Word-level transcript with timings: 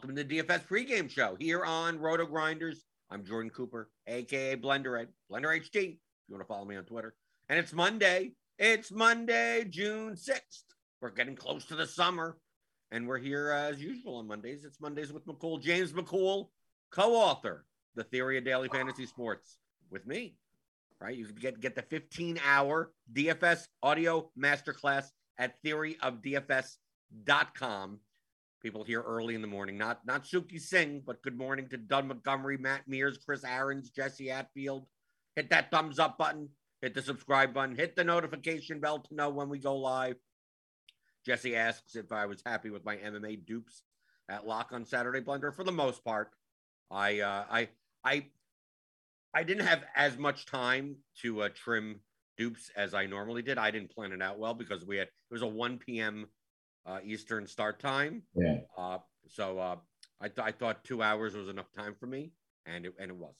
Welcome 0.00 0.16
to 0.16 0.24
the 0.24 0.38
DFS 0.38 0.66
pregame 0.66 1.10
show 1.10 1.36
here 1.38 1.62
on 1.62 1.98
Roto 1.98 2.24
Grinders. 2.24 2.86
I'm 3.10 3.22
Jordan 3.22 3.50
Cooper, 3.50 3.90
aka 4.06 4.56
Blender 4.56 4.98
Ed, 4.98 5.08
Blender 5.30 5.48
HD. 5.48 5.74
If 5.74 5.98
you 6.26 6.30
want 6.30 6.40
to 6.40 6.46
follow 6.46 6.64
me 6.64 6.76
on 6.76 6.84
Twitter, 6.84 7.14
and 7.50 7.58
it's 7.58 7.74
Monday. 7.74 8.32
It's 8.58 8.90
Monday, 8.90 9.66
June 9.68 10.14
6th. 10.14 10.64
We're 11.02 11.10
getting 11.10 11.36
close 11.36 11.66
to 11.66 11.76
the 11.76 11.86
summer, 11.86 12.38
and 12.90 13.06
we're 13.06 13.18
here 13.18 13.52
uh, 13.52 13.72
as 13.72 13.82
usual 13.82 14.16
on 14.16 14.26
Mondays. 14.26 14.64
It's 14.64 14.80
Mondays 14.80 15.12
with 15.12 15.26
McCool, 15.26 15.60
James 15.60 15.92
McCool, 15.92 16.48
co-author, 16.90 17.66
The 17.94 18.04
Theory 18.04 18.38
of 18.38 18.44
Daily 18.44 18.70
Fantasy 18.70 19.04
Sports, 19.04 19.58
with 19.90 20.06
me. 20.06 20.34
Right, 20.98 21.14
you 21.14 21.26
can 21.26 21.34
get 21.34 21.60
get 21.60 21.74
the 21.74 21.82
15-hour 21.82 22.90
DFS 23.12 23.66
audio 23.82 24.30
masterclass 24.34 25.10
at 25.36 25.62
theoryofdfs.com. 25.62 27.98
People 28.62 28.84
here 28.84 29.00
early 29.00 29.34
in 29.34 29.40
the 29.40 29.46
morning, 29.46 29.78
not 29.78 30.06
not 30.06 30.24
Suki 30.24 30.60
Singh, 30.60 31.02
but 31.06 31.22
good 31.22 31.38
morning 31.38 31.68
to 31.70 31.78
Doug 31.78 32.06
Montgomery, 32.06 32.58
Matt 32.58 32.86
Mears, 32.86 33.18
Chris 33.24 33.42
Aarons, 33.42 33.88
Jesse 33.90 34.26
Atfield. 34.26 34.84
Hit 35.34 35.48
that 35.48 35.70
thumbs 35.70 35.98
up 35.98 36.18
button, 36.18 36.50
hit 36.82 36.94
the 36.94 37.00
subscribe 37.00 37.54
button, 37.54 37.74
hit 37.74 37.96
the 37.96 38.04
notification 38.04 38.78
bell 38.78 38.98
to 38.98 39.14
know 39.14 39.30
when 39.30 39.48
we 39.48 39.58
go 39.58 39.76
live. 39.76 40.16
Jesse 41.24 41.56
asks 41.56 41.96
if 41.96 42.12
I 42.12 42.26
was 42.26 42.42
happy 42.44 42.68
with 42.68 42.84
my 42.84 42.96
MMA 42.96 43.46
dupes 43.46 43.82
at 44.28 44.46
Lock 44.46 44.72
on 44.72 44.84
Saturday 44.84 45.20
Blender. 45.20 45.54
For 45.54 45.64
the 45.64 45.72
most 45.72 46.04
part, 46.04 46.30
I 46.90 47.20
uh, 47.20 47.44
I 47.50 47.68
I 48.04 48.26
I 49.34 49.42
didn't 49.42 49.66
have 49.66 49.84
as 49.96 50.18
much 50.18 50.44
time 50.44 50.96
to 51.22 51.42
uh, 51.42 51.48
trim 51.54 52.00
dupes 52.36 52.70
as 52.76 52.92
I 52.92 53.06
normally 53.06 53.42
did. 53.42 53.56
I 53.56 53.70
didn't 53.70 53.94
plan 53.94 54.12
it 54.12 54.20
out 54.20 54.38
well 54.38 54.54
because 54.54 54.84
we 54.84 54.98
had 54.98 55.08
it 55.08 55.32
was 55.32 55.42
a 55.42 55.46
1 55.46 55.78
p.m. 55.78 56.26
Uh, 56.86 56.98
Eastern 57.04 57.46
start 57.46 57.78
time. 57.78 58.22
Yeah. 58.34 58.60
Uh, 58.76 58.98
so 59.28 59.58
uh, 59.58 59.76
I, 60.20 60.28
th- 60.28 60.46
I 60.46 60.50
thought 60.52 60.84
two 60.84 61.02
hours 61.02 61.34
was 61.34 61.48
enough 61.48 61.70
time 61.76 61.94
for 61.98 62.06
me, 62.06 62.32
and 62.66 62.86
it, 62.86 62.94
and 62.98 63.10
it 63.10 63.16
wasn't. 63.16 63.36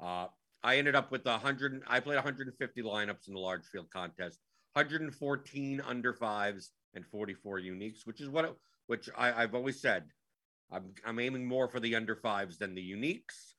Uh, 0.00 0.26
I 0.62 0.78
ended 0.78 0.96
up 0.96 1.10
with 1.10 1.24
100. 1.24 1.82
I 1.86 2.00
played 2.00 2.16
150 2.16 2.82
lineups 2.82 3.28
in 3.28 3.34
the 3.34 3.40
large 3.40 3.64
field 3.66 3.88
contest, 3.90 4.40
114 4.72 5.80
under 5.86 6.12
fives 6.12 6.72
and 6.94 7.06
44 7.06 7.60
uniques, 7.60 8.04
which 8.04 8.20
is 8.20 8.28
what 8.28 8.44
it, 8.44 8.54
which 8.88 9.08
I, 9.16 9.32
I've 9.32 9.54
always 9.54 9.80
said. 9.80 10.04
I'm 10.70 10.92
I'm 11.04 11.20
aiming 11.20 11.46
more 11.46 11.68
for 11.68 11.78
the 11.78 11.94
under 11.94 12.16
fives 12.16 12.58
than 12.58 12.74
the 12.74 12.82
uniques. 12.82 13.54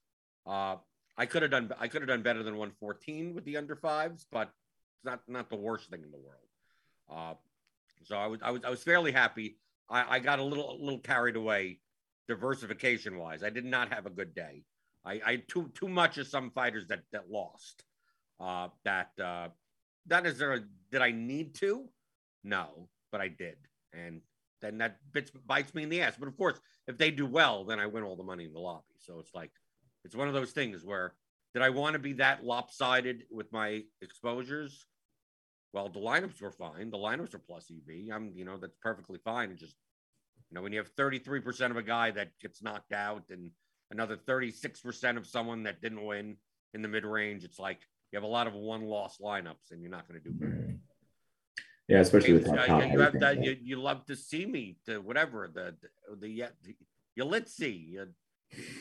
Uh, 0.46 0.76
I 1.18 1.26
could 1.26 1.42
have 1.42 1.52
done 1.52 1.72
I 1.80 1.88
could 1.88 2.02
have 2.02 2.10
done 2.10 2.22
better 2.22 2.44
than 2.44 2.58
114 2.58 3.34
with 3.34 3.46
the 3.46 3.58
under 3.58 3.76
fives, 3.78 4.28
but 4.30 4.52
it's 4.96 5.06
not 5.06 5.22
not 5.28 5.50
the 5.50 5.56
worst 5.56 5.90
thing 5.90 6.04
in 6.04 6.12
the 6.12 6.18
world. 6.18 6.50
Uh, 7.10 7.36
so 8.04 8.16
I 8.16 8.28
was 8.28 8.40
I 8.42 8.52
was 8.52 8.64
I 8.64 8.70
was 8.70 8.84
fairly 8.84 9.12
happy. 9.12 9.58
I, 9.90 10.16
I 10.16 10.20
got 10.20 10.40
a 10.40 10.44
little 10.44 10.72
a 10.72 10.78
little 10.84 11.00
carried 11.00 11.36
away 11.36 11.80
diversification 12.28 13.18
wise. 13.18 13.44
I 13.44 13.50
did 13.50 13.66
not 13.66 13.94
have 13.94 14.06
a 14.06 14.10
good 14.10 14.36
day. 14.36 14.64
I, 15.06 15.22
I 15.26 15.44
too 15.48 15.72
too 15.74 15.88
much 15.88 16.18
of 16.18 16.28
some 16.28 16.52
fighters 16.52 16.88
that 16.88 17.02
that 17.12 17.30
lost. 17.30 17.84
Uh, 18.40 18.70
that 18.84 19.12
uh, 19.24 19.50
is 20.26 20.38
there. 20.38 20.66
Did 20.92 21.02
I 21.02 21.12
need 21.12 21.56
to? 21.56 21.90
No, 22.44 22.90
but 23.12 23.22
I 23.22 23.30
did, 23.30 23.58
and 23.94 24.22
then 24.62 24.78
that 24.80 24.98
bits 25.12 25.32
bites 25.46 25.74
me 25.74 25.84
in 25.84 25.90
the 25.90 26.02
ass. 26.02 26.16
But 26.20 26.28
of 26.28 26.38
course, 26.38 26.60
if 26.88 26.98
they 26.98 27.12
do 27.12 27.26
well, 27.26 27.64
then 27.64 27.80
I 27.80 27.88
win 27.88 28.04
all 28.04 28.16
the 28.16 28.24
money 28.24 28.46
in 28.46 28.54
the 28.54 28.60
lobby. 28.60 28.96
So 29.00 29.20
it's 29.20 29.34
like 29.34 29.52
it's 30.04 30.16
one 30.16 30.28
of 30.28 30.34
those 30.34 30.52
things 30.52 30.84
where 30.84 31.14
did 31.54 31.64
I 31.64 31.70
want 31.70 31.94
to 31.94 32.00
be 32.00 32.14
that 32.14 32.44
lopsided 32.44 33.24
with 33.32 33.52
my 33.52 33.84
exposures? 34.02 34.86
Well, 35.74 35.90
the 35.90 36.00
lineups 36.00 36.42
were 36.42 36.52
fine. 36.52 36.90
The 36.90 36.98
lineups 36.98 37.34
are 37.34 37.40
plus 37.40 37.72
EV. 37.72 38.14
I'm, 38.14 38.32
you 38.36 38.46
know, 38.46 38.58
that's 38.58 38.78
perfectly 38.82 39.20
fine. 39.24 39.50
And 39.50 39.60
just, 39.60 39.76
you 40.50 40.56
know, 40.56 40.62
when 40.62 40.72
you 40.72 40.80
have 40.80 40.94
33% 40.96 41.72
of 41.72 41.78
a 41.78 41.84
guy 41.84 42.12
that 42.12 42.32
gets 42.42 42.64
knocked 42.64 42.94
out 42.94 43.24
and 43.30 43.52
another 43.92 44.16
36% 44.16 45.18
of 45.18 45.28
someone 45.28 45.64
that 45.64 45.82
didn't 45.82 46.06
win 46.06 46.38
in 46.74 46.82
the 46.82 46.88
mid 46.88 47.06
range, 47.06 47.44
it's 47.44 47.60
like 47.60 47.80
you 48.12 48.18
have 48.18 48.24
a 48.24 48.28
lot 48.28 48.48
of 48.48 48.54
one 48.54 48.84
loss 48.86 49.18
lineups 49.18 49.72
and 49.72 49.82
you're 49.82 49.92
not 49.92 50.08
going 50.08 50.22
to 50.22 50.30
do 50.30 50.36
very 50.38 50.80
Yeah, 51.88 52.00
especially 52.00 52.34
with 52.34 52.48
uh, 52.48 52.90
you 52.94 53.00
have 53.00 53.20
that. 53.20 53.44
You, 53.44 53.58
you 53.62 53.82
love 53.82 54.06
to 54.06 54.16
see 54.16 54.46
me 54.46 54.78
to 54.86 55.00
whatever 55.00 55.50
the 55.54 55.76
the 55.82 56.16
the, 56.16 56.50
the 56.64 56.76
Yalitzy, 57.20 58.00
uh, 58.00 58.06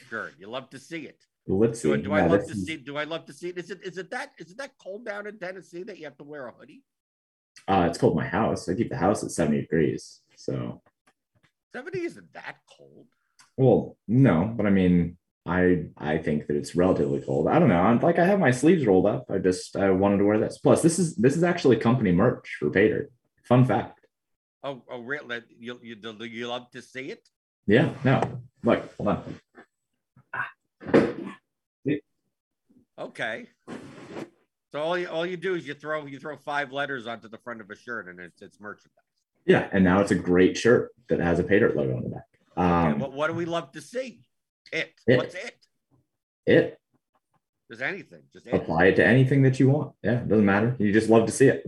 sure, 0.08 0.30
you 0.38 0.48
love 0.48 0.70
to 0.70 0.78
see 0.78 1.02
it. 1.06 1.24
Let's 1.48 1.80
see. 1.80 1.88
Do, 1.88 2.02
do 2.02 2.12
I 2.12 2.26
love 2.26 2.46
to 2.46 2.54
see? 2.54 2.76
Do 2.76 2.96
I 2.96 3.04
love 3.04 3.24
to 3.26 3.32
see 3.32 3.50
it? 3.50 3.58
Is 3.58 3.70
it 3.70 3.80
is 3.84 3.98
it 3.98 4.10
that 4.10 4.32
is 4.38 4.50
it 4.50 4.58
that 4.58 4.72
cold 4.82 5.04
down 5.04 5.26
in 5.26 5.38
Tennessee 5.38 5.84
that 5.84 5.98
you 5.98 6.04
have 6.04 6.16
to 6.18 6.24
wear 6.24 6.48
a 6.48 6.52
hoodie? 6.52 6.82
Uh, 7.68 7.86
it's 7.88 7.98
cold 7.98 8.12
in 8.14 8.18
my 8.18 8.26
house. 8.26 8.68
I 8.68 8.74
keep 8.74 8.90
the 8.90 8.96
house 8.96 9.24
at 9.24 9.30
70 9.30 9.62
degrees. 9.62 10.20
So, 10.36 10.82
Seventy 11.72 12.02
isn't 12.02 12.32
that 12.34 12.56
cold. 12.76 13.06
well, 13.56 13.96
no, 14.06 14.52
but 14.56 14.66
I 14.66 14.70
mean, 14.70 15.16
I 15.46 15.84
I 15.96 16.18
think 16.18 16.48
that 16.48 16.56
it's 16.56 16.74
relatively 16.74 17.20
cold. 17.20 17.46
I 17.48 17.58
don't 17.58 17.68
know. 17.68 17.80
I'm 17.80 18.00
like 18.00 18.18
I 18.18 18.26
have 18.26 18.40
my 18.40 18.50
sleeves 18.50 18.84
rolled 18.84 19.06
up. 19.06 19.26
I 19.30 19.38
just 19.38 19.76
I 19.76 19.90
wanted 19.90 20.18
to 20.18 20.24
wear 20.24 20.38
this. 20.38 20.58
Plus, 20.58 20.82
this 20.82 20.98
is 20.98 21.14
this 21.16 21.36
is 21.36 21.44
actually 21.44 21.76
company 21.76 22.12
merch 22.12 22.56
for 22.58 22.70
Paydirt. 22.70 23.06
Fun 23.44 23.64
fact. 23.64 24.00
Oh, 24.64 24.82
oh, 24.90 25.00
really? 25.00 25.42
You 25.58 25.78
you 25.80 25.96
you 26.24 26.48
love 26.48 26.70
to 26.72 26.82
see 26.82 27.10
it? 27.10 27.28
Yeah. 27.68 27.90
No. 28.04 28.20
Look. 28.64 28.96
Hold 28.96 29.08
on. 29.08 29.34
Okay. 32.98 33.46
So 34.72 34.80
all 34.80 34.98
you 34.98 35.08
all 35.08 35.24
you 35.26 35.36
do 35.36 35.54
is 35.54 35.66
you 35.66 35.74
throw 35.74 36.06
you 36.06 36.18
throw 36.18 36.36
five 36.36 36.72
letters 36.72 37.06
onto 37.06 37.28
the 37.28 37.38
front 37.38 37.60
of 37.60 37.70
a 37.70 37.76
shirt 37.76 38.08
and 38.08 38.18
it's 38.20 38.42
it's 38.42 38.60
merchandise. 38.60 38.92
Yeah, 39.46 39.68
and 39.72 39.84
now 39.84 40.00
it's 40.00 40.10
a 40.10 40.16
great 40.16 40.56
shirt 40.56 40.90
that 41.08 41.20
has 41.20 41.38
a 41.38 41.44
Paydirt 41.44 41.76
logo 41.76 41.96
on 41.96 42.02
the 42.02 42.08
back. 42.08 42.24
Okay, 42.58 43.04
Um, 43.04 43.12
what 43.12 43.28
do 43.28 43.32
we 43.34 43.44
love 43.44 43.70
to 43.72 43.80
see? 43.80 44.22
It. 44.72 44.92
It. 45.06 45.16
What's 45.18 45.34
it? 45.36 45.54
it 46.46 46.78
Just 47.70 47.80
anything. 47.82 48.22
Just 48.32 48.48
it. 48.48 48.54
apply 48.54 48.86
it 48.86 48.96
to 48.96 49.06
anything 49.06 49.42
that 49.42 49.60
you 49.60 49.68
want. 49.70 49.92
Yeah, 50.02 50.20
it 50.22 50.28
doesn't 50.28 50.44
matter. 50.44 50.74
You 50.80 50.92
just 50.92 51.08
love 51.08 51.26
to 51.26 51.32
see 51.32 51.46
it. 51.46 51.64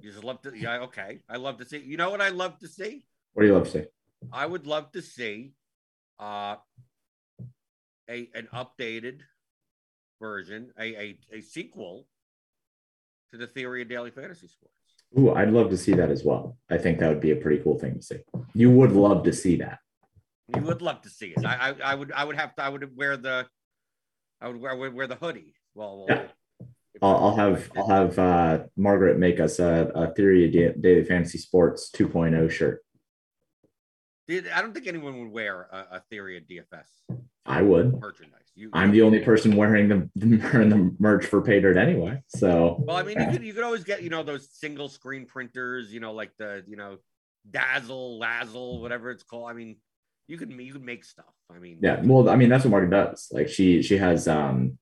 You 0.00 0.10
just 0.10 0.24
love 0.24 0.42
to. 0.42 0.52
Yeah. 0.56 0.80
Okay. 0.80 1.20
I 1.28 1.36
love 1.36 1.58
to 1.58 1.64
see. 1.64 1.78
You 1.78 1.96
know 1.96 2.10
what 2.10 2.20
I 2.20 2.30
love 2.30 2.58
to 2.58 2.68
see? 2.68 3.04
What 3.34 3.42
do 3.42 3.48
you 3.48 3.54
love 3.54 3.64
to 3.64 3.70
see? 3.70 3.84
I 4.32 4.46
would 4.46 4.66
love 4.66 4.90
to 4.92 5.02
see 5.02 5.52
uh, 6.18 6.56
a 8.10 8.28
an 8.34 8.48
updated 8.52 9.20
version, 10.20 10.70
a, 10.78 10.94
a 10.96 11.18
a 11.32 11.40
sequel 11.40 12.06
to 13.30 13.36
the 13.38 13.46
theory 13.46 13.82
of 13.82 13.88
daily 13.88 14.10
fantasy 14.10 14.48
sports. 14.48 14.74
Ooh, 15.18 15.32
I'd 15.32 15.50
love 15.50 15.70
to 15.70 15.76
see 15.76 15.92
that 15.94 16.10
as 16.10 16.24
well. 16.24 16.56
I 16.70 16.78
think 16.78 16.98
that 16.98 17.08
would 17.08 17.20
be 17.20 17.30
a 17.30 17.36
pretty 17.36 17.62
cool 17.62 17.78
thing 17.78 17.94
to 17.94 18.02
see. 18.02 18.18
You 18.54 18.70
would 18.70 18.92
love 18.92 19.24
to 19.24 19.32
see 19.32 19.56
that. 19.56 19.78
You 20.54 20.62
would 20.62 20.82
love 20.82 21.02
to 21.02 21.08
see 21.10 21.34
it. 21.36 21.44
I, 21.44 21.70
I 21.70 21.92
I 21.92 21.94
would 21.94 22.12
I 22.12 22.24
would 22.24 22.36
have 22.36 22.54
to 22.56 22.62
I 22.62 22.68
would 22.68 22.96
wear 22.96 23.16
the 23.16 23.46
I 24.40 24.48
would 24.48 24.60
wear, 24.60 24.72
I 24.72 24.74
would 24.74 24.94
wear 24.94 25.06
the 25.06 25.16
hoodie. 25.16 25.54
Well, 25.74 26.06
Yeah. 26.08 26.26
I'll, 27.02 27.16
I'll 27.16 27.36
have 27.36 27.70
I'll 27.76 27.88
have 27.88 28.18
uh, 28.18 28.64
Margaret 28.76 29.18
make 29.18 29.38
us 29.40 29.58
a, 29.58 29.90
a 29.94 30.14
theory 30.14 30.44
of 30.66 30.80
daily 30.80 31.04
fantasy 31.04 31.38
sports 31.38 31.90
2.0 31.94 32.50
shirt. 32.50 32.82
Did- 34.28 34.48
I 34.48 34.60
don't 34.62 34.72
think 34.72 34.86
anyone 34.86 35.18
would 35.20 35.30
wear 35.30 35.68
a, 35.72 35.96
a 35.96 36.02
theory 36.10 36.36
of 36.38 36.44
DFS 36.44 36.86
I 37.44 37.62
would. 37.62 38.00
merchandise. 38.00 38.45
You, 38.56 38.70
I'm 38.72 38.90
the 38.90 39.02
only 39.02 39.20
person 39.20 39.54
wearing 39.54 39.88
the 39.88 40.08
wearing 40.52 40.70
the 40.70 40.94
merch 40.98 41.26
for 41.26 41.42
Paydirt 41.42 41.76
anyway. 41.76 42.22
So 42.28 42.76
Well, 42.80 42.96
I 42.96 43.02
mean, 43.02 43.20
you 43.20 43.26
could 43.30 43.44
you 43.44 43.52
could 43.52 43.64
always 43.64 43.84
get 43.84 44.02
you 44.02 44.08
know 44.08 44.22
those 44.22 44.48
single 44.50 44.88
screen 44.88 45.26
printers, 45.26 45.92
you 45.92 46.00
know, 46.00 46.12
like 46.12 46.32
the 46.38 46.64
you 46.66 46.76
know 46.76 46.96
Dazzle, 47.50 48.18
Lazzle, 48.18 48.80
whatever 48.80 49.10
it's 49.10 49.22
called. 49.22 49.50
I 49.50 49.52
mean, 49.52 49.76
you 50.26 50.38
could 50.38 50.50
you 50.50 50.72
could 50.72 50.82
make 50.82 51.04
stuff. 51.04 51.26
I 51.54 51.58
mean, 51.58 51.80
yeah, 51.82 52.00
well, 52.02 52.30
I 52.30 52.36
mean 52.36 52.48
that's 52.48 52.64
what 52.64 52.70
Margaret 52.70 52.90
does. 52.90 53.28
Like 53.30 53.48
she 53.48 53.82
she 53.82 53.98
has 53.98 54.26
um 54.26 54.78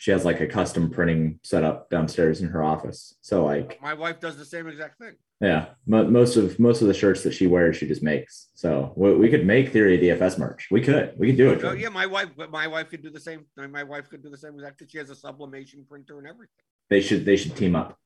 she 0.00 0.10
has 0.10 0.24
like 0.24 0.40
a 0.40 0.46
custom 0.46 0.88
printing 0.88 1.38
setup 1.42 1.90
downstairs 1.90 2.40
in 2.40 2.48
her 2.48 2.62
office. 2.64 3.16
So 3.20 3.44
like 3.44 3.78
my 3.82 3.92
wife 3.92 4.18
does 4.18 4.38
the 4.38 4.46
same 4.46 4.66
exact 4.66 4.96
thing. 4.96 5.14
Yeah, 5.42 5.66
mo- 5.86 6.08
most 6.08 6.38
of 6.38 6.58
most 6.58 6.80
of 6.80 6.88
the 6.88 6.94
shirts 6.94 7.22
that 7.24 7.34
she 7.34 7.46
wears, 7.46 7.76
she 7.76 7.86
just 7.86 8.02
makes. 8.02 8.48
So 8.54 8.94
we, 8.96 9.14
we 9.14 9.28
could 9.28 9.44
make 9.44 9.72
Theory 9.72 9.96
of 9.96 10.18
DFS 10.18 10.38
merch. 10.38 10.68
We 10.70 10.80
could, 10.80 11.12
we 11.18 11.26
could 11.26 11.36
do 11.36 11.50
it. 11.50 11.62
Oh 11.62 11.72
yeah, 11.72 11.90
my 11.90 12.06
wife, 12.06 12.30
my 12.50 12.66
wife 12.66 12.88
could 12.88 13.02
do 13.02 13.10
the 13.10 13.20
same. 13.20 13.44
My 13.58 13.82
wife 13.82 14.08
could 14.08 14.22
do 14.22 14.30
the 14.30 14.38
same 14.38 14.54
exact. 14.54 14.82
She 14.88 14.96
has 14.96 15.10
a 15.10 15.14
sublimation 15.14 15.84
printer 15.86 16.18
and 16.18 16.26
everything. 16.26 16.64
They 16.88 17.02
should 17.02 17.26
they 17.26 17.36
should 17.36 17.54
team 17.54 17.76
up. 17.76 17.98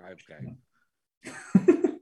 Okay. 0.00 0.54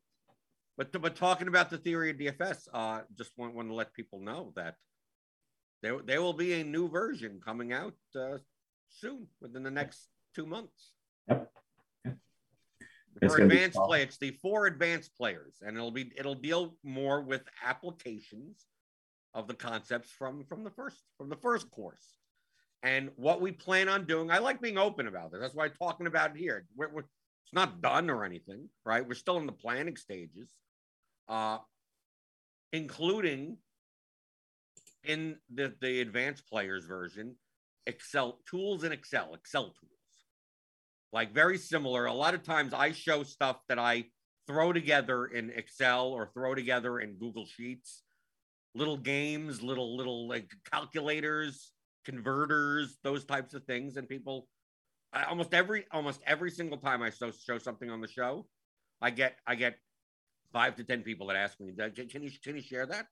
But 0.77 1.01
but 1.01 1.17
talking 1.17 1.49
about 1.49 1.71
the 1.71 1.79
theory 1.79 2.11
of 2.11 2.17
DFS, 2.17 2.67
uh, 2.73 3.03
just 3.17 3.31
want, 3.37 3.55
want 3.55 3.69
to 3.69 3.75
let 3.75 3.93
people 3.93 4.21
know 4.21 4.53
that 4.57 4.75
there 5.83 6.01
there 6.03 6.23
will 6.23 6.33
be 6.33 6.55
a 6.55 6.65
new 6.65 6.89
version 6.89 7.41
coming 7.45 7.75
out 7.75 7.95
uh, 8.17 8.39
soon, 9.01 9.27
within 9.41 9.63
the 9.63 9.71
next 9.71 10.09
two 10.35 10.47
months. 10.47 10.93
Yep. 11.29 11.51
It's 13.21 13.35
For 13.35 13.43
advanced 13.43 13.79
play, 13.79 14.03
it's 14.03 14.19
the 14.19 14.33
four 14.43 14.67
advanced 14.67 15.15
players, 15.17 15.63
and 15.65 15.77
it'll 15.77 15.91
be 15.91 16.11
it'll 16.17 16.35
deal 16.35 16.77
more 16.83 17.21
with 17.21 17.43
applications 17.65 18.67
of 19.35 19.47
the 19.47 19.55
concepts 19.55 20.11
from 20.11 20.45
from 20.45 20.65
the 20.65 20.71
first 20.71 20.97
from 21.19 21.29
the 21.29 21.37
first 21.37 21.71
course, 21.71 22.19
and 22.83 23.11
what 23.17 23.41
we 23.41 23.53
plan 23.53 23.89
on 23.89 24.07
doing. 24.07 24.31
I 24.31 24.39
like 24.39 24.61
being 24.61 24.79
open 24.79 25.07
about 25.07 25.31
this. 25.31 25.41
That's 25.41 25.55
why 25.55 25.67
I'm 25.67 25.73
talking 25.79 26.07
about 26.07 26.31
it 26.31 26.39
here. 26.39 26.67
We're, 26.75 26.89
we're, 26.89 27.01
it's 27.01 27.53
not 27.53 27.81
done 27.81 28.11
or 28.11 28.25
anything, 28.25 28.69
right? 28.85 29.07
We're 29.07 29.15
still 29.15 29.37
in 29.37 29.47
the 29.47 29.53
planning 29.53 29.97
stages. 29.97 30.51
Uh, 31.29 31.59
including 32.73 33.59
in 35.05 35.37
the, 35.53 35.75
the 35.81 36.01
advanced 36.01 36.49
players 36.49 36.85
version, 36.85 37.37
Excel 37.87 38.39
tools 38.49 38.85
in 38.85 38.93
Excel, 38.93 39.35
Excel 39.35 39.65
tools. 39.65 39.91
Like 41.13 41.35
very 41.35 41.59
similar. 41.59 42.07
A 42.07 42.13
lot 42.13 42.35
of 42.35 42.43
times 42.43 42.73
I 42.73 42.93
show 42.93 43.23
stuff 43.23 43.59
that 43.69 43.79
I 43.79 44.07
throw 44.47 44.73
together 44.73 45.27
in 45.27 45.51
Excel 45.51 46.09
or 46.09 46.31
throw 46.33 46.55
together 46.55 47.01
in 47.01 47.15
Google 47.15 47.47
Sheets, 47.47 48.03
little 48.75 48.97
games, 48.97 49.63
little, 49.63 49.97
little 49.97 50.29
like 50.29 50.51
calculators, 50.71 51.73
converters, 52.05 52.99
those 53.03 53.25
types 53.25 53.55
of 53.55 53.65
things. 53.65 53.97
And 53.97 54.09
people, 54.09 54.49
I, 55.13 55.25
almost 55.25 55.55
every, 55.55 55.85
almost 55.93 56.21
every 56.27 56.51
single 56.51 56.79
time 56.79 57.03
I 57.03 57.11
show, 57.11 57.31
show 57.31 57.59
something 57.59 57.91
on 57.91 58.01
the 58.01 58.09
show, 58.09 58.47
I 59.01 59.11
get, 59.11 59.39
I 59.47 59.55
get 59.55 59.77
five 60.53 60.77
to 60.77 60.85
10 60.85 61.03
people 61.03 61.27
that 61.29 61.37
ask 61.37 61.61
me, 61.61 61.73
can 61.75 62.23
you, 62.23 62.31
can 62.43 62.57
you 62.57 62.63
share 62.63 62.87
that? 62.87 63.07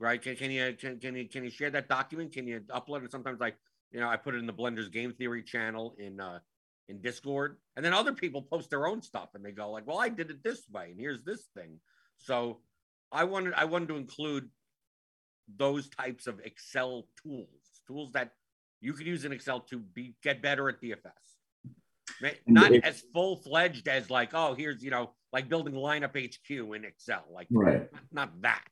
Right. 0.00 0.22
Can, 0.22 0.36
can 0.36 0.50
you, 0.52 0.76
can, 0.78 0.98
can 1.00 1.16
you, 1.16 1.28
can 1.28 1.42
you 1.42 1.50
share 1.50 1.70
that 1.70 1.88
document? 1.88 2.32
Can 2.32 2.46
you 2.46 2.60
upload 2.70 3.04
it? 3.04 3.10
Sometimes 3.10 3.42
I, 3.42 3.52
you 3.92 4.00
know, 4.00 4.08
I 4.08 4.16
put 4.16 4.34
it 4.34 4.38
in 4.38 4.46
the 4.46 4.52
Blenders 4.52 4.90
Game 4.90 5.12
Theory 5.12 5.42
channel 5.42 5.94
in 5.98 6.20
uh, 6.20 6.40
in 6.88 7.00
Discord, 7.00 7.56
and 7.76 7.84
then 7.84 7.92
other 7.92 8.12
people 8.12 8.42
post 8.42 8.70
their 8.70 8.86
own 8.86 9.02
stuff, 9.02 9.30
and 9.34 9.44
they 9.44 9.52
go 9.52 9.70
like, 9.70 9.86
"Well, 9.86 9.98
I 9.98 10.08
did 10.08 10.30
it 10.30 10.42
this 10.42 10.68
way, 10.70 10.88
and 10.90 11.00
here's 11.00 11.22
this 11.22 11.48
thing." 11.56 11.80
So, 12.18 12.60
I 13.12 13.24
wanted 13.24 13.54
I 13.54 13.64
wanted 13.64 13.88
to 13.88 13.96
include 13.96 14.48
those 15.56 15.88
types 15.88 16.26
of 16.26 16.40
Excel 16.40 17.06
tools, 17.22 17.48
tools 17.86 18.12
that 18.12 18.32
you 18.80 18.92
could 18.92 19.06
use 19.06 19.24
in 19.24 19.32
Excel 19.32 19.60
to 19.60 19.78
be 19.78 20.14
get 20.22 20.42
better 20.42 20.68
at 20.68 20.80
DFS. 20.80 21.00
Not 22.46 22.72
as 22.72 23.02
full 23.12 23.36
fledged 23.36 23.88
as 23.88 24.10
like, 24.10 24.30
oh, 24.34 24.54
here's 24.54 24.82
you 24.82 24.90
know, 24.90 25.12
like 25.32 25.48
building 25.48 25.74
lineup 25.74 26.16
HQ 26.16 26.50
in 26.50 26.84
Excel, 26.84 27.24
like 27.32 27.46
right. 27.50 27.88
not 28.12 28.40
that 28.42 28.64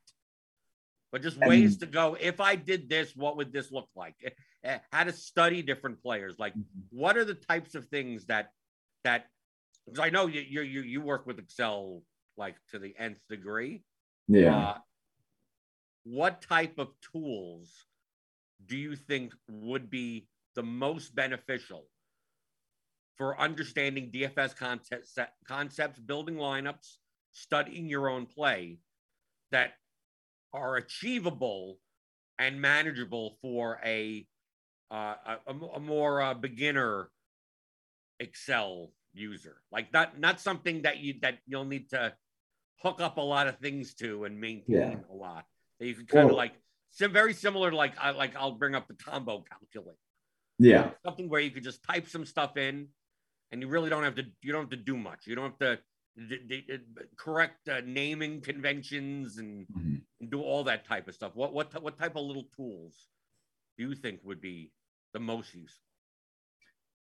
but 1.17 1.23
just 1.23 1.39
ways 1.39 1.79
to 1.79 1.87
go. 1.87 2.15
If 2.21 2.43
I 2.43 2.57
did 2.57 2.91
this, 2.91 3.17
what 3.17 3.39
would 3.39 3.51
this 3.51 3.73
look 3.73 3.89
like? 3.97 4.17
Eh, 4.23 4.29
eh, 4.65 4.79
how 4.93 5.05
to 5.05 5.13
study 5.13 5.63
different 5.63 6.03
players. 6.03 6.35
Like, 6.39 6.53
mm-hmm. 6.53 6.63
what 6.91 7.17
are 7.17 7.25
the 7.25 7.33
types 7.33 7.75
of 7.75 7.87
things 7.87 8.27
that 8.27 8.51
that? 9.03 9.25
Because 9.87 10.01
I 10.01 10.11
know 10.11 10.27
you 10.27 10.43
you 10.43 10.83
you 10.83 11.01
work 11.01 11.27
with 11.27 11.39
Excel 11.39 12.03
like 12.37 12.57
to 12.73 12.79
the 12.79 12.95
nth 12.99 13.19
degree. 13.31 13.83
Yeah. 14.29 14.59
Uh, 14.59 14.79
what 16.05 16.43
type 16.43 16.75
of 16.77 16.89
tools 17.15 17.73
do 18.67 18.77
you 18.77 18.95
think 18.95 19.33
would 19.49 19.89
be 19.89 20.29
the 20.55 20.63
most 20.63 21.15
beneficial 21.15 21.87
for 23.17 23.41
understanding 23.41 24.11
DFS 24.11 24.55
concepts, 24.55 25.17
concepts, 25.49 25.99
building 25.99 26.35
lineups, 26.35 26.97
studying 27.33 27.89
your 27.89 28.11
own 28.11 28.27
play 28.27 28.81
that 29.51 29.73
are 30.57 30.77
achievable 30.77 31.79
and 32.39 32.61
manageable 32.61 33.37
for 33.43 33.79
a 33.85 34.27
uh, 34.91 35.15
a, 35.47 35.53
a, 35.75 35.81
more 35.81 36.23
uh, 36.23 36.35
beginner 36.35 37.11
Excel 38.21 38.93
user. 39.13 39.57
Like 39.73 39.93
not 39.93 40.19
not 40.19 40.41
something 40.41 40.83
that 40.83 40.99
you 40.99 41.15
that 41.23 41.39
you'll 41.47 41.65
need 41.65 41.91
to 41.91 42.15
hook 42.83 43.01
up 43.01 43.17
a 43.17 43.23
lot 43.23 43.49
of 43.49 43.59
things 43.59 43.95
to 43.95 44.25
and 44.25 44.41
maintain 44.41 44.65
yeah. 44.69 44.95
a 45.11 45.15
lot. 45.15 45.45
That 45.79 45.87
you 45.87 45.95
can 45.95 46.07
kind 46.07 46.25
well, 46.27 46.35
of 46.35 46.39
like 46.39 46.55
sim- 46.91 47.13
very 47.13 47.35
similar. 47.35 47.71
to 47.71 47.77
Like 47.77 47.95
I 48.01 48.11
like 48.11 48.37
I'll 48.37 48.53
bring 48.53 48.75
up 48.75 48.89
the 48.89 48.95
combo 48.95 49.45
calculator. 49.49 49.99
Yeah, 50.59 50.91
something 51.05 51.29
where 51.29 51.41
you 51.41 51.51
could 51.51 51.65
just 51.65 51.83
type 51.83 52.09
some 52.09 52.25
stuff 52.25 52.57
in, 52.57 52.89
and 53.51 53.61
you 53.61 53.69
really 53.69 53.91
don't 53.91 54.05
have 54.05 54.15
to. 54.15 54.25
You 54.43 54.53
don't 54.53 54.63
have 54.63 54.71
to 54.71 54.77
do 54.77 54.97
much. 54.97 55.27
You 55.27 55.35
don't 55.35 55.51
have 55.51 55.59
to 55.59 55.79
the, 56.17 56.41
the, 56.49 56.81
correct 57.17 57.69
uh, 57.69 57.81
naming 57.85 58.41
conventions 58.41 59.39
and, 59.39 59.67
mm-hmm. 59.67 59.97
and, 60.21 60.31
do 60.31 60.41
all 60.41 60.65
that 60.65 60.87
type 60.87 61.09
of 61.09 61.15
stuff. 61.15 61.33
What 61.35 61.53
what 61.53 61.83
what 61.83 61.99
type 61.99 62.17
of 62.17 62.25
little 62.25 62.47
tools 62.57 62.95
do 63.77 63.89
you 63.89 63.95
think 63.95 64.21
would 64.25 64.41
be 64.41 64.73
the 65.13 65.21
most 65.21 65.55
useful? 65.55 65.83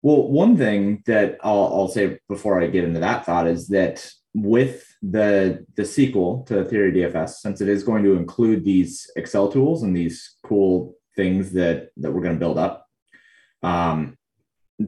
Well, 0.03 0.29
one 0.29 0.57
thing 0.57 1.03
that 1.07 1.39
I'll, 1.43 1.73
I'll 1.75 1.89
say 1.89 2.19
before 2.29 2.61
I 2.63 2.67
get 2.67 2.85
into 2.85 3.01
that 3.01 3.25
thought 3.25 3.47
is 3.47 3.69
that 3.69 4.09
with 4.35 4.87
the 5.03 5.65
the 5.77 5.85
sequel 5.85 6.45
to 6.45 6.65
Theory 6.65 6.93
DFS, 6.93 7.37
since 7.37 7.61
it 7.61 7.69
is 7.69 7.83
going 7.83 8.05
to 8.05 8.17
include 8.17 8.65
these 8.65 9.11
Excel 9.17 9.51
tools 9.51 9.83
and 9.83 9.97
these 9.97 10.37
cool 10.45 10.95
things 11.17 11.53
that 11.53 11.89
that 11.97 12.13
we're 12.13 12.21
going 12.21 12.35
to 12.35 12.39
build 12.39 12.59
up, 12.59 12.87
um, 13.63 14.17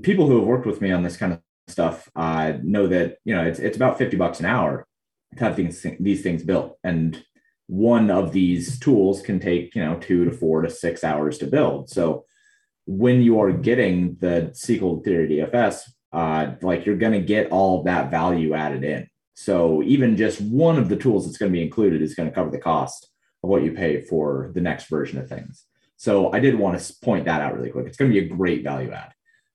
people 0.03 0.27
who 0.27 0.37
have 0.39 0.47
worked 0.47 0.67
with 0.67 0.83
me 0.83 0.93
on 0.93 1.03
this 1.03 1.17
kind 1.17 1.33
of 1.33 1.41
stuff 1.69 2.09
uh, 2.17 2.55
know 2.63 2.87
that 2.87 3.19
you 3.25 3.35
know 3.35 3.45
it's 3.45 3.59
it's 3.59 3.77
about 3.77 3.99
50 3.99 4.17
bucks 4.17 4.41
an 4.41 4.47
hour 4.47 4.87
to 5.37 5.45
have 5.45 5.57
these 5.57 5.87
these 6.01 6.23
things 6.23 6.43
built 6.43 6.79
and 6.83 7.23
one 7.67 8.11
of 8.11 8.33
these 8.33 8.79
tools 8.79 9.21
can 9.21 9.39
take 9.39 9.75
you 9.75 9.85
know 9.85 9.99
two 9.99 10.25
to 10.25 10.33
four 10.33 10.63
to 10.63 10.71
six 10.71 11.05
hours 11.05 11.39
to 11.39 11.47
build 11.47 11.91
so 11.91 12.25
when 12.89 13.21
you 13.21 13.39
are 13.39 13.53
getting 13.53 14.17
the 14.19 14.51
sequel 14.55 15.01
theory 15.01 15.29
DFS, 15.29 15.91
uh, 16.15 16.55
like 16.63 16.87
you're 16.87 16.97
going 16.97 17.13
to 17.13 17.21
get 17.21 17.53
all 17.53 17.83
that 17.83 18.11
value 18.11 18.55
added 18.55 18.83
in. 18.83 19.07
So 19.35 19.83
even 19.83 20.17
just 20.17 20.41
one 20.41 20.79
of 20.79 20.89
the 20.89 20.97
tools 20.97 21.27
that's 21.27 21.37
going 21.37 21.53
to 21.53 21.57
be 21.57 21.63
included 21.63 22.01
is 22.01 22.15
going 22.15 22.31
to 22.31 22.35
cover 22.35 22.51
the 22.51 22.59
cost 22.59 23.07
of 23.45 23.51
what 23.51 23.63
you 23.63 23.73
pay 23.73 24.01
for 24.01 24.53
the 24.55 24.63
next 24.63 24.89
version 24.89 25.19
of 25.19 25.29
things. 25.29 25.67
So 25.99 26.33
I 26.33 26.41
did 26.41 26.59
want 26.59 26.81
to 26.81 26.95
point 27.05 27.27
that 27.27 27.43
out 27.43 27.55
really 27.55 27.71
quick. 27.71 27.87
It's 27.87 27.99
going 27.99 28.11
to 28.11 28.21
be 28.21 28.27
a 28.27 28.35
great 28.35 28.65
value 28.65 28.93
add. 28.93 29.13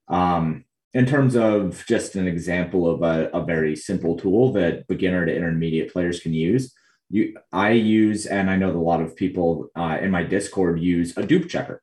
Um, 0.08 0.66
in 0.94 1.06
terms 1.06 1.36
of 1.36 1.84
just 1.88 2.16
an 2.16 2.28
example 2.28 2.90
of 2.90 3.02
a, 3.02 3.30
a 3.36 3.44
very 3.44 3.76
simple 3.76 4.16
tool 4.16 4.52
that 4.54 4.88
beginner 4.88 5.26
to 5.26 5.36
intermediate 5.36 5.92
players 5.92 6.20
can 6.20 6.34
use, 6.34 6.74
you, 7.10 7.36
I 7.52 7.72
use, 7.72 8.26
and 8.26 8.50
I 8.50 8.56
know 8.58 8.70
a 8.70 8.78
lot 8.78 9.02
of 9.02 9.16
people 9.16 9.70
uh, 9.76 9.98
in 10.02 10.12
my 10.12 10.24
Discord 10.24 10.80
use 10.80 11.18
a 11.18 11.26
dupe 11.26 11.50
checker, 11.50 11.82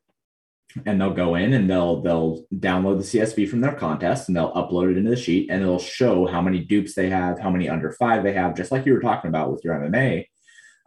and 0.85 0.99
they'll 0.99 1.13
go 1.13 1.35
in 1.35 1.53
and 1.53 1.69
they'll 1.69 2.01
they'll 2.01 2.45
download 2.53 2.97
the 2.97 3.19
CSV 3.19 3.49
from 3.49 3.59
their 3.59 3.73
contest 3.73 4.27
and 4.27 4.37
they'll 4.37 4.53
upload 4.53 4.91
it 4.91 4.97
into 4.97 5.09
the 5.09 5.15
sheet, 5.15 5.49
and 5.49 5.61
it'll 5.61 5.79
show 5.79 6.25
how 6.25 6.41
many 6.41 6.59
dupes 6.59 6.95
they 6.95 7.09
have, 7.09 7.39
how 7.39 7.49
many 7.49 7.69
under 7.69 7.91
five 7.93 8.23
they 8.23 8.33
have, 8.33 8.55
just 8.55 8.71
like 8.71 8.85
you 8.85 8.93
were 8.93 9.01
talking 9.01 9.29
about 9.29 9.51
with 9.51 9.63
your 9.63 9.75
MMA. 9.75 10.25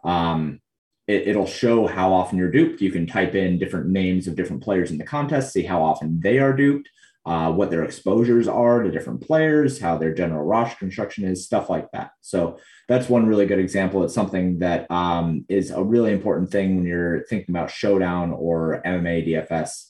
Um, 0.03 0.61
it, 1.07 1.35
will 1.35 1.45
show 1.45 1.85
how 1.85 2.11
often 2.13 2.39
you're 2.39 2.49
duped. 2.49 2.81
You 2.81 2.91
can 2.91 3.05
type 3.05 3.35
in 3.35 3.59
different 3.59 3.89
names 3.89 4.27
of 4.27 4.35
different 4.35 4.63
players 4.63 4.89
in 4.89 4.97
the 4.97 5.03
contest, 5.03 5.53
see 5.53 5.61
how 5.61 5.83
often 5.83 6.19
they 6.19 6.39
are 6.39 6.53
duped 6.53 6.89
uh, 7.25 7.51
what 7.51 7.71
their 7.71 7.83
exposures 7.83 8.47
are 8.47 8.83
to 8.83 8.91
different 8.91 9.19
players, 9.19 9.79
how 9.79 9.97
their 9.97 10.13
general 10.13 10.45
roster 10.45 10.77
construction 10.77 11.25
is, 11.25 11.43
stuff 11.43 11.69
like 11.69 11.91
that. 11.91 12.11
So 12.21 12.59
that's 12.87 13.09
one 13.09 13.25
really 13.25 13.47
good 13.47 13.57
example. 13.57 14.03
It's 14.03 14.13
something 14.13 14.59
that 14.59 14.89
um, 14.91 15.43
is 15.49 15.71
a 15.71 15.81
really 15.81 16.11
important 16.11 16.51
thing 16.51 16.75
when 16.75 16.85
you're 16.85 17.23
thinking 17.23 17.55
about 17.55 17.71
showdown 17.71 18.31
or 18.31 18.81
MMA 18.85 19.27
DFS 19.27 19.85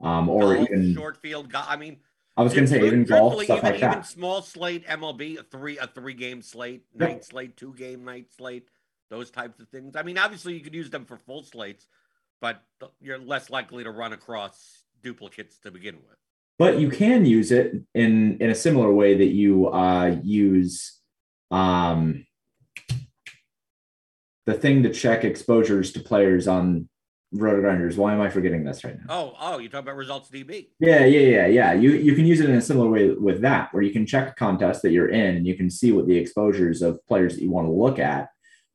um, 0.00 0.28
or 0.28 0.56
golf, 0.56 0.68
even 0.68 0.94
short 0.94 1.16
field. 1.18 1.54
I 1.54 1.76
mean, 1.76 1.98
I 2.36 2.42
was 2.42 2.52
going 2.52 2.64
to 2.64 2.70
say 2.70 2.84
even 2.84 3.04
golf 3.04 3.34
stuff 3.44 3.58
even, 3.58 3.70
like 3.70 3.74
even 3.76 3.90
that. 3.90 4.06
small 4.06 4.42
slate 4.42 4.84
MLB, 4.88 5.38
a 5.38 5.44
three 5.44 5.78
a 5.78 5.86
three 5.86 6.14
game 6.14 6.42
slate, 6.42 6.86
night 6.92 7.08
yep. 7.10 7.24
slate, 7.24 7.56
two 7.56 7.72
game 7.74 8.04
night 8.04 8.32
slate, 8.36 8.68
those 9.10 9.30
types 9.30 9.60
of 9.60 9.68
things. 9.68 9.94
I 9.94 10.02
mean, 10.02 10.18
obviously 10.18 10.54
you 10.54 10.60
could 10.60 10.74
use 10.74 10.90
them 10.90 11.04
for 11.04 11.18
full 11.18 11.44
slates, 11.44 11.86
but 12.40 12.64
you're 13.00 13.18
less 13.18 13.48
likely 13.48 13.84
to 13.84 13.92
run 13.92 14.12
across 14.12 14.82
duplicates 15.04 15.58
to 15.58 15.70
begin 15.70 15.94
with 15.94 16.16
but 16.60 16.78
you 16.78 16.90
can 16.90 17.24
use 17.24 17.52
it 17.52 17.72
in 17.94 18.36
in 18.38 18.50
a 18.50 18.54
similar 18.54 18.92
way 18.92 19.16
that 19.16 19.32
you 19.32 19.68
uh, 19.68 20.18
use 20.22 21.00
um, 21.50 22.26
the 24.44 24.52
thing 24.52 24.82
to 24.82 24.92
check 24.92 25.24
exposures 25.24 25.90
to 25.92 26.00
players 26.00 26.46
on 26.46 26.86
RotoGrinders. 27.34 27.96
Why 27.96 28.12
am 28.12 28.20
I 28.20 28.28
forgetting 28.28 28.62
this 28.62 28.84
right 28.84 28.94
now? 28.98 29.06
Oh, 29.08 29.34
oh, 29.40 29.58
you're 29.58 29.70
talking 29.70 29.86
about 29.86 29.96
results 29.96 30.28
DB. 30.28 30.68
Yeah, 30.78 31.06
yeah, 31.06 31.20
yeah, 31.20 31.46
yeah. 31.46 31.72
You 31.72 31.92
you 31.92 32.14
can 32.14 32.26
use 32.26 32.40
it 32.40 32.50
in 32.50 32.56
a 32.56 32.60
similar 32.60 32.90
way 32.90 33.08
with 33.08 33.40
that, 33.40 33.72
where 33.72 33.82
you 33.82 33.90
can 33.90 34.04
check 34.04 34.28
a 34.28 34.34
contest 34.34 34.82
that 34.82 34.90
you're 34.90 35.08
in 35.08 35.36
and 35.36 35.46
you 35.46 35.56
can 35.56 35.70
see 35.70 35.92
what 35.92 36.06
the 36.06 36.18
exposures 36.18 36.82
of 36.82 37.00
players 37.06 37.36
that 37.36 37.42
you 37.42 37.50
want 37.50 37.68
to 37.68 37.72
look 37.72 37.98
at 37.98 38.28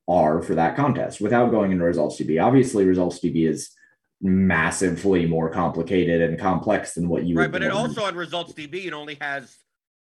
are 0.08 0.42
for 0.42 0.56
that 0.56 0.74
contest 0.74 1.20
without 1.20 1.52
going 1.52 1.70
into 1.70 1.84
results 1.84 2.20
DB. 2.20 2.44
Obviously, 2.44 2.84
results 2.84 3.20
DB 3.20 3.48
is 3.48 3.75
massively 4.20 5.26
more 5.26 5.50
complicated 5.50 6.22
and 6.22 6.38
complex 6.38 6.94
than 6.94 7.08
what 7.08 7.24
you 7.24 7.36
right. 7.36 7.50
But 7.50 7.62
it 7.62 7.72
also 7.72 8.04
on 8.04 8.14
results 8.14 8.52
DB, 8.52 8.86
it 8.86 8.92
only 8.92 9.16
has 9.20 9.56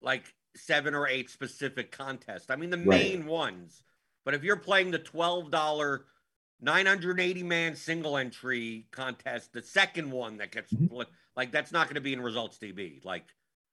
like 0.02 0.24
seven 0.56 0.94
or 0.94 1.08
eight 1.08 1.30
specific 1.30 1.90
contests. 1.90 2.50
I 2.50 2.56
mean, 2.56 2.70
the 2.70 2.76
main 2.76 3.20
right. 3.20 3.28
ones. 3.28 3.82
But 4.24 4.34
if 4.34 4.42
you're 4.42 4.56
playing 4.56 4.90
the 4.90 4.98
twelve 4.98 5.50
dollar 5.50 6.06
980 6.60 7.42
man 7.42 7.76
single 7.76 8.16
entry 8.16 8.86
contest, 8.90 9.52
the 9.52 9.62
second 9.62 10.10
one 10.10 10.38
that 10.38 10.52
gets 10.52 10.72
mm-hmm. 10.72 11.02
like 11.36 11.52
that's 11.52 11.72
not 11.72 11.86
going 11.86 11.96
to 11.96 12.00
be 12.00 12.12
in 12.12 12.20
results 12.20 12.58
DB. 12.58 13.04
Like, 13.04 13.26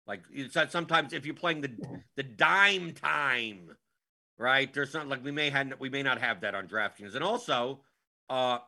like 0.08 0.22
it's 0.32 0.58
sometimes 0.72 1.14
if 1.14 1.26
you're 1.26 1.36
playing 1.36 1.62
the 1.62 1.72
the 2.18 2.24
dime 2.24 2.94
time, 2.94 3.70
right? 4.38 4.74
There's 4.74 4.94
not 4.94 5.08
like 5.08 5.24
we 5.24 5.32
may 5.32 5.50
have 5.50 5.74
we 5.80 5.90
may 5.90 6.04
not 6.04 6.20
have 6.20 6.42
that 6.42 6.54
on 6.54 6.68
DraftKings, 6.68 7.16
and 7.16 7.24
also, 7.24 7.80
uh, 8.30 8.60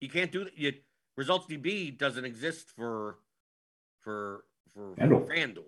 you 0.00 0.08
can't 0.08 0.32
do 0.32 0.44
that. 0.44 0.56
You, 0.56 0.72
results 1.16 1.46
DB 1.46 1.98
doesn't 1.98 2.24
exist 2.24 2.70
for 2.76 3.18
for 4.00 4.44
for, 4.72 4.94
FanDuel. 4.94 5.28
FanDuel, 5.28 5.64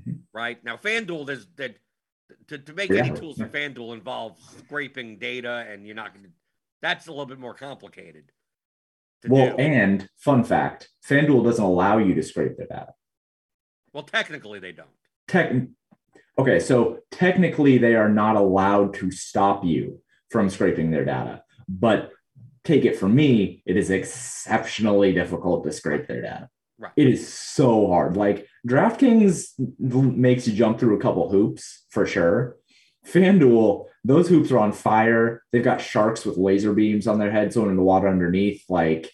mm-hmm. 0.00 0.12
right? 0.32 0.62
Now 0.64 0.76
FanDuel 0.76 1.26
there's 1.26 1.46
that 1.56 1.76
to, 2.48 2.58
to 2.58 2.72
make 2.72 2.90
yeah. 2.90 3.04
any 3.04 3.18
tools 3.18 3.38
for 3.38 3.46
FanDuel 3.46 3.92
involves 3.94 4.40
scraping 4.58 5.18
data, 5.18 5.66
and 5.70 5.86
you're 5.86 5.96
not 5.96 6.14
going 6.14 6.24
to 6.24 6.30
that's 6.80 7.06
a 7.06 7.10
little 7.10 7.26
bit 7.26 7.38
more 7.38 7.54
complicated. 7.54 8.32
Well, 9.28 9.56
do. 9.56 9.62
and 9.62 10.08
fun 10.16 10.42
fact, 10.42 10.88
FanDuel 11.08 11.44
doesn't 11.44 11.64
allow 11.64 11.98
you 11.98 12.14
to 12.14 12.22
scrape 12.22 12.56
their 12.56 12.66
data. 12.66 12.92
Well, 13.92 14.02
technically 14.02 14.58
they 14.58 14.72
don't. 14.72 14.88
Tech 15.28 15.52
okay, 16.38 16.58
so 16.58 16.98
technically 17.10 17.78
they 17.78 17.94
are 17.94 18.08
not 18.08 18.36
allowed 18.36 18.94
to 18.94 19.10
stop 19.10 19.64
you 19.64 20.00
from 20.30 20.48
scraping 20.48 20.90
their 20.90 21.04
data. 21.04 21.42
But 21.68 22.10
take 22.64 22.84
it 22.84 22.96
from 22.96 23.14
me, 23.14 23.62
it 23.66 23.76
is 23.76 23.90
exceptionally 23.90 25.12
difficult 25.12 25.64
to 25.64 25.72
scrape 25.72 26.06
their 26.06 26.22
data. 26.22 26.48
Right. 26.78 26.92
It 26.96 27.08
is 27.08 27.32
so 27.32 27.88
hard. 27.88 28.16
Like 28.16 28.46
DraftKings 28.66 29.50
makes 29.78 30.46
you 30.46 30.54
jump 30.54 30.78
through 30.78 30.96
a 30.96 31.00
couple 31.00 31.30
hoops 31.30 31.84
for 31.90 32.06
sure. 32.06 32.56
FanDuel, 33.06 33.86
those 34.04 34.28
hoops 34.28 34.50
are 34.50 34.58
on 34.58 34.72
fire. 34.72 35.42
They've 35.52 35.62
got 35.62 35.80
sharks 35.80 36.24
with 36.24 36.36
laser 36.36 36.72
beams 36.72 37.06
on 37.06 37.18
their 37.18 37.30
heads 37.30 37.56
going 37.56 37.70
in 37.70 37.76
the 37.76 37.82
water 37.82 38.08
underneath. 38.08 38.64
Like 38.68 39.10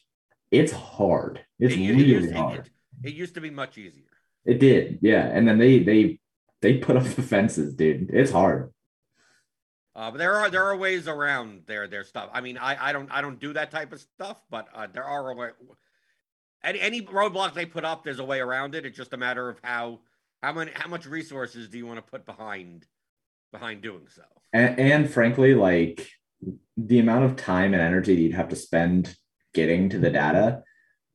it's 0.50 0.72
hard. 0.72 1.44
It's 1.58 1.74
it, 1.74 1.78
really 1.78 2.02
it 2.02 2.06
used, 2.06 2.34
hard. 2.34 2.70
It, 3.04 3.08
it, 3.08 3.14
used 3.14 3.34
to 3.34 3.40
be 3.40 3.50
much 3.50 3.76
easier. 3.76 4.04
It 4.44 4.60
did, 4.60 4.98
yeah. 5.02 5.26
And 5.26 5.46
then 5.46 5.58
they 5.58 5.80
they 5.80 6.20
they 6.62 6.78
put 6.78 6.96
up 6.96 7.04
the 7.04 7.22
fences, 7.22 7.74
dude. 7.74 8.10
It's 8.12 8.30
hard. 8.30 8.72
Uh, 9.98 10.12
but 10.12 10.18
there 10.18 10.34
are 10.34 10.48
there 10.48 10.62
are 10.62 10.76
ways 10.76 11.08
around 11.08 11.62
their 11.66 11.88
their 11.88 12.04
stuff. 12.04 12.30
I 12.32 12.40
mean, 12.40 12.56
I 12.56 12.90
I 12.90 12.92
don't 12.92 13.10
I 13.10 13.20
don't 13.20 13.40
do 13.40 13.52
that 13.54 13.72
type 13.72 13.92
of 13.92 13.98
stuff, 13.98 14.36
but 14.48 14.68
uh, 14.72 14.86
there 14.86 15.02
are 15.02 15.34
way, 15.34 15.48
any 16.62 16.80
any 16.80 17.02
roadblock 17.02 17.52
they 17.52 17.66
put 17.66 17.84
up. 17.84 18.04
There's 18.04 18.20
a 18.20 18.24
way 18.24 18.38
around 18.38 18.76
it. 18.76 18.86
It's 18.86 18.96
just 18.96 19.12
a 19.12 19.16
matter 19.16 19.48
of 19.48 19.58
how 19.64 19.98
how 20.40 20.52
many 20.52 20.70
how 20.72 20.88
much 20.88 21.04
resources 21.04 21.68
do 21.68 21.78
you 21.78 21.86
want 21.86 21.96
to 21.98 22.08
put 22.08 22.24
behind 22.24 22.86
behind 23.50 23.82
doing 23.82 24.06
so. 24.08 24.22
And, 24.52 24.78
and 24.78 25.10
frankly, 25.10 25.56
like 25.56 26.08
the 26.76 27.00
amount 27.00 27.24
of 27.24 27.34
time 27.34 27.74
and 27.74 27.82
energy 27.82 28.14
that 28.14 28.20
you'd 28.20 28.34
have 28.34 28.50
to 28.50 28.56
spend 28.56 29.16
getting 29.52 29.88
to 29.88 29.98
the 29.98 30.10
data 30.10 30.62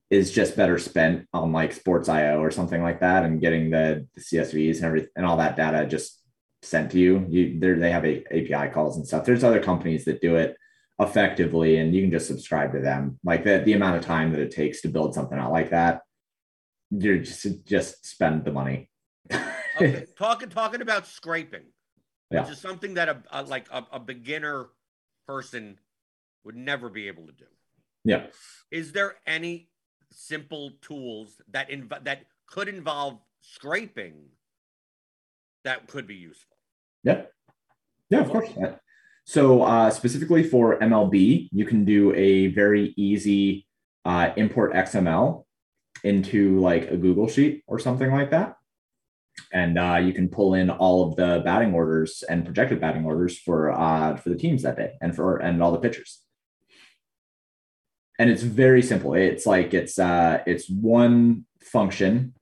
is 0.10 0.30
just 0.30 0.58
better 0.58 0.78
spent 0.78 1.26
on 1.32 1.54
like 1.54 1.72
sports.io 1.72 2.42
or 2.42 2.52
something 2.52 2.84
like 2.84 3.00
that 3.00 3.24
and 3.24 3.40
getting 3.40 3.70
the, 3.70 4.06
the 4.14 4.22
csvs 4.22 4.76
and 4.76 4.86
everything 4.86 5.10
and 5.16 5.26
all 5.26 5.38
that 5.38 5.56
data 5.56 5.88
just 5.88 6.23
sent 6.64 6.92
to 6.92 7.00
you. 7.00 7.26
You 7.30 7.60
there 7.60 7.78
they 7.78 7.92
have 7.92 8.06
a, 8.06 8.24
API 8.28 8.72
calls 8.72 8.98
and 8.98 9.06
stuff. 9.06 9.26
There's 9.26 9.44
other 9.44 9.62
companies 9.62 10.06
that 10.06 10.22
do 10.22 10.36
it 10.38 10.56
effectively, 11.00 11.78
and 11.78 11.94
you 11.94 12.02
can 12.02 12.12
just 12.12 12.28
subscribe 12.28 12.74
to 12.74 12.80
them. 12.80 13.20
Like 13.24 13.44
the 13.44 13.60
the 13.60 13.74
amount 13.74 13.98
of 13.98 14.06
time 14.06 14.32
that 14.32 14.40
it 14.40 14.52
takes 14.52 14.82
to 14.82 14.88
build 14.88 15.14
something 15.14 15.38
out 15.38 15.52
like 15.52 15.72
that, 15.72 16.02
you're 16.92 17.20
just 17.20 17.66
just 17.66 18.06
spend 18.06 18.46
the 18.46 18.52
money. 18.52 18.90
okay. 19.76 20.06
Talking 20.18 20.50
talking 20.50 20.82
about 20.82 21.08
scraping, 21.08 21.66
yeah. 22.32 22.42
which 22.42 22.52
is 22.52 22.60
something 22.60 22.96
that 22.96 23.10
a, 23.10 23.24
a 23.32 23.44
like 23.44 23.68
a, 23.72 23.86
a 23.92 24.00
beginner 24.00 24.70
person 25.28 25.80
would 26.44 26.56
never 26.56 26.90
be 26.90 27.08
able 27.08 27.26
to 27.26 27.34
do. 27.34 27.46
Yeah. 28.04 28.28
Is 28.72 28.92
there 28.92 29.16
any 29.26 29.70
simple 30.12 30.72
tools 30.82 31.42
that 31.52 31.70
inv- 31.70 32.04
that 32.04 32.26
could 32.48 32.68
involve 32.68 33.20
scraping 33.42 34.14
that 35.64 35.88
could 35.88 36.08
be 36.08 36.16
useful? 36.16 36.53
Yeah. 37.04 37.24
Yeah, 38.10 38.20
of 38.22 38.30
course. 38.30 38.50
So 39.26 39.64
uh, 39.64 39.90
specifically 39.90 40.44
for 40.44 40.78
MLB, 40.80 41.50
you 41.52 41.66
can 41.66 41.86
do 41.86 42.14
a 42.14 42.48
very 42.48 42.94
easy 42.98 43.66
uh, 44.06 44.32
import 44.36 44.74
XML 44.74 45.46
into 46.04 46.60
like 46.60 46.92
a 46.92 46.98
Google 46.98 47.28
sheet 47.28 47.64
or 47.68 47.80
something 47.80 48.12
like 48.12 48.32
that. 48.32 48.58
And 49.52 49.80
uh, 49.80 50.00
you 50.04 50.14
can 50.14 50.30
pull 50.30 50.54
in 50.54 50.70
all 50.70 51.08
of 51.08 51.16
the 51.16 51.42
batting 51.44 51.74
orders 51.74 52.24
and 52.30 52.46
projected 52.46 52.80
batting 52.80 53.06
orders 53.06 53.38
for 53.40 53.72
uh, 53.72 54.16
for 54.18 54.30
the 54.30 54.36
teams 54.36 54.62
that 54.64 54.78
day 54.78 54.94
and 55.02 55.16
for 55.16 55.38
and 55.38 55.64
all 55.64 55.72
the 55.72 55.80
pitchers. 55.80 56.22
And 58.20 58.30
it's 58.30 58.44
very 58.44 58.84
simple. 58.84 59.16
It's 59.16 59.46
like 59.48 59.74
it's 59.74 59.98
uh, 59.98 60.44
it's 60.46 60.70
one 60.70 61.46
function. 61.62 62.36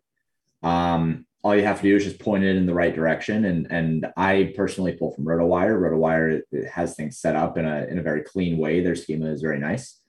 Um, 0.63 1.25
all 1.43 1.55
you 1.55 1.63
have 1.63 1.77
to 1.77 1.83
do 1.83 1.95
is 1.95 2.03
just 2.03 2.19
point 2.19 2.43
it 2.43 2.55
in 2.55 2.65
the 2.65 2.73
right 2.73 2.93
direction. 2.93 3.45
And 3.45 3.67
and 3.71 4.07
I 4.15 4.53
personally 4.55 4.93
pull 4.93 5.11
from 5.11 5.25
RotoWire. 5.25 5.79
RotoWire 5.79 6.69
has 6.69 6.95
things 6.95 7.17
set 7.17 7.35
up 7.35 7.57
in 7.57 7.65
a 7.65 7.85
in 7.85 7.99
a 7.99 8.03
very 8.03 8.21
clean 8.23 8.57
way. 8.57 8.81
Their 8.81 8.95
schema 8.95 9.27
is 9.27 9.41
very 9.41 9.59
nice, 9.59 9.99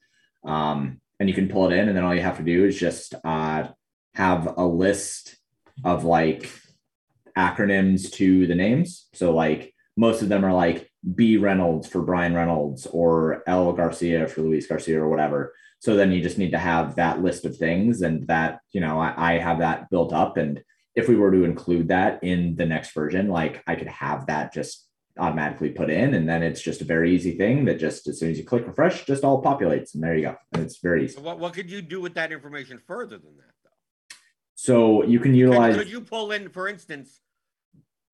um, 0.44 1.00
and 1.18 1.28
you 1.28 1.34
can 1.34 1.48
pull 1.48 1.70
it 1.70 1.76
in, 1.76 1.88
and 1.88 1.96
then 1.96 2.04
all 2.04 2.14
you 2.14 2.22
have 2.22 2.38
to 2.38 2.44
do 2.44 2.64
is 2.66 2.78
just 2.78 3.14
uh, 3.24 3.68
have 4.14 4.54
a 4.58 4.66
list 4.66 5.36
of 5.84 6.04
like 6.04 6.50
acronyms 7.36 8.12
to 8.12 8.46
the 8.46 8.54
names. 8.54 9.08
So 9.14 9.34
like 9.34 9.74
most 9.96 10.22
of 10.22 10.28
them 10.28 10.44
are 10.44 10.52
like 10.52 10.90
B 11.14 11.38
Reynolds 11.38 11.88
for 11.88 12.02
Bryan 12.02 12.34
Reynolds 12.34 12.86
or 12.86 13.42
L 13.46 13.72
Garcia 13.72 14.26
for 14.26 14.42
Luis 14.42 14.66
Garcia 14.66 15.00
or 15.00 15.08
whatever. 15.08 15.54
So 15.78 15.96
then 15.96 16.12
you 16.12 16.22
just 16.22 16.38
need 16.38 16.52
to 16.52 16.58
have 16.58 16.94
that 16.96 17.22
list 17.22 17.46
of 17.46 17.56
things, 17.56 18.02
and 18.02 18.26
that 18.28 18.60
you 18.72 18.82
know 18.82 19.00
I, 19.00 19.14
I 19.16 19.38
have 19.38 19.60
that 19.60 19.88
built 19.88 20.12
up 20.12 20.36
and 20.36 20.62
if 20.94 21.08
we 21.08 21.16
were 21.16 21.32
to 21.32 21.44
include 21.44 21.88
that 21.88 22.22
in 22.22 22.56
the 22.56 22.66
next 22.66 22.92
version, 22.92 23.28
like 23.28 23.62
I 23.66 23.75
could 23.75 23.88
have 23.88 24.26
that 24.26 24.52
just 24.52 24.87
automatically 25.18 25.70
put 25.70 25.90
in. 25.90 26.14
And 26.14 26.28
then 26.28 26.42
it's 26.42 26.61
just 26.61 26.80
a 26.80 26.84
very 26.84 27.14
easy 27.14 27.37
thing 27.37 27.64
that 27.66 27.78
just 27.78 28.08
as 28.08 28.18
soon 28.18 28.30
as 28.30 28.38
you 28.38 28.44
click 28.44 28.66
refresh, 28.66 29.04
just 29.04 29.25
all 29.25 29.42
populates. 29.42 29.94
And 29.94 30.02
there 30.02 30.14
you 30.14 30.22
go. 30.22 30.37
And 30.52 30.62
it's 30.62 30.78
very 30.78 31.04
easy. 31.04 31.16
So 31.16 31.22
what, 31.22 31.38
what 31.38 31.52
could 31.52 31.70
you 31.70 31.82
do 31.82 32.00
with 32.00 32.14
that 32.14 32.32
information 32.32 32.78
further 32.87 33.18
than 33.18 33.37
that 33.37 33.54
though? 33.64 34.16
So 34.54 35.04
you 35.04 35.20
can 35.20 35.34
utilize 35.34 35.75
could, 35.75 35.84
could 35.84 35.92
you 35.92 36.00
pull 36.00 36.32
in, 36.32 36.49
for 36.49 36.68
instance, 36.68 37.20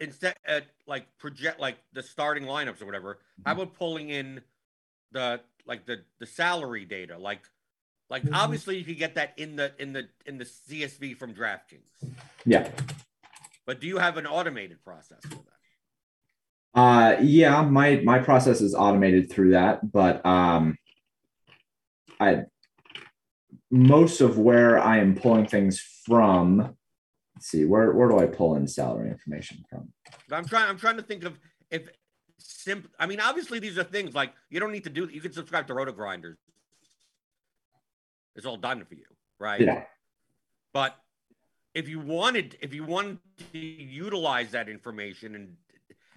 instead 0.01 0.35
uh, 0.47 0.61
like 0.87 1.07
project 1.19 1.61
like 1.61 1.79
the 1.93 2.03
starting 2.03 2.45
lineups 2.45 2.81
or 2.81 2.87
whatever, 2.87 3.19
how 3.45 3.53
about 3.53 3.75
pulling 3.75 4.11
in 4.11 4.41
the 5.13 5.41
like 5.67 5.87
the 5.87 6.03
the 6.21 6.27
salary 6.27 6.85
data, 6.85 7.19
like 7.19 7.43
like 8.11 8.23
mm-hmm. 8.23 8.35
obviously 8.35 8.79
you 8.79 8.85
could 8.85 8.99
get 8.99 9.15
that 9.17 9.35
in 9.37 9.57
the 9.57 9.73
in 9.79 9.93
the 9.93 10.09
in 10.27 10.39
the 10.39 10.45
CSV 10.45 11.17
from 11.19 11.35
DraftKings. 11.35 11.91
Yeah. 12.45 12.71
But 13.67 13.81
do 13.81 13.87
you 13.87 13.99
have 13.99 14.17
an 14.17 14.27
automated 14.27 14.83
process 14.83 15.19
for 15.23 15.37
that? 15.37 16.81
Uh 16.81 17.17
yeah, 17.21 17.63
my 17.63 17.97
my 18.05 18.19
process 18.19 18.61
is 18.61 18.75
automated 18.75 19.31
through 19.31 19.51
that, 19.51 19.93
but 19.93 20.25
um 20.25 20.77
I 22.19 22.45
most 23.71 24.21
of 24.21 24.39
where 24.39 24.79
I 24.79 24.99
am 24.99 25.15
pulling 25.15 25.47
things 25.47 25.79
from, 26.07 26.77
let's 27.37 27.49
see, 27.49 27.67
where 27.67 27.93
where 27.93 28.09
do 28.09 28.19
I 28.19 28.27
pull 28.27 28.57
in 28.57 28.67
salary 28.67 29.11
information 29.11 29.65
from? 29.69 29.93
I'm 30.33 30.47
trying 30.47 30.69
I'm 30.71 30.79
trying 30.79 30.97
to 30.97 31.03
think 31.03 31.25
of 31.25 31.39
if 31.71 31.89
simple 32.39 32.91
I 32.99 33.07
mean 33.07 33.21
obviously 33.21 33.59
these 33.59 33.77
are 33.77 33.85
things 33.85 34.15
like 34.15 34.33
you 34.49 34.61
don't 34.61 34.73
need 34.73 34.85
to 34.85 34.91
do 34.91 35.09
you 35.13 35.21
can 35.21 35.33
subscribe 35.33 35.67
to 35.67 35.75
Roto 35.75 35.93
Grinders 35.93 36.39
it's 38.39 38.47
all 38.47 38.57
done 38.57 38.85
for 38.85 38.95
you, 38.95 39.05
right? 39.39 39.61
Yeah. 39.61 39.85
But 40.73 40.97
if 41.75 41.89
you 41.89 42.01
wanted, 42.01 42.57
if 42.61 42.73
you 42.73 42.85
wanted 42.85 43.19
to 43.53 43.59
utilize 43.59 44.53
that 44.53 44.69
information 44.69 45.35
and 45.35 45.57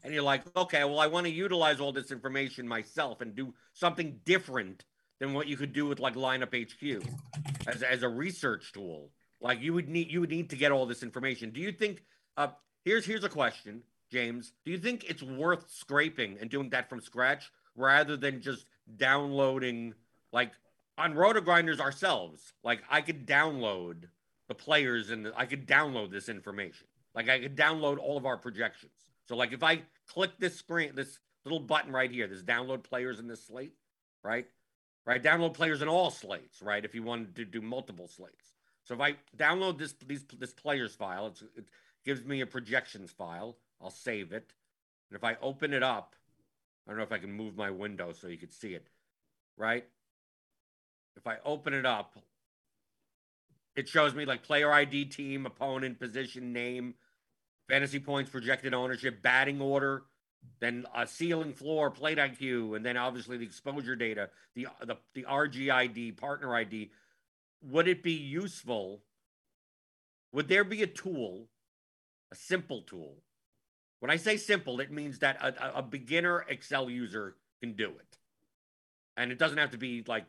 and 0.03 0.13
you're 0.13 0.23
like, 0.23 0.43
okay, 0.55 0.83
well, 0.83 0.99
I 0.99 1.07
want 1.07 1.25
to 1.25 1.31
utilize 1.31 1.79
all 1.79 1.91
this 1.91 2.11
information 2.11 2.67
myself 2.67 3.21
and 3.21 3.35
do 3.35 3.53
something 3.73 4.19
different 4.25 4.83
than 5.19 5.33
what 5.33 5.47
you 5.47 5.57
could 5.57 5.73
do 5.73 5.85
with 5.85 5.99
like 5.99 6.15
lineup 6.15 6.55
HQ 6.55 7.03
as, 7.67 7.83
as 7.83 8.01
a 8.01 8.09
research 8.09 8.71
tool. 8.73 9.11
Like 9.39 9.61
you 9.61 9.73
would 9.73 9.89
need 9.89 10.11
you 10.11 10.21
would 10.21 10.29
need 10.29 10.49
to 10.51 10.55
get 10.55 10.71
all 10.71 10.85
this 10.85 11.03
information. 11.03 11.51
Do 11.51 11.59
you 11.61 11.71
think 11.71 12.03
uh 12.37 12.49
here's 12.85 13.05
here's 13.05 13.23
a 13.23 13.29
question, 13.29 13.81
James. 14.11 14.53
Do 14.65 14.71
you 14.71 14.77
think 14.77 15.05
it's 15.09 15.23
worth 15.23 15.69
scraping 15.69 16.37
and 16.39 16.49
doing 16.49 16.69
that 16.69 16.89
from 16.89 17.01
scratch 17.01 17.51
rather 17.75 18.17
than 18.17 18.41
just 18.41 18.65
downloading 18.97 19.93
like 20.31 20.51
on 21.01 21.15
Roto 21.15 21.41
Grinders 21.41 21.79
ourselves, 21.79 22.53
like 22.63 22.83
I 22.89 23.01
could 23.01 23.25
download 23.25 24.03
the 24.47 24.53
players 24.53 25.09
and 25.09 25.31
I 25.35 25.45
could 25.45 25.65
download 25.67 26.11
this 26.11 26.29
information. 26.29 26.85
Like 27.15 27.27
I 27.27 27.39
could 27.39 27.57
download 27.57 27.97
all 27.97 28.17
of 28.17 28.25
our 28.25 28.37
projections. 28.37 28.93
So 29.27 29.35
like 29.35 29.51
if 29.51 29.63
I 29.63 29.81
click 30.07 30.31
this 30.39 30.55
screen, 30.55 30.91
this 30.93 31.19
little 31.43 31.59
button 31.59 31.91
right 31.91 32.11
here, 32.11 32.27
this 32.27 32.43
download 32.43 32.83
players 32.83 33.19
in 33.19 33.27
this 33.27 33.43
slate, 33.45 33.73
right? 34.23 34.45
Right, 35.03 35.23
download 35.23 35.55
players 35.55 35.81
in 35.81 35.87
all 35.87 36.11
slates, 36.11 36.61
right? 36.61 36.85
If 36.85 36.93
you 36.93 37.01
wanted 37.01 37.35
to 37.37 37.45
do 37.45 37.59
multiple 37.59 38.07
slates. 38.07 38.53
So 38.83 38.93
if 38.93 39.01
I 39.01 39.15
download 39.35 39.79
this 39.79 39.95
these 40.05 40.23
this 40.37 40.53
players 40.53 40.93
file, 40.93 41.33
it 41.55 41.65
gives 42.05 42.23
me 42.23 42.41
a 42.41 42.45
projections 42.45 43.09
file. 43.09 43.57
I'll 43.81 43.89
save 43.89 44.31
it, 44.31 44.53
and 45.09 45.17
if 45.17 45.23
I 45.23 45.37
open 45.41 45.73
it 45.73 45.81
up, 45.81 46.15
I 46.85 46.91
don't 46.91 46.97
know 46.97 47.03
if 47.03 47.11
I 47.11 47.17
can 47.17 47.31
move 47.31 47.57
my 47.57 47.71
window 47.71 48.11
so 48.11 48.27
you 48.27 48.37
could 48.37 48.53
see 48.53 48.75
it, 48.75 48.89
right? 49.57 49.85
If 51.15 51.27
I 51.27 51.37
open 51.45 51.73
it 51.73 51.85
up, 51.85 52.17
it 53.75 53.87
shows 53.87 54.13
me 54.13 54.25
like 54.25 54.43
player 54.43 54.71
ID, 54.71 55.05
team, 55.05 55.45
opponent, 55.45 55.99
position, 55.99 56.51
name, 56.53 56.95
fantasy 57.69 57.99
points, 57.99 58.29
projected 58.29 58.73
ownership, 58.73 59.21
batting 59.21 59.61
order, 59.61 60.03
then 60.59 60.85
a 60.95 61.07
ceiling 61.07 61.53
floor, 61.53 61.89
plate 61.89 62.17
IQ, 62.17 62.75
and 62.75 62.85
then 62.85 62.97
obviously 62.97 63.37
the 63.37 63.45
exposure 63.45 63.95
data, 63.95 64.29
the 64.55 64.67
the 64.85 64.97
the 65.13 65.23
RGID, 65.23 66.17
partner 66.17 66.55
ID. 66.55 66.91
Would 67.63 67.87
it 67.87 68.03
be 68.03 68.13
useful? 68.13 69.01
Would 70.33 70.47
there 70.47 70.63
be 70.63 70.81
a 70.81 70.87
tool, 70.87 71.47
a 72.31 72.35
simple 72.35 72.81
tool? 72.81 73.17
When 73.99 74.09
I 74.09 74.15
say 74.15 74.37
simple, 74.37 74.79
it 74.79 74.91
means 74.91 75.19
that 75.19 75.37
a, 75.41 75.77
a 75.79 75.81
beginner 75.83 76.45
Excel 76.49 76.89
user 76.89 77.35
can 77.61 77.73
do 77.73 77.89
it 77.89 78.17
and 79.17 79.31
it 79.31 79.37
doesn't 79.37 79.57
have 79.57 79.71
to 79.71 79.77
be 79.77 80.03
like 80.07 80.25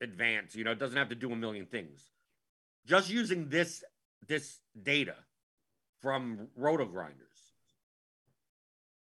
advanced, 0.00 0.54
you 0.54 0.64
know, 0.64 0.72
it 0.72 0.78
doesn't 0.78 0.96
have 0.96 1.08
to 1.10 1.14
do 1.14 1.32
a 1.32 1.36
million 1.36 1.66
things. 1.66 2.10
Just 2.86 3.10
using 3.10 3.48
this 3.48 3.82
this 4.26 4.58
data 4.80 5.16
from 6.00 6.48
roto 6.56 6.86
grinders, 6.86 7.18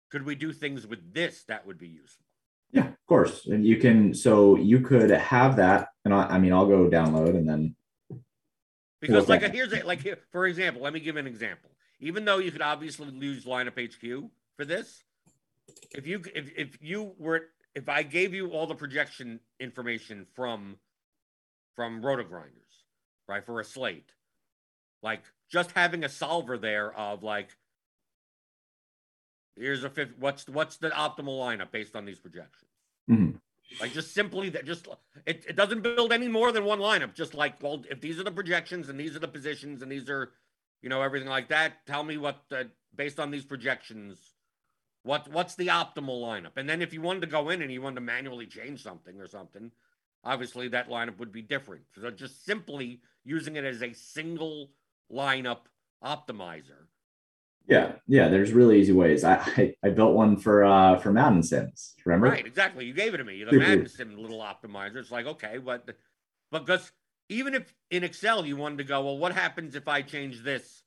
could 0.10 0.26
we 0.26 0.36
do 0.36 0.54
things 0.54 0.88
with 0.88 1.14
this 1.14 1.44
that 1.46 1.66
would 1.66 1.78
be 1.78 1.88
useful? 1.88 2.26
Yeah, 2.72 2.88
of 2.88 3.06
course. 3.08 3.46
And 3.46 3.66
you 3.66 3.78
can 3.78 4.14
so 4.14 4.58
you 4.58 4.80
could 4.80 5.10
have 5.10 5.58
that, 5.58 5.90
and 6.06 6.14
I, 6.14 6.24
I 6.24 6.40
mean 6.40 6.54
I'll 6.54 6.68
go 6.68 6.90
download 6.90 7.36
and 7.36 7.48
then 7.48 7.76
because 9.04 9.28
like 9.28 9.42
here's 9.54 9.74
a, 9.74 9.84
like 9.84 10.02
here, 10.02 10.18
for 10.32 10.48
example, 10.48 10.82
let 10.82 10.94
me 10.94 11.02
give 11.02 11.18
an 11.18 11.28
example. 11.28 11.70
Even 12.00 12.24
though 12.24 12.38
you 12.38 12.52
could 12.52 12.62
obviously 12.62 13.10
use 13.10 13.44
lineup 13.44 13.78
HQ 13.78 14.30
for 14.56 14.64
this, 14.64 15.04
if 15.92 16.08
you 16.08 16.22
if 16.34 16.52
if 16.56 16.78
you 16.82 17.14
were 17.18 17.42
if 17.76 17.90
I 17.90 18.04
gave 18.04 18.34
you 18.34 18.50
all 18.50 18.68
the 18.68 18.76
projection 18.76 19.40
information 19.60 20.26
from 20.36 20.78
from 21.76 22.06
roto 22.06 22.24
grinders, 22.24 22.86
right, 23.28 23.44
for 23.44 23.60
a 23.60 23.64
slate, 23.64 24.12
like 25.02 25.24
just 25.52 25.72
having 25.72 26.04
a 26.04 26.10
solver 26.10 26.58
there 26.58 26.98
of 26.98 27.22
like 27.22 27.50
here's 29.56 29.84
a 29.84 29.90
fifth 29.90 30.14
what's 30.18 30.48
what's 30.48 30.78
the 30.78 30.90
optimal 30.90 31.40
lineup 31.40 31.72
based 31.72 31.96
on 31.96 32.06
these 32.06 32.18
projections 32.18 32.72
mm-hmm. 33.10 33.38
like 33.80 33.94
just 33.94 34.14
simply 34.14 34.50
that 34.50 34.66
just 34.66 34.88
it, 35.28 35.46
it 35.48 35.56
doesn't 35.56 35.82
build 35.82 36.12
any 36.12 36.28
more 36.28 36.52
than 36.52 36.66
one 36.66 36.80
lineup 36.80 37.14
just 37.14 37.36
like 37.36 37.62
well 37.62 37.84
if 37.92 38.02
these 38.02 38.20
are 38.20 38.24
the 38.24 38.32
projections 38.32 38.90
and 38.90 39.00
these 39.00 39.16
are 39.16 39.20
the 39.20 39.28
positions 39.28 39.84
and 39.84 39.92
these 39.92 40.10
are 40.10 40.32
you 40.82 40.90
know 40.90 41.04
everything 41.04 41.30
like 41.30 41.50
that 41.50 41.86
tell 41.86 42.04
me 42.04 42.18
what 42.18 42.42
the, 42.50 42.68
based 42.96 43.20
on 43.20 43.30
these 43.30 43.46
projections 43.46 44.33
what 45.04 45.30
what's 45.32 45.56
the 45.56 45.68
optimal 45.68 46.22
lineup 46.22 46.58
and 46.58 46.68
then 46.68 46.82
if 46.82 46.94
you 46.94 47.02
wanted 47.02 47.22
to 47.22 47.28
go 47.28 47.50
in 47.50 47.62
and 47.62 47.72
you 47.72 47.82
wanted 47.82 47.96
to 47.96 48.02
manually 48.02 48.48
change 48.48 48.82
something 48.82 49.20
or 49.20 49.28
something 49.28 49.72
obviously 50.24 50.68
that 50.68 50.90
lineup 50.90 51.18
would 51.18 51.32
be 51.32 51.42
different 51.42 51.84
so 52.00 52.10
just 52.10 52.46
simply 52.46 53.02
using 53.24 53.56
it 53.56 53.66
as 53.66 53.82
a 53.82 53.94
single 53.94 54.70
lineup 55.12 55.62
optimizer 56.04 56.88
yeah, 57.68 57.94
yeah. 58.08 58.28
There's 58.28 58.52
really 58.52 58.80
easy 58.80 58.92
ways. 58.92 59.24
I 59.24 59.36
I, 59.58 59.76
I 59.84 59.90
built 59.90 60.14
one 60.14 60.38
for 60.38 60.64
uh 60.64 60.98
for 61.00 61.12
Madden 61.12 61.44
Sims. 61.44 61.94
Remember? 62.06 62.30
Right, 62.30 62.46
exactly. 62.46 62.86
You 62.86 62.94
gave 62.94 63.14
it 63.14 63.18
to 63.18 63.24
me. 63.24 63.44
The 63.44 63.58
Madden 63.58 63.88
Sim 63.88 64.18
little 64.18 64.40
optimizer. 64.40 64.98
It's 64.98 65.12
like 65.12 65.26
okay, 65.26 65.58
but 65.58 65.90
because 66.52 66.92
even 67.30 67.54
if 67.54 67.74
in 67.90 68.04
Excel 68.04 68.46
you 68.46 68.58
wanted 68.58 68.80
to 68.80 68.84
go, 68.84 69.04
well, 69.04 69.18
what 69.18 69.34
happens 69.34 69.76
if 69.76 69.88
I 69.88 70.02
change 70.02 70.44
this? 70.44 70.84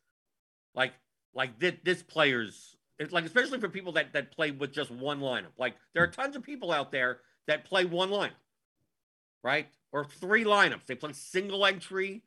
Like 0.74 0.92
like 1.34 1.58
this 1.58 1.74
this 1.82 2.02
player's 2.02 2.75
it's 2.98 3.12
like 3.12 3.24
especially 3.24 3.60
for 3.60 3.68
people 3.68 3.92
that 3.92 4.12
that 4.12 4.32
play 4.32 4.50
with 4.50 4.72
just 4.72 4.90
one 4.90 5.20
lineup. 5.20 5.52
Like 5.58 5.74
there 5.94 6.02
are 6.02 6.08
tons 6.08 6.36
of 6.36 6.42
people 6.42 6.72
out 6.72 6.90
there 6.90 7.18
that 7.46 7.64
play 7.64 7.84
one 7.84 8.10
lineup, 8.10 8.30
right? 9.42 9.68
Or 9.92 10.04
three 10.04 10.44
lineups. 10.44 10.86
They 10.86 10.94
play 10.94 11.12
single 11.12 11.64
entry. 11.64 12.22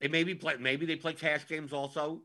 They 0.00 0.08
maybe 0.08 0.34
play 0.34 0.56
maybe 0.58 0.86
they 0.86 0.96
play 0.96 1.12
cash 1.12 1.46
games 1.46 1.72
also 1.72 2.22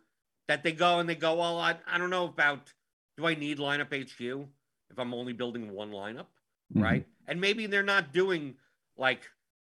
that 0.48 0.64
they 0.64 0.72
go 0.72 1.00
and 1.00 1.10
they 1.10 1.16
go, 1.16 1.36
well, 1.36 1.60
I, 1.60 1.76
I 1.88 1.98
don't 1.98 2.10
know 2.10 2.26
about 2.26 2.72
do 3.18 3.26
I 3.26 3.36
need 3.36 3.58
lineup 3.58 3.94
HQ 3.94 4.48
if 4.90 5.00
I'm 5.00 5.14
only 5.14 5.34
building 5.34 5.72
one 5.72 5.92
lineup, 5.92 6.28
mm-hmm. 6.74 6.82
right? 6.82 7.06
And 7.28 7.42
maybe 7.42 7.66
they're 7.66 7.84
not 7.84 8.14
doing 8.14 8.56
like 8.98 9.22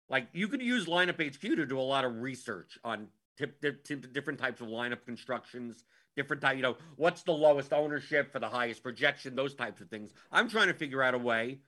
like 0.09 0.27
you 0.33 0.47
could 0.47 0.61
use 0.61 0.85
lineup 0.85 1.21
HQ 1.21 1.41
to 1.41 1.65
do 1.65 1.79
a 1.79 1.81
lot 1.81 2.05
of 2.05 2.21
research 2.21 2.77
on 2.83 3.07
tip, 3.37 3.59
tip, 3.61 3.83
tip, 3.83 4.13
different 4.13 4.39
types 4.39 4.61
of 4.61 4.67
lineup 4.67 5.05
constructions, 5.05 5.85
different 6.15 6.41
type, 6.41 6.55
you 6.55 6.61
know, 6.61 6.77
what's 6.95 7.23
the 7.23 7.31
lowest 7.31 7.73
ownership 7.73 8.31
for 8.31 8.39
the 8.39 8.49
highest 8.49 8.83
projection, 8.83 9.35
those 9.35 9.55
types 9.55 9.81
of 9.81 9.89
things. 9.89 10.13
I'm 10.31 10.49
trying 10.49 10.67
to 10.67 10.73
figure 10.73 11.01
out 11.01 11.13
a 11.13 11.17
way 11.17 11.59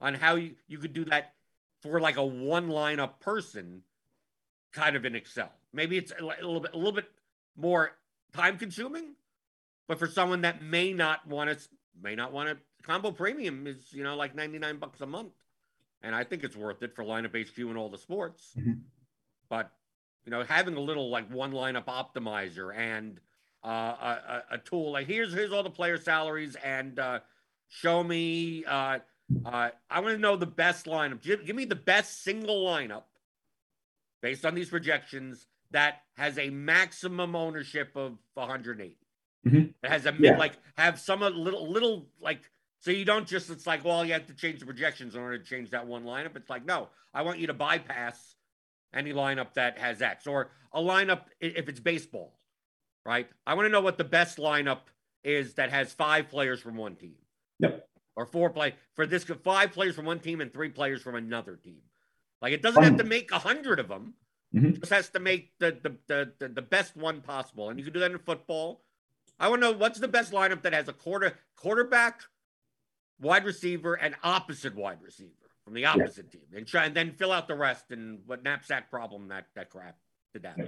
on 0.00 0.14
how 0.14 0.34
you, 0.36 0.54
you 0.68 0.78
could 0.78 0.92
do 0.92 1.04
that 1.06 1.34
for 1.80 2.00
like 2.00 2.16
a 2.16 2.24
one 2.24 2.68
lineup 2.68 3.20
person 3.20 3.82
kind 4.72 4.96
of 4.96 5.04
in 5.04 5.14
Excel. 5.14 5.52
Maybe 5.72 5.96
it's 5.96 6.12
a 6.18 6.22
little 6.22 6.60
bit 6.60 6.72
a 6.74 6.76
little 6.76 6.92
bit 6.92 7.10
more 7.56 7.96
time 8.32 8.58
consuming, 8.58 9.14
but 9.88 9.98
for 9.98 10.06
someone 10.06 10.42
that 10.42 10.62
may 10.62 10.92
not 10.92 11.26
want 11.26 11.50
to, 11.50 11.68
may 12.02 12.14
not 12.14 12.32
want 12.32 12.48
to, 12.48 12.56
combo 12.82 13.10
premium 13.10 13.66
is, 13.66 13.92
you 13.92 14.02
know, 14.02 14.16
like 14.16 14.34
99 14.34 14.78
bucks 14.78 15.00
a 15.00 15.06
month. 15.06 15.32
And 16.02 16.14
I 16.14 16.24
think 16.24 16.44
it's 16.44 16.56
worth 16.56 16.82
it 16.82 16.94
for 16.94 17.02
lineup 17.02 17.34
HQ 17.34 17.56
and 17.58 17.78
all 17.78 17.88
the 17.88 17.98
sports. 17.98 18.52
Mm-hmm. 18.58 18.72
But, 19.48 19.70
you 20.24 20.30
know, 20.30 20.42
having 20.42 20.74
a 20.76 20.80
little 20.80 21.10
like 21.10 21.30
one 21.32 21.52
lineup 21.52 21.86
optimizer 21.86 22.76
and 22.76 23.20
uh, 23.64 23.68
a, 23.68 24.42
a, 24.52 24.58
tool 24.58 24.92
like 24.92 25.06
here's, 25.06 25.32
here's 25.32 25.52
all 25.52 25.62
the 25.62 25.70
player 25.70 25.96
salaries 25.96 26.56
and 26.62 26.98
uh, 26.98 27.20
show 27.68 28.04
me, 28.04 28.64
uh, 28.66 28.98
uh, 29.44 29.70
I 29.90 30.00
want 30.00 30.14
to 30.14 30.18
know 30.18 30.36
the 30.36 30.46
best 30.46 30.86
lineup. 30.86 31.22
Give, 31.22 31.44
give 31.44 31.56
me 31.56 31.64
the 31.64 31.74
best 31.74 32.22
single 32.22 32.64
lineup 32.66 33.04
based 34.22 34.44
on 34.44 34.54
these 34.54 34.68
projections 34.68 35.46
that 35.70 36.02
has 36.16 36.38
a 36.38 36.50
maximum 36.50 37.34
ownership 37.34 37.92
of 37.96 38.18
180. 38.34 38.96
Mm-hmm. 39.46 39.58
It 39.82 39.90
has 39.90 40.06
a 40.06 40.12
mid, 40.12 40.22
yeah. 40.22 40.38
like 40.38 40.54
have 40.76 40.98
some 40.98 41.22
a 41.22 41.28
little 41.28 41.70
little 41.70 42.06
like 42.20 42.40
so 42.78 42.90
you 42.90 43.04
don't 43.04 43.26
just 43.26 43.50
it's 43.50 43.66
like 43.66 43.84
well 43.84 44.02
you 44.04 44.14
have 44.14 44.26
to 44.28 44.34
change 44.34 44.60
the 44.60 44.66
projections 44.66 45.14
in 45.14 45.20
order 45.20 45.36
to 45.36 45.44
change 45.44 45.70
that 45.70 45.86
one 45.86 46.04
lineup. 46.04 46.36
It's 46.36 46.48
like 46.48 46.64
no, 46.64 46.88
I 47.12 47.22
want 47.22 47.38
you 47.38 47.48
to 47.48 47.54
bypass 47.54 48.36
any 48.94 49.12
lineup 49.12 49.52
that 49.54 49.78
has 49.78 50.00
X 50.00 50.26
or 50.26 50.50
a 50.72 50.80
lineup 50.80 51.24
if 51.40 51.68
it's 51.68 51.80
baseball, 51.80 52.32
right? 53.04 53.28
I 53.46 53.54
want 53.54 53.66
to 53.66 53.70
know 53.70 53.80
what 53.80 53.98
the 53.98 54.04
best 54.04 54.38
lineup 54.38 54.80
is 55.22 55.54
that 55.54 55.70
has 55.70 55.92
five 55.92 56.28
players 56.28 56.60
from 56.60 56.76
one 56.76 56.96
team. 56.96 57.16
Yep. 57.60 57.88
Or 58.16 58.26
four 58.26 58.50
play 58.50 58.74
for 58.94 59.06
this 59.06 59.24
five 59.24 59.72
players 59.72 59.96
from 59.96 60.04
one 60.04 60.20
team 60.20 60.40
and 60.40 60.52
three 60.52 60.68
players 60.68 61.02
from 61.02 61.16
another 61.16 61.56
team. 61.56 61.80
Like 62.40 62.52
it 62.52 62.62
doesn't 62.62 62.82
have 62.82 62.98
to 62.98 63.04
make 63.04 63.32
a 63.32 63.38
hundred 63.38 63.80
of 63.80 63.88
them. 63.88 64.14
Mm-hmm. 64.54 64.74
Just 64.74 64.92
has 64.92 65.08
to 65.10 65.18
make 65.18 65.50
the, 65.58 65.76
the, 65.82 65.96
the 66.06 66.32
the 66.38 66.48
the 66.48 66.62
best 66.62 66.96
one 66.96 67.20
possible, 67.20 67.70
and 67.70 67.78
you 67.78 67.84
can 67.84 67.92
do 67.92 68.00
that 68.00 68.12
in 68.12 68.18
football. 68.18 68.82
I 69.40 69.48
want 69.48 69.62
to 69.62 69.70
know 69.72 69.76
what's 69.76 69.98
the 69.98 70.06
best 70.06 70.30
lineup 70.30 70.62
that 70.62 70.72
has 70.72 70.86
a 70.86 70.92
quarter 70.92 71.36
quarterback, 71.56 72.22
wide 73.20 73.44
receiver, 73.44 73.94
and 73.94 74.14
opposite 74.22 74.76
wide 74.76 75.02
receiver 75.02 75.32
from 75.64 75.74
the 75.74 75.86
opposite 75.86 76.26
yeah. 76.26 76.38
team, 76.38 76.48
and 76.54 76.66
try 76.66 76.84
and 76.84 76.94
then 76.94 77.10
fill 77.12 77.32
out 77.32 77.48
the 77.48 77.56
rest. 77.56 77.90
And 77.90 78.20
what 78.26 78.44
knapsack 78.44 78.90
problem 78.90 79.26
that 79.28 79.46
that 79.56 79.70
crap 79.70 79.96
did 80.32 80.42
that. 80.42 80.54
yeah, 80.56 80.66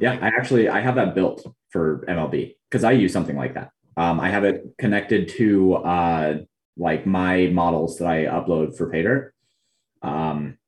like, 0.00 0.22
I 0.22 0.28
actually 0.28 0.68
I 0.68 0.80
have 0.80 0.96
that 0.96 1.14
built 1.14 1.46
for 1.70 2.04
MLB 2.08 2.56
because 2.70 2.84
I 2.84 2.92
use 2.92 3.12
something 3.12 3.36
like 3.36 3.54
that. 3.54 3.70
Um, 3.96 4.20
I 4.20 4.28
have 4.28 4.44
it 4.44 4.64
connected 4.78 5.28
to 5.30 5.74
uh, 5.76 6.38
like 6.76 7.06
my 7.06 7.46
models 7.46 7.98
that 7.98 8.08
I 8.08 8.24
upload 8.24 8.76
for 8.76 8.90
Paydirt. 8.90 9.30
Um, 10.02 10.58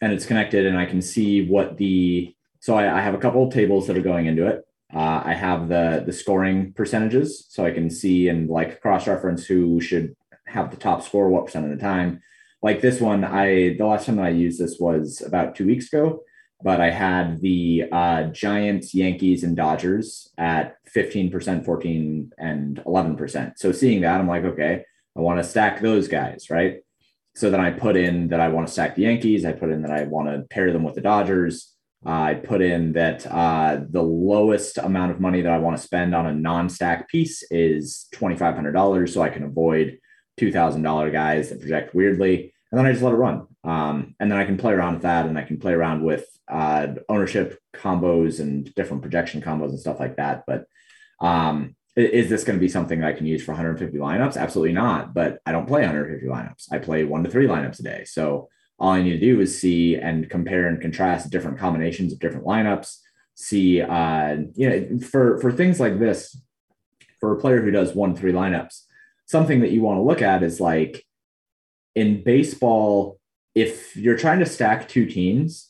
and 0.00 0.12
it's 0.12 0.26
connected 0.26 0.66
and 0.66 0.78
I 0.78 0.86
can 0.86 1.02
see 1.02 1.46
what 1.46 1.76
the, 1.76 2.34
so 2.60 2.74
I, 2.74 2.98
I 2.98 3.00
have 3.00 3.14
a 3.14 3.18
couple 3.18 3.50
tables 3.50 3.86
that 3.86 3.96
are 3.96 4.02
going 4.02 4.26
into 4.26 4.46
it. 4.46 4.64
Uh, 4.94 5.22
I 5.24 5.34
have 5.34 5.68
the, 5.68 6.02
the 6.06 6.12
scoring 6.12 6.72
percentages 6.72 7.46
so 7.50 7.64
I 7.64 7.70
can 7.70 7.90
see 7.90 8.28
and 8.28 8.48
like 8.48 8.80
cross-reference 8.80 9.44
who 9.44 9.80
should 9.80 10.16
have 10.46 10.70
the 10.70 10.78
top 10.78 11.02
score, 11.02 11.28
what 11.28 11.46
percent 11.46 11.66
of 11.66 11.70
the 11.70 11.82
time. 11.82 12.22
Like 12.62 12.80
this 12.80 13.00
one, 13.00 13.22
I, 13.22 13.76
the 13.76 13.84
last 13.84 14.06
time 14.06 14.16
that 14.16 14.24
I 14.24 14.30
used 14.30 14.58
this 14.58 14.78
was 14.80 15.20
about 15.20 15.54
two 15.54 15.66
weeks 15.66 15.92
ago, 15.92 16.22
but 16.62 16.80
I 16.80 16.90
had 16.90 17.40
the 17.40 17.84
uh, 17.92 18.24
Giants, 18.24 18.94
Yankees, 18.94 19.44
and 19.44 19.56
Dodgers 19.56 20.30
at 20.38 20.76
15%, 20.94 21.64
14, 21.64 22.32
and 22.38 22.82
11%. 22.84 23.52
So 23.56 23.70
seeing 23.72 24.00
that, 24.00 24.20
I'm 24.20 24.28
like, 24.28 24.44
okay, 24.44 24.84
I 25.16 25.20
want 25.20 25.38
to 25.38 25.48
stack 25.48 25.80
those 25.80 26.08
guys, 26.08 26.50
right? 26.50 26.78
So 27.36 27.50
then 27.50 27.60
I 27.60 27.70
put 27.70 27.96
in 27.96 28.28
that 28.28 28.40
I 28.40 28.48
want 28.48 28.66
to 28.66 28.72
stack 28.72 28.96
the 28.96 29.02
Yankees. 29.02 29.44
I 29.44 29.52
put 29.52 29.70
in 29.70 29.82
that 29.82 29.92
I 29.92 30.04
want 30.04 30.28
to 30.28 30.42
pair 30.50 30.72
them 30.72 30.82
with 30.82 30.96
the 30.96 31.00
Dodgers. 31.00 31.72
Uh, 32.04 32.10
I 32.10 32.34
put 32.34 32.60
in 32.60 32.92
that 32.92 33.26
uh, 33.26 33.80
the 33.88 34.02
lowest 34.02 34.78
amount 34.78 35.12
of 35.12 35.20
money 35.20 35.42
that 35.42 35.52
I 35.52 35.58
want 35.58 35.76
to 35.76 35.82
spend 35.82 36.14
on 36.14 36.26
a 36.26 36.34
non-stack 36.34 37.08
piece 37.08 37.44
is 37.50 38.06
twenty 38.12 38.36
five 38.36 38.54
hundred 38.54 38.72
dollars, 38.72 39.12
so 39.14 39.22
I 39.22 39.30
can 39.30 39.42
avoid 39.42 39.98
two 40.36 40.52
thousand 40.52 40.82
dollar 40.82 41.10
guys 41.10 41.50
that 41.50 41.60
project 41.60 41.94
weirdly, 41.94 42.52
and 42.70 42.78
then 42.78 42.86
I 42.86 42.92
just 42.92 43.02
let 43.02 43.14
it 43.14 43.16
run. 43.16 43.46
Um, 43.64 44.14
and 44.20 44.30
then 44.30 44.38
I 44.38 44.44
can 44.44 44.56
play 44.56 44.72
around 44.72 44.94
with 44.94 45.02
that, 45.02 45.26
and 45.26 45.36
I 45.36 45.42
can 45.42 45.58
play 45.58 45.72
around 45.72 46.04
with 46.04 46.24
uh, 46.50 46.94
ownership 47.08 47.58
combos 47.74 48.40
and 48.40 48.72
different 48.74 49.02
projection 49.02 49.40
combos 49.40 49.70
and 49.70 49.80
stuff 49.80 50.00
like 50.00 50.16
that. 50.16 50.44
But 50.46 50.66
um, 51.20 51.76
is 51.96 52.28
this 52.28 52.44
going 52.44 52.56
to 52.58 52.60
be 52.60 52.68
something 52.68 53.02
I 53.02 53.12
can 53.12 53.26
use 53.26 53.44
for 53.44 53.52
150 53.52 53.98
lineups? 53.98 54.36
Absolutely 54.36 54.72
not. 54.72 55.14
But 55.14 55.40
I 55.44 55.52
don't 55.52 55.66
play 55.66 55.82
150 55.82 56.26
lineups. 56.26 56.72
I 56.72 56.78
play 56.78 57.04
one 57.04 57.24
to 57.24 57.30
three 57.30 57.46
lineups 57.46 57.80
a 57.80 57.82
day. 57.82 58.04
So 58.04 58.48
all 58.78 58.90
I 58.90 59.02
need 59.02 59.14
to 59.14 59.20
do 59.20 59.40
is 59.40 59.60
see 59.60 59.96
and 59.96 60.30
compare 60.30 60.68
and 60.68 60.80
contrast 60.80 61.30
different 61.30 61.58
combinations 61.58 62.12
of 62.12 62.20
different 62.20 62.46
lineups. 62.46 62.98
See, 63.34 63.82
uh, 63.82 64.36
you 64.54 64.70
know, 64.70 64.98
for 65.00 65.38
for 65.38 65.52
things 65.52 65.80
like 65.80 65.98
this, 65.98 66.40
for 67.20 67.32
a 67.32 67.40
player 67.40 67.60
who 67.60 67.70
does 67.70 67.94
one 67.94 68.14
three 68.14 68.32
lineups, 68.32 68.82
something 69.26 69.60
that 69.60 69.70
you 69.70 69.82
want 69.82 69.98
to 69.98 70.02
look 70.02 70.22
at 70.22 70.42
is 70.42 70.60
like 70.60 71.04
in 71.94 72.22
baseball, 72.22 73.18
if 73.54 73.96
you're 73.96 74.16
trying 74.16 74.38
to 74.38 74.46
stack 74.46 74.88
two 74.88 75.06
teams 75.06 75.67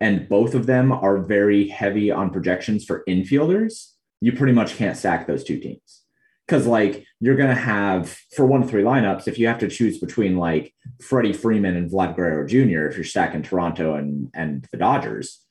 and 0.00 0.28
both 0.28 0.54
of 0.54 0.66
them 0.66 0.92
are 0.92 1.18
very 1.18 1.68
heavy 1.68 2.10
on 2.10 2.30
projections 2.30 2.84
for 2.84 3.04
infielders 3.08 3.92
you 4.20 4.32
pretty 4.32 4.52
much 4.52 4.76
can't 4.76 4.96
stack 4.96 5.26
those 5.26 5.44
two 5.44 5.58
teams 5.58 6.02
because 6.50 6.66
like 6.66 7.06
you're 7.20 7.36
gonna 7.36 7.54
have 7.54 8.08
for 8.34 8.44
one 8.44 8.62
to 8.62 8.66
three 8.66 8.82
lineups, 8.82 9.28
if 9.28 9.38
you 9.38 9.46
have 9.46 9.60
to 9.60 9.68
choose 9.68 9.98
between 9.98 10.36
like 10.36 10.74
Freddie 11.00 11.32
Freeman 11.32 11.76
and 11.76 11.88
Vlad 11.88 12.16
Guerrero 12.16 12.44
Jr., 12.44 12.86
if 12.86 12.96
you're 12.96 13.04
stacking 13.04 13.42
Toronto 13.42 13.94
and 13.94 14.30
and 14.34 14.66
the 14.72 14.76
Dodgers, 14.76 15.44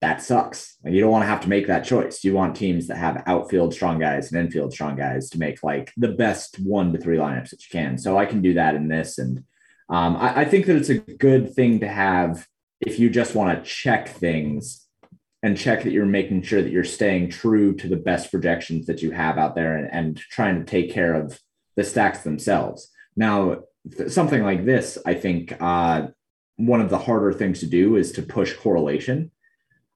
that 0.00 0.20
sucks. 0.20 0.76
Like 0.82 0.92
you 0.92 1.00
don't 1.00 1.12
want 1.12 1.22
to 1.22 1.28
have 1.28 1.42
to 1.42 1.48
make 1.48 1.68
that 1.68 1.84
choice. 1.84 2.24
You 2.24 2.34
want 2.34 2.56
teams 2.56 2.88
that 2.88 2.96
have 2.96 3.22
outfield 3.26 3.74
strong 3.74 4.00
guys 4.00 4.32
and 4.32 4.40
infield 4.44 4.72
strong 4.72 4.96
guys 4.96 5.30
to 5.30 5.38
make 5.38 5.62
like 5.62 5.92
the 5.96 6.08
best 6.08 6.58
one 6.58 6.92
to 6.92 6.98
three 6.98 7.16
lineups 7.16 7.50
that 7.50 7.62
you 7.62 7.70
can. 7.70 7.96
So 7.96 8.18
I 8.18 8.26
can 8.26 8.42
do 8.42 8.54
that 8.54 8.74
in 8.74 8.88
this, 8.88 9.18
and 9.18 9.44
um, 9.88 10.16
I, 10.16 10.40
I 10.40 10.44
think 10.46 10.66
that 10.66 10.76
it's 10.76 10.88
a 10.88 10.98
good 10.98 11.54
thing 11.54 11.78
to 11.78 11.88
have 11.88 12.44
if 12.80 12.98
you 12.98 13.10
just 13.10 13.34
want 13.34 13.56
to 13.56 13.70
check 13.70 14.08
things 14.08 14.86
and 15.42 15.58
check 15.58 15.82
that 15.82 15.92
you're 15.92 16.06
making 16.06 16.42
sure 16.42 16.62
that 16.62 16.72
you're 16.72 16.84
staying 16.84 17.28
true 17.28 17.74
to 17.74 17.88
the 17.88 17.96
best 17.96 18.30
projections 18.30 18.86
that 18.86 19.02
you 19.02 19.10
have 19.10 19.36
out 19.36 19.54
there 19.54 19.76
and, 19.76 19.92
and 19.92 20.16
trying 20.16 20.58
to 20.58 20.64
take 20.64 20.90
care 20.90 21.14
of 21.14 21.38
the 21.76 21.84
stacks 21.84 22.20
themselves. 22.20 22.90
Now, 23.16 23.64
something 24.08 24.42
like 24.42 24.64
this, 24.64 24.96
I 25.04 25.14
think 25.14 25.54
uh, 25.60 26.08
one 26.56 26.80
of 26.80 26.90
the 26.90 26.98
harder 26.98 27.32
things 27.32 27.60
to 27.60 27.66
do 27.66 27.96
is 27.96 28.12
to 28.12 28.22
push 28.22 28.54
correlation. 28.54 29.30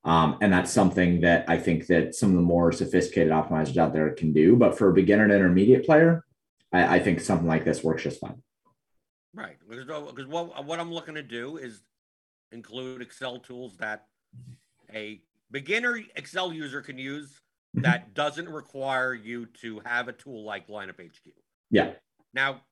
Um, 0.04 0.38
and 0.40 0.52
that's 0.52 0.70
something 0.70 1.22
that 1.22 1.44
I 1.48 1.58
think 1.58 1.86
that 1.88 2.14
some 2.14 2.30
of 2.30 2.36
the 2.36 2.42
more 2.42 2.70
sophisticated 2.72 3.32
optimizers 3.32 3.76
out 3.76 3.92
there 3.92 4.10
can 4.10 4.32
do. 4.32 4.56
But 4.56 4.76
for 4.76 4.90
a 4.90 4.94
beginner 4.94 5.24
and 5.24 5.32
intermediate 5.32 5.84
player, 5.84 6.24
I, 6.72 6.96
I 6.96 6.98
think 7.00 7.20
something 7.20 7.48
like 7.48 7.64
this 7.64 7.82
works 7.82 8.04
just 8.04 8.20
fine. 8.20 8.42
Right. 9.34 9.56
Because 9.68 10.26
what, 10.26 10.64
what 10.64 10.78
I'm 10.78 10.92
looking 10.92 11.14
to 11.14 11.22
do 11.22 11.56
is 11.56 11.82
include 12.52 13.02
Excel 13.02 13.38
tools 13.38 13.76
that 13.78 14.06
a 14.94 15.20
beginner 15.50 16.00
Excel 16.16 16.52
user 16.52 16.80
can 16.80 16.98
use 16.98 17.30
mm-hmm. 17.30 17.82
that 17.82 18.14
doesn't 18.14 18.48
require 18.48 19.14
you 19.14 19.46
to 19.60 19.80
have 19.84 20.08
a 20.08 20.12
tool 20.12 20.44
like 20.44 20.68
Lineup 20.68 21.00
HQ. 21.00 21.32
Yeah. 21.70 21.92
Now, 22.32 22.62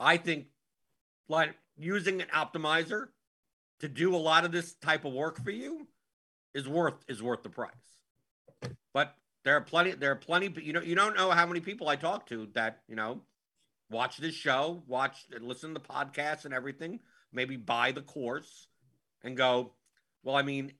I 0.00 0.16
think 0.16 0.46
like 1.28 1.54
using 1.76 2.22
an 2.22 2.28
optimizer 2.28 3.08
to 3.80 3.88
do 3.88 4.14
a 4.14 4.18
lot 4.18 4.44
of 4.44 4.52
this 4.52 4.74
type 4.74 5.04
of 5.04 5.12
work 5.12 5.42
for 5.42 5.50
you 5.50 5.86
is 6.54 6.68
worth 6.68 7.04
is 7.08 7.22
worth 7.22 7.42
the 7.42 7.50
price. 7.50 7.70
But 8.92 9.14
there 9.44 9.56
are 9.56 9.60
plenty 9.60 9.92
there 9.92 10.10
are 10.10 10.16
plenty 10.16 10.52
you 10.62 10.72
know 10.72 10.80
you 10.80 10.94
don't 10.94 11.16
know 11.16 11.30
how 11.30 11.46
many 11.46 11.60
people 11.60 11.88
I 11.88 11.96
talk 11.96 12.26
to 12.28 12.48
that, 12.54 12.80
you 12.88 12.96
know, 12.96 13.22
watch 13.90 14.18
this 14.18 14.34
show, 14.34 14.82
watch 14.86 15.26
and 15.34 15.44
listen 15.44 15.74
to 15.74 15.80
the 15.80 15.86
podcast 15.86 16.44
and 16.44 16.54
everything, 16.54 17.00
maybe 17.32 17.56
buy 17.56 17.92
the 17.92 18.02
course 18.02 18.68
and 19.22 19.36
go, 19.36 19.72
well, 20.22 20.36
I 20.36 20.42
mean, 20.42 20.72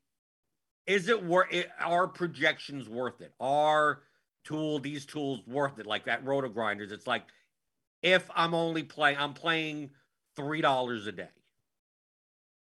is 0.86 1.08
it 1.08 1.22
worth 1.22 1.52
it? 1.52 1.68
are 1.80 2.08
projections 2.08 2.88
worth 2.88 3.20
it? 3.20 3.32
Are 3.38 4.00
tool 4.44 4.78
these 4.78 5.04
tools 5.04 5.40
worth 5.46 5.78
it? 5.78 5.86
Like 5.86 6.06
that 6.06 6.24
roto 6.24 6.48
grinders 6.48 6.90
it's 6.90 7.06
like 7.06 7.24
if 8.02 8.28
i'm 8.34 8.54
only 8.54 8.82
playing 8.82 9.18
i'm 9.18 9.34
playing 9.34 9.90
three 10.34 10.60
dollars 10.60 11.06
a 11.06 11.12
day. 11.12 11.28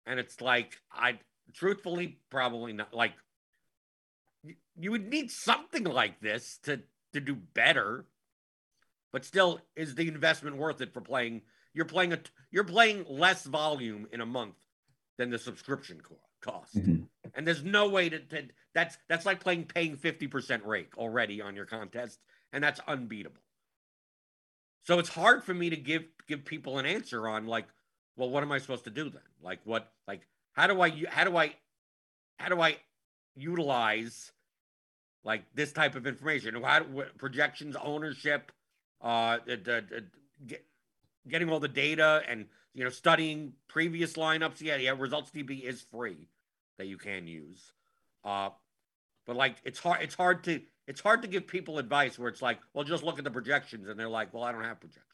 And 0.06 0.18
it's 0.18 0.40
like 0.40 0.80
i 0.90 1.18
truthfully 1.52 2.18
probably 2.30 2.72
not 2.72 2.94
like 2.94 3.12
you 4.78 4.90
would 4.90 5.08
need 5.08 5.30
something 5.30 5.84
like 5.84 6.20
this 6.20 6.58
to 6.64 6.80
to 7.12 7.20
do 7.20 7.34
better. 7.34 8.06
But 9.12 9.24
still 9.24 9.60
is 9.74 9.94
the 9.94 10.08
investment 10.08 10.56
worth 10.56 10.80
it 10.80 10.92
for 10.92 11.00
playing? 11.00 11.42
You're 11.74 11.84
playing 11.84 12.12
a 12.12 12.20
you're 12.50 12.64
playing 12.64 13.04
less 13.08 13.44
volume 13.44 14.06
in 14.12 14.20
a 14.20 14.26
month 14.26 14.54
than 15.18 15.30
the 15.30 15.38
subscription 15.38 16.00
cost. 16.40 16.76
Mm-hmm. 16.76 17.04
And 17.34 17.46
there's 17.46 17.64
no 17.64 17.88
way 17.88 18.08
to, 18.08 18.18
to 18.18 18.44
that's 18.74 18.96
that's 19.08 19.26
like 19.26 19.40
playing 19.40 19.64
paying 19.64 19.96
50% 19.96 20.64
rake 20.64 20.96
already 20.96 21.40
on 21.40 21.56
your 21.56 21.66
contest 21.66 22.20
and 22.52 22.62
that's 22.62 22.80
unbeatable. 22.86 23.42
So 24.84 24.98
it's 24.98 25.08
hard 25.08 25.42
for 25.42 25.54
me 25.54 25.70
to 25.70 25.76
give 25.76 26.04
give 26.28 26.44
people 26.44 26.78
an 26.78 26.86
answer 26.86 27.28
on 27.28 27.46
like 27.46 27.66
well 28.16 28.30
what 28.30 28.42
am 28.42 28.52
i 28.52 28.58
supposed 28.58 28.84
to 28.84 28.90
do 28.90 29.10
then? 29.10 29.22
Like 29.42 29.60
what 29.64 29.92
like 30.06 30.26
how 30.52 30.66
do 30.66 30.80
i 30.80 30.90
how 31.08 31.24
do 31.24 31.36
i 31.36 31.54
how 32.38 32.48
do 32.48 32.60
i 32.60 32.76
utilize 33.34 34.32
like 35.24 35.42
this 35.54 35.72
type 35.72 35.96
of 35.96 36.06
information? 36.06 36.62
How 36.62 36.82
what, 36.84 37.16
projections 37.18 37.76
ownership 37.76 38.52
uh 39.00 39.38
the, 39.46 39.56
the, 39.56 39.84
the, 39.88 40.04
get, 40.46 40.64
getting 41.28 41.50
all 41.50 41.60
the 41.60 41.68
data 41.68 42.22
and 42.28 42.46
you 42.76 42.84
know 42.84 42.90
studying 42.90 43.54
previous 43.66 44.12
lineups 44.12 44.60
yeah 44.60 44.76
yeah 44.76 44.94
results 44.96 45.32
db 45.32 45.62
is 45.62 45.82
free 45.82 46.28
that 46.78 46.86
you 46.86 46.96
can 46.96 47.26
use. 47.26 47.72
Uh, 48.24 48.50
but 49.26 49.36
like 49.36 49.56
it's 49.64 49.78
hard 49.78 50.02
it's 50.02 50.14
hard 50.14 50.44
to 50.44 50.60
it's 50.86 51.00
hard 51.00 51.22
to 51.22 51.28
give 51.28 51.46
people 51.46 51.78
advice 51.78 52.18
where 52.18 52.28
it's 52.28 52.42
like, 52.42 52.60
well, 52.72 52.84
just 52.84 53.02
look 53.02 53.18
at 53.18 53.24
the 53.24 53.30
projections, 53.30 53.88
and 53.88 53.98
they're 53.98 54.08
like, 54.08 54.32
well, 54.32 54.44
I 54.44 54.52
don't 54.52 54.62
have 54.62 54.80
projections. 54.80 55.04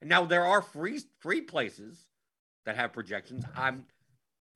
And 0.00 0.08
now 0.08 0.24
there 0.24 0.44
are 0.44 0.62
free 0.62 1.00
free 1.20 1.40
places 1.40 2.06
that 2.64 2.76
have 2.76 2.92
projections. 2.92 3.44
I'm 3.56 3.86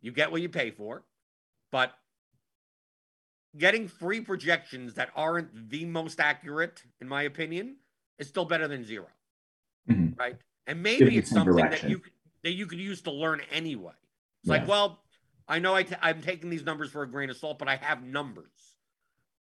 you 0.00 0.12
get 0.12 0.30
what 0.30 0.42
you 0.42 0.48
pay 0.48 0.70
for, 0.70 1.04
but 1.72 1.92
getting 3.56 3.88
free 3.88 4.20
projections 4.20 4.94
that 4.94 5.10
aren't 5.16 5.70
the 5.70 5.84
most 5.84 6.20
accurate, 6.20 6.82
in 7.00 7.08
my 7.08 7.22
opinion, 7.22 7.76
is 8.18 8.28
still 8.28 8.44
better 8.44 8.68
than 8.68 8.84
0 8.84 9.06
mm-hmm. 9.90 10.10
right? 10.16 10.36
And 10.68 10.82
maybe 10.82 11.16
it's 11.16 11.30
something 11.30 11.56
direction. 11.56 11.88
that 11.88 11.90
you 11.90 12.02
that 12.42 12.52
you 12.52 12.66
could 12.66 12.78
use 12.78 13.02
to 13.02 13.10
learn 13.10 13.40
anyway. 13.52 13.92
It's 14.42 14.50
yeah. 14.50 14.58
like, 14.58 14.68
well, 14.68 15.00
I 15.48 15.58
know 15.58 15.74
i 15.74 15.82
t- 15.82 15.94
I'm 16.00 16.20
taking 16.20 16.50
these 16.50 16.64
numbers 16.64 16.90
for 16.90 17.02
a 17.02 17.10
grain 17.10 17.30
of 17.30 17.36
salt, 17.36 17.58
but 17.58 17.68
I 17.68 17.76
have 17.76 18.02
numbers. 18.02 18.76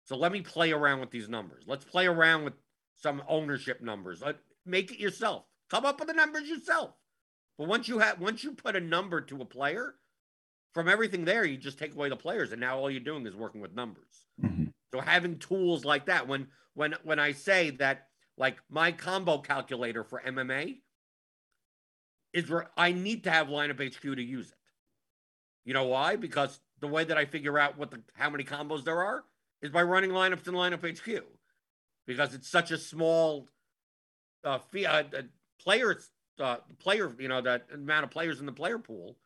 So 0.06 0.16
let 0.16 0.32
me 0.32 0.42
play 0.42 0.72
around 0.72 1.00
with 1.00 1.12
these 1.12 1.30
numbers. 1.30 1.66
Let's 1.68 1.86
play 1.86 2.08
around 2.08 2.44
with 2.44 2.54
some 2.96 3.22
ownership 3.28 3.82
numbers. 3.82 4.22
Let, 4.22 4.38
make 4.66 4.92
it 4.92 5.00
yourself. 5.00 5.44
Come 5.70 5.86
up 5.86 6.00
with 6.00 6.08
the 6.08 6.14
numbers 6.14 6.50
yourself. 6.50 6.92
But 7.58 7.68
once 7.68 7.88
you 7.88 8.00
have 8.00 8.20
once 8.20 8.44
you 8.44 8.54
put 8.54 8.76
a 8.76 8.80
number 8.80 9.22
to 9.22 9.42
a 9.42 9.46
player, 9.46 9.96
from 10.74 10.88
everything 10.88 11.26
there, 11.26 11.46
you 11.46 11.58
just 11.58 11.78
take 11.78 11.94
away 11.94 12.10
the 12.10 12.16
players, 12.16 12.52
and 12.52 12.62
now 12.62 12.78
all 12.78 12.90
you're 12.90 13.02
doing 13.02 13.28
is 13.28 13.36
working 13.36 13.62
with 13.62 13.76
numbers. 13.76 14.26
Mm-hmm. 14.42 14.66
So 14.94 15.02
having 15.02 15.38
tools 15.38 15.86
like 15.86 16.06
that, 16.06 16.28
when 16.28 16.48
when 16.74 16.96
when 17.04 17.20
I 17.20 17.34
say 17.34 17.72
that, 17.72 18.08
like 18.38 18.58
my 18.70 18.92
combo 18.92 19.40
calculator 19.40 20.04
for 20.04 20.22
MMA 20.26 20.80
is 22.34 22.50
where 22.50 22.70
I 22.78 22.92
need 22.92 23.24
to 23.26 23.32
have 23.32 23.48
lineup 23.48 23.86
HQ 23.86 24.02
to 24.02 24.22
use 24.22 24.48
it. 24.48 24.58
You 25.66 25.74
know 25.74 25.86
why? 25.86 26.16
Because 26.16 26.60
the 26.80 26.88
way 26.88 27.04
that 27.04 27.18
I 27.18 27.26
figure 27.26 27.60
out 27.60 27.78
what 27.78 27.92
the 27.92 28.02
how 28.16 28.30
many 28.30 28.44
combos 28.44 28.84
there 28.84 29.04
are 29.04 29.24
is 29.62 29.70
by 29.70 29.84
running 29.84 30.12
lineups 30.12 30.48
in 30.48 30.54
lineup 30.54 30.82
HQ, 30.82 31.24
because 32.08 32.34
it's 32.34 32.50
such 32.50 32.72
a 32.72 32.78
small 32.78 33.48
uh, 34.44 34.58
fee, 34.58 34.86
uh, 34.86 35.04
uh, 35.04 35.22
players 35.60 36.10
uh, 36.40 36.58
player 36.80 37.14
you 37.20 37.28
know 37.28 37.42
that 37.42 37.68
amount 37.74 38.04
of 38.04 38.10
players 38.10 38.40
in 38.40 38.46
the 38.46 38.52
player 38.52 38.80
pool 38.80 39.18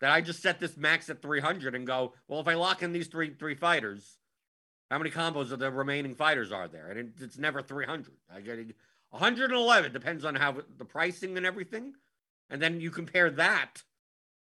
that 0.00 0.12
I 0.12 0.20
just 0.20 0.40
set 0.40 0.60
this 0.60 0.76
max 0.76 1.10
at 1.10 1.20
300 1.20 1.74
and 1.74 1.86
go 1.86 2.12
well 2.28 2.40
if 2.40 2.46
I 2.46 2.54
lock 2.54 2.82
in 2.82 2.92
these 2.92 3.08
three 3.08 3.34
three 3.34 3.56
fighters, 3.56 4.18
how 4.90 4.98
many 4.98 5.10
combos 5.10 5.50
of 5.50 5.58
the 5.58 5.72
remaining 5.72 6.14
fighters 6.14 6.52
are 6.52 6.68
there? 6.68 6.88
And 6.90 7.00
it, 7.00 7.06
it's 7.20 7.38
never 7.38 7.62
300. 7.62 8.12
I 8.32 8.40
get 8.40 8.58
111 9.10 9.92
depends 9.92 10.24
on 10.24 10.34
how 10.34 10.56
the 10.76 10.84
pricing 10.84 11.36
and 11.36 11.46
everything, 11.46 11.94
and 12.50 12.60
then 12.60 12.80
you 12.80 12.90
compare 12.90 13.30
that 13.30 13.82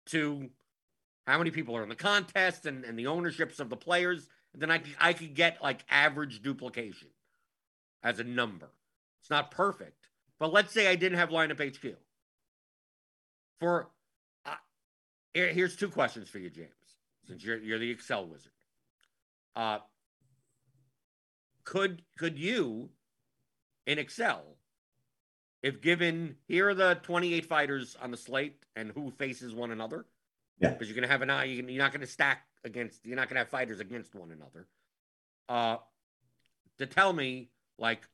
to 0.07 0.49
how 1.25 1.37
many 1.37 1.51
people 1.51 1.75
are 1.75 1.83
in 1.83 1.89
the 1.89 1.95
contest 1.95 2.65
and, 2.65 2.85
and 2.85 2.97
the 2.97 3.07
ownerships 3.07 3.59
of 3.59 3.69
the 3.69 3.75
players. 3.75 4.29
And 4.53 4.61
then 4.61 4.71
I, 4.71 4.81
I 4.99 5.13
could 5.13 5.35
get 5.35 5.61
like 5.61 5.83
average 5.89 6.41
duplication 6.41 7.09
as 8.03 8.19
a 8.19 8.23
number. 8.23 8.69
It's 9.21 9.29
not 9.29 9.51
perfect, 9.51 10.07
but 10.39 10.53
let's 10.53 10.71
say 10.71 10.87
I 10.87 10.95
didn't 10.95 11.17
have 11.17 11.29
lineup 11.29 11.59
HQ. 11.59 11.95
For 13.59 13.89
uh, 14.45 14.55
here's 15.33 15.75
two 15.75 15.89
questions 15.89 16.29
for 16.29 16.39
you, 16.39 16.49
James, 16.49 16.69
since 17.27 17.43
you're 17.43 17.57
you're 17.57 17.79
the 17.79 17.89
Excel 17.89 18.25
wizard. 18.27 18.51
Uh, 19.55 19.79
could 21.63 22.03
could 22.17 22.37
you 22.39 22.89
in 23.87 23.97
Excel, 23.99 24.56
if 25.63 25.81
given 25.81 26.35
here 26.47 26.69
are 26.69 26.75
the 26.75 26.99
28 27.03 27.45
fighters 27.45 27.97
on 28.01 28.11
the 28.11 28.17
slate 28.17 28.63
and 28.75 28.91
who 28.91 29.11
faces 29.11 29.53
one 29.53 29.71
another, 29.71 30.05
yeah. 30.59 30.69
Because 30.69 30.87
you're 30.87 30.95
gonna 30.95 31.07
have 31.11 31.21
an 31.21 31.29
eye. 31.29 31.45
You're 31.45 31.83
not 31.83 31.93
gonna 31.93 32.07
stack 32.07 32.43
against. 32.63 33.05
You're 33.05 33.15
not 33.15 33.29
gonna 33.29 33.39
have 33.39 33.49
fighters 33.49 33.79
against 33.79 34.15
one 34.15 34.31
another. 34.31 34.67
Uh, 35.47 35.77
to 36.79 36.85
tell 36.85 37.13
me 37.13 37.49
like 37.77 38.07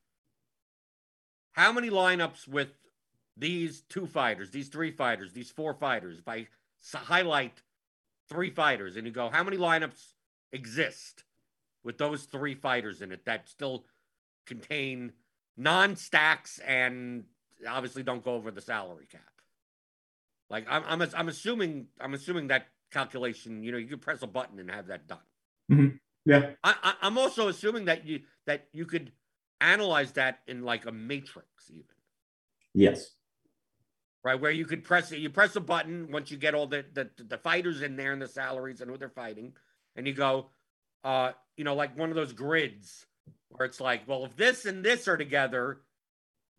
how 1.54 1.72
many 1.72 1.90
lineups 1.90 2.48
with 2.48 2.70
these 3.38 3.82
two 3.90 4.06
fighters, 4.06 4.52
these 4.52 4.68
three 4.68 4.92
fighters, 4.92 5.34
these 5.34 5.52
four 5.52 5.74
fighters. 5.74 6.20
If 6.20 6.28
I 6.28 6.48
highlight 6.94 7.62
three 8.30 8.50
fighters 8.50 8.98
and 8.98 9.08
you 9.08 9.14
go, 9.14 9.30
how 9.30 9.44
many 9.44 9.58
lineups 9.58 10.14
exist 10.52 11.24
with 11.84 11.98
those 11.98 12.24
three 12.24 12.56
fighters 12.56 13.02
in 13.02 13.12
it 13.12 13.26
that 13.26 13.48
still 13.48 13.86
contain 14.46 15.14
non 15.56 15.96
stacks 15.96 16.60
and 16.60 17.24
obviously 17.68 18.04
don't 18.04 18.24
go 18.24 18.36
over 18.36 18.52
the 18.52 18.62
salary 18.62 19.08
cap? 19.12 19.22
Like 20.50 20.66
I'm, 20.70 20.84
I'm, 20.86 21.10
I'm 21.16 21.28
assuming, 21.30 21.88
I'm 22.00 22.14
assuming 22.14 22.48
that 22.48 22.68
calculation. 22.92 23.64
You 23.64 23.72
know, 23.72 23.78
you 23.78 23.88
could 23.88 24.02
press 24.02 24.22
a 24.22 24.28
button 24.28 24.60
and 24.60 24.70
have 24.70 24.88
that 24.88 25.08
done. 25.08 25.18
Mm-hmm. 25.72 25.96
Yeah. 26.26 26.52
I, 26.64 26.76
I, 26.84 26.94
I'm 27.02 27.18
also 27.18 27.48
assuming 27.48 27.86
that 27.86 28.06
you 28.06 28.22
that 28.46 28.68
you 28.72 28.86
could 28.86 29.12
analyze 29.62 30.12
that 30.14 30.40
in 30.48 30.64
like 30.64 30.86
a 30.86 30.92
matrix, 30.92 31.70
even 31.70 31.86
Yes. 32.74 33.12
right? 34.24 34.40
Where 34.40 34.52
you 34.52 34.66
could 34.66 34.84
press 34.84 35.12
it, 35.12 35.20
you 35.20 35.30
press 35.30 35.56
a 35.56 35.62
button 35.62 36.12
once 36.12 36.32
you 36.32 36.38
get 36.38 36.54
all 36.56 36.68
the, 36.68 36.86
the 36.94 37.10
the 37.24 37.38
fighters 37.38 37.82
in 37.82 37.96
there 37.96 38.14
and 38.14 38.22
the 38.22 38.28
salaries 38.28 38.82
and 38.82 38.90
who 38.90 38.98
they're 38.98 39.10
fighting, 39.10 39.54
and 39.96 40.08
you 40.08 40.14
go, 40.14 40.50
uh, 41.04 41.32
you 41.58 41.64
know, 41.64 41.76
like 41.76 41.98
one 41.98 42.10
of 42.10 42.16
those 42.16 42.34
grids 42.34 43.06
where 43.50 43.66
it's 43.66 43.80
like, 43.80 44.08
well, 44.08 44.26
if 44.26 44.36
this 44.36 44.66
and 44.66 44.84
this 44.84 45.08
are 45.08 45.18
together, 45.18 45.82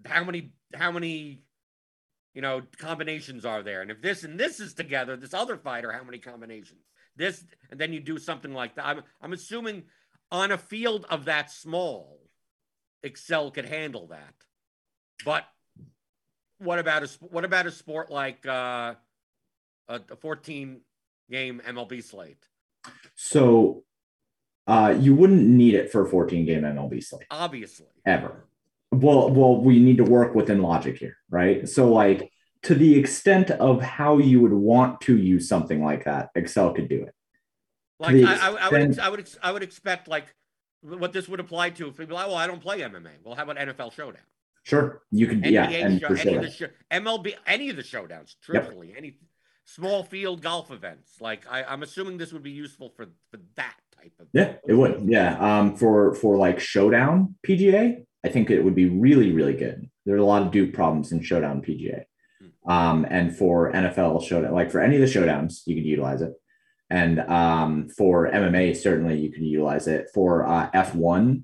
how 0.05 0.25
many 0.25 0.53
how 0.75 0.91
many 0.91 1.43
you 2.35 2.43
know 2.43 2.63
combinations 2.79 3.45
are 3.45 3.63
there? 3.63 3.83
And 3.83 3.91
if 3.91 4.03
this 4.03 4.25
and 4.25 4.39
this 4.39 4.61
is 4.61 4.75
together, 4.75 5.17
this 5.17 5.35
other 5.35 5.57
fighter, 5.57 5.93
how 5.93 6.05
many 6.05 6.19
combinations? 6.19 6.81
This 7.17 7.45
and 7.71 7.81
then 7.81 7.93
you 7.93 8.01
do 8.01 8.19
something 8.19 8.53
like 8.53 8.75
that. 8.77 8.87
I'm 8.87 9.03
I'm 9.21 9.33
assuming 9.33 9.85
on 10.31 10.53
a 10.53 10.59
field 10.59 11.07
of 11.11 11.27
that 11.27 11.51
small, 11.51 12.21
Excel 13.03 13.51
could 13.51 13.67
handle 13.67 14.09
that. 14.09 14.35
But 15.25 15.45
what 16.59 16.79
about 16.79 17.03
a 17.05 17.09
what 17.21 17.45
about 17.45 17.67
a 17.67 17.71
sport 17.71 18.11
like 18.11 18.47
uh, 18.47 18.95
a, 19.89 20.01
a 20.11 20.17
14 20.17 20.81
game 21.31 21.63
MLB 21.67 22.03
slate? 22.03 22.45
So 23.15 23.85
uh, 24.67 24.97
you 24.99 25.15
wouldn't 25.15 25.43
need 25.43 25.75
it 25.75 25.93
for 25.93 26.07
a 26.07 26.09
14 26.09 26.45
game 26.47 26.63
MLB 26.63 27.03
slate 27.03 27.27
Obviously, 27.31 27.87
ever. 28.07 28.47
Well, 29.01 29.31
well, 29.31 29.61
we 29.61 29.79
need 29.79 29.99
to 29.99 30.05
work 30.05 30.35
within 30.35 30.63
logic 30.63 30.99
here, 30.99 31.17
right? 31.31 31.69
So, 31.69 31.93
like, 31.93 32.31
to 32.63 32.75
the 32.75 32.99
extent 32.99 33.51
of 33.51 33.83
how 33.83 34.19
you 34.19 34.41
would 34.41 34.53
want 34.53 35.01
to 35.03 35.17
use 35.17 35.49
something 35.49 35.85
like 35.85 36.05
that, 36.05 36.31
Excel 36.35 36.73
could 36.73 36.89
do 36.89 37.03
it. 37.03 37.15
like 37.99 38.17
I, 38.17 38.35
I, 38.35 38.51
I 38.51 38.69
would 38.71 38.99
I 38.99 39.09
would 39.09 39.29
I 39.43 39.53
would 39.53 39.63
expect 39.63 40.09
like 40.09 40.27
what 40.81 41.13
this 41.13 41.29
would 41.29 41.41
apply 41.41 41.71
to 41.71 41.89
if 41.89 41.97
people 41.97 42.15
like, 42.17 42.27
well, 42.27 42.37
I 42.37 42.47
don't 42.47 42.61
play 42.61 42.81
MMA. 42.81 43.11
Well, 43.23 43.35
how 43.35 43.45
about 43.45 43.57
NFL 43.57 43.93
Showdown? 43.93 44.23
Sure, 44.65 45.03
you 45.11 45.27
could, 45.27 45.45
yeah, 45.45 45.67
NBA 45.67 45.85
and 45.85 46.01
show, 46.01 46.07
any 46.09 46.35
of 46.37 46.43
the 46.43 46.51
show, 46.51 46.67
MLB, 46.91 47.35
any 47.47 47.69
of 47.69 47.77
the 47.77 47.83
showdowns, 47.83 48.35
truthfully, 48.43 48.95
any 48.97 49.19
small 49.67 50.03
field 50.03 50.41
golf 50.41 50.71
events. 50.71 51.21
Like 51.21 51.45
I, 51.51 51.65
I'm 51.65 51.83
assuming 51.83 52.17
this 52.17 52.33
would 52.33 52.43
be 52.43 52.51
useful 52.51 52.89
for 52.89 53.07
for 53.31 53.39
that 53.57 53.77
type 53.95 54.13
of. 54.19 54.29
Yeah, 54.33 54.55
it 54.67 54.73
would. 54.73 55.05
Yeah. 55.07 55.39
Um, 55.39 55.77
for 55.77 56.15
for 56.15 56.39
like 56.39 56.61
showdown 56.61 57.35
PGA, 57.47 58.05
I 58.25 58.29
think 58.29 58.51
it 58.51 58.63
would 58.63 58.75
be 58.75 58.89
really, 58.89 59.33
really 59.33 59.55
good. 59.55 59.91
There 60.07 60.15
are 60.15 60.19
a 60.19 60.25
lot 60.25 60.43
of 60.43 60.51
dupe 60.51 60.73
problems 60.73 61.13
in 61.13 61.23
showdown 61.23 61.63
PGA. 61.63 62.05
Um, 62.67 63.07
and 63.11 63.37
for 63.37 63.73
NFL 63.73 64.27
showdown, 64.27 64.55
like 64.55 64.71
for 64.71 64.81
any 64.81 64.97
of 64.97 65.03
the 65.03 65.07
showdowns, 65.07 65.63
you 65.67 65.75
could 65.75 65.85
utilize 65.85 66.23
it. 66.23 66.33
And 66.89 67.21
um, 67.21 67.89
for 67.89 68.31
MMA, 68.31 68.77
certainly 68.77 69.19
you 69.19 69.31
could 69.31 69.43
utilize 69.43 69.87
it. 69.87 70.09
For 70.15 70.47
uh, 70.47 70.71
F1, 70.71 71.43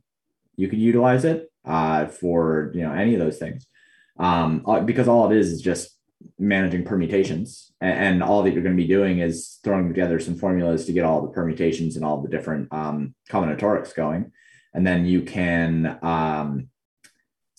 you 0.56 0.68
could 0.68 0.78
utilize 0.78 1.24
it. 1.24 1.50
Uh, 1.62 2.06
for 2.06 2.72
you 2.74 2.80
know 2.80 2.92
any 2.92 3.12
of 3.12 3.20
those 3.20 3.36
things, 3.36 3.66
um, 4.18 4.64
uh, 4.66 4.80
because 4.80 5.08
all 5.08 5.30
it 5.30 5.36
is 5.36 5.52
is 5.52 5.60
just 5.60 5.98
managing 6.38 6.84
permutations, 6.84 7.70
and, 7.82 7.92
and 7.92 8.22
all 8.22 8.42
that 8.42 8.54
you're 8.54 8.62
going 8.62 8.74
to 8.74 8.82
be 8.82 8.88
doing 8.88 9.18
is 9.18 9.58
throwing 9.62 9.86
together 9.86 10.18
some 10.18 10.36
formulas 10.36 10.86
to 10.86 10.94
get 10.94 11.04
all 11.04 11.20
the 11.20 11.28
permutations 11.28 11.96
and 11.96 12.04
all 12.04 12.22
the 12.22 12.30
different 12.30 12.72
um, 12.72 13.14
combinatorics 13.28 13.94
going, 13.94 14.32
and 14.72 14.86
then 14.86 15.04
you 15.04 15.20
can 15.20 15.98
um, 16.00 16.69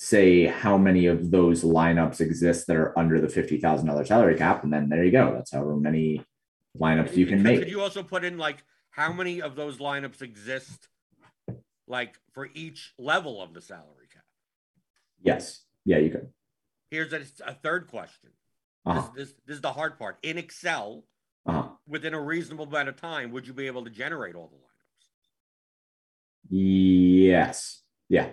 say 0.04 0.46
how 0.46 0.80
many 0.80 1.06
of 1.06 1.30
those 1.30 1.64
lineups 1.64 2.22
exist 2.22 2.66
that 2.66 2.76
are 2.76 2.98
under 2.98 3.22
the 3.22 3.30
fifty 3.30 3.60
thousand 3.60 3.86
dollars 3.86 4.08
salary 4.08 4.36
cap, 4.36 4.64
and 4.64 4.74
then 4.74 4.90
there 4.90 5.04
you 5.04 5.12
go. 5.12 5.32
That's 5.36 5.52
however 5.52 5.76
many 5.76 6.26
lineups 6.76 7.16
you 7.16 7.28
can 7.28 7.44
make. 7.44 7.60
Could 7.60 7.70
you 7.70 7.82
also 7.82 8.02
put 8.02 8.24
in 8.24 8.40
like 8.40 8.64
how 8.90 9.14
many 9.14 9.44
of 9.44 9.56
those 9.56 9.78
lineups 9.78 10.24
exist, 10.24 10.88
like 11.88 12.16
for 12.34 12.50
each 12.56 12.94
level 12.98 13.40
of 13.44 13.54
the 13.54 13.62
salary 13.62 14.08
cap? 14.12 14.24
Yes, 15.22 15.66
yeah, 15.86 16.00
you 16.00 16.10
could. 16.10 16.30
Here's 16.90 17.14
a, 17.14 17.22
a 17.46 17.54
third 17.54 17.86
question. 17.86 18.32
Uh-huh. 18.88 19.08
This, 19.16 19.28
this 19.28 19.36
this 19.46 19.56
is 19.58 19.62
the 19.62 19.72
hard 19.72 20.00
part. 20.00 20.18
In 20.24 20.40
Excel, 20.40 21.06
Uh-huh. 21.46 21.70
within 21.88 22.16
a 22.16 22.20
reasonable 22.20 22.66
amount 22.66 22.90
of 22.90 22.96
time, 22.96 23.32
would 23.34 23.46
you 23.46 23.54
be 23.54 23.68
able 23.68 23.84
to 23.84 23.92
generate 23.92 24.34
all 24.34 24.48
the 24.48 24.56
lineups? 24.58 25.08
Yes. 26.50 27.84
Yeah. 28.10 28.30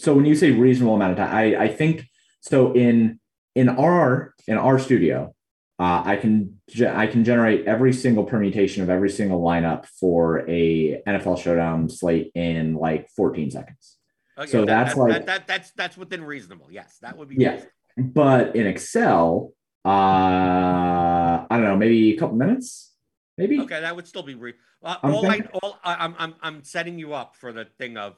So 0.00 0.14
when 0.14 0.24
you 0.24 0.34
say 0.34 0.50
reasonable 0.52 0.94
amount 0.94 1.12
of 1.12 1.18
time, 1.18 1.34
I, 1.34 1.56
I 1.64 1.68
think 1.68 2.06
so 2.40 2.72
in 2.72 3.20
in 3.54 3.68
our 3.68 4.34
in 4.48 4.56
our 4.56 4.78
studio, 4.78 5.34
uh, 5.78 6.02
I 6.06 6.16
can 6.16 6.60
ge- 6.70 6.82
I 6.82 7.06
can 7.06 7.22
generate 7.22 7.66
every 7.66 7.92
single 7.92 8.24
permutation 8.24 8.82
of 8.82 8.88
every 8.88 9.10
single 9.10 9.42
lineup 9.42 9.84
for 9.86 10.48
a 10.48 11.02
NFL 11.06 11.38
showdown 11.42 11.90
slate 11.90 12.32
in 12.34 12.74
like 12.76 13.10
14 13.10 13.50
seconds. 13.50 13.98
Okay, 14.38 14.50
So 14.50 14.58
that- 14.64 14.66
that's 14.66 14.94
that- 14.94 15.00
like- 15.00 15.12
that, 15.12 15.26
that 15.26 15.46
that's 15.46 15.70
that's 15.72 15.96
within 15.98 16.24
reasonable. 16.24 16.68
Yes, 16.70 16.96
that 17.02 17.18
would 17.18 17.28
be. 17.28 17.36
Yeah. 17.36 17.50
reasonable. 17.52 17.70
But 18.14 18.56
in 18.56 18.66
Excel, 18.66 19.52
uh, 19.84 19.88
I 19.90 21.46
don't 21.50 21.64
know, 21.64 21.76
maybe 21.76 22.14
a 22.14 22.16
couple 22.16 22.36
minutes, 22.36 22.94
maybe. 23.36 23.60
Okay, 23.60 23.80
that 23.82 23.94
would 23.94 24.06
still 24.06 24.22
be 24.22 24.34
re- 24.34 24.54
uh, 24.82 24.96
all 25.02 25.26
I 25.26 25.40
all 25.62 25.78
I, 25.84 25.96
I'm 25.96 26.14
I'm 26.18 26.34
I'm 26.40 26.64
setting 26.64 26.98
you 26.98 27.12
up 27.12 27.36
for 27.36 27.52
the 27.52 27.66
thing 27.78 27.98
of 27.98 28.14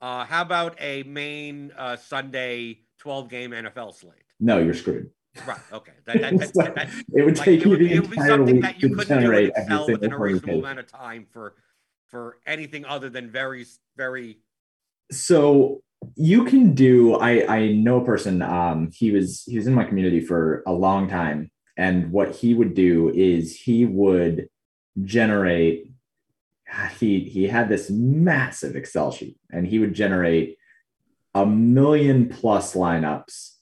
uh 0.00 0.24
how 0.24 0.42
about 0.42 0.76
a 0.80 1.02
main 1.04 1.72
uh 1.76 1.96
Sunday 1.96 2.80
12 2.98 3.28
game 3.28 3.50
NFL 3.50 3.94
slate? 3.94 4.14
No, 4.40 4.58
you're 4.58 4.74
screwed. 4.74 5.10
Right. 5.46 5.58
Okay. 5.72 5.92
That, 6.06 6.20
that, 6.20 6.38
that, 6.38 6.54
So, 6.54 6.94
It 7.14 7.24
would 7.24 7.36
like, 7.36 7.44
take 7.44 7.60
it 7.60 7.64
you 7.64 7.70
would, 7.70 7.80
the 7.80 7.92
it 7.92 8.00
would 8.00 8.10
be 8.10 8.16
entire 8.16 8.28
something 8.28 8.54
week 8.56 8.62
that 8.62 8.82
you 8.82 8.88
to 8.88 8.94
couldn't 8.94 9.08
do 9.08 9.14
in 9.14 9.20
generate 9.20 9.52
every 9.54 9.62
Excel 9.62 9.86
within 9.88 10.12
a 10.12 10.18
reasonable 10.18 10.58
amount 10.60 10.78
of 10.78 10.86
time 10.86 11.26
for 11.32 11.54
for 12.08 12.38
anything 12.46 12.84
other 12.84 13.10
than 13.10 13.30
very 13.30 13.66
very 13.96 14.38
so 15.10 15.80
you 16.14 16.44
can 16.44 16.74
do 16.74 17.14
i 17.16 17.46
i 17.54 17.72
know 17.72 18.00
a 18.00 18.04
person 18.04 18.42
um 18.42 18.90
he 18.92 19.10
was 19.10 19.42
he 19.46 19.56
was 19.56 19.66
in 19.66 19.74
my 19.74 19.84
community 19.84 20.20
for 20.20 20.62
a 20.66 20.72
long 20.72 21.08
time 21.08 21.50
and 21.76 22.10
what 22.12 22.34
he 22.34 22.54
would 22.54 22.74
do 22.74 23.10
is 23.10 23.58
he 23.58 23.84
would 23.84 24.48
generate 25.04 25.90
he 26.98 27.20
he 27.20 27.44
had 27.46 27.68
this 27.68 27.90
massive 27.90 28.76
excel 28.76 29.12
sheet 29.12 29.36
and 29.50 29.66
he 29.66 29.78
would 29.78 29.94
generate 29.94 30.58
a 31.34 31.46
million 31.46 32.28
plus 32.28 32.74
lineups 32.74 33.52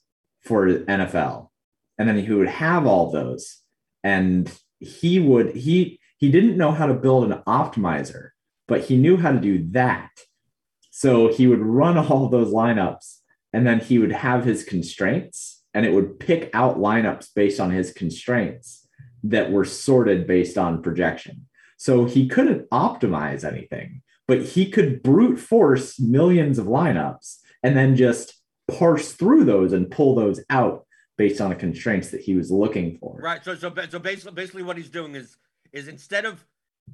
for 0.41 0.67
nfl 0.67 1.49
and 1.97 2.07
then 2.07 2.17
he 2.17 2.33
would 2.33 2.47
have 2.47 2.85
all 2.85 3.11
those 3.11 3.61
and 4.03 4.51
he 4.79 5.19
would 5.19 5.55
he 5.55 5.99
he 6.17 6.31
didn't 6.31 6.57
know 6.57 6.71
how 6.71 6.85
to 6.85 6.93
build 6.93 7.31
an 7.31 7.41
optimizer 7.47 8.29
but 8.67 8.85
he 8.85 8.97
knew 8.97 9.17
how 9.17 9.31
to 9.31 9.39
do 9.39 9.67
that 9.71 10.09
so 10.89 11.31
he 11.31 11.47
would 11.47 11.61
run 11.61 11.97
all 12.09 12.27
those 12.29 12.51
lineups 12.51 13.19
and 13.53 13.65
then 13.65 13.79
he 13.79 13.99
would 13.99 14.11
have 14.11 14.43
his 14.43 14.63
constraints 14.63 15.63
and 15.75 15.85
it 15.85 15.93
would 15.93 16.19
pick 16.19 16.49
out 16.53 16.79
lineups 16.79 17.27
based 17.35 17.59
on 17.59 17.69
his 17.69 17.91
constraints 17.91 18.87
that 19.23 19.51
were 19.51 19.65
sorted 19.65 20.25
based 20.25 20.57
on 20.57 20.81
projection. 20.81 21.47
So 21.77 22.05
he 22.05 22.27
couldn't 22.27 22.69
optimize 22.69 23.43
anything, 23.43 24.01
but 24.27 24.41
he 24.41 24.69
could 24.69 25.03
brute 25.03 25.37
force 25.39 25.99
millions 25.99 26.57
of 26.57 26.65
lineups 26.67 27.37
and 27.63 27.75
then 27.75 27.95
just 27.95 28.33
parse 28.71 29.11
through 29.13 29.45
those 29.45 29.73
and 29.73 29.91
pull 29.91 30.15
those 30.15 30.41
out 30.49 30.85
based 31.17 31.39
on 31.41 31.49
the 31.49 31.55
constraints 31.55 32.09
that 32.11 32.21
he 32.21 32.35
was 32.35 32.51
looking 32.51 32.97
for. 32.97 33.17
right. 33.21 33.43
So 33.43 33.55
so 33.55 33.71
so 33.89 33.99
basically 33.99 34.33
basically 34.33 34.63
what 34.63 34.77
he's 34.77 34.89
doing 34.89 35.15
is 35.15 35.37
is 35.71 35.87
instead 35.87 36.25
of 36.25 36.45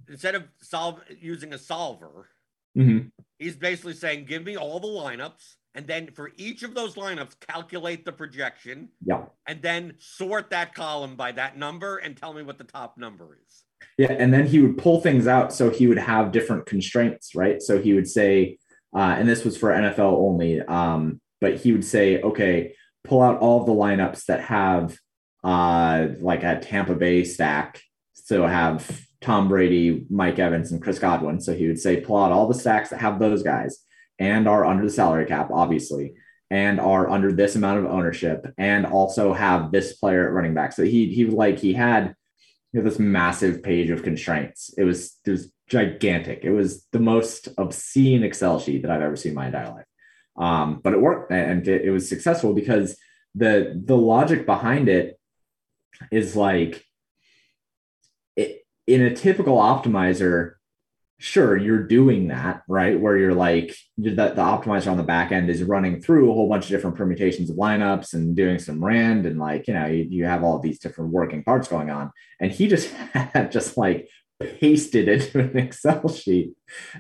instead 0.08 0.36
of 0.36 0.44
solve 0.62 1.02
using 1.20 1.54
a 1.54 1.58
solver, 1.58 2.30
Mhm. 2.78 3.12
he's 3.40 3.56
basically 3.56 3.94
saying 3.94 4.26
give 4.26 4.44
me 4.44 4.56
all 4.58 4.80
the 4.80 4.88
lineups 4.88 5.56
and 5.74 5.88
then 5.88 6.12
for 6.12 6.32
each 6.38 6.64
of 6.64 6.74
those 6.76 6.96
lineups 6.96 7.40
calculate 7.40 8.06
the 8.06 8.12
projection 8.12 8.90
Yeah. 9.04 9.26
and 9.48 9.62
then 9.62 9.96
sort 10.00 10.50
that 10.52 10.74
column 10.76 11.16
by 11.16 11.32
that 11.34 11.58
number 11.58 11.98
and 11.98 12.16
tell 12.16 12.34
me 12.34 12.44
what 12.44 12.58
the 12.58 12.64
top 12.64 12.98
number 12.98 13.38
is. 13.46 13.64
Yeah, 13.98 14.12
and 14.12 14.34
then 14.34 14.46
he 14.48 14.60
would 14.60 14.78
pull 14.78 15.02
things 15.02 15.28
out 15.28 15.54
so 15.54 15.70
he 15.70 15.88
would 15.88 15.98
have 15.98 16.32
different 16.32 16.66
constraints, 16.66 17.36
right? 17.36 17.62
So 17.62 17.80
he 17.80 17.94
would 17.94 18.08
say, 18.08 18.58
uh, 18.96 19.16
and 19.18 19.28
this 19.28 19.44
was 19.44 19.58
for 19.58 19.70
NFL 19.70 20.00
only, 20.00 20.62
um, 20.62 21.22
but 21.40 21.58
he 21.58 21.72
would 21.72 21.86
say, 21.86 22.22
okay, 22.22 22.74
pull 23.04 23.22
out 23.22 23.40
all 23.40 23.64
the 23.64 23.72
lineups 23.72 24.26
that 24.26 24.42
have 24.42 24.98
uh, 25.44 26.08
like 26.20 26.44
a 26.44 26.60
Tampa 26.60 26.96
Bay 26.96 27.24
stack. 27.24 27.82
So 28.14 28.46
have 28.46 29.06
Tom 29.22 29.48
Brady, 29.50 30.06
Mike 30.10 30.40
Evans, 30.40 30.72
and 30.72 30.82
Chris 30.82 31.00
Godwin. 31.00 31.40
So 31.40 31.54
he 31.54 31.68
would 31.68 31.80
say, 31.80 32.02
pull 32.02 32.18
out 32.18 32.32
all 32.32 32.48
the 32.48 32.54
stacks 32.54 32.90
that 32.90 33.02
have 33.02 33.20
those 33.20 33.44
guys 33.44 33.80
and 34.20 34.48
are 34.48 34.66
under 34.66 34.84
the 34.84 34.92
salary 34.92 35.26
cap, 35.26 35.50
obviously, 35.52 36.14
and 36.50 36.80
are 36.80 37.10
under 37.10 37.32
this 37.32 37.56
amount 37.56 37.80
of 37.80 37.86
ownership, 37.86 38.46
and 38.58 38.86
also 38.86 39.34
have 39.34 39.72
this 39.72 39.94
player 39.94 40.28
at 40.28 40.34
running 40.34 40.54
back. 40.54 40.74
So 40.74 40.84
he 40.84 41.08
he 41.14 41.26
like 41.26 41.60
he 41.60 41.74
had 41.74 42.16
you 42.72 42.80
know, 42.80 42.90
this 42.90 43.00
massive 43.00 43.62
page 43.64 43.90
of 43.90 44.04
constraints. 44.04 44.74
It 44.78 44.84
was 44.84 45.20
it 45.26 45.32
was 45.32 45.52
gigantic. 45.68 46.42
It 46.44 46.52
was 46.52 46.86
the 46.92 47.00
most 47.00 47.50
obscene 47.58 48.24
Excel 48.24 48.60
sheet 48.60 48.82
that 48.84 48.92
I've 48.92 49.02
ever 49.02 49.16
seen 49.16 49.32
in 49.32 49.36
my 49.36 49.48
entire 49.48 49.70
life. 49.70 49.86
Um, 50.38 50.80
but 50.84 50.94
it 50.94 51.02
worked 51.02 51.32
and 51.32 51.68
it, 51.68 51.86
it 51.86 51.92
was 51.92 52.08
successful 52.08 52.54
because 52.54 52.98
the 53.36 53.82
the 53.86 53.98
logic 53.98 54.46
behind 54.46 54.90
it 54.90 55.20
is 56.12 56.36
like 56.36 56.84
it 58.36 58.66
in 58.88 59.02
a 59.02 59.16
typical 59.16 59.58
optimizer, 59.58 60.54
sure 61.22 61.56
you're 61.56 61.84
doing 61.84 62.30
that 62.30 62.64
right? 62.68 63.00
Where 63.00 63.16
you're 63.16 63.36
like 63.36 63.76
the, 63.98 64.10
the 64.10 64.36
optimizer 64.36 64.90
on 64.90 64.98
the 64.98 65.04
back 65.04 65.32
end 65.32 65.50
is 65.50 65.64
running 65.64 66.02
through 66.02 66.32
a 66.32 66.34
whole 66.34 66.50
bunch 66.50 66.66
of 66.66 66.72
different 66.72 66.96
permutations 66.96 67.50
of 67.52 67.58
lineups 67.58 68.14
and 68.14 68.36
doing 68.36 68.58
some 68.58 68.84
rand 68.84 69.28
and 69.28 69.38
like 69.38 69.68
you 69.68 69.76
know 69.76 69.86
you, 69.86 70.08
you 70.10 70.26
have 70.26 70.44
all 70.44 70.58
these 70.58 70.80
different 70.80 71.12
working 71.12 71.44
parts 71.44 71.68
going 71.68 71.92
on. 71.92 72.12
And 72.40 72.52
he 72.52 72.68
just 72.68 72.92
had 73.14 73.52
just 73.52 73.78
like 73.78 74.10
pasted 74.40 75.08
it 75.08 75.32
to 75.32 75.40
an 75.40 75.58
excel 75.58 76.10
sheet 76.10 76.54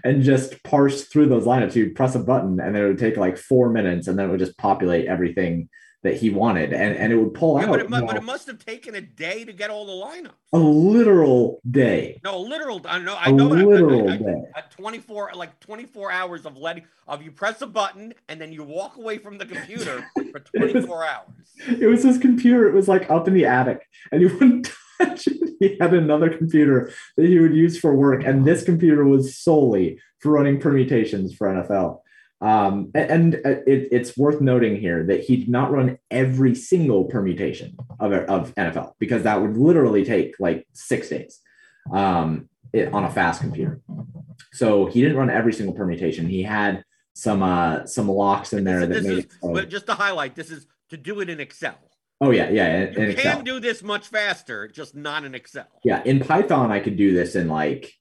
and 0.03 0.21
just 0.21 0.61
parse 0.63 1.05
through 1.05 1.27
those 1.27 1.45
lineups. 1.45 1.75
You'd 1.75 1.95
press 1.95 2.13
a 2.13 2.19
button 2.19 2.59
and 2.59 2.77
it 2.77 2.85
would 2.85 2.99
take 2.99 3.17
like 3.17 3.37
four 3.37 3.71
minutes 3.71 4.07
and 4.07 4.19
then 4.19 4.27
it 4.27 4.29
would 4.29 4.39
just 4.39 4.57
populate 4.57 5.07
everything 5.07 5.67
that 6.03 6.17
he 6.17 6.29
wanted, 6.31 6.73
and 6.73 6.95
and 6.95 7.13
it 7.13 7.15
would 7.15 7.33
pull 7.33 7.59
yeah, 7.59 7.65
out. 7.65 7.69
But 7.69 7.79
it, 7.81 7.89
but 7.89 8.15
it, 8.15 8.23
must 8.23 8.47
have 8.47 8.63
taken 8.63 8.95
a 8.95 9.01
day 9.01 9.45
to 9.45 9.53
get 9.53 9.69
all 9.69 9.85
the 9.85 9.91
lineups. 9.91 10.33
A 10.53 10.57
literal 10.57 11.61
day. 11.69 12.19
No, 12.23 12.39
literal. 12.39 12.81
I 12.85 12.99
know. 12.99 13.15
I 13.15 13.29
a 13.29 13.31
know. 13.31 13.47
Literal 13.47 14.09
I, 14.09 14.13
I, 14.13 14.17
day. 14.17 14.43
At 14.55 14.71
twenty 14.71 14.99
four, 14.99 15.31
like 15.35 15.59
twenty 15.59 15.85
four 15.85 16.11
hours 16.11 16.45
of 16.45 16.57
letting 16.57 16.85
of 17.07 17.21
you 17.21 17.31
press 17.31 17.61
a 17.61 17.67
button 17.67 18.13
and 18.29 18.41
then 18.41 18.51
you 18.51 18.63
walk 18.63 18.97
away 18.97 19.19
from 19.19 19.37
the 19.37 19.45
computer 19.45 20.05
for 20.31 20.39
twenty 20.39 20.81
four 20.81 21.05
hours. 21.05 21.29
It 21.67 21.87
was 21.87 22.03
his 22.03 22.17
computer. 22.17 22.67
It 22.67 22.73
was 22.73 22.87
like 22.87 23.09
up 23.09 23.27
in 23.27 23.35
the 23.35 23.45
attic, 23.45 23.87
and 24.11 24.21
he 24.21 24.27
wouldn't 24.33 24.71
touch 24.99 25.27
it. 25.27 25.37
He 25.59 25.77
had 25.79 25.93
another 25.93 26.35
computer 26.35 26.91
that 27.15 27.27
he 27.27 27.37
would 27.37 27.53
use 27.53 27.79
for 27.79 27.95
work, 27.95 28.23
and 28.25 28.43
this 28.43 28.63
computer 28.63 29.05
was 29.05 29.37
solely 29.37 29.99
for 30.17 30.31
running 30.31 30.59
permutations 30.59 31.35
for 31.35 31.47
NFL. 31.47 31.99
Um, 32.41 32.89
and, 32.95 33.35
uh, 33.35 33.61
it, 33.67 33.89
it's 33.91 34.17
worth 34.17 34.41
noting 34.41 34.75
here 34.75 35.03
that 35.05 35.23
he 35.23 35.37
did 35.37 35.49
not 35.49 35.71
run 35.71 35.99
every 36.09 36.55
single 36.55 37.05
permutation 37.05 37.77
of, 37.99 38.11
of 38.13 38.55
NFL 38.55 38.93
because 38.97 39.23
that 39.23 39.39
would 39.39 39.57
literally 39.57 40.03
take 40.03 40.35
like 40.39 40.67
six 40.73 41.09
days 41.09 41.39
um, 41.93 42.49
it, 42.73 42.91
on 42.93 43.03
a 43.03 43.11
fast 43.11 43.41
computer. 43.41 43.79
So 44.53 44.87
he 44.87 45.01
didn't 45.01 45.17
run 45.17 45.29
every 45.29 45.53
single 45.53 45.75
permutation. 45.75 46.27
He 46.27 46.41
had 46.43 46.83
some 47.13 47.43
uh, 47.43 47.85
some 47.85 48.09
locks 48.09 48.53
in 48.53 48.63
there 48.63 48.85
this, 48.85 49.03
that 49.03 49.09
made. 49.09 49.25
Is, 49.57 49.63
it, 49.63 49.69
just 49.69 49.85
to 49.87 49.93
highlight, 49.93 50.35
this 50.35 50.49
is 50.49 50.67
to 50.89 50.97
do 50.97 51.19
it 51.19 51.29
in 51.29 51.39
Excel. 51.39 51.77
Oh 52.19 52.31
yeah, 52.31 52.49
yeah. 52.49 52.81
In, 52.81 52.93
you 52.93 52.99
in 52.99 53.15
can 53.15 53.27
Excel. 53.27 53.41
do 53.43 53.59
this 53.59 53.83
much 53.83 54.07
faster, 54.07 54.67
just 54.67 54.95
not 54.95 55.23
in 55.23 55.35
Excel. 55.35 55.67
Yeah, 55.83 56.01
in 56.03 56.19
Python, 56.19 56.71
I 56.71 56.79
could 56.79 56.97
do 56.97 57.13
this 57.13 57.35
in 57.35 57.47
like 57.47 57.93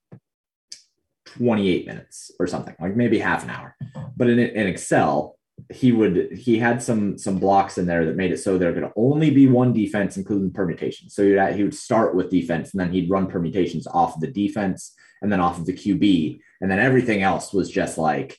28 1.37 1.87
minutes 1.87 2.31
or 2.39 2.47
something, 2.47 2.75
like 2.81 2.97
maybe 2.97 3.19
half 3.19 3.45
an 3.45 3.51
hour. 3.51 3.77
But 4.17 4.29
in, 4.29 4.39
in 4.39 4.67
Excel, 4.67 5.37
he 5.69 5.93
would 5.93 6.33
he 6.33 6.59
had 6.59 6.83
some 6.83 7.19
some 7.19 7.39
blocks 7.39 7.77
in 7.77 7.87
there 7.87 8.07
that 8.07 8.17
made 8.17 8.33
it 8.33 8.39
so 8.39 8.57
there 8.57 8.73
could 8.73 8.91
only 8.97 9.31
be 9.31 9.47
one 9.47 9.73
defense, 9.73 10.17
including 10.17 10.53
permutations. 10.53 11.15
So 11.15 11.23
he 11.23 11.57
he 11.57 11.63
would 11.63 11.75
start 11.75 12.15
with 12.15 12.31
defense 12.31 12.73
and 12.73 12.81
then 12.81 12.93
he'd 12.93 13.11
run 13.11 13.27
permutations 13.27 13.87
off 13.87 14.15
of 14.15 14.21
the 14.21 14.27
defense 14.27 14.95
and 15.23 15.31
then 15.31 15.41
off 15.41 15.59
of 15.59 15.67
the 15.67 15.75
QB, 15.75 16.41
and 16.61 16.71
then 16.71 16.79
everything 16.79 17.23
else 17.23 17.53
was 17.53 17.71
just 17.71 17.99
like 17.99 18.39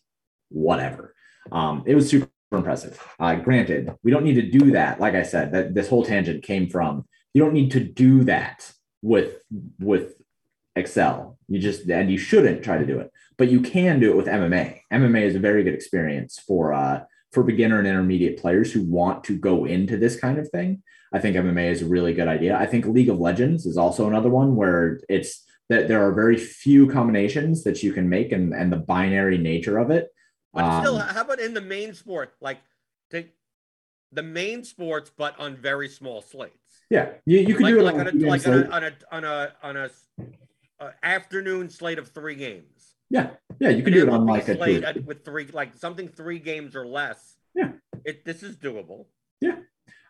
whatever. 0.49 1.13
Um, 1.51 1.83
it 1.85 1.95
was 1.95 2.09
super 2.09 2.29
impressive. 2.51 2.99
Uh, 3.19 3.35
granted, 3.35 3.91
we 4.03 4.11
don't 4.11 4.23
need 4.23 4.35
to 4.35 4.49
do 4.49 4.71
that. 4.71 4.99
Like 4.99 5.13
I 5.13 5.23
said, 5.23 5.51
that 5.53 5.73
this 5.75 5.89
whole 5.89 6.03
tangent 6.03 6.43
came 6.43 6.69
from 6.69 7.05
you 7.33 7.41
don't 7.41 7.53
need 7.53 7.71
to 7.71 7.79
do 7.79 8.23
that 8.25 8.71
with 9.01 9.37
with 9.79 10.13
Excel. 10.75 11.37
You 11.47 11.59
just 11.59 11.89
and 11.89 12.09
you 12.09 12.17
shouldn't 12.17 12.63
try 12.63 12.77
to 12.77 12.85
do 12.85 12.99
it, 12.99 13.11
but 13.37 13.49
you 13.49 13.61
can 13.61 13.99
do 13.99 14.11
it 14.11 14.17
with 14.17 14.27
MMA. 14.27 14.81
MMA 14.91 15.23
is 15.23 15.35
a 15.35 15.39
very 15.39 15.63
good 15.63 15.73
experience 15.73 16.39
for 16.39 16.73
uh, 16.73 17.03
for 17.31 17.43
beginner 17.43 17.79
and 17.79 17.87
intermediate 17.87 18.39
players 18.39 18.71
who 18.71 18.83
want 18.83 19.23
to 19.25 19.37
go 19.37 19.65
into 19.65 19.97
this 19.97 20.19
kind 20.19 20.37
of 20.37 20.49
thing. 20.49 20.81
I 21.13 21.19
think 21.19 21.35
MMA 21.35 21.71
is 21.71 21.81
a 21.81 21.87
really 21.87 22.13
good 22.13 22.27
idea. 22.27 22.57
I 22.57 22.65
think 22.65 22.85
League 22.85 23.09
of 23.09 23.19
Legends 23.19 23.65
is 23.65 23.77
also 23.77 24.07
another 24.07 24.29
one 24.29 24.55
where 24.55 25.01
it's 25.09 25.43
that 25.69 25.87
there 25.87 26.05
are 26.05 26.13
very 26.13 26.37
few 26.37 26.87
combinations 26.87 27.63
that 27.63 27.83
you 27.83 27.93
can 27.93 28.09
make 28.09 28.31
and, 28.31 28.53
and 28.53 28.71
the 28.71 28.77
binary 28.77 29.37
nature 29.37 29.77
of 29.77 29.89
it. 29.89 30.09
But 30.53 30.81
still, 30.81 30.97
um, 30.97 31.07
how 31.07 31.21
about 31.21 31.39
in 31.39 31.53
the 31.53 31.61
main 31.61 31.93
sport, 31.93 32.33
like 32.41 32.59
take 33.09 33.33
the 34.11 34.23
main 34.23 34.63
sports, 34.63 35.11
but 35.15 35.39
on 35.39 35.55
very 35.55 35.87
small 35.87 36.21
slates? 36.21 36.55
Yeah, 36.89 37.11
you, 37.25 37.39
you 37.39 37.55
can 37.55 37.63
like, 37.63 37.73
do 37.73 37.79
it 37.79 37.83
like 37.83 37.95
on, 37.95 38.07
a, 38.07 38.11
like 38.11 38.47
on 38.47 38.53
a, 38.53 38.69
on 38.69 38.83
a 38.83 38.93
on 39.11 39.23
a 39.23 39.53
on 39.63 39.77
a 39.77 39.89
uh, 40.81 40.91
afternoon 41.03 41.69
slate 41.69 41.99
of 41.99 42.09
three 42.09 42.35
games. 42.35 42.95
Yeah, 43.09 43.31
yeah, 43.59 43.69
you 43.69 43.83
can 43.83 43.93
do 43.93 44.03
it 44.03 44.09
on 44.09 44.25
like 44.25 44.47
a 44.47 44.55
slate 44.55 44.83
at, 44.83 45.03
with 45.05 45.23
three, 45.23 45.47
like 45.53 45.75
something 45.75 46.07
three 46.07 46.39
games 46.39 46.75
or 46.75 46.87
less. 46.87 47.35
Yeah, 47.53 47.73
it 48.05 48.25
this 48.25 48.41
is 48.41 48.57
doable. 48.57 49.05
Yeah, 49.41 49.57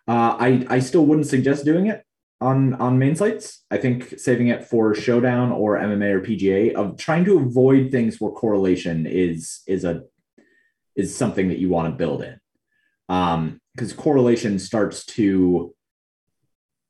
uh, 0.07 0.37
I 0.39 0.65
I 0.69 0.79
still 0.79 1.05
wouldn't 1.05 1.27
suggest 1.27 1.65
doing 1.65 1.87
it 1.87 2.05
on 2.39 2.75
on 2.75 2.99
main 2.99 3.15
slates. 3.15 3.65
I 3.71 3.77
think 3.77 4.19
saving 4.19 4.47
it 4.47 4.63
for 4.63 4.93
showdown 4.93 5.51
or 5.51 5.77
MMA 5.77 6.13
or 6.13 6.21
PGA 6.21 6.73
of 6.73 6.97
trying 6.97 7.25
to 7.25 7.39
avoid 7.39 7.91
things 7.91 8.21
where 8.21 8.31
correlation 8.31 9.07
is 9.07 9.61
is 9.67 9.83
a 9.83 10.03
is 10.95 11.15
something 11.15 11.49
that 11.49 11.57
you 11.57 11.69
want 11.69 11.91
to 11.91 11.97
build 11.97 12.21
in. 12.21 12.39
Um, 13.09 13.59
because 13.73 13.93
correlation 13.93 14.59
starts 14.59 15.05
to 15.05 15.73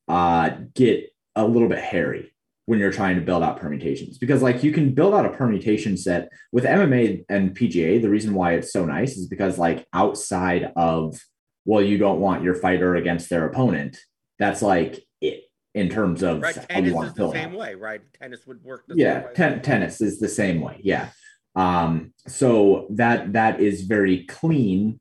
uh 0.08 0.50
get 0.76 1.10
a 1.36 1.48
little 1.48 1.70
bit 1.70 1.80
hairy 1.80 2.31
when 2.66 2.80
you're 2.80 2.92
trying 2.92 3.16
to 3.16 3.22
build 3.22 3.44
out 3.44 3.60
permutations 3.60 4.18
because 4.18 4.42
like 4.42 4.64
you 4.64 4.72
can 4.72 4.94
build 4.94 5.14
out 5.14 5.26
a 5.26 5.30
permutation 5.30 5.98
set 5.98 6.30
with 6.52 6.64
MMA 6.64 7.26
and 7.28 7.56
PGA. 7.58 8.02
The 8.02 8.10
reason 8.10 8.34
why 8.34 8.54
it's 8.54 8.72
so 8.72 8.86
nice 8.86 9.18
is 9.18 9.28
because 9.28 9.58
like 9.58 9.86
outside 9.94 10.72
of 10.76 11.20
well, 11.66 11.82
you 11.82 11.98
don't 11.98 12.20
want 12.20 12.44
your 12.44 12.56
fighter 12.56 12.96
against 12.96 13.30
their 13.30 13.46
opponent. 13.46 13.98
That's 14.40 14.62
like 14.62 15.04
it 15.22 15.44
in 15.74 15.90
terms 15.90 16.24
of 16.24 16.42
right. 16.42 16.56
tennis 16.70 16.94
is 16.94 17.14
the 17.14 17.32
same 17.32 17.52
out. 17.52 17.58
way, 17.58 17.76
right? 17.76 18.02
Tennis 18.20 18.48
would 18.48 18.64
work. 18.64 18.84
yeah, 18.90 19.28
ten- 19.36 19.62
tennis 19.62 20.02
is 20.02 20.20
the 20.20 20.28
same 20.28 20.62
way. 20.62 20.80
Yeah. 20.84 21.10
Um, 21.56 22.14
so 22.28 22.88
that 22.92 23.34
that 23.34 23.60
is 23.60 23.82
very 23.82 24.26
clean 24.26 25.00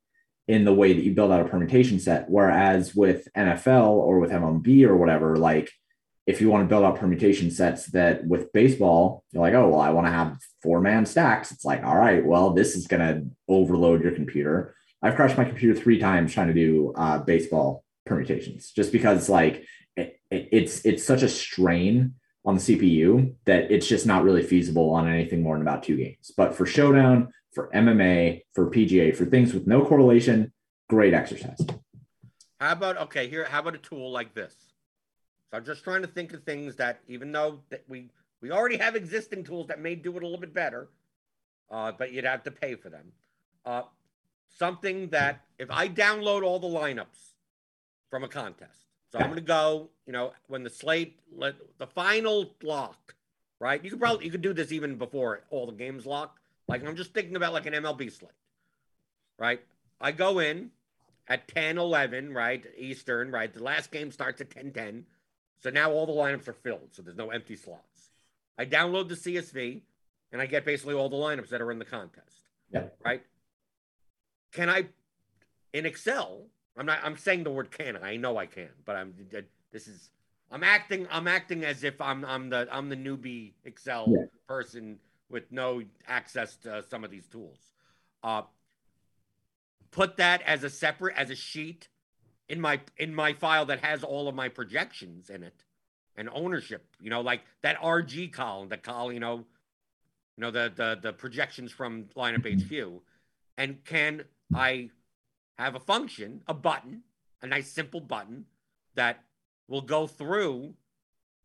in 0.49 0.65
the 0.65 0.75
way 0.75 0.93
that 0.93 1.03
you 1.03 1.15
build 1.15 1.31
out 1.31 1.41
a 1.41 1.49
permutation 1.49 2.01
set. 2.01 2.29
Whereas 2.29 2.95
with 2.95 3.29
NFL 3.37 3.91
or 3.91 4.19
with 4.19 4.31
MLB 4.31 4.85
or 4.85 4.97
whatever, 4.97 5.37
like 5.37 5.71
if 6.27 6.41
you 6.41 6.51
want 6.51 6.65
to 6.65 6.69
build 6.69 6.85
out 6.85 6.97
permutation 6.97 7.51
sets 7.51 7.87
that 7.87 8.27
with 8.27 8.53
baseball, 8.53 9.25
you're 9.33 9.43
like, 9.43 9.55
oh, 9.55 9.69
well, 9.69 9.81
I 9.81 9.91
want 9.91 10.07
to 10.07 10.13
have 10.13 10.39
four 10.63 10.81
man 10.81 11.07
stacks. 11.07 11.51
It's 11.51 11.65
like, 11.65 11.83
all 11.83 11.97
right, 11.97 12.25
well, 12.25 12.51
this 12.51 12.77
is 12.77 12.87
going 12.87 13.01
to 13.01 13.27
overload 13.49 14.03
your 14.03 14.13
computer. 14.13 14.75
I've 15.03 15.17
crashed 15.17 15.39
my 15.39 15.45
computer 15.45 15.79
three 15.79 15.99
times 15.99 16.33
trying 16.33 16.49
to 16.49 16.55
do 16.55 16.93
uh, 16.97 17.19
baseball 17.19 17.85
permutations 18.07 18.73
just 18.73 18.93
because 18.93 19.29
like 19.29 19.65
it, 19.97 20.21
it, 20.31 20.49
it's 20.53 20.85
it's 20.85 21.05
such 21.05 21.23
a 21.23 21.29
strain 21.29 22.15
on 22.45 22.57
the 22.57 22.61
CPU 22.61 23.35
that 23.45 23.71
it's 23.71 23.87
just 23.87 24.07
not 24.07 24.25
really 24.25 24.43
feasible 24.43 24.91
on 24.91 25.09
anything 25.09 25.43
more 25.43 25.55
than 25.57 25.67
about 25.67 25.83
two 25.83 25.97
games. 25.97 26.31
But 26.37 26.55
for 26.55 26.67
showdown, 26.67 27.33
for 27.53 27.71
MMA, 27.75 28.43
for 28.55 28.71
PGA, 28.71 29.15
for 29.15 29.27
things 29.27 29.53
with 29.53 29.67
no 29.67 29.85
correlation, 29.85 30.53
great 30.89 31.15
exercise. 31.15 31.59
How 32.61 32.73
about 32.73 32.99
okay, 32.99 33.29
here 33.29 33.45
how 33.45 33.61
about 33.61 33.75
a 33.75 33.79
tool 33.79 34.11
like 34.13 34.35
this? 34.35 34.55
So 35.51 35.57
I'm 35.57 35.65
just 35.65 35.83
trying 35.83 36.03
to 36.03 36.09
think 36.09 36.33
of 36.33 36.45
things 36.45 36.77
that, 36.77 37.01
even 37.09 37.33
though 37.33 37.61
that 37.71 37.85
we 37.89 38.09
we 38.41 38.51
already 38.51 38.77
have 38.79 38.97
existing 38.97 39.45
tools 39.45 39.67
that 39.67 39.81
may 39.81 39.95
do 39.95 40.17
it 40.17 40.23
a 40.23 40.27
little 40.27 40.41
bit 40.41 40.55
better, 40.55 40.89
uh, 41.71 41.93
but 41.93 42.13
you'd 42.13 42.25
have 42.25 42.43
to 42.45 42.51
pay 42.51 42.75
for 42.75 42.89
them. 42.89 43.13
Uh, 43.67 43.83
something 44.57 45.09
that 45.09 45.41
if 45.59 45.71
I 45.71 45.89
download 45.89 46.43
all 46.43 46.59
the 46.59 46.67
lineups 46.67 47.35
from 48.09 48.25
a 48.25 48.29
contest, 48.29 48.87
so 49.11 49.19
I'm 49.19 49.27
going 49.27 49.37
to 49.37 49.43
go, 49.43 49.91
you 50.07 50.13
know, 50.13 50.33
when 50.47 50.63
the 50.63 50.71
slate, 50.71 51.19
let, 51.37 51.55
the 51.79 51.87
final 51.87 52.55
lock, 52.63 53.15
right? 53.59 53.83
You 53.85 53.91
could 53.91 54.01
probably 54.01 54.25
you 54.25 54.31
could 54.31 54.43
do 54.43 54.53
this 54.53 54.73
even 54.73 54.97
before 54.97 55.43
all 55.51 55.67
the 55.67 55.73
games 55.73 56.07
lock. 56.07 56.39
Like 56.69 56.87
I'm 56.87 56.97
just 56.97 57.13
thinking 57.13 57.37
about 57.37 57.53
like 57.53 57.67
an 57.67 57.75
MLB 57.75 58.13
slate, 58.13 58.31
right? 59.39 59.61
I 60.01 60.13
go 60.13 60.39
in 60.39 60.71
at 61.29 61.49
10, 61.49 61.77
11, 61.77 62.33
right? 62.33 62.65
Eastern, 62.79 63.31
right? 63.31 63.53
The 63.53 63.63
last 63.63 63.91
game 63.91 64.13
starts 64.13 64.41
at 64.41 64.51
10, 64.51 64.73
10. 64.73 65.05
So 65.61 65.71
now 65.71 65.93
all 65.93 66.07
the 66.07 66.13
lineups 66.13 66.49
are 66.49 66.55
filled, 66.55 66.89
so 66.93 67.03
there's 67.03 67.17
no 67.17 67.31
empty 67.31 67.55
slots. 67.55 68.11
I 68.59 68.65
download 68.65 69.09
the 69.09 69.15
CSV 69.15 69.83
and 70.33 70.41
I 70.41 70.47
get 70.47 70.65
basically 70.65 70.95
all 70.95 71.09
the 71.09 71.17
lineups 71.17 71.51
that 71.51 71.61
are 71.61 71.71
in 71.71 71.79
the 71.79 71.85
contest. 71.85 72.49
Yeah. 72.73 72.85
Right. 73.05 73.23
Can 74.53 74.71
I, 74.71 74.87
in 75.73 75.87
Excel, 75.87 76.47
I'm 76.77 76.87
not, 76.87 77.01
I'm 77.03 77.17
saying 77.17 77.45
the 77.45 77.51
word 77.51 77.71
can. 77.71 77.99
I 78.03 78.17
know 78.17 78.37
I 78.37 78.47
can, 78.47 78.71
but 78.85 78.97
I'm, 78.97 79.15
this 79.71 79.87
is, 79.87 80.11
I'm 80.51 80.65
acting, 80.65 81.07
I'm 81.11 81.29
acting 81.29 81.65
as 81.65 81.85
if 81.85 82.01
I'm, 82.01 82.25
I'm 82.25 82.49
the, 82.49 82.67
I'm 82.73 82.89
the 82.89 82.97
newbie 82.97 83.53
Excel 83.65 84.07
yeah. 84.09 84.25
person 84.49 84.99
with 85.29 85.45
no 85.53 85.83
access 86.09 86.57
to 86.57 86.83
some 86.89 87.05
of 87.05 87.11
these 87.11 87.27
tools. 87.27 87.59
Uh, 88.23 88.43
put 89.91 90.17
that 90.17 90.43
as 90.43 90.65
a 90.65 90.71
separate, 90.71 91.17
as 91.17 91.31
a 91.31 91.37
sheet 91.37 91.89
in 92.51 92.61
my 92.61 92.81
in 92.99 93.15
my 93.15 93.33
file 93.33 93.65
that 93.67 93.81
has 93.81 94.05
all 94.05 94.29
of 94.29 94.35
my 94.35 94.49
projections 94.49 95.31
in 95.31 95.43
it 95.43 95.65
and 96.17 96.29
ownership 96.33 96.85
you 97.01 97.09
know 97.09 97.21
like 97.21 97.41
that 97.63 97.81
rg 97.81 98.33
column 98.33 98.69
the 98.69 98.77
column 98.77 99.15
you 99.15 99.21
know 99.21 99.37
you 100.37 100.43
know 100.43 100.51
the 100.51 100.73
the, 100.75 100.99
the 101.01 101.13
projections 101.13 101.73
from 101.73 102.05
lineup 102.17 102.45
hq 102.45 102.71
mm-hmm. 102.71 102.97
and 103.57 103.85
can 103.85 104.25
i 104.55 104.91
have 105.59 105.75
a 105.75 105.81
function 105.81 106.43
a 106.49 106.55
button 106.55 107.03
a 107.43 107.47
nice 107.47 107.71
simple 107.71 108.01
button 108.01 108.45
that 108.95 109.25
will 109.69 109.81
go 109.81 110.07
through 110.07 110.75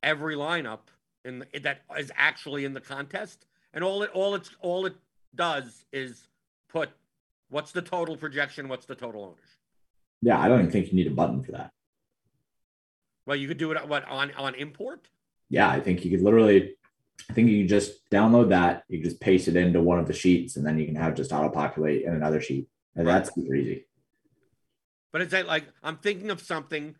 every 0.04 0.36
lineup 0.36 0.80
in 1.24 1.40
the, 1.40 1.60
that 1.60 1.82
is 1.98 2.12
actually 2.16 2.66
in 2.66 2.74
the 2.74 2.82
contest? 2.82 3.46
And 3.74 3.84
all 3.84 4.04
it 4.04 4.10
all 4.14 4.36
it's 4.36 4.52
all 4.62 4.86
it 4.86 4.96
does 5.34 5.86
is 5.92 6.28
put 6.70 6.90
what's 7.50 7.72
the 7.72 7.82
total 7.82 8.18
projection, 8.18 8.68
what's 8.68 8.86
the 8.86 8.96
total 8.96 9.24
ownership. 9.24 9.60
Yeah, 10.22 10.40
I 10.40 10.48
don't 10.48 10.60
even 10.60 10.72
think 10.72 10.88
you 10.88 10.96
need 10.96 11.08
a 11.08 11.12
button 11.12 11.44
for 11.44 11.52
that. 11.54 11.72
Well, 13.26 13.36
you 13.36 13.48
could 13.48 13.58
do 13.58 13.72
it 13.72 13.88
what 13.88 14.06
on 14.06 14.32
on 14.36 14.56
import. 14.56 15.08
Yeah, 15.50 15.70
I 15.70 15.80
think 15.80 16.06
you 16.06 16.12
could 16.12 16.22
literally. 16.24 16.76
I 17.30 17.34
think 17.34 17.50
you 17.50 17.60
can 17.60 17.68
just 17.68 18.10
download 18.10 18.50
that. 18.50 18.84
You 18.88 19.02
just 19.02 19.20
paste 19.20 19.48
it 19.48 19.56
into 19.56 19.82
one 19.82 20.00
of 20.00 20.08
the 20.08 20.14
sheets, 20.14 20.58
and 20.58 20.66
then 20.66 20.78
you 20.78 20.86
can 20.86 20.96
have 20.96 21.16
just 21.16 21.32
auto 21.32 21.50
populate 21.50 22.04
in 22.04 22.14
another 22.14 22.42
sheet. 22.42 22.68
And 22.96 23.08
that's 23.08 23.34
super 23.34 23.56
easy. 23.56 23.86
But 25.12 25.22
it's 25.22 25.34
like 25.34 25.66
I'm 25.82 25.98
thinking 25.98 26.30
of 26.30 26.42
something 26.42 26.96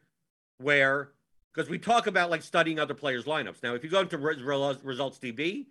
where 0.58 1.12
because 1.54 1.70
we 1.70 1.78
talk 1.78 2.08
about 2.08 2.30
like 2.30 2.44
studying 2.44 2.80
other 2.80 2.94
players' 2.94 3.26
lineups. 3.26 3.62
Now, 3.64 3.76
if 3.76 3.84
you 3.84 3.90
go 3.90 4.02
into 4.02 4.18
results 4.18 5.20
DB, 5.20 5.68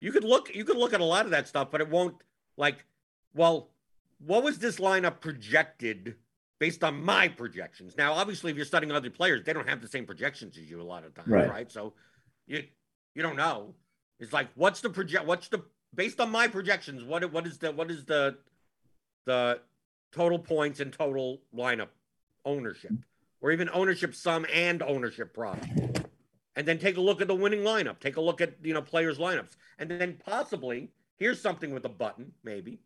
you 0.00 0.12
could 0.12 0.24
look 0.24 0.54
you 0.54 0.64
could 0.64 0.76
look 0.76 0.92
at 0.92 1.00
a 1.00 1.04
lot 1.04 1.24
of 1.24 1.30
that 1.30 1.48
stuff, 1.48 1.70
but 1.70 1.80
it 1.80 1.88
won't 1.88 2.16
like 2.56 2.84
well, 3.34 3.70
what 4.18 4.42
was 4.42 4.58
this 4.58 4.78
lineup 4.78 5.20
projected 5.20 6.16
based 6.58 6.84
on 6.84 7.02
my 7.02 7.28
projections? 7.28 7.96
Now, 7.96 8.12
obviously, 8.12 8.50
if 8.50 8.56
you're 8.56 8.66
studying 8.66 8.92
other 8.92 9.10
players, 9.10 9.42
they 9.44 9.52
don't 9.52 9.68
have 9.68 9.80
the 9.80 9.88
same 9.88 10.06
projections 10.06 10.56
as 10.58 10.70
you 10.70 10.80
a 10.80 10.82
lot 10.82 11.04
of 11.04 11.14
times, 11.14 11.28
right? 11.28 11.48
right? 11.48 11.72
So 11.72 11.94
you 12.46 12.64
you 13.14 13.22
don't 13.22 13.36
know. 13.36 13.74
It's 14.20 14.32
like 14.32 14.48
what's 14.54 14.80
the 14.80 14.90
project 14.90 15.26
what's 15.26 15.48
the 15.48 15.62
based 15.94 16.20
on 16.20 16.30
my 16.30 16.48
projections, 16.48 17.04
what 17.04 17.30
what 17.32 17.46
is 17.46 17.58
the 17.58 17.72
what 17.72 17.90
is 17.90 18.04
the 18.04 18.38
the 19.26 19.60
total 20.12 20.38
points 20.38 20.80
and 20.80 20.92
total 20.92 21.40
lineup 21.54 21.88
ownership? 22.44 22.92
or 23.40 23.52
even 23.52 23.68
ownership 23.72 24.14
sum 24.14 24.46
and 24.52 24.82
ownership 24.82 25.32
product. 25.32 25.68
And 26.56 26.66
then 26.66 26.78
take 26.78 26.96
a 26.96 27.00
look 27.00 27.20
at 27.20 27.28
the 27.28 27.34
winning 27.34 27.60
lineup. 27.60 28.00
Take 28.00 28.16
a 28.16 28.20
look 28.20 28.40
at 28.40 28.54
you 28.62 28.74
know 28.74 28.82
players' 28.82 29.18
lineups, 29.18 29.56
and 29.78 29.88
then 29.88 30.18
possibly 30.24 30.90
here's 31.16 31.40
something 31.40 31.72
with 31.72 31.84
a 31.84 31.88
button. 31.88 32.32
Maybe 32.42 32.80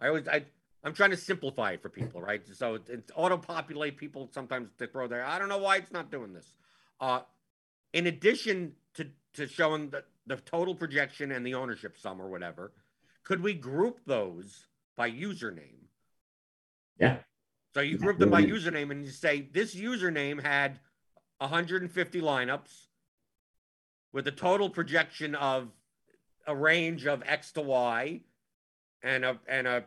I 0.00 0.08
always 0.08 0.28
I 0.28 0.44
I'm 0.86 0.94
trying 0.94 1.10
to 1.10 1.16
simplify 1.16 1.72
it 1.72 1.82
for 1.82 1.88
people, 1.88 2.22
right? 2.22 2.40
So 2.54 2.74
it's, 2.74 2.88
it's 2.88 3.10
auto 3.16 3.36
populate. 3.36 3.96
People 3.96 4.30
sometimes 4.32 4.70
to 4.78 4.86
throw 4.86 5.08
there. 5.08 5.24
I 5.24 5.36
don't 5.36 5.48
know 5.48 5.58
why 5.58 5.78
it's 5.78 5.90
not 5.90 6.12
doing 6.12 6.32
this. 6.32 6.54
Uh, 7.00 7.20
in 7.92 8.06
addition 8.06 8.72
to 8.94 9.08
to 9.34 9.48
showing 9.48 9.90
the 9.90 10.04
the 10.28 10.36
total 10.36 10.76
projection 10.76 11.32
and 11.32 11.44
the 11.44 11.54
ownership 11.54 11.98
sum 11.98 12.22
or 12.22 12.28
whatever, 12.28 12.72
could 13.24 13.42
we 13.42 13.52
group 13.52 13.98
those 14.06 14.66
by 14.96 15.10
username? 15.10 15.88
Yeah. 17.00 17.16
So 17.74 17.80
you 17.80 17.98
group 17.98 18.18
them 18.18 18.30
by 18.30 18.44
username 18.44 18.92
and 18.92 19.04
you 19.04 19.10
say 19.10 19.48
this 19.52 19.74
username 19.74 20.40
had 20.40 20.78
150 21.38 22.20
lineups 22.20 22.86
with 24.12 24.28
a 24.28 24.32
total 24.32 24.70
projection 24.70 25.34
of 25.34 25.68
a 26.46 26.54
range 26.54 27.06
of 27.06 27.24
X 27.26 27.50
to 27.52 27.60
Y 27.60 28.20
and 29.02 29.24
a 29.24 29.38
and 29.48 29.66
a 29.66 29.84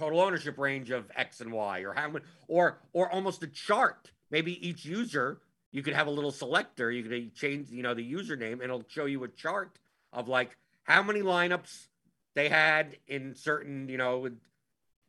total 0.00 0.20
ownership 0.20 0.58
range 0.58 0.90
of 0.90 1.10
X 1.14 1.40
and 1.40 1.52
Y 1.52 1.80
or 1.80 1.92
how 1.92 2.08
many 2.08 2.24
or 2.48 2.78
or 2.92 3.10
almost 3.12 3.42
a 3.42 3.46
chart. 3.46 4.10
Maybe 4.30 4.66
each 4.66 4.84
user 4.84 5.40
you 5.72 5.82
could 5.82 5.94
have 5.94 6.06
a 6.06 6.10
little 6.10 6.32
selector. 6.32 6.90
You 6.90 7.02
could 7.02 7.34
change, 7.34 7.70
you 7.70 7.82
know, 7.82 7.94
the 7.94 8.12
username 8.12 8.54
and 8.54 8.64
it'll 8.64 8.84
show 8.88 9.04
you 9.04 9.22
a 9.24 9.28
chart 9.28 9.78
of 10.12 10.28
like 10.28 10.56
how 10.84 11.02
many 11.02 11.20
lineups 11.20 11.86
they 12.34 12.48
had 12.48 12.96
in 13.06 13.34
certain, 13.34 13.88
you 13.88 13.98
know, 13.98 14.30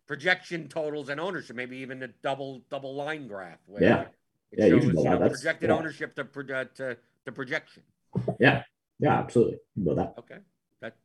projection 0.07 0.67
totals 0.67 1.09
and 1.09 1.19
ownership, 1.19 1.55
maybe 1.55 1.77
even 1.77 2.03
a 2.03 2.09
double 2.21 2.61
double 2.69 2.95
line 2.95 3.27
graph. 3.27 3.59
Where 3.65 3.83
yeah, 3.83 4.01
it 4.51 4.59
yeah, 4.59 4.67
shows, 4.67 4.83
you 4.83 4.93
know, 4.93 5.17
projected 5.17 5.69
yeah. 5.69 5.75
ownership 5.75 6.15
to, 6.15 6.23
uh, 6.23 6.65
to 6.75 6.97
to 7.25 7.31
projection. 7.31 7.83
Yeah, 8.39 8.63
yeah, 8.99 9.17
absolutely. 9.17 9.59
You 9.75 9.95
that. 9.95 10.15
Okay, 10.19 10.39
that 10.81 10.95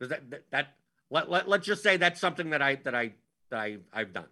does 0.00 0.08
that 0.08 0.30
that, 0.30 0.42
that 0.50 0.66
let, 1.10 1.30
let 1.30 1.48
let's 1.48 1.66
just 1.66 1.82
say 1.82 1.96
that's 1.96 2.20
something 2.20 2.50
that 2.50 2.62
I 2.62 2.76
that 2.84 2.94
I 2.94 3.12
that 3.50 3.58
I 3.60 3.78
I've 3.92 4.12
done. 4.12 4.26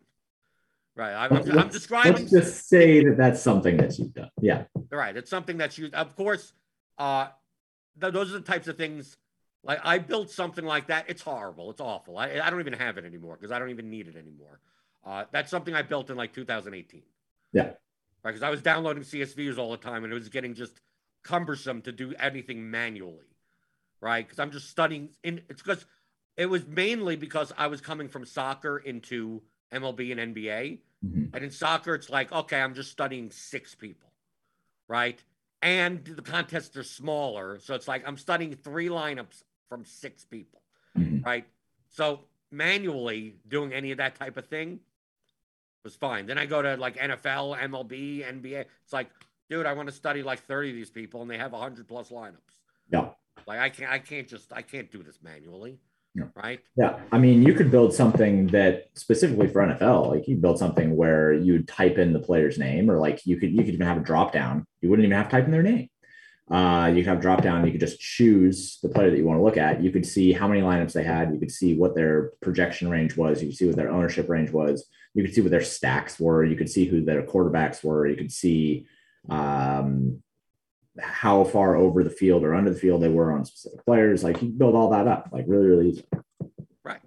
Right, 0.96 1.12
I'm, 1.12 1.32
I'm, 1.32 1.58
I'm 1.58 1.68
describing. 1.70 2.12
Let's 2.12 2.30
just 2.30 2.68
say 2.68 3.02
that 3.02 3.16
that's 3.16 3.42
something 3.42 3.76
that 3.78 3.98
you've 3.98 4.14
done. 4.14 4.30
Yeah. 4.40 4.64
Right, 4.90 5.16
it's 5.16 5.28
something 5.28 5.58
that's 5.58 5.76
used. 5.76 5.92
Of 5.92 6.14
course, 6.14 6.52
uh, 6.98 7.28
th- 8.00 8.12
those 8.12 8.30
are 8.30 8.38
the 8.38 8.44
types 8.44 8.68
of 8.68 8.76
things 8.76 9.16
like 9.64 9.80
I 9.82 9.98
built 9.98 10.30
something 10.30 10.64
like 10.64 10.88
that. 10.88 11.06
It's 11.08 11.22
horrible. 11.22 11.70
It's 11.70 11.80
awful. 11.80 12.18
I, 12.18 12.40
I 12.42 12.50
don't 12.50 12.60
even 12.60 12.74
have 12.74 12.98
it 12.98 13.04
anymore 13.04 13.36
because 13.36 13.50
I 13.50 13.58
don't 13.58 13.70
even 13.70 13.90
need 13.90 14.08
it 14.08 14.16
anymore. 14.16 14.60
Uh, 15.04 15.24
that's 15.32 15.50
something 15.50 15.74
I 15.74 15.82
built 15.82 16.10
in 16.10 16.16
like 16.16 16.32
2018. 16.32 17.02
Yeah. 17.52 17.62
Right. 17.62 17.74
Because 18.22 18.42
I 18.42 18.50
was 18.50 18.62
downloading 18.62 19.02
CSVs 19.02 19.58
all 19.58 19.70
the 19.70 19.78
time 19.78 20.04
and 20.04 20.12
it 20.12 20.14
was 20.14 20.28
getting 20.28 20.54
just 20.54 20.80
cumbersome 21.22 21.82
to 21.82 21.92
do 21.92 22.14
anything 22.18 22.70
manually. 22.70 23.36
Right. 24.00 24.26
Because 24.26 24.38
I'm 24.38 24.50
just 24.50 24.68
studying 24.68 25.10
in 25.22 25.40
it's 25.48 25.62
because 25.62 25.86
it 26.36 26.46
was 26.46 26.66
mainly 26.66 27.16
because 27.16 27.52
I 27.56 27.68
was 27.68 27.80
coming 27.80 28.08
from 28.08 28.24
soccer 28.24 28.78
into 28.78 29.42
MLB 29.72 30.12
and 30.18 30.34
NBA. 30.34 30.78
Mm-hmm. 31.04 31.34
And 31.34 31.44
in 31.44 31.50
soccer, 31.50 31.94
it's 31.94 32.10
like, 32.10 32.32
okay, 32.32 32.60
I'm 32.60 32.74
just 32.74 32.90
studying 32.90 33.30
six 33.30 33.74
people. 33.74 34.10
Right. 34.88 35.22
And 35.62 36.04
the 36.04 36.22
contests 36.22 36.76
are 36.76 36.84
smaller. 36.84 37.58
So 37.60 37.74
it's 37.74 37.88
like 37.88 38.06
I'm 38.06 38.16
studying 38.16 38.54
three 38.54 38.88
lineups 38.88 39.42
from 39.68 39.84
six 39.84 40.24
people, 40.24 40.60
mm-hmm. 40.96 41.24
right? 41.24 41.46
So 41.88 42.20
manually 42.50 43.36
doing 43.48 43.72
any 43.72 43.90
of 43.90 43.98
that 43.98 44.16
type 44.16 44.36
of 44.36 44.46
thing 44.46 44.80
was 45.82 45.94
fine. 45.94 46.26
Then 46.26 46.38
I 46.38 46.46
go 46.46 46.60
to 46.62 46.76
like 46.76 46.96
NFL, 46.96 47.58
MLB, 47.58 48.24
NBA. 48.26 48.64
It's 48.82 48.92
like, 48.92 49.10
dude, 49.48 49.66
I 49.66 49.72
want 49.72 49.88
to 49.88 49.94
study 49.94 50.22
like 50.22 50.40
30 50.40 50.70
of 50.70 50.76
these 50.76 50.90
people 50.90 51.22
and 51.22 51.30
they 51.30 51.38
have 51.38 51.52
100 51.52 51.88
plus 51.88 52.10
lineups. 52.10 52.34
Yeah. 52.90 53.10
Like 53.46 53.60
I 53.60 53.68
can't 53.68 53.90
I 53.90 53.98
can't 53.98 54.28
just 54.28 54.52
I 54.52 54.62
can't 54.62 54.90
do 54.90 55.02
this 55.02 55.18
manually. 55.22 55.78
Yeah. 56.14 56.24
Right. 56.36 56.60
Yeah. 56.76 57.00
I 57.10 57.18
mean, 57.18 57.42
you 57.42 57.54
could 57.54 57.72
build 57.72 57.92
something 57.92 58.46
that 58.48 58.88
specifically 58.94 59.48
for 59.48 59.62
NFL, 59.62 60.10
like 60.10 60.28
you 60.28 60.36
build 60.36 60.58
something 60.58 60.96
where 60.96 61.32
you 61.32 61.64
type 61.64 61.98
in 61.98 62.12
the 62.12 62.20
player's 62.20 62.56
name, 62.56 62.88
or 62.88 62.98
like 62.98 63.26
you 63.26 63.36
could 63.36 63.50
you 63.50 63.64
could 63.64 63.74
even 63.74 63.86
have 63.86 63.96
a 63.96 64.00
drop 64.00 64.32
down. 64.32 64.64
You 64.80 64.90
wouldn't 64.90 65.06
even 65.06 65.16
have 65.16 65.28
to 65.28 65.32
type 65.32 65.46
in 65.46 65.50
their 65.50 65.62
name. 65.62 65.88
Uh, 66.50 66.92
you 66.94 67.02
can 67.02 67.14
have 67.14 67.20
drop 67.20 67.42
down. 67.42 67.64
You 67.64 67.72
could 67.72 67.80
just 67.80 67.98
choose 67.98 68.78
the 68.82 68.88
player 68.88 69.10
that 69.10 69.16
you 69.16 69.24
want 69.24 69.38
to 69.38 69.42
look 69.42 69.56
at. 69.56 69.82
You 69.82 69.90
could 69.90 70.06
see 70.06 70.32
how 70.32 70.46
many 70.46 70.60
lineups 70.60 70.92
they 70.92 71.02
had. 71.02 71.32
You 71.32 71.40
could 71.40 71.50
see 71.50 71.74
what 71.74 71.94
their 71.94 72.32
projection 72.42 72.90
range 72.90 73.16
was. 73.16 73.42
You 73.42 73.48
could 73.48 73.56
see 73.56 73.66
what 73.66 73.76
their 73.76 73.90
ownership 73.90 74.28
range 74.28 74.50
was. 74.50 74.86
You 75.14 75.24
could 75.24 75.34
see 75.34 75.40
what 75.40 75.50
their 75.50 75.62
stacks 75.62 76.20
were. 76.20 76.44
You 76.44 76.56
could 76.56 76.68
see 76.68 76.84
who 76.84 77.02
their 77.02 77.22
quarterbacks 77.22 77.82
were. 77.82 78.06
You 78.06 78.16
could 78.16 78.32
see 78.32 78.86
um, 79.30 80.22
how 81.00 81.44
far 81.44 81.76
over 81.76 82.04
the 82.04 82.10
field 82.10 82.44
or 82.44 82.54
under 82.54 82.72
the 82.72 82.78
field 82.78 83.02
they 83.02 83.08
were 83.08 83.32
on 83.32 83.44
specific 83.44 83.84
players. 83.84 84.22
Like 84.22 84.40
you 84.42 84.48
build 84.48 84.74
all 84.74 84.90
that 84.90 85.08
up, 85.08 85.28
like 85.32 85.44
really, 85.48 85.66
really 85.66 85.88
easy. 85.90 86.04
Right. 86.84 87.00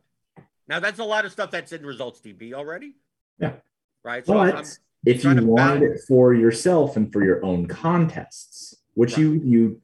Now 0.68 0.80
that's 0.80 1.00
a 1.00 1.04
lot 1.04 1.26
of 1.26 1.32
stuff 1.32 1.52
that's 1.52 1.72
in 1.72 1.86
results 1.86 2.20
DB 2.20 2.54
already. 2.54 2.96
Yeah. 3.40 3.54
Right. 4.04 4.26
So 4.26 4.34
but 4.34 4.56
I'm 4.56 4.66
if 5.06 5.24
you 5.24 5.46
wanted 5.46 5.84
it 5.84 6.02
for 6.08 6.34
yourself 6.34 6.98
and 6.98 7.12
for 7.14 7.24
your 7.24 7.44
own 7.46 7.68
contests, 7.68 8.76
which 8.96 9.12
right. 9.12 9.20
you 9.20 9.42
you 9.44 9.82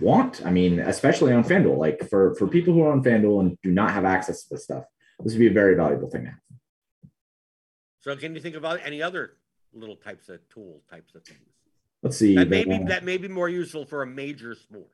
want. 0.00 0.42
I 0.44 0.50
mean, 0.50 0.78
especially 0.78 1.32
on 1.32 1.44
FanDuel, 1.44 1.76
like 1.76 2.08
for 2.08 2.34
for 2.36 2.46
people 2.46 2.72
who 2.74 2.82
are 2.82 2.92
on 2.92 3.02
FanDuel 3.02 3.40
and 3.40 3.58
do 3.62 3.70
not 3.70 3.90
have 3.90 4.04
access 4.04 4.44
to 4.44 4.54
this 4.54 4.64
stuff, 4.64 4.84
this 5.22 5.32
would 5.32 5.40
be 5.40 5.48
a 5.48 5.52
very 5.52 5.74
valuable 5.74 6.08
thing 6.08 6.24
to 6.24 6.30
have. 6.30 6.40
So, 8.00 8.16
can 8.16 8.34
you 8.34 8.40
think 8.40 8.56
about 8.56 8.80
any 8.84 9.02
other 9.02 9.36
little 9.72 9.96
types 9.96 10.28
of 10.28 10.40
tool 10.48 10.82
types 10.90 11.14
of 11.14 11.24
things? 11.24 11.40
Let's 12.02 12.18
see. 12.18 12.34
That 12.34 12.48
may 12.48 12.64
be 12.64 12.74
uh, 12.74 12.84
that 12.86 13.04
may 13.04 13.16
be 13.16 13.28
more 13.28 13.48
useful 13.48 13.84
for 13.84 14.02
a 14.02 14.06
major 14.06 14.54
sport 14.54 14.90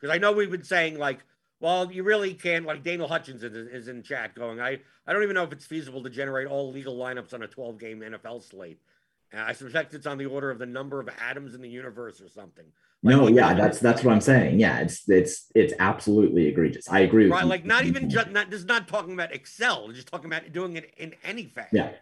because 0.00 0.14
I 0.14 0.18
know 0.18 0.32
we've 0.32 0.50
been 0.50 0.62
saying 0.62 0.98
like, 0.98 1.24
well, 1.60 1.90
you 1.90 2.02
really 2.02 2.34
can't. 2.34 2.66
Like 2.66 2.82
Daniel 2.82 3.08
Hutchins 3.08 3.42
is, 3.42 3.54
is 3.54 3.88
in 3.88 4.02
chat 4.02 4.34
going, 4.34 4.60
I 4.60 4.80
I 5.06 5.12
don't 5.12 5.22
even 5.22 5.34
know 5.34 5.44
if 5.44 5.52
it's 5.52 5.66
feasible 5.66 6.02
to 6.02 6.10
generate 6.10 6.46
all 6.46 6.70
legal 6.70 6.96
lineups 6.96 7.34
on 7.34 7.42
a 7.42 7.48
12 7.48 7.78
game 7.78 8.00
NFL 8.00 8.48
slate. 8.48 8.80
I 9.36 9.52
suspect 9.52 9.94
it's 9.94 10.06
on 10.06 10.18
the 10.18 10.26
order 10.26 10.50
of 10.50 10.58
the 10.58 10.66
number 10.66 11.00
of 11.00 11.08
atoms 11.20 11.54
in 11.54 11.60
the 11.60 11.68
universe 11.68 12.20
or 12.20 12.28
something. 12.28 12.64
Like, 13.02 13.16
no, 13.16 13.28
yeah, 13.28 13.52
that's 13.52 13.80
that's 13.80 14.02
what 14.02 14.12
I'm 14.12 14.20
saying. 14.20 14.60
Yeah, 14.60 14.78
it's 14.78 15.08
it's 15.08 15.50
it's 15.54 15.74
absolutely 15.78 16.46
egregious. 16.46 16.88
I 16.88 17.00
agree. 17.00 17.28
Right, 17.28 17.44
like 17.44 17.64
not 17.64 17.84
even 17.84 18.08
just 18.10 18.30
not 18.30 18.50
this 18.50 18.60
is 18.60 18.66
not 18.66 18.88
talking 18.88 19.12
about 19.12 19.34
Excel. 19.34 19.88
Just 19.88 20.08
talking 20.08 20.26
about 20.26 20.52
doing 20.52 20.76
it 20.76 20.94
in 20.96 21.14
any 21.22 21.44
fashion. 21.44 21.78
Yeah, 21.78 21.92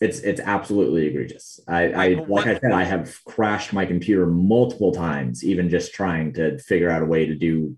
it's 0.00 0.20
it's 0.20 0.40
absolutely 0.40 1.06
egregious. 1.06 1.58
I, 1.66 1.92
I 1.92 2.08
like 2.28 2.46
I 2.46 2.58
said, 2.58 2.72
I 2.72 2.84
have 2.84 3.18
crashed 3.24 3.72
my 3.72 3.86
computer 3.86 4.26
multiple 4.26 4.92
times, 4.92 5.42
even 5.44 5.70
just 5.70 5.94
trying 5.94 6.34
to 6.34 6.58
figure 6.58 6.90
out 6.90 7.02
a 7.02 7.06
way 7.06 7.26
to 7.26 7.34
do 7.34 7.76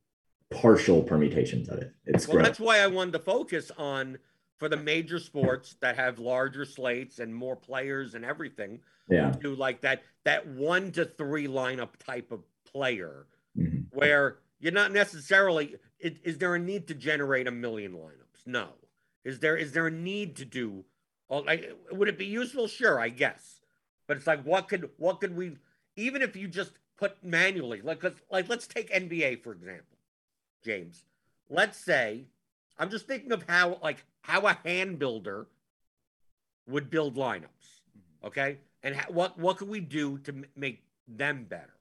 partial 0.50 1.02
permutations 1.02 1.68
of 1.68 1.78
it. 1.78 1.92
It's 2.06 2.26
well, 2.26 2.42
that's 2.42 2.58
why 2.58 2.80
I 2.80 2.88
wanted 2.88 3.12
to 3.12 3.18
focus 3.20 3.70
on 3.78 4.18
for 4.58 4.68
the 4.68 4.76
major 4.76 5.20
sports 5.20 5.76
that 5.80 5.96
have 5.96 6.18
larger 6.18 6.64
slates 6.64 7.20
and 7.20 7.32
more 7.32 7.54
players 7.54 8.14
and 8.14 8.24
everything. 8.24 8.80
Yeah. 9.08 9.32
Do 9.40 9.54
like 9.54 9.80
that 9.82 10.02
that 10.24 10.46
one 10.46 10.90
to 10.92 11.04
three 11.04 11.46
lineup 11.46 11.96
type 12.04 12.32
of 12.32 12.42
player 12.64 13.26
mm-hmm. 13.56 13.96
where 13.96 14.38
you're 14.58 14.72
not 14.72 14.90
necessarily 14.92 15.76
is, 16.00 16.14
is 16.24 16.38
there 16.38 16.56
a 16.56 16.58
need 16.58 16.88
to 16.88 16.94
generate 16.94 17.46
a 17.46 17.52
million 17.52 17.92
lineups? 17.92 18.46
No. 18.46 18.70
Is 19.24 19.38
there 19.38 19.56
is 19.56 19.70
there 19.72 19.86
a 19.86 19.92
need 19.92 20.34
to 20.36 20.44
do 20.44 20.84
well, 21.28 21.44
like 21.44 21.70
would 21.90 22.08
it 22.08 22.18
be 22.18 22.26
useful? 22.26 22.68
Sure, 22.68 23.00
I 23.00 23.08
guess. 23.08 23.60
But 24.06 24.16
it's 24.16 24.26
like 24.26 24.42
what 24.42 24.68
could 24.68 24.90
what 24.96 25.20
could 25.20 25.36
we 25.36 25.56
even 25.96 26.22
if 26.22 26.36
you 26.36 26.48
just 26.48 26.72
put 26.96 27.22
manually 27.22 27.80
like 27.80 28.02
like 28.30 28.48
let's 28.48 28.66
take 28.66 28.90
NBA 28.90 29.42
for 29.42 29.52
example. 29.52 29.98
James, 30.64 31.04
let's 31.48 31.78
say 31.78 32.24
I'm 32.78 32.90
just 32.90 33.06
thinking 33.06 33.32
of 33.32 33.44
how 33.48 33.78
like 33.82 34.04
how 34.22 34.46
a 34.46 34.58
hand 34.64 34.98
builder 34.98 35.46
would 36.66 36.90
build 36.90 37.16
lineups, 37.16 37.82
mm-hmm. 37.96 38.26
okay? 38.26 38.58
And 38.82 38.96
ha- 38.96 39.06
what 39.08 39.38
what 39.38 39.58
could 39.58 39.68
we 39.68 39.80
do 39.80 40.18
to 40.18 40.32
m- 40.32 40.44
make 40.56 40.82
them 41.06 41.46
better? 41.48 41.74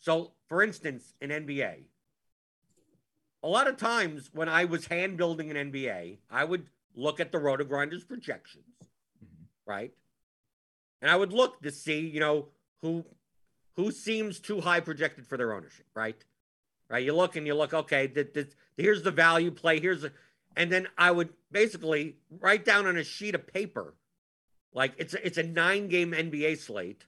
So, 0.00 0.32
for 0.48 0.62
instance, 0.62 1.14
in 1.20 1.30
NBA, 1.30 1.84
a 3.42 3.48
lot 3.48 3.68
of 3.68 3.76
times 3.76 4.30
when 4.32 4.48
I 4.48 4.64
was 4.64 4.86
hand 4.86 5.16
building 5.16 5.50
an 5.50 5.72
NBA, 5.72 6.18
I 6.30 6.44
would 6.44 6.66
look 6.94 7.20
at 7.20 7.32
the 7.32 7.38
RotoGrinders 7.38 8.06
projections, 8.06 8.64
mm-hmm. 8.82 9.70
right? 9.70 9.92
And 11.02 11.10
I 11.10 11.16
would 11.16 11.32
look 11.32 11.60
to 11.62 11.70
see, 11.70 12.00
you 12.00 12.20
know, 12.20 12.48
who 12.80 13.04
who 13.76 13.90
seems 13.90 14.38
too 14.38 14.60
high 14.60 14.80
projected 14.80 15.26
for 15.26 15.36
their 15.36 15.52
ownership, 15.52 15.86
right? 15.94 16.16
Right. 16.88 17.04
You 17.04 17.14
look 17.14 17.34
and 17.36 17.46
you 17.46 17.54
look, 17.54 17.72
okay, 17.72 18.06
th- 18.06 18.34
th- 18.34 18.52
here's 18.76 19.02
the 19.02 19.10
value 19.10 19.50
play. 19.50 19.80
Here's 19.80 20.02
the, 20.02 20.12
and 20.56 20.70
then 20.70 20.86
I 20.96 21.10
would 21.10 21.30
basically 21.50 22.16
write 22.30 22.64
down 22.64 22.86
on 22.86 22.96
a 22.96 23.04
sheet 23.04 23.34
of 23.34 23.46
paper, 23.46 23.94
like 24.72 24.92
it's 24.98 25.14
a, 25.14 25.26
it's 25.26 25.38
a 25.38 25.42
nine 25.42 25.88
game 25.88 26.12
NBA 26.12 26.58
slate, 26.58 27.04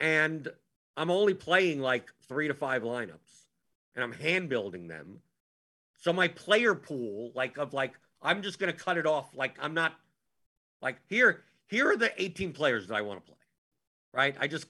and 0.00 0.48
I'm 0.96 1.10
only 1.10 1.34
playing 1.34 1.80
like 1.80 2.12
three 2.28 2.48
to 2.48 2.54
five 2.54 2.82
lineups, 2.82 3.46
and 3.94 4.02
I'm 4.02 4.12
hand 4.12 4.48
building 4.48 4.88
them. 4.88 5.20
So 6.00 6.12
my 6.12 6.28
player 6.28 6.74
pool, 6.74 7.32
like 7.34 7.56
of 7.56 7.72
like, 7.72 7.94
I'm 8.22 8.42
just 8.42 8.58
gonna 8.58 8.72
cut 8.72 8.98
it 8.98 9.06
off. 9.06 9.34
Like 9.34 9.56
I'm 9.60 9.74
not, 9.74 9.94
like 10.82 10.96
here, 11.08 11.42
here 11.68 11.90
are 11.90 11.96
the 11.96 12.10
18 12.20 12.52
players 12.52 12.88
that 12.88 12.94
I 12.94 13.02
want 13.02 13.24
to 13.24 13.26
play, 13.26 13.40
right? 14.12 14.36
I 14.40 14.46
just 14.46 14.66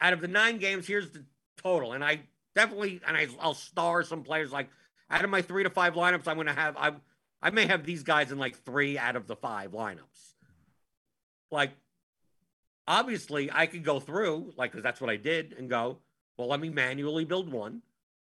out 0.00 0.12
of 0.12 0.20
the 0.20 0.28
nine 0.28 0.58
games, 0.58 0.86
here's 0.86 1.10
the 1.10 1.24
total, 1.56 1.92
and 1.92 2.04
I 2.04 2.20
definitely, 2.54 3.00
and 3.06 3.16
I, 3.16 3.28
I'll 3.40 3.54
star 3.54 4.02
some 4.02 4.22
players 4.22 4.52
like 4.52 4.68
out 5.10 5.24
of 5.24 5.30
my 5.30 5.42
three 5.42 5.62
to 5.62 5.70
five 5.70 5.94
lineups, 5.94 6.26
I'm 6.26 6.36
going 6.36 6.46
to 6.46 6.52
have, 6.52 6.76
I, 6.76 6.92
I 7.40 7.50
may 7.50 7.66
have 7.66 7.84
these 7.84 8.02
guys 8.02 8.30
in 8.30 8.38
like 8.38 8.56
three 8.64 8.98
out 8.98 9.16
of 9.16 9.26
the 9.26 9.36
five 9.36 9.72
lineups. 9.72 10.34
Like, 11.50 11.72
obviously, 12.86 13.50
I 13.50 13.66
could 13.66 13.84
go 13.84 14.00
through, 14.00 14.52
like, 14.56 14.72
because 14.72 14.82
that's 14.82 15.00
what 15.00 15.08
I 15.08 15.16
did, 15.16 15.54
and 15.56 15.70
go, 15.70 15.98
well, 16.36 16.48
let 16.48 16.60
me 16.60 16.68
manually 16.68 17.24
build 17.24 17.50
one 17.50 17.82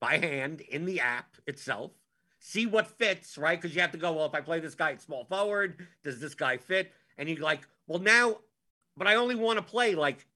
by 0.00 0.18
hand 0.18 0.60
in 0.60 0.84
the 0.84 1.00
app 1.00 1.36
itself, 1.46 1.92
see 2.38 2.66
what 2.66 2.86
fits, 2.86 3.36
right? 3.38 3.60
Because 3.60 3.74
you 3.74 3.80
have 3.80 3.92
to 3.92 3.98
go, 3.98 4.12
well, 4.12 4.26
if 4.26 4.34
I 4.34 4.40
play 4.40 4.60
this 4.60 4.74
guy 4.74 4.92
at 4.92 5.02
small 5.02 5.24
forward, 5.24 5.86
does 6.04 6.20
this 6.20 6.34
guy 6.34 6.56
fit? 6.56 6.92
And 7.16 7.28
you're 7.28 7.38
like, 7.38 7.66
well, 7.86 7.98
now, 7.98 8.38
but 8.96 9.06
I 9.06 9.16
only 9.16 9.34
want 9.34 9.58
to 9.58 9.62
play 9.62 9.94
like 9.94 10.26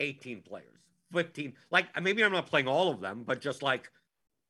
18 0.00 0.42
players. 0.42 0.74
15 1.14 1.54
like 1.70 1.86
maybe 2.02 2.22
i'm 2.24 2.32
not 2.32 2.46
playing 2.46 2.66
all 2.66 2.90
of 2.90 3.00
them 3.00 3.22
but 3.24 3.40
just 3.40 3.62
like 3.62 3.90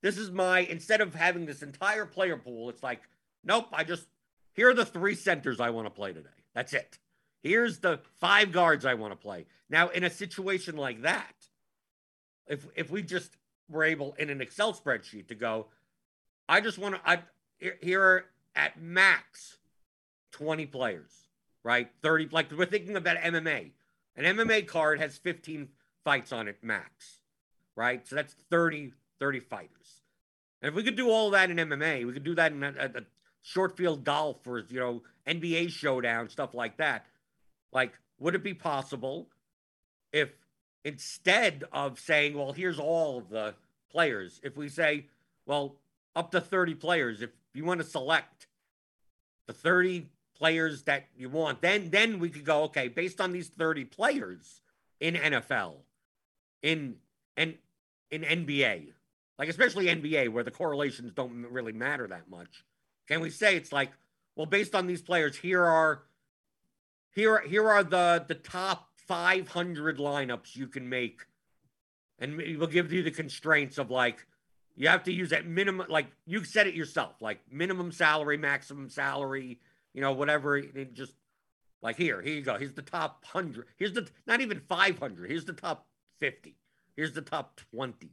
this 0.03 0.17
is 0.17 0.31
my 0.31 0.61
instead 0.61 1.01
of 1.01 1.15
having 1.15 1.45
this 1.47 1.63
entire 1.63 2.07
player 2.07 2.37
pool 2.37 2.71
it's 2.71 2.83
like 2.83 3.03
nope 3.45 3.69
i 3.73 3.85
just 3.85 4.07
here 4.55 4.71
are 4.71 4.75
the 4.75 4.87
three 4.87 5.15
centers 5.15 5.61
i 5.61 5.71
want 5.71 5.87
to 5.87 5.91
play 5.91 6.13
today 6.13 6.29
that's 6.55 6.73
it 6.73 6.99
here's 7.43 7.79
the 7.79 8.01
five 8.19 8.51
guards 8.51 8.85
i 8.85 8.95
want 8.95 9.13
to 9.13 9.17
play 9.17 9.45
now 9.69 9.89
in 9.89 10.05
a 10.05 10.11
situation 10.11 10.77
like 10.77 11.03
that 11.03 11.35
if 12.47 12.67
if 12.75 12.91
we 12.91 13.03
just 13.03 13.37
were 13.69 13.85
able 13.85 14.15
in 14.19 14.31
an 14.31 14.41
excel 14.41 14.73
spreadsheet 14.73 15.29
to 15.29 15.35
go 15.35 15.67
i 16.49 16.61
just 16.61 16.79
want 16.79 16.95
to 16.95 17.01
i 17.09 17.21
here 17.81 18.03
are 18.03 18.25
at 18.57 18.81
max 18.81 19.59
20 20.33 20.67
players 20.67 21.29
right 21.63 21.91
30 22.03 22.29
like 22.31 22.51
we're 22.53 22.67
thinking 22.67 22.97
about 22.97 23.17
mma 23.19 23.71
an 24.17 24.25
mma 24.37 24.67
card 24.67 25.01
has 25.01 25.19
15 25.19 25.69
fights 26.05 26.33
on 26.33 26.47
it 26.47 26.59
max, 26.63 27.19
right? 27.75 28.07
So 28.07 28.15
that's 28.15 28.35
30, 28.51 28.93
30 29.19 29.41
fighters. 29.41 30.03
And 30.63 30.69
if 30.69 30.75
we 30.75 30.85
could 30.85 30.97
do 30.97 31.11
all 31.11 31.31
that 31.31 31.51
in 31.51 31.57
MMA, 31.57 32.07
we 32.07 32.13
could 32.13 32.25
do 32.25 32.35
that 32.37 32.53
in 32.53 32.63
a, 32.63 32.75
a, 32.79 32.99
a 32.99 33.03
short 33.43 33.77
field 33.77 34.05
golf 34.05 34.47
or, 34.47 34.61
you 34.69 34.79
know, 34.79 35.03
NBA 35.27 35.71
showdown, 35.71 36.29
stuff 36.29 36.55
like 36.55 36.77
that. 36.77 37.07
Like, 37.73 37.93
would 38.19 38.35
it 38.35 38.45
be 38.45 38.55
possible 38.55 39.29
if 40.13 40.31
instead 40.85 41.65
of 41.73 41.99
saying, 41.99 42.37
well, 42.37 42.53
here's 42.53 42.79
all 42.79 43.19
of 43.19 43.29
the 43.31 43.55
players, 43.91 44.41
if 44.43 44.57
we 44.57 44.69
say, 44.69 45.07
well, 45.47 45.77
up 46.17 46.31
to 46.33 46.41
30 46.41 46.75
players, 46.75 47.23
if 47.23 47.31
you 47.53 47.65
want 47.65 47.81
to 47.81 47.87
select 47.87 48.47
the 49.47 49.53
30 49.53 50.09
players 50.37 50.83
that 50.85 51.07
you 51.17 51.29
want, 51.29 51.63
then 51.63 51.91
then 51.91 52.19
we 52.19 52.29
could 52.29 52.45
go, 52.45 52.65
okay, 52.65 52.89
based 52.89 53.21
on 53.21 53.33
these 53.33 53.49
30 53.49 53.85
players 53.85 54.61
in 55.01 55.15
NFL, 55.15 55.75
in 56.63 56.97
and 57.37 57.55
in 58.11 58.23
NBA, 58.23 58.93
like 59.39 59.49
especially 59.49 59.87
NBA, 59.87 60.31
where 60.31 60.45
the 60.45 60.51
correlations 60.51 61.13
don't 61.13 61.47
really 61.51 61.73
matter 61.73 62.07
that 62.09 62.29
much. 62.29 62.65
Can 63.09 63.21
we 63.21 63.31
say 63.31 63.57
it's 63.57 63.73
like, 63.73 63.91
well, 64.37 64.47
based 64.47 64.75
on 64.75 64.87
these 64.87 65.03
players, 65.03 65.37
here 65.37 65.65
are 65.65 66.03
here 67.15 67.43
here 67.47 67.69
are 67.69 67.85
the 67.85 68.25
the 68.27 68.35
top 68.35 68.89
500 69.07 69.99
lineups 69.99 70.57
you 70.57 70.67
can 70.67 70.89
make, 70.89 71.23
and 72.19 72.37
we'll 72.37 72.67
give 72.67 72.93
you 72.93 73.03
the 73.03 73.11
constraints 73.11 73.79
of 73.79 73.91
like 73.91 74.27
you 74.77 74.89
have 74.89 75.05
to 75.05 75.13
use 75.13 75.31
that 75.31 75.47
minimum, 75.47 75.87
like 75.89 76.07
you 76.27 76.45
said 76.45 76.67
it 76.67 76.75
yourself, 76.75 77.15
like 77.21 77.41
minimum 77.51 77.93
salary, 77.93 78.37
maximum 78.37 78.89
salary, 78.89 79.61
you 79.93 80.01
know, 80.01 80.13
whatever. 80.13 80.61
Just 80.61 81.15
like 81.81 81.97
here, 81.97 82.21
here 82.21 82.35
you 82.35 82.43
go. 82.43 82.57
Here's 82.57 82.73
the 82.73 82.83
top 82.83 83.25
hundred. 83.25 83.67
Here's 83.77 83.93
the 83.93 84.09
not 84.27 84.41
even 84.41 84.61
500. 84.69 85.31
Here's 85.31 85.45
the 85.45 85.53
top 85.53 85.87
50. 86.21 86.57
Here's 86.97 87.13
the 87.13 87.23
top 87.23 87.61
20. 87.73 88.11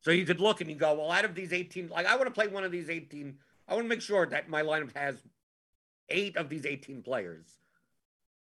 So 0.00 0.10
you 0.10 0.26
could 0.26 0.40
look 0.40 0.60
and 0.60 0.70
you 0.70 0.76
go, 0.76 0.94
well, 0.94 1.10
out 1.10 1.24
of 1.24 1.34
these 1.34 1.52
18, 1.52 1.88
like 1.88 2.06
I 2.06 2.16
want 2.16 2.26
to 2.26 2.30
play 2.30 2.48
one 2.48 2.64
of 2.64 2.72
these 2.72 2.90
18. 2.90 3.36
I 3.68 3.74
want 3.74 3.84
to 3.84 3.88
make 3.88 4.02
sure 4.02 4.26
that 4.26 4.48
my 4.48 4.62
lineup 4.62 4.94
has 4.96 5.22
eight 6.08 6.36
of 6.36 6.48
these 6.48 6.66
18 6.66 7.02
players. 7.02 7.46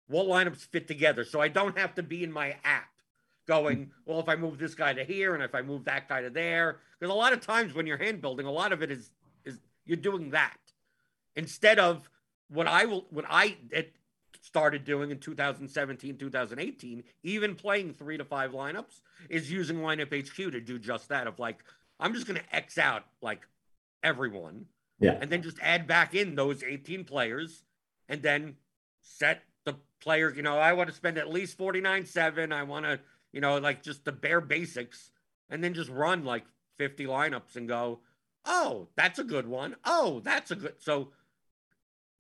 What 0.08 0.28
lineups 0.28 0.68
fit 0.68 0.88
together? 0.88 1.24
So 1.24 1.42
I 1.42 1.48
don't 1.48 1.78
have 1.78 1.96
to 1.96 2.04
be 2.04 2.24
in 2.24 2.32
my 2.32 2.58
app 2.64 2.90
going, 3.48 3.92
well, 4.06 4.20
if 4.20 4.30
I 4.30 4.36
move 4.36 4.58
this 4.58 4.76
guy 4.76 4.94
to 4.94 5.04
here 5.04 5.34
and 5.34 5.44
if 5.44 5.54
I 5.54 5.62
move 5.62 5.86
that 5.86 6.10
guy 6.10 6.22
to 6.22 6.30
there. 6.30 6.80
Because 7.00 7.12
a 7.12 7.18
lot 7.18 7.34
of 7.34 7.42
times 7.42 7.74
when 7.74 7.88
you're 7.88 7.98
hand 7.98 8.22
building, 8.22 8.46
a 8.46 8.52
lot 8.52 8.74
of 8.74 8.82
it 8.82 8.92
is 8.92 9.12
is 9.44 9.60
you're 9.86 9.98
doing 9.98 10.32
that. 10.32 10.58
Instead 11.36 11.80
of 11.80 12.10
what 12.50 12.68
I 12.68 12.86
will 12.86 13.06
what 13.10 13.26
I 13.30 13.58
it, 13.72 13.94
started 14.42 14.86
doing 14.86 15.10
in 15.12 15.18
2017, 15.18 16.18
2018, 16.18 17.04
even 17.24 17.56
playing 17.56 17.94
three 17.94 18.18
to 18.18 18.24
five 18.24 18.52
lineups, 18.52 19.02
is 19.30 19.52
using 19.52 19.78
lineup 19.78 20.14
HQ 20.14 20.36
to 20.36 20.62
do 20.62 20.78
just 20.78 21.10
that. 21.10 21.28
Of 21.28 21.40
like, 21.40 21.64
I'm 22.00 22.14
just 22.14 22.28
going 22.28 22.40
to 22.40 22.56
X 22.56 22.78
out 22.78 23.06
like 23.22 23.42
everyone, 24.04 24.66
yeah, 25.00 25.18
and 25.20 25.30
then 25.30 25.42
just 25.42 25.58
add 25.62 25.88
back 25.88 26.14
in 26.14 26.36
those 26.36 26.64
18 26.64 27.04
players, 27.06 27.64
and 28.08 28.22
then 28.22 28.56
set 29.02 29.44
the 29.66 29.76
players. 30.00 30.38
You 30.38 30.44
know, 30.44 30.58
I 30.58 30.74
want 30.74 30.90
to 30.90 30.96
spend 30.96 31.18
at 31.18 31.30
least 31.30 31.58
49 31.58 32.06
seven. 32.06 32.52
I 32.52 32.64
want 32.64 32.86
to, 32.86 33.00
you 33.36 33.42
know, 33.42 33.58
like 33.58 33.84
just 33.84 34.06
the 34.06 34.14
bare 34.14 34.40
basics, 34.40 35.12
and 35.50 35.62
then 35.62 35.74
just 35.74 35.90
run 35.90 36.24
like 36.24 36.46
50 36.78 37.06
lineups 37.06 37.58
and 37.58 37.68
go, 37.68 38.00
oh, 38.46 38.88
that's 38.96 39.20
a 39.20 39.26
good 39.26 39.46
one. 39.46 39.76
Oh, 39.84 40.22
that's 40.24 40.52
a 40.52 40.56
good. 40.56 40.76
So 40.80 41.10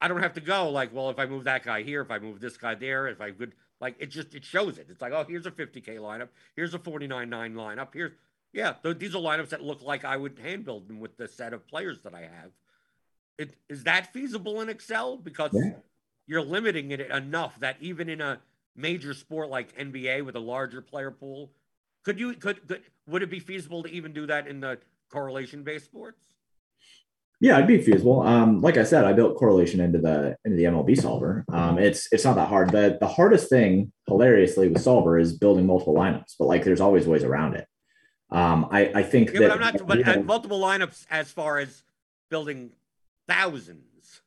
I 0.02 0.10
don't 0.10 0.22
have 0.22 0.34
to 0.34 0.42
go 0.42 0.70
like, 0.70 0.94
well, 0.94 1.10
if 1.10 1.18
I 1.18 1.26
move 1.26 1.46
that 1.46 1.64
guy 1.64 1.84
here, 1.84 2.02
if 2.02 2.12
I 2.12 2.20
move 2.20 2.42
this 2.42 2.58
guy 2.58 2.76
there, 2.76 3.08
if 3.08 3.22
I 3.22 3.32
could 3.32 3.54
like 3.80 3.96
it 3.98 4.08
just 4.08 4.36
it 4.36 4.44
shows 4.44 4.78
it. 4.78 4.88
It's 4.90 5.02
like, 5.02 5.14
oh, 5.14 5.26
here's 5.28 5.46
a 5.46 5.52
50k 5.52 5.98
lineup, 6.00 6.28
here's 6.54 6.74
a 6.74 6.80
49.9 6.80 7.30
lineup, 7.54 7.88
here's 7.94 8.12
yeah, 8.52 8.74
th- 8.84 9.00
these 9.00 9.16
are 9.16 9.22
lineups 9.22 9.50
that 9.50 9.64
look 9.64 9.82
like 9.82 10.04
I 10.04 10.18
would 10.18 10.38
hand 10.38 10.66
build 10.66 10.90
them 10.90 11.00
with 11.00 11.16
the 11.16 11.30
set 11.30 11.54
of 11.54 11.66
players 11.66 12.02
that 12.04 12.14
I 12.14 12.22
have. 12.22 12.52
It, 13.38 13.56
is 13.70 13.84
that 13.86 14.12
feasible 14.12 14.60
in 14.62 14.70
Excel? 14.70 15.18
Because 15.18 15.52
yeah. 15.54 15.74
you're 16.28 16.42
limiting 16.42 16.92
it 16.92 17.02
enough 17.02 17.58
that 17.62 17.78
even 17.80 18.10
in 18.10 18.20
a 18.20 18.40
major 18.76 19.14
sport 19.14 19.50
like 19.50 19.78
NBA 19.78 20.26
with 20.26 20.36
a 20.36 20.40
larger 20.40 20.82
player 20.82 21.12
pool, 21.12 21.52
could 22.04 22.20
you 22.20 22.34
could, 22.34 22.68
could 22.68 22.82
would 23.08 23.24
it 23.24 23.30
be 23.30 23.40
feasible 23.40 23.84
to 23.84 23.90
even 23.90 24.14
do 24.14 24.26
that 24.28 24.48
in 24.48 24.60
the 24.60 24.80
correlation 25.10 25.64
based 25.64 25.86
sports? 25.86 26.22
Yeah, 27.42 27.56
it'd 27.56 27.68
be 27.68 27.82
feasible. 27.82 28.22
Um, 28.22 28.62
like 28.62 28.78
I 28.78 28.84
said, 28.84 29.04
I 29.04 29.14
built 29.14 29.38
correlation 29.38 29.82
into 29.82 30.00
the 30.00 30.38
into 30.46 30.56
the 30.56 30.64
MLB 30.64 31.00
solver. 31.00 31.44
Um, 31.52 31.78
it's 31.78 32.08
it's 32.12 32.24
not 32.24 32.36
that 32.36 32.48
hard. 32.48 32.72
The 32.72 32.98
the 33.00 33.08
hardest 33.08 33.50
thing, 33.50 33.92
hilariously, 34.08 34.70
with 34.70 34.82
solver 34.82 35.20
is 35.20 35.38
building 35.38 35.66
multiple 35.66 35.94
lineups. 35.94 36.36
But 36.40 36.46
like, 36.46 36.64
there's 36.64 36.82
always 36.82 37.08
ways 37.08 37.24
around 37.24 37.56
it. 37.56 37.68
Um, 38.32 38.68
I 38.72 38.92
I 38.96 39.04
think 39.04 39.34
yeah, 39.34 39.42
that 39.42 39.50
but 39.50 39.54
I'm 39.54 39.60
not. 39.60 39.88
But 39.88 40.06
have, 40.06 40.26
multiple 40.26 40.60
lineups 40.60 41.06
as 41.10 41.32
far 41.32 41.58
as 41.58 41.84
building 42.30 42.72
thousands. 43.28 44.22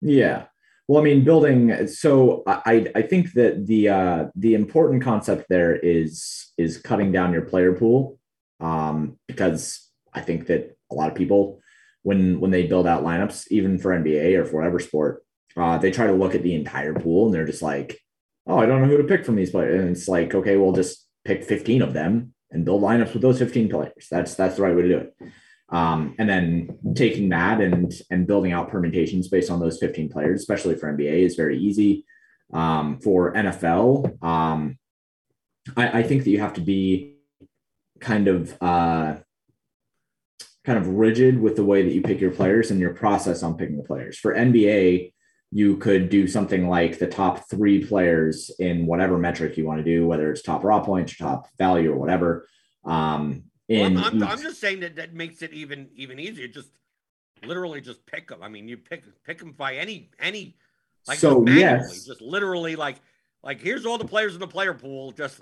Yeah. 0.00 0.44
Well, 0.88 1.00
I 1.00 1.04
mean, 1.04 1.24
building. 1.24 1.86
So 1.88 2.42
I 2.46 2.90
I 2.94 3.02
think 3.02 3.32
that 3.34 3.66
the 3.66 3.88
uh, 3.88 4.24
the 4.34 4.54
important 4.54 5.02
concept 5.02 5.46
there 5.48 5.76
is 5.76 6.52
is 6.58 6.78
cutting 6.78 7.12
down 7.12 7.32
your 7.32 7.42
player 7.42 7.72
pool, 7.72 8.18
um, 8.60 9.18
because 9.28 9.88
I 10.12 10.20
think 10.20 10.46
that 10.46 10.76
a 10.90 10.94
lot 10.94 11.08
of 11.08 11.14
people 11.14 11.60
when 12.02 12.40
when 12.40 12.50
they 12.50 12.66
build 12.66 12.86
out 12.86 13.04
lineups, 13.04 13.46
even 13.50 13.78
for 13.78 13.92
NBA 13.92 14.36
or 14.36 14.44
for 14.44 14.56
whatever 14.56 14.80
sport, 14.80 15.24
uh, 15.56 15.78
they 15.78 15.90
try 15.90 16.06
to 16.06 16.12
look 16.12 16.34
at 16.34 16.42
the 16.42 16.54
entire 16.54 16.94
pool 16.94 17.26
and 17.26 17.34
they're 17.34 17.46
just 17.46 17.62
like, 17.62 17.98
oh, 18.46 18.58
I 18.58 18.66
don't 18.66 18.82
know 18.82 18.88
who 18.88 18.98
to 18.98 19.04
pick 19.04 19.24
from 19.24 19.36
these 19.36 19.50
players. 19.50 19.80
And 19.80 19.96
it's 19.96 20.08
like, 20.08 20.34
okay, 20.34 20.56
we'll 20.56 20.72
just 20.72 21.06
pick 21.24 21.44
15 21.44 21.82
of 21.82 21.92
them 21.92 22.34
and 22.50 22.64
build 22.64 22.82
lineups 22.82 23.12
with 23.12 23.22
those 23.22 23.38
15 23.38 23.68
players. 23.68 24.08
That's 24.10 24.34
that's 24.34 24.56
the 24.56 24.62
right 24.62 24.74
way 24.74 24.82
to 24.82 24.88
do 24.88 24.98
it. 24.98 25.16
Um, 25.72 26.14
and 26.18 26.28
then 26.28 26.78
taking 26.94 27.30
that 27.30 27.62
and 27.62 27.92
and 28.10 28.26
building 28.26 28.52
out 28.52 28.70
permutations 28.70 29.28
based 29.28 29.50
on 29.50 29.58
those 29.58 29.78
15 29.78 30.10
players, 30.10 30.40
especially 30.40 30.76
for 30.76 30.92
NBA, 30.92 31.24
is 31.24 31.34
very 31.34 31.58
easy. 31.58 32.04
Um, 32.52 33.00
for 33.00 33.32
NFL, 33.32 34.22
um, 34.22 34.78
I, 35.74 36.00
I, 36.00 36.02
think 36.02 36.24
that 36.24 36.30
you 36.30 36.40
have 36.40 36.52
to 36.54 36.60
be 36.60 37.16
kind 37.98 38.28
of 38.28 38.54
uh, 38.60 39.14
kind 40.64 40.78
of 40.78 40.88
rigid 40.88 41.40
with 41.40 41.56
the 41.56 41.64
way 41.64 41.82
that 41.82 41.94
you 41.94 42.02
pick 42.02 42.20
your 42.20 42.30
players 42.30 42.70
and 42.70 42.78
your 42.78 42.92
process 42.92 43.42
on 43.42 43.56
picking 43.56 43.78
the 43.78 43.84
players. 43.84 44.18
For 44.18 44.34
NBA, 44.34 45.12
you 45.50 45.76
could 45.78 46.08
do 46.08 46.26
something 46.26 46.68
like 46.68 46.98
the 46.98 47.06
top 47.06 47.48
three 47.48 47.84
players 47.84 48.50
in 48.58 48.86
whatever 48.86 49.18
metric 49.18 49.56
you 49.56 49.66
want 49.66 49.78
to 49.78 49.84
do, 49.84 50.06
whether 50.06 50.30
it's 50.30 50.42
top 50.42 50.64
raw 50.64 50.80
points 50.80 51.14
or 51.14 51.16
top 51.16 51.48
value 51.58 51.92
or 51.92 51.96
whatever. 51.96 52.46
Um, 52.84 53.44
in 53.72 53.94
well, 53.94 54.04
I'm, 54.04 54.22
I'm, 54.22 54.28
I'm, 54.28 54.42
just 54.42 54.60
saying 54.60 54.80
that 54.80 54.96
that 54.96 55.14
makes 55.14 55.42
it 55.42 55.52
even 55.52 55.88
even 55.94 56.18
easier. 56.18 56.48
Just 56.48 56.70
literally 57.44 57.80
just 57.80 58.04
pick 58.06 58.28
them. 58.28 58.42
I 58.42 58.48
mean, 58.48 58.68
you 58.68 58.76
pick 58.76 59.04
pick 59.24 59.38
them 59.38 59.52
by 59.52 59.76
any 59.76 60.10
any 60.20 60.56
like 61.06 61.18
so 61.18 61.46
yes, 61.46 62.04
just 62.04 62.20
literally 62.20 62.76
like 62.76 62.96
like 63.42 63.60
here's 63.60 63.86
all 63.86 63.98
the 63.98 64.04
players 64.04 64.34
in 64.34 64.40
the 64.40 64.46
player 64.46 64.74
pool. 64.74 65.12
Just 65.12 65.40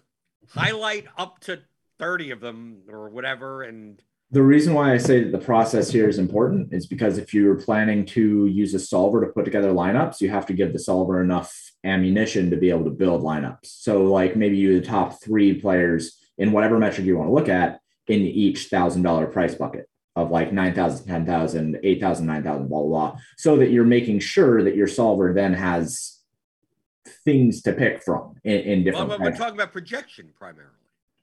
highlight 0.48 1.06
up 1.18 1.40
to 1.40 1.60
thirty 1.98 2.30
of 2.30 2.40
them 2.40 2.82
or 2.88 3.08
whatever, 3.10 3.62
and 3.62 4.00
the 4.32 4.42
reason 4.42 4.74
why 4.74 4.92
I 4.92 4.96
say 4.96 5.24
that 5.24 5.32
the 5.32 5.44
process 5.44 5.90
here 5.90 6.08
is 6.08 6.18
important 6.18 6.72
is 6.72 6.86
because 6.86 7.18
if 7.18 7.34
you're 7.34 7.56
planning 7.56 8.06
to 8.06 8.46
use 8.46 8.74
a 8.74 8.78
solver 8.78 9.20
to 9.20 9.32
put 9.32 9.44
together 9.44 9.72
lineups, 9.72 10.20
you 10.20 10.30
have 10.30 10.46
to 10.46 10.52
give 10.52 10.72
the 10.72 10.78
solver 10.78 11.20
enough 11.20 11.52
ammunition 11.82 12.48
to 12.50 12.56
be 12.56 12.70
able 12.70 12.84
to 12.84 12.90
build 12.90 13.22
lineups. 13.22 13.66
So, 13.66 14.04
like 14.04 14.36
maybe 14.36 14.56
you 14.56 14.78
the 14.78 14.86
top 14.86 15.20
three 15.20 15.60
players 15.60 16.16
in 16.38 16.52
whatever 16.52 16.78
metric 16.78 17.06
you 17.06 17.16
want 17.16 17.28
to 17.28 17.34
look 17.34 17.48
at 17.48 17.79
in 18.10 18.22
each 18.22 18.66
thousand 18.66 19.02
dollar 19.02 19.26
price 19.26 19.54
bucket 19.54 19.88
of 20.16 20.30
like 20.30 20.52
9,000, 20.52 21.06
10,000, 21.06 21.78
8,000, 21.82 22.26
9,000, 22.26 22.68
blah, 22.68 22.80
blah, 22.80 22.88
blah, 22.88 23.20
so 23.36 23.56
that 23.56 23.70
you're 23.70 23.84
making 23.84 24.18
sure 24.18 24.62
that 24.62 24.74
your 24.74 24.88
solver 24.88 25.32
then 25.32 25.54
has 25.54 26.18
things 27.24 27.62
to 27.62 27.72
pick 27.72 28.02
from 28.02 28.34
in, 28.44 28.58
in 28.60 28.84
different. 28.84 29.08
Well, 29.08 29.18
we're 29.20 29.36
talking 29.36 29.54
about 29.54 29.72
projection 29.72 30.30
primarily. 30.36 30.74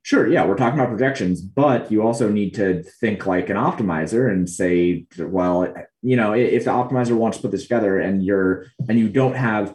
Sure, 0.02 0.26
yeah, 0.26 0.46
we're 0.46 0.56
talking 0.56 0.78
about 0.78 0.88
projections, 0.88 1.42
but 1.42 1.92
you 1.92 2.02
also 2.02 2.30
need 2.30 2.54
to 2.54 2.82
think 2.82 3.26
like 3.26 3.50
an 3.50 3.58
optimizer 3.58 4.32
and 4.32 4.48
say, 4.48 5.06
well, 5.18 5.74
you 6.02 6.16
know, 6.16 6.32
if 6.32 6.64
the 6.64 6.70
optimizer 6.70 7.12
wants 7.12 7.36
to 7.36 7.42
put 7.42 7.50
this 7.50 7.64
together 7.64 7.98
and 7.98 8.24
you're 8.24 8.66
and 8.88 8.98
you 8.98 9.10
don't 9.10 9.34
have 9.34 9.74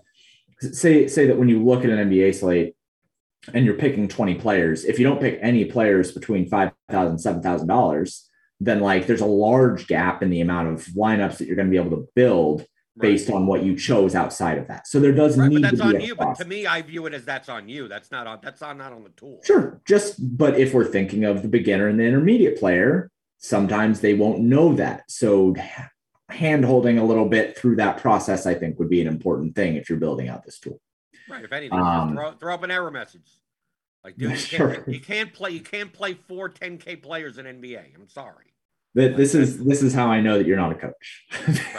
say 0.59 1.07
say 1.07 1.27
that 1.27 1.37
when 1.37 1.49
you 1.49 1.63
look 1.63 1.83
at 1.83 1.91
an 1.91 2.09
NBA 2.09 2.33
slate 2.33 2.75
and 3.53 3.65
you're 3.65 3.75
picking 3.75 4.07
20 4.07 4.35
players, 4.35 4.85
if 4.85 4.99
you 4.99 5.05
don't 5.05 5.19
pick 5.19 5.39
any 5.41 5.65
players 5.65 6.11
between 6.11 6.47
five 6.47 6.71
thousand, 6.89 7.19
seven 7.19 7.41
thousand 7.41 7.67
dollars, 7.67 8.29
$7,000, 8.61 8.65
then 8.65 8.79
like 8.79 9.07
there's 9.07 9.21
a 9.21 9.25
large 9.25 9.87
gap 9.87 10.23
in 10.23 10.29
the 10.29 10.41
amount 10.41 10.69
of 10.69 10.85
lineups 10.95 11.37
that 11.37 11.47
you're 11.47 11.55
going 11.55 11.67
to 11.67 11.71
be 11.71 11.77
able 11.77 11.97
to 11.97 12.07
build 12.15 12.65
based 12.97 13.29
on 13.29 13.47
what 13.47 13.63
you 13.63 13.75
chose 13.75 14.13
outside 14.13 14.57
of 14.57 14.67
that. 14.67 14.87
So 14.87 14.99
there 14.99 15.11
does 15.11 15.37
right, 15.37 15.49
need 15.49 15.61
but 15.63 15.71
that's 15.71 15.81
to 15.81 15.89
be 15.89 15.95
on 15.95 16.01
you. 16.01 16.15
But 16.15 16.35
to 16.35 16.45
me, 16.45 16.67
I 16.67 16.81
view 16.81 17.05
it 17.07 17.13
as 17.13 17.25
that's 17.25 17.49
on 17.49 17.67
you. 17.67 17.87
That's 17.87 18.11
not 18.11 18.27
on. 18.27 18.39
That's 18.43 18.61
on 18.61 18.77
not 18.77 18.93
on 18.93 19.03
the 19.03 19.09
tool. 19.09 19.39
Sure. 19.43 19.81
Just 19.85 20.37
but 20.37 20.59
if 20.59 20.73
we're 20.73 20.85
thinking 20.85 21.25
of 21.25 21.41
the 21.41 21.47
beginner 21.47 21.87
and 21.87 21.99
the 21.99 22.03
intermediate 22.03 22.59
player, 22.59 23.09
sometimes 23.39 23.99
they 23.99 24.13
won't 24.13 24.41
know 24.41 24.75
that. 24.75 25.03
So 25.09 25.55
hand 26.29 26.65
holding 26.65 26.99
a 26.99 27.05
little 27.05 27.27
bit 27.27 27.57
through 27.57 27.77
that 27.77 27.97
process, 27.97 28.45
I 28.45 28.53
think, 28.53 28.79
would 28.79 28.89
be 28.89 29.01
an 29.01 29.07
important 29.07 29.55
thing 29.55 29.75
if 29.75 29.89
you're 29.89 29.99
building 29.99 30.29
out 30.29 30.43
this 30.43 30.59
tool. 30.59 30.79
Right. 31.29 31.43
If 31.43 31.51
anything, 31.51 31.79
um, 31.79 32.13
throw, 32.13 32.31
throw, 32.33 32.53
up 32.53 32.63
an 32.63 32.71
error 32.71 32.91
message. 32.91 33.29
Like, 34.03 34.17
dude, 34.17 34.31
you, 34.31 34.37
sure. 34.37 34.75
can't, 34.75 34.87
you 34.87 34.99
can't 34.99 35.33
play. 35.33 35.51
You 35.51 35.61
can't 35.61 35.93
play 35.93 36.13
four 36.13 36.49
10k 36.49 37.01
players 37.01 37.37
in 37.37 37.45
NBA. 37.45 37.95
I'm 37.95 38.09
sorry. 38.09 38.53
That 38.95 39.17
this 39.17 39.33
is 39.33 39.63
this 39.63 39.81
is 39.81 39.93
how 39.93 40.07
I 40.07 40.21
know 40.21 40.37
that 40.37 40.45
you're 40.45 40.57
not 40.57 40.71
a 40.71 40.75
coach 40.75 41.25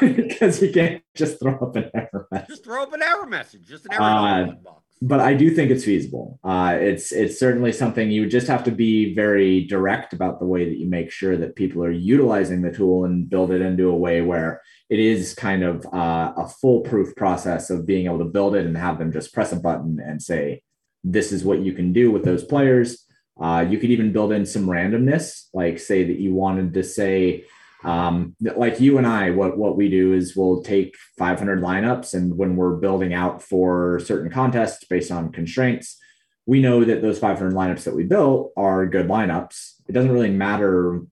because 0.01 0.61
you 0.62 0.72
can't 0.72 1.01
just 1.14 1.38
throw 1.38 1.57
up 1.59 1.76
an 1.76 1.88
error 1.95 2.26
message. 2.32 2.49
Just 2.49 2.64
throw 2.64 2.82
up 2.82 2.92
an 2.92 3.03
error 3.03 3.26
message, 3.26 3.68
just 3.68 3.86
an 3.86 3.92
error 3.92 4.03
uh, 4.03 4.47
box. 4.64 4.82
But 5.01 5.20
I 5.20 5.34
do 5.34 5.55
think 5.55 5.70
it's 5.70 5.84
feasible. 5.84 6.40
Uh, 6.42 6.76
it's 6.80 7.12
it's 7.12 7.38
certainly 7.38 7.70
something 7.70 8.11
you 8.11 8.22
would 8.22 8.32
just 8.32 8.49
have 8.49 8.64
to 8.64 8.72
be 8.72 9.14
very 9.14 9.64
direct 9.66 10.12
about 10.12 10.40
the 10.40 10.47
way 10.47 10.64
that 10.68 10.76
you 10.76 10.88
make 10.88 11.12
sure 11.12 11.36
that 11.36 11.55
people 11.55 11.84
are 11.84 11.90
utilizing 11.90 12.62
the 12.62 12.72
tool 12.72 13.05
and 13.05 13.30
build 13.30 13.53
it 13.53 13.61
into 13.61 13.90
a 13.90 13.97
way 13.97 14.20
where 14.20 14.61
it 14.91 14.99
is 14.99 15.35
kind 15.35 15.62
of 15.62 15.87
uh, 15.93 16.32
a 16.37 16.49
foolproof 16.49 17.16
process 17.16 17.70
of 17.70 17.87
being 17.87 18.07
able 18.07 18.18
to 18.18 18.24
build 18.24 18.55
it 18.55 18.66
and 18.66 18.76
have 18.76 18.99
them 18.99 19.12
just 19.12 19.32
press 19.32 19.53
a 19.53 19.57
button 19.57 19.99
and 20.01 20.22
say, 20.22 20.62
"This 21.03 21.32
is 21.32 21.45
what 21.45 21.61
you 21.61 21.72
can 21.72 21.93
do 21.93 22.11
with 22.11 22.24
those 22.24 22.45
players." 22.45 23.05
Uh, 23.41 23.66
you 23.68 23.78
could 23.78 23.91
even 23.91 24.12
build 24.12 24.32
in 24.32 24.47
some 24.47 24.66
randomness, 24.66 25.49
like 25.53 25.78
say 25.78 26.05
that 26.05 26.20
you 26.20 26.32
wanted 26.32 26.72
to 26.72 26.85
say, 26.85 27.45
um, 27.85 28.37
like 28.41 28.80
you 28.80 28.97
and 28.97 29.07
I, 29.07 29.30
what 29.30 29.59
what 29.59 29.76
we 29.76 29.91
do 29.91 30.14
is 30.14 30.35
we'll 30.35 30.62
take 30.62 30.95
500 31.18 31.61
lineups, 31.61 32.14
and 32.14 32.37
when 32.37 32.57
we're 32.57 32.76
building 32.76 33.12
out 33.12 33.43
for 33.43 34.01
certain 34.01 34.30
contests 34.30 34.85
based 34.85 35.11
on 35.11 35.32
constraints, 35.32 35.99
we 36.47 36.61
know 36.61 36.85
that 36.85 37.03
those 37.03 37.18
500 37.18 37.53
lineups 37.53 37.85
that 37.85 37.95
we 37.95 38.05
built 38.05 38.53
are 38.57 38.87
good 38.87 39.09
lineups. 39.09 39.74
It 39.89 39.93
doesn't 39.93 40.12
really 40.12 40.30
matter 40.30 41.03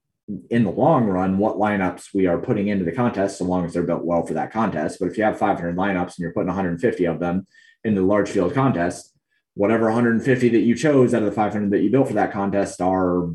in 0.50 0.64
the 0.64 0.70
long 0.70 1.06
run 1.06 1.38
what 1.38 1.56
lineups 1.56 2.14
we 2.14 2.26
are 2.26 2.38
putting 2.38 2.68
into 2.68 2.84
the 2.84 2.92
contest, 2.92 3.38
so 3.38 3.44
long 3.44 3.64
as 3.64 3.72
they're 3.72 3.82
built 3.82 4.04
well 4.04 4.24
for 4.24 4.34
that 4.34 4.52
contest. 4.52 4.98
But 5.00 5.08
if 5.08 5.18
you 5.18 5.24
have 5.24 5.38
500 5.38 5.76
lineups 5.76 6.16
and 6.16 6.18
you're 6.18 6.32
putting 6.32 6.48
150 6.48 7.04
of 7.06 7.18
them 7.18 7.46
in 7.84 7.94
the 7.94 8.02
large 8.02 8.30
field 8.30 8.54
contest, 8.54 9.12
whatever 9.54 9.86
150 9.86 10.48
that 10.50 10.60
you 10.60 10.74
chose 10.74 11.12
out 11.12 11.22
of 11.22 11.26
the 11.26 11.32
500 11.32 11.70
that 11.70 11.82
you 11.82 11.90
built 11.90 12.08
for 12.08 12.14
that 12.14 12.32
contest 12.32 12.80
are 12.80 13.30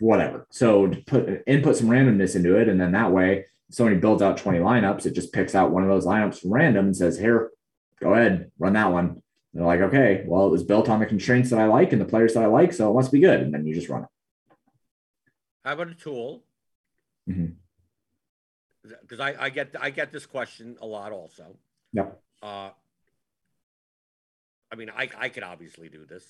whatever. 0.00 0.46
So 0.50 0.92
put 1.06 1.42
input 1.46 1.76
some 1.76 1.88
randomness 1.88 2.36
into 2.36 2.56
it, 2.56 2.68
and 2.68 2.80
then 2.80 2.92
that 2.92 3.12
way, 3.12 3.46
somebody 3.70 3.96
builds 3.96 4.22
out 4.22 4.36
20 4.36 4.58
lineups, 4.58 5.06
it 5.06 5.14
just 5.14 5.32
picks 5.32 5.54
out 5.54 5.70
one 5.70 5.82
of 5.82 5.88
those 5.88 6.06
lineups 6.06 6.40
from 6.40 6.52
random 6.52 6.86
and 6.86 6.96
says, 6.96 7.18
"Here, 7.18 7.50
go 8.00 8.14
ahead, 8.14 8.50
run 8.58 8.74
that 8.74 8.92
one." 8.92 9.06
And 9.06 9.22
they're 9.54 9.66
like, 9.66 9.80
"Okay, 9.80 10.24
well, 10.26 10.46
it 10.46 10.50
was 10.50 10.64
built 10.64 10.88
on 10.88 11.00
the 11.00 11.06
constraints 11.06 11.50
that 11.50 11.60
I 11.60 11.66
like 11.66 11.92
and 11.92 12.00
the 12.00 12.06
players 12.06 12.34
that 12.34 12.42
I 12.42 12.46
like, 12.46 12.72
so 12.72 12.90
it 12.90 12.94
must 12.94 13.12
be 13.12 13.20
good." 13.20 13.40
And 13.40 13.54
then 13.54 13.66
you 13.66 13.74
just 13.74 13.88
run 13.88 14.02
it. 14.02 14.08
How 15.64 15.72
about 15.72 15.88
a 15.88 15.94
tool? 15.94 16.42
Because 17.26 17.48
mm-hmm. 18.88 19.22
I, 19.22 19.34
I 19.38 19.50
get 19.50 19.74
I 19.80 19.90
get 19.90 20.12
this 20.12 20.26
question 20.26 20.76
a 20.80 20.86
lot 20.86 21.12
also. 21.12 21.56
Yeah. 21.92 22.08
Uh, 22.42 22.70
I 24.70 24.76
mean, 24.76 24.90
I, 24.90 25.08
I 25.16 25.28
could 25.28 25.42
obviously 25.42 25.88
do 25.88 26.04
this. 26.04 26.24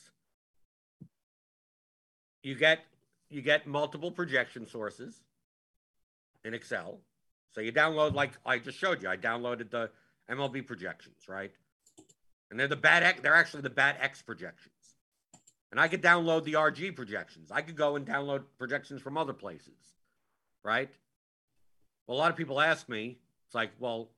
You 2.42 2.54
get 2.54 2.80
you 3.30 3.42
get 3.42 3.66
multiple 3.66 4.10
projection 4.10 4.68
sources 4.68 5.20
in 6.44 6.54
Excel. 6.54 7.00
So 7.52 7.60
you 7.60 7.72
download 7.72 8.14
like 8.14 8.32
I 8.46 8.58
just 8.58 8.78
showed 8.78 9.02
you. 9.02 9.08
I 9.08 9.16
downloaded 9.16 9.70
the 9.70 9.90
MLB 10.30 10.66
projections, 10.66 11.28
right? 11.28 11.52
And 12.50 12.60
they're 12.60 12.68
the 12.68 12.76
BAT 12.76 13.02
X, 13.02 13.20
they're 13.20 13.34
actually 13.34 13.62
the 13.62 13.70
BAT 13.70 13.96
X 14.00 14.22
projections. 14.22 14.73
And 15.74 15.80
I 15.80 15.88
could 15.88 16.02
download 16.02 16.44
the 16.44 16.52
RG 16.52 16.94
projections. 16.94 17.50
I 17.50 17.60
could 17.60 17.74
go 17.74 17.96
and 17.96 18.06
download 18.06 18.44
projections 18.58 19.02
from 19.02 19.18
other 19.18 19.32
places, 19.32 19.74
right? 20.62 20.88
Well, 22.06 22.16
a 22.16 22.20
lot 22.20 22.30
of 22.30 22.36
people 22.36 22.60
ask 22.60 22.88
me, 22.88 23.18
it's 23.48 23.56
like, 23.56 23.72
well, 23.80 24.10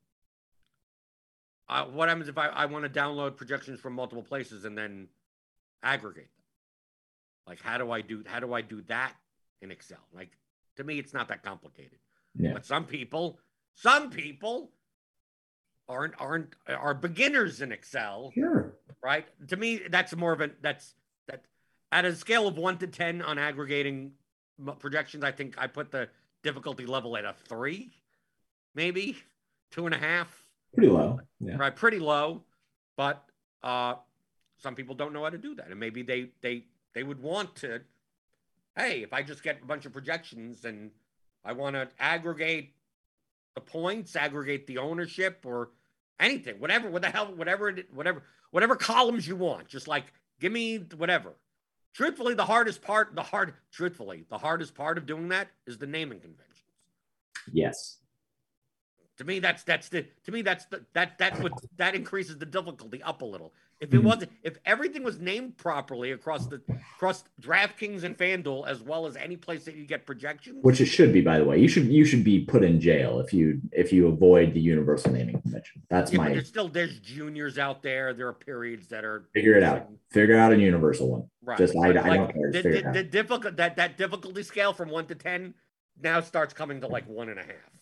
uh, 1.66 1.86
what 1.86 2.11
happens 2.11 2.28
if 2.28 2.36
I, 2.36 2.48
I 2.48 2.66
want 2.66 2.84
to 2.84 2.90
download 2.90 3.38
projections 3.38 3.80
from 3.80 3.94
multiple 3.94 4.22
places 4.22 4.66
and 4.66 4.76
then 4.76 5.09
aggregate 5.82 6.28
them? 6.36 6.44
Like, 7.46 7.62
how 7.62 7.78
do 7.78 7.90
I 7.90 8.02
do 8.02 8.22
how 8.26 8.38
do 8.38 8.52
I 8.52 8.61
do 8.61 8.82
that 8.88 9.14
in 9.62 9.70
Excel? 9.70 9.96
Like, 10.14 10.32
to 10.76 10.84
me, 10.84 10.98
it's 10.98 11.14
not 11.14 11.28
that 11.28 11.42
complicated. 11.42 12.00
Yeah. 12.38 12.52
But 12.52 12.66
some 12.66 12.84
people, 12.84 13.38
some 13.74 14.11
people 14.11 14.72
aren't 15.88 16.20
aren't 16.20 16.54
are 16.68 16.92
beginners 16.92 17.62
in 17.62 17.72
Excel. 17.72 18.30
Sure. 18.34 18.74
Right. 19.02 19.24
To 19.48 19.57
me, 19.57 19.80
that's 19.88 20.14
more 20.14 20.34
of 20.34 20.42
a 20.42 20.50
that's 20.61 20.92
that 20.92 20.96
at 21.93 22.05
a 22.05 22.14
scale 22.14 22.47
of 22.47 22.57
one 22.59 22.78
to 22.78 22.87
ten 22.87 23.22
on 23.22 23.39
aggregating 23.39 24.12
projections. 24.78 25.24
I 25.24 25.32
think 25.32 25.57
I 25.59 25.66
put 25.66 25.91
the 25.91 26.09
difficulty 26.43 26.87
level 26.87 27.16
at 27.16 27.24
a 27.24 27.34
three, 27.49 27.91
maybe 28.74 29.16
two 29.70 29.87
and 29.87 29.95
a 29.95 29.99
half 29.99 30.47
pretty 30.74 30.91
low. 30.91 31.20
Yeah. 31.41 31.57
Right, 31.57 31.74
pretty 31.74 31.99
low. 31.99 32.43
But 32.97 33.24
uh, 33.62 33.95
some 34.59 34.74
people 34.74 34.95
don't 34.95 35.12
know 35.12 35.24
how 35.24 35.30
to 35.30 35.39
do 35.39 35.55
that, 35.57 35.68
and 35.68 35.80
maybe 35.80 36.03
they 36.03 36.30
they 36.41 36.64
they 36.95 37.03
would 37.03 37.20
want 37.20 37.57
to. 37.57 37.80
Hey, 38.76 39.03
if 39.03 39.12
I 39.12 39.22
just 39.22 39.43
get 39.43 39.62
a 39.62 39.66
bunch 39.66 39.87
of 39.87 39.93
projections 39.93 40.66
and 40.66 40.91
I 41.45 41.53
want 41.53 41.76
to 41.76 41.89
aggregate 41.99 42.74
the 43.55 43.61
points, 43.62 44.16
aggregate 44.16 44.66
the 44.66 44.78
ownership, 44.78 45.45
or 45.47 45.70
anything, 46.20 46.61
whatever, 46.61 46.91
what 46.91 47.01
the 47.01 47.09
hell, 47.09 47.32
whatever, 47.34 47.74
whatever, 47.95 48.22
whatever 48.51 48.76
columns 48.76 49.26
you 49.26 49.34
want, 49.34 49.66
just 49.66 49.89
like 49.89 50.12
give 50.41 50.53
me 50.53 50.78
whatever. 50.97 51.32
Truthfully, 51.97 52.34
the 52.34 52.44
hardest 52.44 52.82
part, 52.82 53.14
the 53.14 53.22
hard, 53.22 53.55
truthfully, 53.72 54.26
the 54.28 54.36
hardest 54.36 54.74
part 54.74 54.99
of 54.99 55.07
doing 55.07 55.30
that 55.30 55.49
is 55.66 55.78
the 55.78 55.86
naming 55.86 56.20
conventions. 56.20 56.61
Yes. 57.51 58.01
To 59.16 59.24
me, 59.24 59.38
that's 59.38 59.62
that's 59.62 59.88
the 59.88 60.07
to 60.24 60.30
me 60.30 60.42
that's 60.42 60.66
the 60.66 60.84
that 60.92 61.16
that's 61.16 61.40
what 61.40 61.53
that 61.78 61.94
increases 61.94 62.36
the 62.36 62.44
difficulty 62.44 63.03
up 63.03 63.22
a 63.22 63.24
little 63.24 63.55
If 63.78 63.92
it 63.92 64.00
Mhm. 64.00 64.04
wasn't, 64.04 64.32
if 64.42 64.58
everything 64.64 65.02
was 65.02 65.20
named 65.20 65.58
properly 65.58 66.12
across 66.12 66.46
the 66.46 66.62
across 66.96 67.24
DraftKings 67.42 68.04
and 68.04 68.16
FanDuel, 68.16 68.66
as 68.66 68.80
well 68.82 69.06
as 69.06 69.16
any 69.16 69.36
place 69.36 69.66
that 69.66 69.74
you 69.74 69.84
get 69.84 70.06
projections, 70.06 70.64
which 70.64 70.80
it 70.80 70.86
should 70.86 71.12
be, 71.12 71.20
by 71.20 71.38
the 71.38 71.44
way. 71.44 71.60
You 71.60 71.68
should 71.68 71.84
you 71.84 72.06
should 72.06 72.24
be 72.24 72.42
put 72.46 72.64
in 72.64 72.80
jail 72.80 73.20
if 73.20 73.34
you 73.34 73.60
if 73.72 73.92
you 73.92 74.06
avoid 74.08 74.54
the 74.54 74.60
universal 74.60 75.12
naming 75.12 75.42
convention. 75.42 75.82
That's 75.90 76.10
yeah, 76.10 76.18
my 76.18 76.30
there's 76.30 76.48
still 76.48 76.68
there's 76.68 76.98
juniors 77.00 77.58
out 77.58 77.82
there. 77.82 78.14
There 78.14 78.28
are 78.28 78.32
periods 78.32 78.88
that 78.88 79.04
are 79.04 79.28
figure 79.34 79.54
it 79.54 79.62
out. 79.62 79.90
Figure 80.10 80.38
out 80.38 80.52
a 80.54 80.58
universal 80.58 81.10
one. 81.10 81.30
Right. 81.42 81.58
Just 81.58 81.76
I, 81.76 81.92
But, 81.92 81.98
I 81.98 82.16
don't 82.16 82.32
care. 82.32 82.50
the, 82.52 82.62
the, 82.62 82.90
the 82.94 83.02
difficult 83.02 83.56
that 83.56 83.76
that 83.76 83.98
difficulty 83.98 84.42
scale 84.42 84.72
from 84.72 84.88
one 84.88 85.06
to 85.08 85.14
ten 85.14 85.52
now 86.00 86.20
starts 86.20 86.54
coming 86.54 86.80
to 86.80 86.86
like 86.86 87.06
one 87.06 87.28
and 87.28 87.38
a 87.38 87.42
half. 87.42 87.80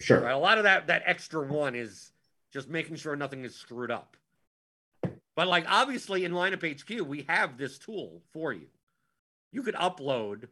Sure. 0.00 0.22
Right? 0.22 0.32
A 0.32 0.38
lot 0.38 0.58
of 0.58 0.64
that 0.64 0.88
that 0.88 1.04
extra 1.06 1.46
one 1.46 1.76
is 1.76 2.10
just 2.52 2.68
making 2.68 2.96
sure 2.96 3.14
nothing 3.14 3.44
is 3.44 3.54
screwed 3.54 3.92
up. 3.92 4.16
But 5.36 5.46
like 5.46 5.66
obviously 5.68 6.24
in 6.24 6.32
lineup 6.32 6.64
HQ, 6.64 7.06
we 7.06 7.24
have 7.28 7.56
this 7.58 7.78
tool 7.78 8.22
for 8.32 8.52
you. 8.52 8.66
You 9.52 9.62
could 9.62 9.74
upload 9.76 10.48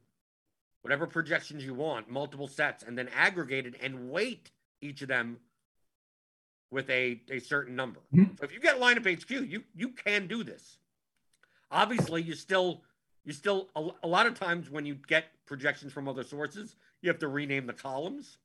whatever 0.82 1.07
projections 1.07 1.64
you 1.64 1.74
want, 1.74 2.11
multiple 2.11 2.47
sets, 2.47 2.85
and 2.85 2.97
then 2.97 3.09
aggregate 3.16 3.66
it 3.66 3.74
and 3.82 4.11
weight 4.11 4.51
each 4.82 5.01
of 5.03 5.09
them 5.09 5.39
with 6.70 6.89
a, 6.91 7.20
a 7.30 7.39
certain 7.41 7.74
number. 7.74 8.01
Mhm. 8.14 8.39
So 8.39 8.45
if 8.45 8.53
you 8.53 8.61
get 8.61 8.78
lineup 8.78 9.11
HQ, 9.11 9.30
you 9.30 9.64
you 9.74 9.89
can 9.89 10.26
do 10.26 10.45
this. 10.45 10.78
Obviously, 11.70 12.22
you 12.22 12.35
still 12.35 12.82
you 13.24 13.32
still 13.32 13.70
a, 13.74 13.89
a 14.03 14.09
lot 14.09 14.26
of 14.26 14.39
times 14.39 14.68
when 14.70 14.85
you 14.85 14.95
get 14.95 15.24
projections 15.47 15.93
from 15.93 16.09
other 16.09 16.22
sources, 16.22 16.76
you 17.01 17.09
have 17.09 17.18
to 17.20 17.28
rename 17.28 17.66
the 17.66 17.72
columns. 17.72 18.37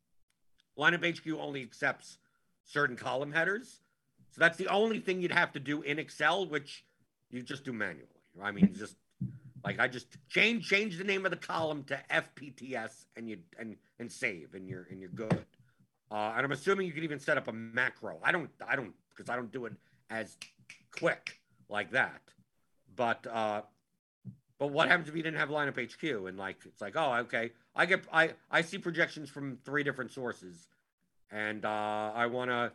Lineup 0.78 1.04
HQ 1.18 1.28
only 1.38 1.62
accepts 1.62 2.18
certain 2.64 2.96
column 2.96 3.34
headers. 3.34 3.82
So 4.32 4.40
that's 4.40 4.58
the 4.58 4.68
only 4.68 5.00
thing 5.00 5.22
you'd 5.22 5.32
have 5.32 5.52
to 5.54 5.60
do 5.60 5.82
in 5.82 6.00
Excel, 6.00 6.48
which 6.48 6.86
you 7.30 7.42
just 7.42 7.64
do 7.64 7.74
manually. 7.74 8.08
I 8.42 8.52
mean, 8.52 8.74
just 8.74 8.96
like 9.64 9.80
I 9.80 9.88
just 9.88 10.08
change 10.30 10.68
change 10.68 10.98
the 10.98 11.04
name 11.04 11.26
of 11.26 11.32
the 11.32 11.38
column 11.38 11.84
to 11.86 12.00
FPTS 12.12 13.06
and 13.16 13.30
you 13.30 13.40
and 13.58 13.76
and 14.00 14.12
save 14.12 14.54
and 14.54 14.68
you're 14.68 14.88
and 14.90 15.00
you're 15.00 15.10
good. 15.10 15.46
Uh, 16.12 16.34
and 16.36 16.46
I'm 16.46 16.52
assuming 16.52 16.88
you 16.88 16.94
can 16.94 17.04
even 17.04 17.20
set 17.20 17.38
up 17.38 17.48
a 17.48 17.54
macro. 17.54 18.20
I 18.24 18.32
don't 18.32 18.50
I 18.68 18.76
don't 18.76 18.94
because 19.10 19.30
I 19.30 19.36
don't 19.36 19.52
do 19.52 19.66
it 19.66 19.74
as 20.10 20.38
quick 20.98 21.40
like 21.70 21.92
that. 21.92 22.22
But 22.96 23.26
uh, 23.28 23.62
but 24.58 24.68
what 24.68 24.88
happens 24.88 25.10
if 25.10 25.16
you 25.16 25.24
didn't 25.24 25.40
have 25.40 25.50
lineup 25.50 25.80
HQ 25.80 26.28
and 26.28 26.38
like 26.38 26.58
it's 26.66 26.82
like 26.82 26.94
oh 26.96 27.14
okay 27.22 27.52
I 27.76 27.86
get 27.86 28.04
I 28.12 28.32
I 28.52 28.62
see 28.62 28.78
projections 28.78 29.30
from 29.30 29.58
three 29.64 29.84
different 29.84 30.12
sources, 30.12 30.68
and 31.32 31.64
uh, 31.66 32.12
I 32.14 32.26
want 32.26 32.50
to 32.50 32.72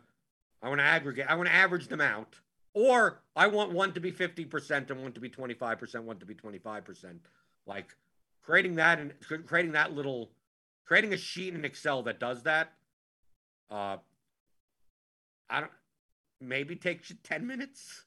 I 0.61 0.69
want 0.69 0.79
to 0.79 0.85
aggregate 0.85 1.25
I 1.29 1.35
want 1.35 1.47
to 1.47 1.55
average 1.55 1.87
them 1.87 2.01
out, 2.01 2.35
or 2.73 3.21
I 3.35 3.47
want 3.47 3.71
one 3.71 3.93
to 3.93 3.99
be 3.99 4.11
fifty 4.11 4.45
percent 4.45 4.91
and 4.91 5.01
one 5.01 5.11
to 5.13 5.19
be 5.19 5.29
twenty 5.29 5.53
five 5.53 5.79
percent, 5.79 6.03
one 6.03 6.17
to 6.17 6.25
be 6.25 6.33
twenty 6.33 6.59
five 6.59 6.85
percent. 6.85 7.21
Like 7.65 7.95
creating 8.43 8.75
that 8.75 8.99
and 8.99 9.13
creating 9.47 9.73
that 9.73 9.93
little 9.93 10.31
creating 10.85 11.13
a 11.13 11.17
sheet 11.17 11.53
in 11.53 11.65
Excel 11.65 12.03
that 12.03 12.19
does 12.19 12.43
that. 12.43 12.73
Uh, 13.69 13.97
I 15.49 15.61
don't 15.61 15.71
maybe 16.41 16.75
takes 16.75 17.09
you 17.09 17.17
ten 17.23 17.45
minutes. 17.45 18.05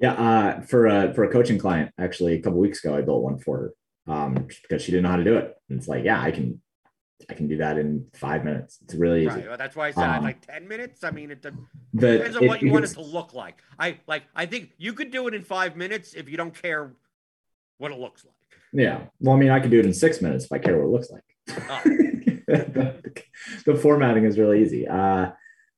Yeah, 0.00 0.12
uh, 0.12 0.60
for 0.60 0.86
a 0.86 1.12
for 1.12 1.24
a 1.24 1.32
coaching 1.32 1.58
client, 1.58 1.90
actually, 1.98 2.34
a 2.34 2.40
couple 2.40 2.60
weeks 2.60 2.84
ago, 2.84 2.96
I 2.96 3.02
built 3.02 3.22
one 3.22 3.38
for 3.38 3.56
her 3.58 4.14
um, 4.14 4.46
because 4.62 4.82
she 4.82 4.92
didn't 4.92 5.04
know 5.04 5.10
how 5.10 5.16
to 5.16 5.24
do 5.24 5.36
it. 5.36 5.56
And 5.68 5.78
it's 5.78 5.88
like, 5.88 6.04
yeah, 6.04 6.20
I 6.20 6.30
can, 6.30 6.60
I 7.28 7.34
can 7.34 7.48
do 7.48 7.56
that 7.58 7.78
in 7.78 8.06
five 8.14 8.44
minutes. 8.44 8.78
It's 8.84 8.94
really 8.94 9.26
easy. 9.26 9.42
Well, 9.46 9.56
that's 9.58 9.74
why 9.76 9.88
I 9.88 9.90
said 9.90 10.08
Um, 10.08 10.24
like 10.24 10.44
ten 10.44 10.68
minutes. 10.68 11.02
I 11.04 11.10
mean, 11.10 11.30
it 11.30 11.42
depends 11.42 12.36
on 12.36 12.44
it- 12.44 12.48
what 12.48 12.62
you 12.62 12.70
want 12.70 12.84
it 12.84 12.88
to 12.88 13.02
look 13.02 13.34
like. 13.34 13.62
I 13.78 13.98
like. 14.06 14.24
I 14.34 14.46
think 14.46 14.70
you 14.78 14.92
could 14.92 15.10
do 15.10 15.26
it 15.26 15.34
in 15.34 15.42
five 15.42 15.76
minutes 15.76 16.14
if 16.14 16.28
you 16.28 16.36
don't 16.36 16.54
care 16.54 16.92
what 17.78 17.90
it 17.92 17.98
looks 17.98 18.24
like. 18.24 18.34
Yeah. 18.72 19.06
Well, 19.20 19.34
I 19.34 19.38
mean, 19.38 19.50
I 19.50 19.60
could 19.60 19.70
do 19.70 19.78
it 19.80 19.86
in 19.86 19.94
six 19.94 20.20
minutes 20.22 20.44
if 20.44 20.52
I 20.52 20.58
care 20.58 20.78
what 20.78 20.84
it 20.86 20.90
looks 20.90 21.10
like. 21.10 21.22
Oh. 21.70 21.80
the, 22.46 23.22
the 23.66 23.74
formatting 23.74 24.24
is 24.24 24.38
really 24.38 24.62
easy. 24.62 24.86
Uh, 24.86 25.30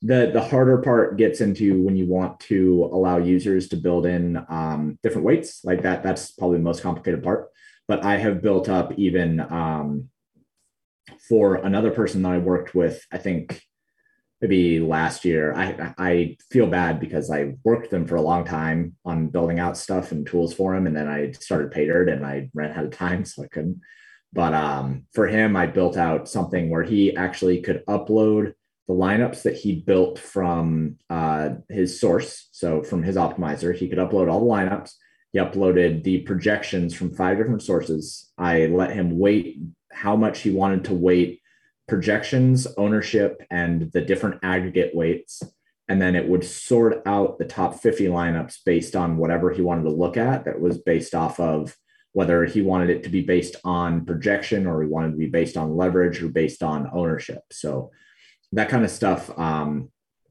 the 0.03 0.31
the 0.33 0.41
harder 0.41 0.79
part 0.79 1.17
gets 1.19 1.41
into 1.41 1.83
when 1.83 1.97
you 1.97 2.07
want 2.07 2.41
to 2.41 2.89
allow 2.93 3.19
users 3.19 3.69
to 3.69 3.77
build 3.77 4.07
in 4.07 4.37
um, 4.49 4.99
different 5.03 5.27
weights 5.27 5.65
like 5.65 5.83
that. 5.83 6.03
That's 6.03 6.33
probably 6.33 6.59
the 6.59 6.65
most 6.65 6.83
complicated 6.83 7.23
part. 7.23 7.49
But 7.89 8.05
I 8.05 8.17
have 8.19 8.41
built 8.41 8.69
up 8.69 8.93
even 8.99 9.41
um, 9.41 10.09
for 11.29 11.57
another 11.57 11.91
person 11.91 12.23
that 12.23 12.33
I 12.33 12.39
worked 12.39 12.75
with. 12.75 13.05
I 13.13 13.19
think 13.19 13.63
maybe 14.41 14.81
last 14.81 15.25
year. 15.25 15.55
I 15.55 15.95
I 15.99 16.37
feel 16.51 16.67
bad 16.67 17.01
because 17.01 17.31
I 17.31 17.55
worked 17.65 17.91
them 17.91 18.07
for 18.07 18.17
a 18.17 18.23
long 18.23 18.45
time 18.45 18.97
on 19.05 19.29
building 19.29 19.59
out 19.59 19.77
stuff 19.77 20.13
and 20.13 20.27
tools 20.27 20.55
for 20.55 20.75
him, 20.75 20.87
and 20.87 20.97
then 20.97 21.09
I 21.09 21.33
started 21.33 21.73
Paydirt 21.73 22.13
and 22.13 22.25
I 22.25 22.51
ran 22.55 22.73
out 22.73 22.85
of 22.85 22.91
time, 22.93 23.25
so 23.25 23.45
I 23.45 23.49
couldn't. 23.49 23.81
But 24.33 24.55
um, 24.55 25.07
for 25.13 25.27
him, 25.27 25.57
I 25.57 25.67
built 25.67 25.97
out 25.97 26.29
something 26.29 26.71
where 26.71 26.85
he 26.85 27.17
actually 27.17 27.61
could 27.63 27.85
upload 27.87 28.55
the 28.87 28.95
lineups 28.95 29.43
that 29.43 29.57
he 29.57 29.81
built 29.81 30.19
from 30.19 30.97
uh, 31.09 31.51
his 31.69 32.01
source. 32.01 32.49
So 32.53 32.83
from 32.83 33.03
his 33.03 33.17
optimizer, 33.17 33.75
he 33.75 33.89
could 33.89 33.99
upload 33.99 34.31
all 34.31 34.41
the 34.41 34.47
lineups. 34.47 34.93
He 35.33 35.39
uploaded 35.39 36.03
the 36.03 36.23
projections 36.23 36.95
from 36.95 37.15
five 37.15 37.39
different 37.39 37.63
sources. 37.63 38.31
I 38.37 38.67
let 38.67 38.93
him 38.93 39.19
weight 39.19 39.61
how 39.93 40.17
much 40.17 40.41
he 40.41 40.51
wanted 40.51 40.85
to 40.85 40.95
weight 40.95 41.41
projections, 41.89 42.67
ownership, 42.77 43.43
and 43.51 43.91
the 43.93 44.01
different 44.01 44.41
aggregate 44.43 44.95
weights. 44.95 45.43
And 45.89 46.01
then 46.01 46.15
it 46.15 46.29
would 46.29 46.45
sort 46.45 47.03
out 47.05 47.39
the 47.39 47.45
top 47.45 47.81
50 47.81 48.07
lineups 48.07 48.59
based 48.65 48.95
on 48.95 49.17
whatever 49.17 49.51
he 49.51 49.61
wanted 49.61 49.83
to 49.83 49.91
look 49.91 50.17
at 50.17 50.45
that 50.45 50.61
was 50.61 50.79
based 50.79 51.17
off 51.17 51.41
of 51.41 51.77
whether 52.13 52.45
he 52.45 52.63
wanted 52.63 52.91
it 52.91 53.03
to 53.03 53.09
be 53.09 53.23
based 53.23 53.57
on 53.65 54.05
projection 54.05 54.67
or 54.67 54.83
he 54.83 54.89
wanted 54.89 55.11
to 55.13 55.17
be 55.17 55.27
based 55.27 55.57
on 55.57 55.77
leverage 55.77 56.23
or 56.23 56.29
based 56.29 56.63
on 56.63 56.91
ownership. 56.93 57.43
So 57.51 57.91
that 58.53 58.69
kind 58.69 58.85
of 58.85 58.91
stuff, 58.91 59.37
um, 59.39 59.91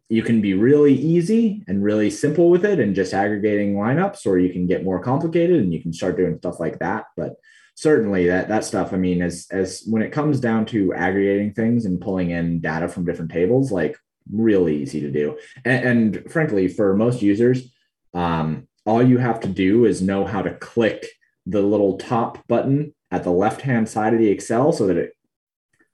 you 0.09 0.23
can 0.23 0.41
be 0.41 0.55
really 0.55 0.95
easy 0.95 1.63
and 1.67 1.83
really 1.83 2.09
simple 2.09 2.49
with 2.49 2.65
it 2.65 2.79
and 2.79 2.95
just 2.95 3.13
aggregating 3.13 3.75
lineups, 3.75 4.25
or 4.25 4.39
you 4.39 4.51
can 4.51 4.65
get 4.65 4.83
more 4.83 5.01
complicated 5.01 5.61
and 5.61 5.73
you 5.73 5.81
can 5.81 5.93
start 5.93 6.17
doing 6.17 6.37
stuff 6.37 6.59
like 6.59 6.79
that. 6.79 7.05
But 7.15 7.35
certainly 7.79 8.27
that 8.27 8.49
that 8.49 8.65
stuff, 8.65 8.91
I 8.91 8.97
mean, 8.97 9.21
as 9.21 9.47
as 9.51 9.83
when 9.87 10.01
it 10.01 10.11
comes 10.11 10.41
down 10.41 10.65
to 10.67 10.93
aggregating 10.93 11.53
things 11.53 11.85
and 11.85 12.01
pulling 12.01 12.31
in 12.31 12.59
data 12.59 12.89
from 12.89 13.05
different 13.05 13.31
tables, 13.31 13.71
like 13.71 13.97
really 14.29 14.81
easy 14.81 14.99
to 14.99 15.09
do. 15.09 15.37
And, 15.63 15.85
and 15.85 16.31
frankly, 16.31 16.67
for 16.67 16.93
most 16.93 17.21
users, 17.21 17.71
um, 18.13 18.67
all 18.85 19.01
you 19.01 19.17
have 19.17 19.39
to 19.41 19.47
do 19.47 19.85
is 19.85 20.01
know 20.01 20.25
how 20.25 20.41
to 20.41 20.53
click 20.55 21.05
the 21.45 21.61
little 21.61 21.97
top 21.97 22.45
button 22.47 22.93
at 23.11 23.23
the 23.23 23.31
left 23.31 23.61
hand 23.61 23.87
side 23.87 24.13
of 24.13 24.19
the 24.19 24.27
Excel 24.29 24.73
so 24.73 24.87
that 24.87 24.97
it 24.97 25.13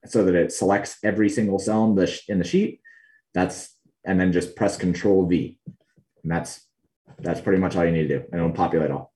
so 0.07 0.25
that 0.25 0.35
it 0.35 0.51
selects 0.51 0.97
every 1.03 1.29
single 1.29 1.59
cell 1.59 1.85
in 1.85 1.93
the 1.93 2.21
in 2.27 2.39
the 2.39 2.43
sheet. 2.43 2.81
That's 3.35 3.69
and 4.03 4.19
then 4.19 4.31
just 4.31 4.55
press 4.55 4.75
Control 4.75 5.27
V, 5.27 5.59
and 6.23 6.31
that's 6.31 6.65
that's 7.19 7.41
pretty 7.41 7.61
much 7.61 7.75
all 7.75 7.85
you 7.85 7.91
need 7.91 8.07
to 8.07 8.19
do, 8.19 8.25
and 8.31 8.41
it'll 8.41 8.51
populate 8.51 8.89
all. 8.89 9.13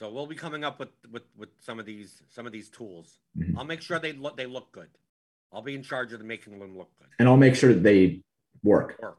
So 0.00 0.08
we'll 0.08 0.26
be 0.26 0.34
coming 0.34 0.64
up 0.64 0.78
with 0.78 0.88
with 1.12 1.24
with 1.36 1.50
some 1.60 1.78
of 1.78 1.84
these 1.84 2.22
some 2.30 2.46
of 2.46 2.52
these 2.52 2.70
tools. 2.70 3.18
Mhm. 3.38 3.58
I'll 3.58 3.64
make 3.64 3.82
sure 3.82 3.98
they 3.98 4.14
look 4.14 4.34
they 4.34 4.46
look 4.46 4.72
good. 4.72 4.88
I'll 5.52 5.60
be 5.60 5.74
in 5.74 5.82
charge 5.82 6.14
of 6.14 6.20
the 6.20 6.24
making 6.24 6.58
them 6.58 6.78
look 6.78 6.90
good. 6.98 7.08
And 7.18 7.28
I'll 7.28 7.36
make 7.36 7.54
sure 7.54 7.74
that 7.74 7.82
they 7.82 8.22
work. 8.62 8.98
Work. 9.02 9.18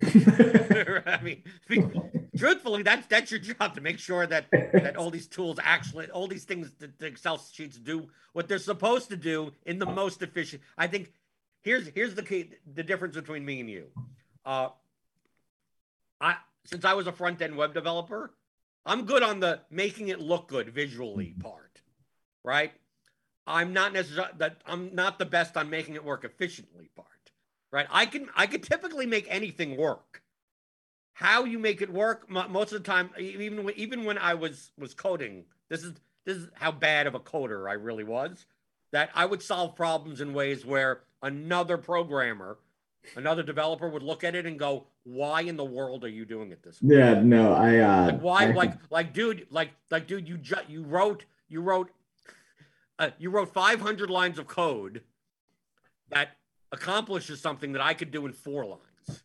I 0.02 1.20
mean, 1.22 1.42
I 1.68 1.74
mean, 1.74 2.28
truthfully, 2.34 2.82
that's 2.82 3.06
that's 3.08 3.30
your 3.30 3.40
job 3.40 3.74
to 3.74 3.82
make 3.82 3.98
sure 3.98 4.26
that 4.26 4.46
that 4.50 4.96
all 4.96 5.10
these 5.10 5.26
tools 5.26 5.58
actually, 5.62 6.08
all 6.08 6.26
these 6.26 6.44
things 6.44 6.72
that 6.78 6.98
the 6.98 7.06
Excel 7.08 7.36
sheets 7.36 7.76
do 7.76 8.08
what 8.32 8.48
they're 8.48 8.56
supposed 8.56 9.10
to 9.10 9.16
do 9.16 9.52
in 9.66 9.78
the 9.78 9.84
most 9.84 10.22
efficient. 10.22 10.62
I 10.78 10.86
think 10.86 11.12
here's 11.60 11.88
here's 11.88 12.14
the 12.14 12.22
key, 12.22 12.52
the 12.74 12.82
difference 12.82 13.16
between 13.16 13.44
me 13.44 13.60
and 13.60 13.68
you. 13.68 13.88
Uh, 14.46 14.70
I 16.22 16.36
since 16.64 16.86
I 16.86 16.94
was 16.94 17.06
a 17.06 17.12
front 17.12 17.42
end 17.42 17.54
web 17.54 17.74
developer, 17.74 18.32
I'm 18.84 19.04
good 19.04 19.22
on 19.22 19.40
the 19.40 19.60
making 19.70 20.08
it 20.08 20.20
look 20.20 20.48
good 20.48 20.68
visually 20.70 21.26
mm-hmm. 21.26 21.40
part, 21.40 21.80
right? 22.42 22.72
I'm 23.46 23.72
not 23.72 23.92
necessarily 23.92 24.32
that 24.38 24.58
I'm 24.66 24.94
not 24.94 25.18
the 25.18 25.26
best 25.26 25.56
on 25.56 25.70
making 25.70 25.94
it 25.94 26.04
work 26.04 26.24
efficiently 26.24 26.90
part 26.96 27.08
right? 27.72 27.86
I 27.90 28.06
can 28.06 28.28
I 28.36 28.46
could 28.46 28.62
typically 28.62 29.06
make 29.06 29.26
anything 29.28 29.76
work. 29.76 30.22
How 31.14 31.44
you 31.44 31.58
make 31.58 31.82
it 31.82 31.92
work 31.92 32.30
mo- 32.30 32.48
most 32.48 32.72
of 32.72 32.82
the 32.82 32.88
time, 32.88 33.10
even 33.18 33.64
when, 33.64 33.74
even 33.74 34.04
when 34.04 34.18
I 34.18 34.34
was 34.34 34.70
was 34.78 34.94
coding, 34.94 35.44
this 35.68 35.82
is 35.82 35.94
this 36.24 36.36
is 36.36 36.48
how 36.54 36.70
bad 36.70 37.08
of 37.08 37.14
a 37.14 37.20
coder 37.20 37.68
I 37.68 37.74
really 37.74 38.04
was. 38.04 38.46
That 38.92 39.10
I 39.14 39.24
would 39.24 39.42
solve 39.42 39.74
problems 39.74 40.20
in 40.20 40.34
ways 40.34 40.66
where 40.66 41.00
another 41.22 41.78
programmer, 41.78 42.58
another 43.16 43.42
developer 43.42 43.88
would 43.88 44.02
look 44.02 44.24
at 44.24 44.34
it 44.34 44.46
and 44.46 44.58
go, 44.58 44.86
"Why 45.04 45.42
in 45.42 45.56
the 45.56 45.64
world 45.64 46.04
are 46.04 46.08
you 46.08 46.24
doing 46.24 46.50
it 46.52 46.62
this 46.62 46.80
way?" 46.82 46.96
Yeah, 46.96 47.20
no, 47.22 47.52
I 47.54 47.78
uh 47.78 48.06
Like 48.06 48.20
why? 48.20 48.44
I- 48.44 48.52
Like 48.52 48.72
like 48.90 49.12
dude, 49.12 49.46
like 49.50 49.70
like 49.90 50.06
dude, 50.06 50.28
you 50.28 50.38
ju- 50.38 50.56
you 50.68 50.82
wrote 50.84 51.24
you 51.48 51.60
wrote 51.60 51.90
uh, 52.98 53.10
you 53.18 53.30
wrote 53.30 53.52
500 53.52 54.10
lines 54.10 54.38
of 54.38 54.46
code 54.46 55.02
that 56.10 56.36
accomplishes 56.70 57.40
something 57.40 57.72
that 57.72 57.82
I 57.82 57.94
could 57.94 58.10
do 58.10 58.26
in 58.26 58.32
four 58.32 58.64
lines. 58.64 59.22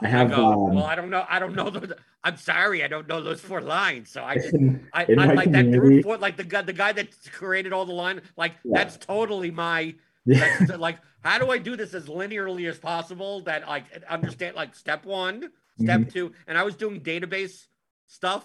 I 0.00 0.08
have. 0.08 0.32
I 0.32 0.36
go, 0.36 0.52
um, 0.52 0.74
well, 0.74 0.84
I 0.84 0.94
don't 0.94 1.10
know. 1.10 1.26
I 1.28 1.38
don't 1.38 1.54
know. 1.54 1.68
Those, 1.68 1.92
I'm 2.24 2.36
sorry, 2.38 2.82
I 2.82 2.88
don't 2.88 3.06
know 3.06 3.20
those 3.20 3.40
four 3.40 3.60
lines. 3.60 4.10
So 4.10 4.24
I, 4.24 4.36
just, 4.36 4.54
in- 4.54 4.88
I, 4.94 5.04
in 5.04 5.18
I 5.18 5.34
like 5.34 5.50
that 5.52 5.70
brute 5.70 6.02
force, 6.04 6.20
like 6.20 6.36
the 6.38 6.44
guy, 6.44 6.62
the 6.62 6.72
guy 6.72 6.92
that 6.92 7.08
created 7.32 7.72
all 7.74 7.84
the 7.84 7.92
line. 7.92 8.22
Like 8.36 8.52
Yeah. 8.64 8.78
that's 8.78 8.96
totally 8.96 9.50
my. 9.50 9.94
Yeah, 10.26 10.58
That's 10.66 10.78
like, 10.78 10.98
how 11.22 11.38
do 11.38 11.50
I 11.50 11.58
do 11.58 11.76
this 11.76 11.94
as 11.94 12.06
linearly 12.06 12.68
as 12.68 12.78
possible? 12.78 13.40
That 13.42 13.66
like 13.68 13.84
understand 14.08 14.56
like 14.56 14.74
step 14.74 15.04
one, 15.04 15.50
step 15.80 16.00
Mm-hmm. 16.00 16.10
two, 16.10 16.32
and 16.46 16.56
I 16.58 16.62
was 16.62 16.76
doing 16.76 17.00
database 17.00 17.66
stuff. 18.06 18.44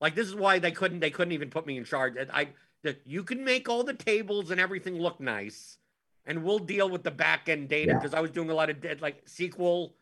Like 0.00 0.14
this 0.14 0.26
is 0.28 0.34
why 0.34 0.58
they 0.58 0.72
couldn't 0.72 1.00
they 1.00 1.10
couldn't 1.10 1.32
even 1.32 1.50
put 1.50 1.66
me 1.66 1.76
in 1.76 1.84
charge. 1.84 2.14
I 2.32 2.48
that 2.82 3.00
you 3.04 3.24
can 3.24 3.44
make 3.44 3.68
all 3.68 3.82
the 3.82 3.94
tables 3.94 4.50
and 4.50 4.60
everything 4.60 4.98
look 4.98 5.20
nice, 5.20 5.78
and 6.26 6.44
we'll 6.44 6.58
deal 6.58 6.88
with 6.88 7.02
the 7.02 7.10
back 7.10 7.48
end 7.48 7.68
data 7.68 7.92
Yeah. 7.92 7.98
because 7.98 8.14
I 8.14 8.20
was 8.20 8.30
doing 8.30 8.50
a 8.50 8.54
lot 8.54 8.68
of 8.70 8.76
like 9.00 9.24
SQL 9.26 9.92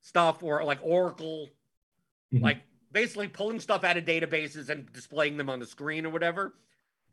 stuff 0.00 0.42
or 0.42 0.62
like 0.64 0.78
Oracle, 0.82 1.48
Mhm. 2.32 2.42
like 2.42 2.58
basically 2.90 3.28
pulling 3.28 3.58
stuff 3.60 3.84
out 3.84 3.96
of 3.96 4.04
databases 4.04 4.68
and 4.68 4.92
displaying 4.92 5.36
them 5.38 5.48
on 5.48 5.60
the 5.60 5.66
screen 5.66 6.04
or 6.04 6.10
whatever. 6.10 6.54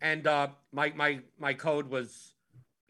And 0.01 0.27
uh, 0.27 0.49
my 0.71 0.91
my 0.95 1.21
my 1.37 1.53
code 1.53 1.89
was 1.89 2.33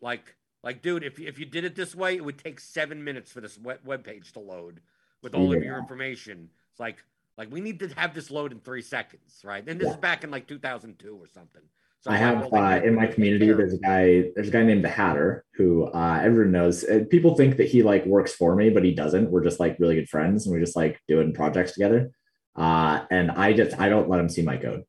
like 0.01 0.35
like 0.63 0.81
dude, 0.81 1.03
if 1.03 1.19
if 1.19 1.39
you 1.39 1.45
did 1.45 1.63
it 1.63 1.75
this 1.75 1.95
way, 1.95 2.15
it 2.15 2.23
would 2.23 2.37
take 2.37 2.59
seven 2.59 3.03
minutes 3.03 3.31
for 3.31 3.41
this 3.41 3.57
web, 3.57 4.03
page 4.03 4.33
to 4.33 4.39
load 4.39 4.81
with 5.21 5.35
all 5.35 5.53
of 5.53 5.63
your 5.63 5.77
information. 5.77 6.49
It's 6.71 6.79
like 6.79 7.03
like 7.37 7.51
we 7.51 7.61
need 7.61 7.79
to 7.79 7.87
have 7.95 8.13
this 8.13 8.29
load 8.29 8.51
in 8.51 8.59
three 8.59 8.81
seconds, 8.81 9.41
right? 9.43 9.67
And 9.67 9.79
this 9.79 9.87
Yeah. 9.87 9.93
is 9.93 9.99
back 9.99 10.23
in 10.23 10.31
like 10.31 10.47
2002 10.47 11.15
or 11.15 11.27
something. 11.27 11.61
So 12.01 12.11
I 12.11 12.17
have 12.17 12.51
uh, 12.53 12.81
in 12.83 12.95
my 12.95 13.07
community. 13.07 13.45
care 13.45 13.55
There's 13.55 13.73
a 13.73 13.77
guy. 13.77 14.31
There's 14.35 14.47
a 14.47 14.51
guy 14.51 14.63
named 14.63 14.85
the 14.85 14.89
Hatter 14.89 15.43
who 15.53 15.85
uh, 15.85 16.19
everyone 16.23 16.53
knows. 16.53 16.83
Uh, 16.83 17.03
People 17.09 17.35
think 17.35 17.57
that 17.57 17.67
he 17.67 17.83
like 17.83 18.05
works 18.05 18.33
for 18.33 18.55
me, 18.55 18.69
but 18.69 18.85
he 18.85 18.93
doesn't. 18.93 19.29
We're 19.29 19.43
just 19.43 19.59
like 19.59 19.77
really 19.79 19.95
good 19.95 20.09
friends, 20.09 20.45
and 20.45 20.53
we're 20.53 20.61
just 20.61 20.77
like 20.77 21.01
doing 21.09 21.33
projects 21.33 21.73
together. 21.73 22.11
Uh, 22.55 23.05
and 23.11 23.31
I 23.31 23.53
just 23.53 23.77
I 23.79 23.89
don't 23.89 24.09
let 24.09 24.19
him 24.19 24.29
see 24.29 24.41
my 24.41 24.57
code 24.57 24.83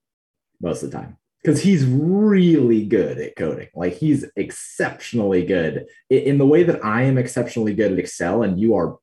most 0.60 0.82
of 0.82 0.90
the 0.90 0.98
time 0.98 1.16
because 1.42 1.62
he's 1.62 1.84
really 1.86 2.84
good 2.84 3.18
at 3.18 3.36
coding. 3.36 3.68
Like 3.74 3.94
he's 3.94 4.24
exceptionally 4.36 5.44
good 5.44 5.86
in 6.08 6.38
the 6.38 6.46
way 6.46 6.62
that 6.64 6.84
I 6.84 7.02
am 7.02 7.18
exceptionally 7.18 7.74
good 7.74 7.92
at 7.92 7.98
Excel, 7.98 8.42
and 8.42 8.60
you 8.60 8.74
are 8.74 8.98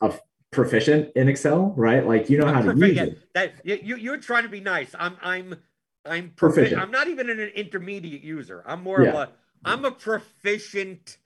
a 0.00 0.14
proficient 0.50 1.10
in 1.16 1.28
Excel, 1.28 1.74
right? 1.76 2.06
Like 2.06 2.30
you 2.30 2.38
know 2.38 2.46
I'm 2.46 2.54
how 2.54 2.72
to 2.72 2.78
use 2.78 2.98
it. 2.98 3.18
that 3.34 3.54
you, 3.64 3.78
you 3.82 3.96
you're 3.96 4.18
trying 4.18 4.44
to 4.44 4.48
be 4.48 4.60
nice. 4.60 4.94
I'm 4.98 5.16
I'm 5.22 5.56
I'm 6.04 6.30
proficient. 6.30 6.36
Proficient. 6.36 6.80
I'm 6.80 6.90
not 6.90 7.08
even 7.08 7.30
an 7.30 7.40
intermediate 7.40 8.22
user. 8.22 8.62
I'm 8.66 8.82
more 8.82 9.02
of 9.02 9.14
a 9.14 9.30
I'm 9.64 9.84
a 9.84 9.90
proficient 9.92 11.18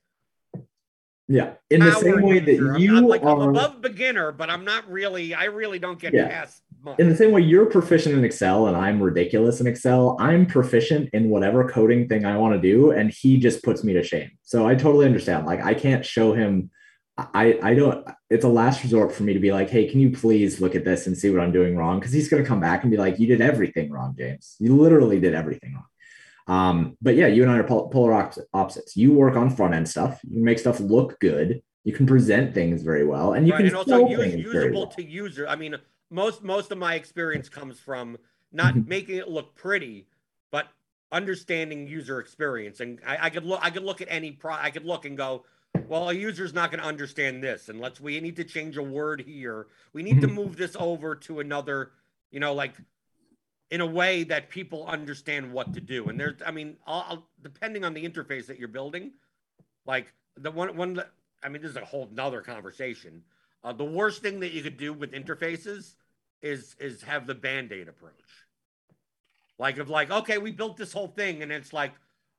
Yeah, 1.28 1.54
in 1.70 1.80
the 1.80 1.92
same 1.92 2.22
way 2.22 2.40
user. 2.40 2.72
that 2.72 2.80
you 2.80 2.96
I'm 2.96 3.06
like 3.06 3.22
I'm 3.22 3.40
are. 3.40 3.50
above 3.50 3.80
beginner, 3.82 4.32
but 4.32 4.48
I'm 4.50 4.64
not 4.64 4.88
really. 4.90 5.34
I 5.34 5.44
really 5.44 5.78
don't 5.78 5.98
get 5.98 6.14
Yeah. 6.14 6.28
past. 6.28 6.62
In 6.98 7.08
the 7.08 7.16
same 7.16 7.32
way 7.32 7.40
you're 7.40 7.66
proficient 7.66 8.14
in 8.16 8.24
Excel 8.24 8.66
and 8.66 8.76
I'm 8.76 9.02
ridiculous 9.02 9.60
in 9.60 9.66
Excel, 9.66 10.16
I'm 10.20 10.46
proficient 10.46 11.10
in 11.12 11.28
whatever 11.28 11.68
coding 11.68 12.08
thing 12.08 12.24
I 12.24 12.36
want 12.36 12.54
to 12.54 12.60
do, 12.60 12.90
and 12.90 13.10
he 13.10 13.38
just 13.38 13.62
puts 13.62 13.84
me 13.84 13.92
to 13.94 14.02
shame. 14.02 14.30
So 14.42 14.66
I 14.66 14.74
totally 14.74 15.06
understand. 15.06 15.46
Like 15.46 15.62
I 15.62 15.74
can't 15.74 16.04
show 16.04 16.32
him. 16.32 16.70
I 17.18 17.58
I 17.62 17.74
don't. 17.74 18.06
It's 18.28 18.44
a 18.44 18.48
last 18.48 18.82
resort 18.82 19.12
for 19.12 19.22
me 19.22 19.32
to 19.32 19.40
be 19.40 19.52
like, 19.52 19.70
hey, 19.70 19.88
can 19.88 20.00
you 20.00 20.10
please 20.10 20.60
look 20.60 20.74
at 20.74 20.84
this 20.84 21.06
and 21.06 21.16
see 21.16 21.30
what 21.30 21.40
I'm 21.40 21.52
doing 21.52 21.76
wrong? 21.76 21.98
Because 21.98 22.12
he's 22.12 22.28
going 22.28 22.42
to 22.42 22.48
come 22.48 22.60
back 22.60 22.82
and 22.82 22.90
be 22.90 22.98
like, 22.98 23.18
you 23.18 23.26
did 23.26 23.40
everything 23.40 23.90
wrong, 23.90 24.14
James. 24.18 24.56
You 24.58 24.76
literally 24.76 25.18
did 25.18 25.34
everything 25.34 25.74
wrong. 25.74 25.86
Um, 26.48 26.96
but 27.02 27.16
yeah, 27.16 27.26
you 27.26 27.42
and 27.42 27.50
I 27.50 27.58
are 27.58 27.64
polar 27.64 28.30
opposites. 28.54 28.96
You 28.96 29.12
work 29.12 29.36
on 29.36 29.50
front 29.50 29.74
end 29.74 29.88
stuff. 29.88 30.20
You 30.28 30.42
make 30.42 30.58
stuff 30.58 30.78
look 30.78 31.18
good. 31.20 31.62
You 31.84 31.92
can 31.92 32.06
present 32.06 32.52
things 32.52 32.82
very 32.82 33.06
well, 33.06 33.34
and 33.34 33.46
you 33.46 33.52
right, 33.52 33.58
can 33.58 33.66
and 33.68 33.76
also 33.76 34.08
use, 34.08 34.34
usable 34.34 34.80
well. 34.80 34.86
to 34.88 35.04
user. 35.04 35.46
I 35.46 35.54
mean, 35.54 35.76
most 36.10 36.42
most 36.42 36.70
of 36.72 36.78
my 36.78 36.94
experience 36.94 37.48
comes 37.48 37.80
from 37.80 38.18
not 38.52 38.74
Mhm. 38.74 38.86
making 38.86 39.16
it 39.16 39.28
look 39.28 39.54
pretty, 39.54 40.06
but 40.50 40.68
understanding 41.12 41.86
user 41.86 42.20
experience. 42.20 42.80
And 42.80 43.00
I, 43.06 43.26
I 43.26 43.30
could 43.30 43.44
look, 43.44 43.60
I 43.62 43.70
could 43.70 43.82
look 43.82 44.00
at 44.00 44.08
any 44.10 44.32
pro, 44.32 44.54
I 44.54 44.70
could 44.70 44.84
look 44.84 45.04
and 45.04 45.16
go, 45.16 45.44
well, 45.88 46.08
a 46.10 46.12
user's 46.12 46.54
not 46.54 46.70
going 46.70 46.80
to 46.80 46.86
understand 46.86 47.42
this, 47.42 47.68
and 47.68 47.80
let's 47.80 48.00
we 48.00 48.20
need 48.20 48.36
to 48.36 48.44
change 48.44 48.76
a 48.76 48.82
word 48.82 49.20
here. 49.20 49.68
We 49.92 50.02
need 50.02 50.20
to 50.20 50.28
Mhm. 50.28 50.34
move 50.34 50.56
this 50.56 50.76
over 50.76 51.14
to 51.16 51.40
another, 51.40 51.92
you 52.30 52.40
know, 52.40 52.54
like 52.54 52.74
in 53.70 53.80
a 53.80 53.86
way 53.86 54.22
that 54.24 54.48
people 54.48 54.86
understand 54.86 55.52
what 55.52 55.74
to 55.74 55.80
do. 55.80 56.08
And 56.08 56.18
there's, 56.20 56.40
I 56.44 56.52
mean, 56.52 56.76
I'll, 56.86 57.04
I'll, 57.08 57.30
depending 57.42 57.84
on 57.84 57.94
the 57.94 58.08
interface 58.08 58.46
that 58.46 58.58
you're 58.60 58.68
building, 58.68 59.12
like 59.86 60.12
the 60.36 60.50
one 60.50 60.76
one 60.76 61.02
I 61.42 61.48
mean, 61.48 61.62
this 61.62 61.70
is 61.72 61.76
a 61.76 61.84
whole 61.84 62.08
nother 62.12 62.40
conversation. 62.40 63.22
Uh, 63.66 63.72
the 63.72 63.84
worst 63.84 64.22
thing 64.22 64.38
that 64.38 64.52
you 64.52 64.62
could 64.62 64.76
do 64.76 64.92
with 64.92 65.10
interfaces 65.10 65.94
is 66.40 66.76
is 66.78 67.02
have 67.02 67.26
the 67.26 67.34
band-aid 67.34 67.88
approach. 67.88 68.12
Like 69.58 69.78
of 69.78 69.90
like, 69.90 70.08
okay, 70.08 70.38
we 70.38 70.52
built 70.52 70.76
this 70.76 70.92
whole 70.92 71.08
thing, 71.08 71.42
and 71.42 71.50
it's 71.50 71.72
like, 71.72 71.92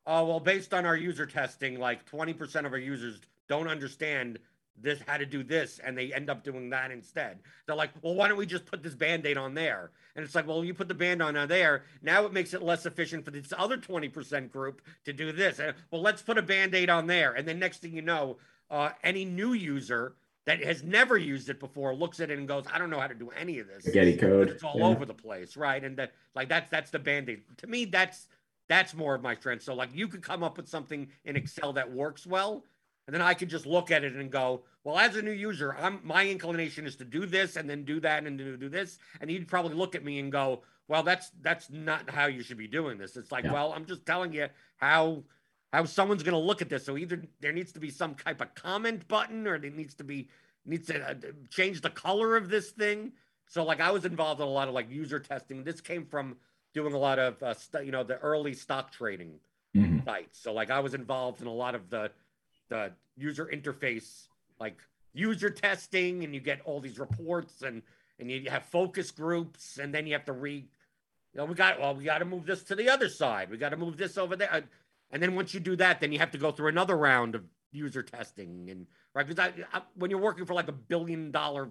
oh 0.05 0.25
well, 0.25 0.39
based 0.39 0.73
on 0.73 0.85
our 0.85 0.95
user 0.95 1.25
testing, 1.25 1.79
like 1.79 2.09
20% 2.09 2.65
of 2.65 2.71
our 2.71 2.77
users 2.77 3.19
don't 3.49 3.67
understand 3.67 4.39
this 4.81 5.01
how 5.05 5.17
to 5.17 5.25
do 5.25 5.43
this, 5.43 5.79
and 5.83 5.97
they 5.97 6.13
end 6.13 6.29
up 6.29 6.45
doing 6.45 6.69
that 6.69 6.91
instead. 6.91 7.39
They're 7.65 7.75
like, 7.75 7.89
well, 8.01 8.15
why 8.15 8.29
don't 8.29 8.37
we 8.37 8.45
just 8.45 8.65
put 8.65 8.81
this 8.81 8.95
band-aid 8.95 9.35
on 9.35 9.53
there? 9.53 9.91
And 10.15 10.23
it's 10.23 10.35
like, 10.35 10.47
well, 10.47 10.63
you 10.63 10.73
put 10.73 10.87
the 10.87 10.93
band 10.93 11.21
on 11.21 11.33
there. 11.49 11.83
Now 12.01 12.23
it 12.25 12.31
makes 12.31 12.53
it 12.53 12.61
less 12.63 12.85
efficient 12.85 13.25
for 13.25 13.31
this 13.31 13.51
other 13.57 13.77
20% 13.77 14.49
group 14.49 14.81
to 15.03 15.11
do 15.11 15.33
this. 15.33 15.59
And, 15.59 15.75
well, 15.91 16.01
let's 16.01 16.21
put 16.21 16.37
a 16.37 16.41
band-aid 16.41 16.89
on 16.89 17.07
there. 17.07 17.33
And 17.33 17.45
then 17.45 17.59
next 17.59 17.81
thing 17.81 17.93
you 17.93 18.01
know, 18.01 18.37
uh, 18.69 18.91
any 19.03 19.25
new 19.25 19.53
user 19.53 20.13
that 20.47 20.63
has 20.63 20.81
never 20.81 21.17
used 21.17 21.49
it 21.49 21.59
before 21.59 21.93
looks 21.93 22.21
at 22.21 22.31
it 22.31 22.39
and 22.39 22.47
goes, 22.47 22.63
I 22.73 22.79
don't 22.79 22.89
know 22.89 22.99
how 23.01 23.07
to 23.07 23.13
do 23.13 23.29
any 23.37 23.59
of 23.59 23.67
this. 23.67 23.83
Spaghetti 23.83 24.13
But 24.13 24.19
code. 24.21 24.49
it's 24.49 24.63
all 24.63 24.79
Yeah. 24.79 24.85
over 24.87 25.05
the 25.05 25.13
place, 25.13 25.55
right? 25.57 25.83
And 25.83 25.95
that 25.97 26.13
like 26.35 26.47
that's 26.49 26.71
that's 26.71 26.89
the 26.89 26.99
band-aid. 26.99 27.43
To 27.57 27.67
me, 27.67 27.83
that's 27.85 28.27
that's 28.69 28.93
more 28.93 29.13
of 29.13 29.21
my 29.21 29.35
strength. 29.35 29.63
So 29.63 29.73
like 29.75 29.89
you 29.93 30.07
could 30.07 30.23
come 30.23 30.43
up 30.43 30.57
with 30.57 30.67
something 30.69 31.09
in 31.25 31.35
Excel 31.35 31.73
that 31.73 31.91
works 31.91 32.25
well, 32.25 32.63
and 33.07 33.13
then 33.13 33.21
I 33.21 33.33
could 33.33 33.49
just 33.49 33.65
look 33.65 33.91
at 33.91 34.05
it 34.05 34.13
and 34.15 34.31
go, 34.31 34.63
well, 34.85 34.97
as 34.97 35.17
a 35.17 35.21
new 35.21 35.31
user, 35.31 35.75
I'm 35.77 35.99
my 36.03 36.25
inclination 36.25 36.87
is 36.87 36.95
to 36.95 37.05
do 37.05 37.25
this 37.25 37.57
and 37.57 37.69
then 37.69 37.83
do 37.83 37.99
that 37.99 38.25
and 38.25 38.37
do, 38.37 38.55
do 38.55 38.69
this. 38.69 38.99
And 39.19 39.29
you'd 39.29 39.49
probably 39.49 39.75
look 39.75 39.95
at 39.95 40.03
me 40.05 40.19
and 40.19 40.31
go, 40.31 40.63
well, 40.87 41.03
that's 41.03 41.31
that's 41.41 41.69
not 41.69 42.09
how 42.09 42.27
you 42.27 42.41
should 42.41 42.57
be 42.57 42.67
doing 42.69 42.97
this. 42.97 43.17
It's 43.17 43.33
like, 43.33 43.43
Yeah. 43.43 43.51
well, 43.51 43.73
I'm 43.73 43.85
just 43.85 44.05
telling 44.05 44.31
you 44.31 44.47
how 44.77 45.23
how 45.77 45.85
someone's 45.85 46.23
going 46.23 46.33
to 46.33 46.39
look 46.39 46.63
at 46.63 46.69
this. 46.69 46.83
So 46.85 46.97
either 46.97 47.21
there 47.39 47.53
needs 47.53 47.71
to 47.73 47.79
be 47.79 47.91
some 47.91 48.15
type 48.15 48.41
of 48.41 48.55
comment 48.55 49.07
button, 49.07 49.45
or 49.45 49.59
there 49.59 49.69
needs 49.69 49.93
to 49.95 50.03
be 50.03 50.27
needs 50.65 50.87
to 50.87 50.99
uh, 51.07 51.13
change 51.51 51.81
the 51.81 51.89
color 51.91 52.35
of 52.35 52.49
this 52.49 52.71
thing. 52.71 53.11
So 53.47 53.63
like 53.63 53.79
I 53.79 53.91
was 53.91 54.03
involved 54.03 54.41
in 54.41 54.47
a 54.47 54.49
lot 54.49 54.67
of 54.67 54.73
like 54.73 54.89
user 54.89 55.19
testing. 55.19 55.63
This 55.63 55.79
came 55.79 56.03
from 56.03 56.35
doing 56.73 56.93
a 56.93 56.97
lot 56.97 57.19
of 57.19 57.41
uh, 57.43 57.53
st- 57.53 57.85
you 57.85 57.91
know 57.91 58.03
the 58.03 58.17
early 58.17 58.53
stock 58.55 58.91
trading 58.91 59.39
Mhm. 59.75 60.03
sites. 60.03 60.39
So 60.39 60.51
like 60.51 60.71
I 60.71 60.79
was 60.79 60.95
involved 60.95 61.41
in 61.41 61.47
a 61.47 61.53
lot 61.53 61.75
of 61.75 61.91
the 61.91 62.09
the 62.69 62.91
user 63.15 63.45
interface 63.45 64.27
like 64.59 64.77
user 65.13 65.51
testing 65.51 66.23
and 66.23 66.33
you 66.33 66.39
get 66.41 66.59
all 66.65 66.79
these 66.79 66.97
reports 66.97 67.61
and 67.61 67.83
and 68.19 68.31
you 68.31 68.49
have 68.49 68.63
focus 68.65 69.11
groups 69.11 69.77
and 69.77 69.93
then 69.93 70.07
you 70.07 70.13
have 70.13 70.25
to 70.25 70.33
read. 70.33 70.67
you 71.33 71.37
know 71.37 71.45
we 71.45 71.53
got 71.53 71.79
well 71.79 71.93
we 71.95 72.03
got 72.03 72.17
to 72.17 72.25
move 72.25 72.47
this 72.47 72.63
to 72.63 72.73
the 72.75 72.89
other 72.89 73.09
side. 73.09 73.51
We 73.51 73.57
got 73.57 73.69
to 73.69 73.77
move 73.77 73.95
this 73.95 74.17
over 74.17 74.35
there. 74.35 74.63
And 75.11 75.23
then 75.23 75.35
once 75.35 75.53
you 75.53 75.59
do 75.59 75.75
that 75.77 75.99
then 76.01 76.11
you 76.11 76.19
have 76.19 76.31
to 76.31 76.37
go 76.37 76.51
through 76.51 76.67
another 76.69 76.97
round 76.97 77.35
of 77.35 77.43
user 77.71 78.03
testing 78.03 78.69
and 78.69 78.87
right 79.13 79.27
because 79.27 79.51
when 79.95 80.09
you're 80.09 80.19
working 80.19 80.45
for 80.45 80.53
like 80.53 80.67
a 80.67 80.73
billion 80.73 81.31
dollar 81.31 81.69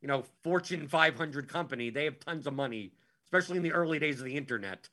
you 0.00 0.08
know 0.08 0.24
Fortune 0.42 0.86
500 0.88 1.48
company 1.48 1.90
they 1.90 2.04
have 2.04 2.18
tons 2.20 2.46
of 2.46 2.54
money 2.54 2.92
especially 3.24 3.56
in 3.56 3.62
the 3.62 3.72
early 3.72 3.98
days 3.98 4.18
of 4.20 4.24
the 4.24 4.36
internet 4.36 4.88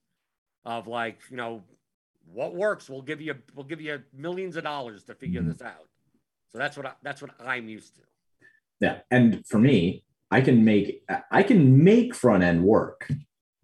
of 0.66 0.88
like 0.88 1.20
you 1.30 1.38
know 1.38 1.64
what 2.34 2.56
works 2.56 2.90
we'll 2.90 3.02
give 3.02 3.22
you 3.22 3.36
we'll 3.56 3.66
give 3.66 3.80
you 3.80 4.02
millions 4.14 4.56
of 4.56 4.64
dollars 4.64 5.04
to 5.04 5.14
figure 5.16 5.42
Mhm. 5.42 5.48
this 5.54 5.62
out 5.62 5.88
so 6.52 6.58
that's 6.58 6.76
what 6.76 6.86
I, 6.88 6.94
that's 7.04 7.22
what 7.22 7.32
i'm 7.40 7.70
used 7.70 7.96
to 7.96 8.02
Yeah, 8.82 9.00
and 9.12 9.46
for 9.46 9.60
me, 9.60 10.04
I 10.32 10.42
can 10.42 10.64
make 10.64 11.04
I 11.32 11.44
can 11.44 11.84
make 11.84 12.16
front 12.16 12.44
end 12.44 12.64
work, 12.64 13.08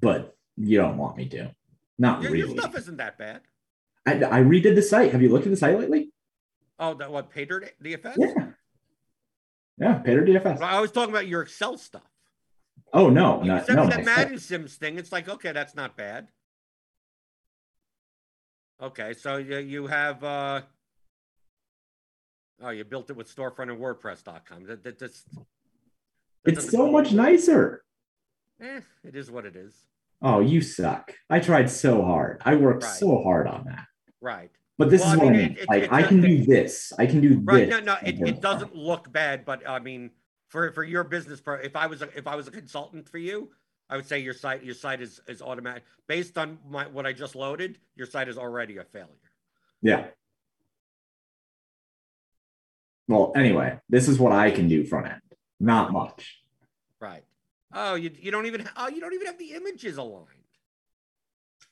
but 0.01 0.36
you 0.57 0.78
don't 0.78 0.97
want 0.97 1.15
me 1.17 1.28
to. 1.30 1.55
Not 1.97 2.21
your, 2.21 2.36
your 2.36 2.49
stuff 2.49 2.76
isn't 2.78 2.97
that 2.97 3.17
bad 3.17 3.41
I, 4.05 4.13
I 4.13 4.41
redid 4.41 4.75
the 4.75 4.81
site. 4.81 5.11
Have 5.11 5.21
you 5.21 5.29
looked 5.29 5.45
at 5.45 5.51
the 5.51 5.57
site 5.57 5.77
lately? 5.79 6.11
oh 6.77 6.93
that 6.95 7.09
what 7.11 7.31
Paydirt 7.31 7.69
dfs 7.83 8.15
Yeah. 8.17 8.47
Yeah, 9.77 10.01
Paydirt 10.05 10.27
DFS. 10.27 10.61
i 10.61 10.79
was 10.79 10.91
talking 10.91 11.09
about 11.13 11.27
your 11.27 11.41
excel 11.41 11.77
stuff 11.77 12.03
Oh 12.93 13.09
no, 13.09 13.41
you 13.41 13.47
not, 13.47 13.67
no. 13.69 13.87
that 13.87 14.03
madden 14.05 14.37
sims 14.39 14.75
thing 14.75 14.97
it's 14.97 15.11
like 15.11 15.27
okay 15.29 15.51
that's 15.53 15.75
not 15.75 15.95
bad 15.97 16.27
okay 18.81 19.13
so 19.13 19.37
you, 19.37 19.57
you 19.57 19.87
have 19.87 20.21
uh 20.23 20.61
oh 22.61 22.69
you 22.69 22.83
built 22.83 23.09
it 23.09 23.15
with 23.15 23.33
storefront 23.33 23.71
and 23.71 23.79
wordpress.com 23.79 24.65
that, 24.65 24.83
that, 24.83 24.99
that's 24.99 25.23
that 25.23 25.45
It's 26.45 26.69
so 26.69 26.91
much 26.91 27.11
nicer. 27.13 27.83
eh, 28.61 28.81
it 29.03 29.15
is 29.15 29.31
what 29.31 29.45
it 29.45 29.55
is 29.55 29.73
Oh, 30.21 30.39
you 30.39 30.61
suck. 30.61 31.13
I 31.29 31.39
tried 31.39 31.69
so 31.69 32.01
hard. 32.01 32.41
I 32.45 32.55
worked 32.55 32.83
Right. 32.83 32.93
so 32.93 33.21
hard 33.21 33.47
on 33.47 33.65
that. 33.65 33.85
Right 34.26 34.51
But 34.78 34.89
this 34.89 35.01
Well, 35.01 35.13
is 35.13 35.19
I 35.19 35.23
what 35.23 35.34
I 35.34 35.38
mean. 35.38 35.51
it- 35.51 35.57
it- 35.59 35.69
like 35.69 35.84
it 35.84 35.93
I 35.93 36.03
can 36.03 36.19
do 36.19 36.43
this. 36.43 36.91
I 36.99 37.05
can 37.05 37.21
do 37.21 37.39
Right. 37.45 37.69
this. 37.69 37.69
No, 37.69 37.80
no, 37.80 37.95
it, 38.09 38.15
it 38.32 38.41
doesn't 38.41 38.76
look 38.76 39.09
bad, 39.21 39.45
but 39.45 39.59
I 39.76 39.80
mean, 39.80 40.11
for 40.49 40.71
for 40.73 40.84
your 40.84 41.03
business 41.15 41.39
pro 41.41 41.55
if 41.69 41.76
i 41.76 41.86
was 41.91 41.99
a, 42.05 42.07
if 42.21 42.28
i 42.28 42.36
was 42.39 42.47
a 42.47 42.51
consultant 42.51 43.09
for 43.09 43.17
you 43.17 43.38
i 43.89 43.95
would 43.97 44.05
say 44.11 44.17
your 44.28 44.34
site 44.43 44.61
your 44.63 44.76
site 44.76 45.01
is 45.01 45.19
is 45.28 45.41
automatic 45.41 45.84
based 46.07 46.38
on 46.38 46.47
my 46.76 46.84
what 46.95 47.05
i 47.09 47.11
just 47.23 47.34
loaded 47.36 47.71
your 47.95 48.05
site 48.13 48.28
is 48.34 48.38
already 48.38 48.76
a 48.78 48.84
failure 48.95 49.30
Yeah. 49.82 50.01
Well, 53.07 53.32
anyway, 53.36 53.80
this 53.89 54.07
is 54.07 54.17
what 54.19 54.32
I 54.32 54.49
can 54.57 54.67
do 54.67 54.84
front 54.91 55.07
end. 55.13 55.21
Not 55.59 55.91
much. 55.91 56.21
right 56.99 57.23
oh 57.73 57.95
you, 57.95 58.09
you 58.26 58.32
don't 58.36 58.45
even 58.51 58.61
oh 58.78 58.88
you 58.93 58.99
don't 59.01 59.13
even 59.17 59.28
have 59.32 59.39
the 59.45 59.51
images 59.59 59.97
aligned 59.97 60.44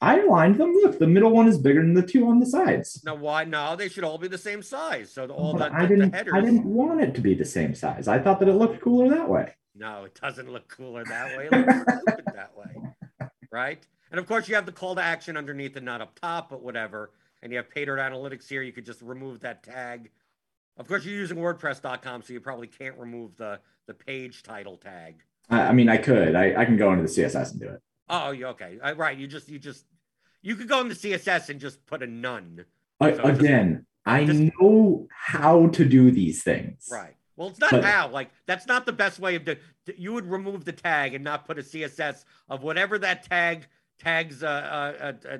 I 0.01 0.19
aligned 0.19 0.57
them. 0.57 0.73
Look, 0.83 0.99
the 0.99 1.07
middle 1.07 1.31
one 1.31 1.47
is 1.47 1.57
bigger 1.57 1.81
than 1.81 1.93
the 1.93 2.01
two 2.05 2.27
on 2.27 2.39
the 2.39 2.45
sides. 2.45 3.01
now 3.05 3.15
why 3.15 3.43
no 3.45 3.75
they 3.75 3.87
should 3.89 4.03
all 4.03 4.17
be 4.17 4.27
the 4.27 4.37
same 4.37 4.61
size 4.61 5.11
so 5.11 5.25
the, 5.27 5.33
all 5.33 5.53
But 5.53 5.71
the, 5.71 5.77
I 5.77 5.81
the, 5.83 5.87
didn't. 5.87 6.11
the 6.11 6.17
headers 6.17 6.33
I 6.35 6.41
didn't 6.41 6.65
want 6.65 7.01
it 7.01 7.15
to 7.15 7.21
be 7.21 7.33
the 7.35 7.45
same 7.45 7.73
size. 7.73 8.07
I 8.07 8.19
thought 8.19 8.39
that 8.39 8.49
it 8.49 8.53
looked 8.53 8.81
cooler 8.81 9.09
that 9.15 9.29
way. 9.29 9.53
no 9.75 10.03
it 10.05 10.19
doesn't 10.21 10.51
look 10.51 10.67
cooler 10.67 11.03
that 11.05 11.37
way 11.37 11.47
it 11.47 11.51
looks 11.51 11.73
stupid 12.01 12.25
that 12.35 12.51
way 12.57 13.29
right 13.51 13.87
and 14.11 14.19
of 14.19 14.27
course 14.27 14.47
you 14.49 14.55
have 14.55 14.65
the 14.65 14.71
call 14.71 14.95
to 14.95 15.01
action 15.01 15.37
underneath 15.37 15.75
and 15.77 15.85
not 15.85 16.01
up 16.01 16.19
top 16.19 16.49
but 16.49 16.61
whatever 16.61 17.11
and 17.41 17.51
you 17.51 17.57
have 17.57 17.67
Paydirt 17.69 17.99
Analytics 17.99 18.47
here. 18.47 18.61
You 18.61 18.71
could 18.71 18.85
just 18.85 19.01
remove 19.01 19.41
that 19.41 19.63
tag. 19.63 20.09
Of 20.77 20.87
course, 20.87 21.03
you're 21.03 21.13
using 21.13 21.35
WordPress.com, 21.37 22.21
so 22.21 22.31
you 22.31 22.39
probably 22.39 22.67
can't 22.67 22.97
remove 22.97 23.35
the 23.35 23.59
the 23.85 23.93
page 23.93 24.43
title 24.43 24.77
tag. 24.77 25.15
I, 25.49 25.63
I 25.63 25.71
mean, 25.73 25.89
I 25.89 25.97
could. 25.97 26.35
I, 26.35 26.55
I 26.61 26.63
can 26.63 26.77
go 26.77 26.93
into 26.93 27.03
the 27.03 27.09
CSS 27.09 27.51
and 27.51 27.59
do 27.59 27.67
it. 27.67 27.81
Oh, 28.09 28.31
you 28.31 28.47
okay? 28.47 28.79
Uh, 28.81 28.95
right. 28.95 29.17
You 29.17 29.27
just 29.27 29.49
you 29.49 29.59
just 29.59 29.85
you 30.41 30.55
could 30.55 30.67
go 30.67 30.81
in 30.81 30.89
the 30.89 30.95
CSS 30.95 31.49
and 31.49 31.59
just 31.59 31.85
put 31.85 32.03
a 32.03 32.07
none. 32.07 32.65
So 33.01 33.09
just- 33.11 33.41
again, 33.41 33.85
I 34.05 34.25
just- 34.25 34.41
know 34.59 35.07
how 35.11 35.67
to 35.67 35.85
do 35.85 36.11
these 36.11 36.43
things. 36.43 36.89
Right. 36.91 37.15
Well, 37.35 37.49
it's 37.49 37.59
not 37.59 37.71
But- 37.71 37.83
how. 37.83 38.09
Like 38.09 38.29
that's 38.45 38.67
not 38.67 38.85
the 38.85 38.93
best 38.93 39.19
way 39.19 39.35
of 39.35 39.45
doing. 39.45 39.57
You 39.97 40.13
would 40.13 40.25
remove 40.29 40.65
the 40.65 40.71
tag 40.73 41.13
and 41.13 41.23
not 41.23 41.45
put 41.45 41.57
a 41.57 41.63
CSS 41.63 42.25
of 42.49 42.61
whatever 42.63 42.97
that 42.99 43.23
tag 43.23 43.67
tags 43.99 44.43
a, 44.43 44.47
uh, 44.49 45.13
uh, 45.27 45.27
uh, 45.29 45.37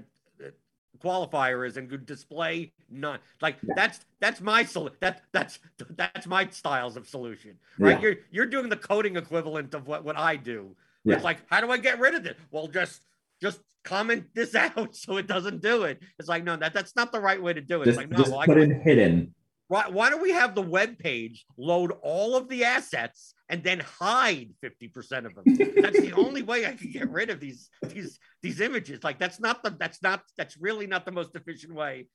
qualifier 0.99 1.67
is 1.67 1.75
and 1.77 1.89
could 1.89 2.05
display 2.05 2.71
none. 2.89 3.19
Like 3.41 3.57
Yeah. 3.61 3.73
that's 3.75 3.99
that's 4.19 4.39
my 4.41 4.63
sol- 4.63 4.89
that 5.01 5.23
that's 5.31 5.59
that's 5.91 6.25
my 6.27 6.47
styles 6.47 6.95
of 6.95 7.07
solution. 7.07 7.57
Right. 7.77 7.91
Yeah. 7.97 8.01
You're 8.01 8.15
you're 8.31 8.45
doing 8.45 8.69
the 8.69 8.77
coding 8.77 9.17
equivalent 9.17 9.73
of 9.73 9.87
what 9.87 10.03
what 10.03 10.17
I 10.17 10.35
do. 10.37 10.75
Yeah. 11.03 11.15
It's 11.15 11.23
like 11.23 11.39
how 11.47 11.61
do 11.61 11.71
I 11.71 11.77
get 11.77 11.99
rid 11.99 12.15
of 12.15 12.25
it? 12.25 12.37
Well, 12.51 12.67
just 12.67 13.01
just 13.41 13.59
comment 13.83 14.25
this 14.33 14.55
out 14.63 14.95
so 14.95 15.17
it 15.17 15.27
doesn't 15.27 15.61
do 15.61 15.83
it. 15.83 16.01
It's 16.19 16.29
like 16.29 16.43
no, 16.43 16.55
that 16.55 16.73
that's 16.73 16.95
not 16.95 17.11
the 17.11 17.19
right 17.19 17.41
way 17.41 17.53
to 17.53 17.61
do 17.61 17.81
it. 17.81 17.85
Just, 17.85 17.89
it's 17.89 17.97
like 17.97 18.09
no, 18.09 18.17
just 18.17 18.31
well, 18.31 18.39
I 18.39 18.45
put 18.45 18.57
can- 18.57 18.71
in 18.71 18.81
hidden. 18.81 19.35
why, 19.67 19.87
why 19.87 20.09
don't 20.09 20.21
we 20.21 20.31
have 20.31 20.55
the 20.55 20.61
web 20.61 20.97
page 20.97 21.45
load 21.57 21.91
all 22.01 22.35
of 22.35 22.47
the 22.47 22.63
assets 22.63 23.33
and 23.49 23.63
then 23.63 23.79
hide 23.79 24.49
50% 24.63 25.25
of 25.25 25.35
them? 25.35 25.43
That's 25.81 25.99
the 25.99 26.13
only 26.15 26.41
way 26.41 26.65
I 26.65 26.73
can 26.73 26.91
get 26.91 27.09
rid 27.09 27.29
of 27.29 27.39
these 27.39 27.69
these 27.87 28.19
these 28.41 28.61
images. 28.61 29.03
Like 29.03 29.19
that's 29.19 29.39
not 29.39 29.63
the 29.63 29.71
that's 29.71 30.01
not 30.01 30.21
that's 30.37 30.57
really 30.57 30.87
not 30.87 31.05
the 31.05 31.11
most 31.11 31.35
efficient 31.35 31.73
way 31.73 32.07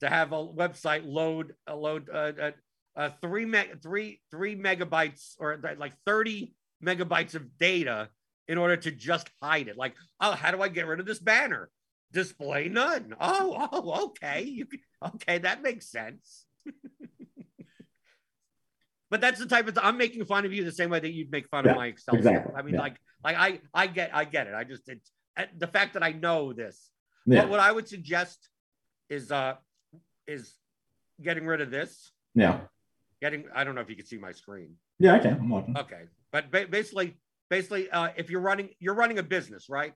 to 0.00 0.08
have 0.08 0.32
a 0.32 0.46
website 0.46 1.02
load 1.04 1.54
a 1.66 1.74
load 1.74 2.08
uh, 2.12 2.32
uh, 2.40 2.50
uh, 2.96 3.10
three 3.22 3.44
meg 3.44 3.82
three 3.82 4.20
three 4.30 4.54
megabytes 4.54 5.34
or 5.38 5.58
like 5.78 5.94
30 6.04 6.54
megabytes 6.84 7.34
of 7.34 7.56
data 7.58 8.08
in 8.48 8.58
order 8.58 8.76
to 8.76 8.90
just 8.90 9.28
hide 9.42 9.68
it. 9.68 9.76
Like, 9.76 9.94
oh, 10.20 10.32
how 10.32 10.50
do 10.50 10.62
I 10.62 10.68
get 10.68 10.86
rid 10.86 11.00
of 11.00 11.06
this 11.06 11.18
banner? 11.18 11.70
Display 12.12 12.68
none. 12.68 13.14
Oh, 13.20 13.68
oh, 13.72 14.04
okay. 14.06 14.42
You 14.42 14.66
can, 14.66 14.80
okay, 15.14 15.38
that 15.38 15.62
makes 15.62 15.90
sense. 15.90 16.44
but 19.10 19.20
that's 19.20 19.38
the 19.38 19.46
type 19.46 19.68
of 19.68 19.78
I'm 19.82 19.98
making 19.98 20.24
fun 20.24 20.44
of 20.44 20.52
you 20.52 20.64
the 20.64 20.72
same 20.72 20.90
way 20.90 21.00
that 21.00 21.12
you'd 21.12 21.30
make 21.30 21.48
fun 21.48 21.64
Yeah, 21.64 21.72
of 21.72 21.76
my 21.76 21.86
Excel. 21.86 22.14
exactly, 22.16 22.54
I 22.54 22.62
mean, 22.62 22.74
yeah. 22.74 22.80
like, 22.80 22.96
like 23.24 23.36
I, 23.36 23.60
I 23.74 23.86
get, 23.86 24.10
I 24.14 24.24
get 24.24 24.46
it. 24.46 24.54
I 24.54 24.64
just 24.64 24.88
it's 24.88 25.10
uh, 25.36 25.44
the 25.56 25.66
fact 25.66 25.94
that 25.94 26.02
I 26.02 26.12
know 26.12 26.52
this. 26.52 26.90
Yeah. 27.26 27.40
What, 27.42 27.50
what 27.50 27.60
I 27.60 27.72
would 27.72 27.88
suggest 27.88 28.48
is, 29.10 29.32
uh, 29.32 29.54
is 30.26 30.54
getting 31.22 31.46
rid 31.46 31.60
of 31.60 31.70
this. 31.70 32.12
Yeah. 32.34 32.60
Getting, 33.20 33.44
I 33.54 33.64
don't 33.64 33.74
know 33.74 33.80
if 33.80 33.90
you 33.90 33.96
can 33.96 34.06
see 34.06 34.18
my 34.18 34.32
screen. 34.32 34.74
Yeah, 34.98 35.14
I 35.14 35.18
can. 35.18 35.32
I'm 35.34 35.48
watching. 35.48 35.76
Okay, 35.76 36.02
but 36.32 36.50
ba- 36.50 36.66
basically, 36.70 37.16
basically, 37.50 37.90
uh, 37.90 38.08
if 38.16 38.30
you're 38.30 38.40
running, 38.40 38.70
you're 38.78 38.94
running 38.94 39.18
a 39.18 39.22
business, 39.22 39.68
right? 39.68 39.92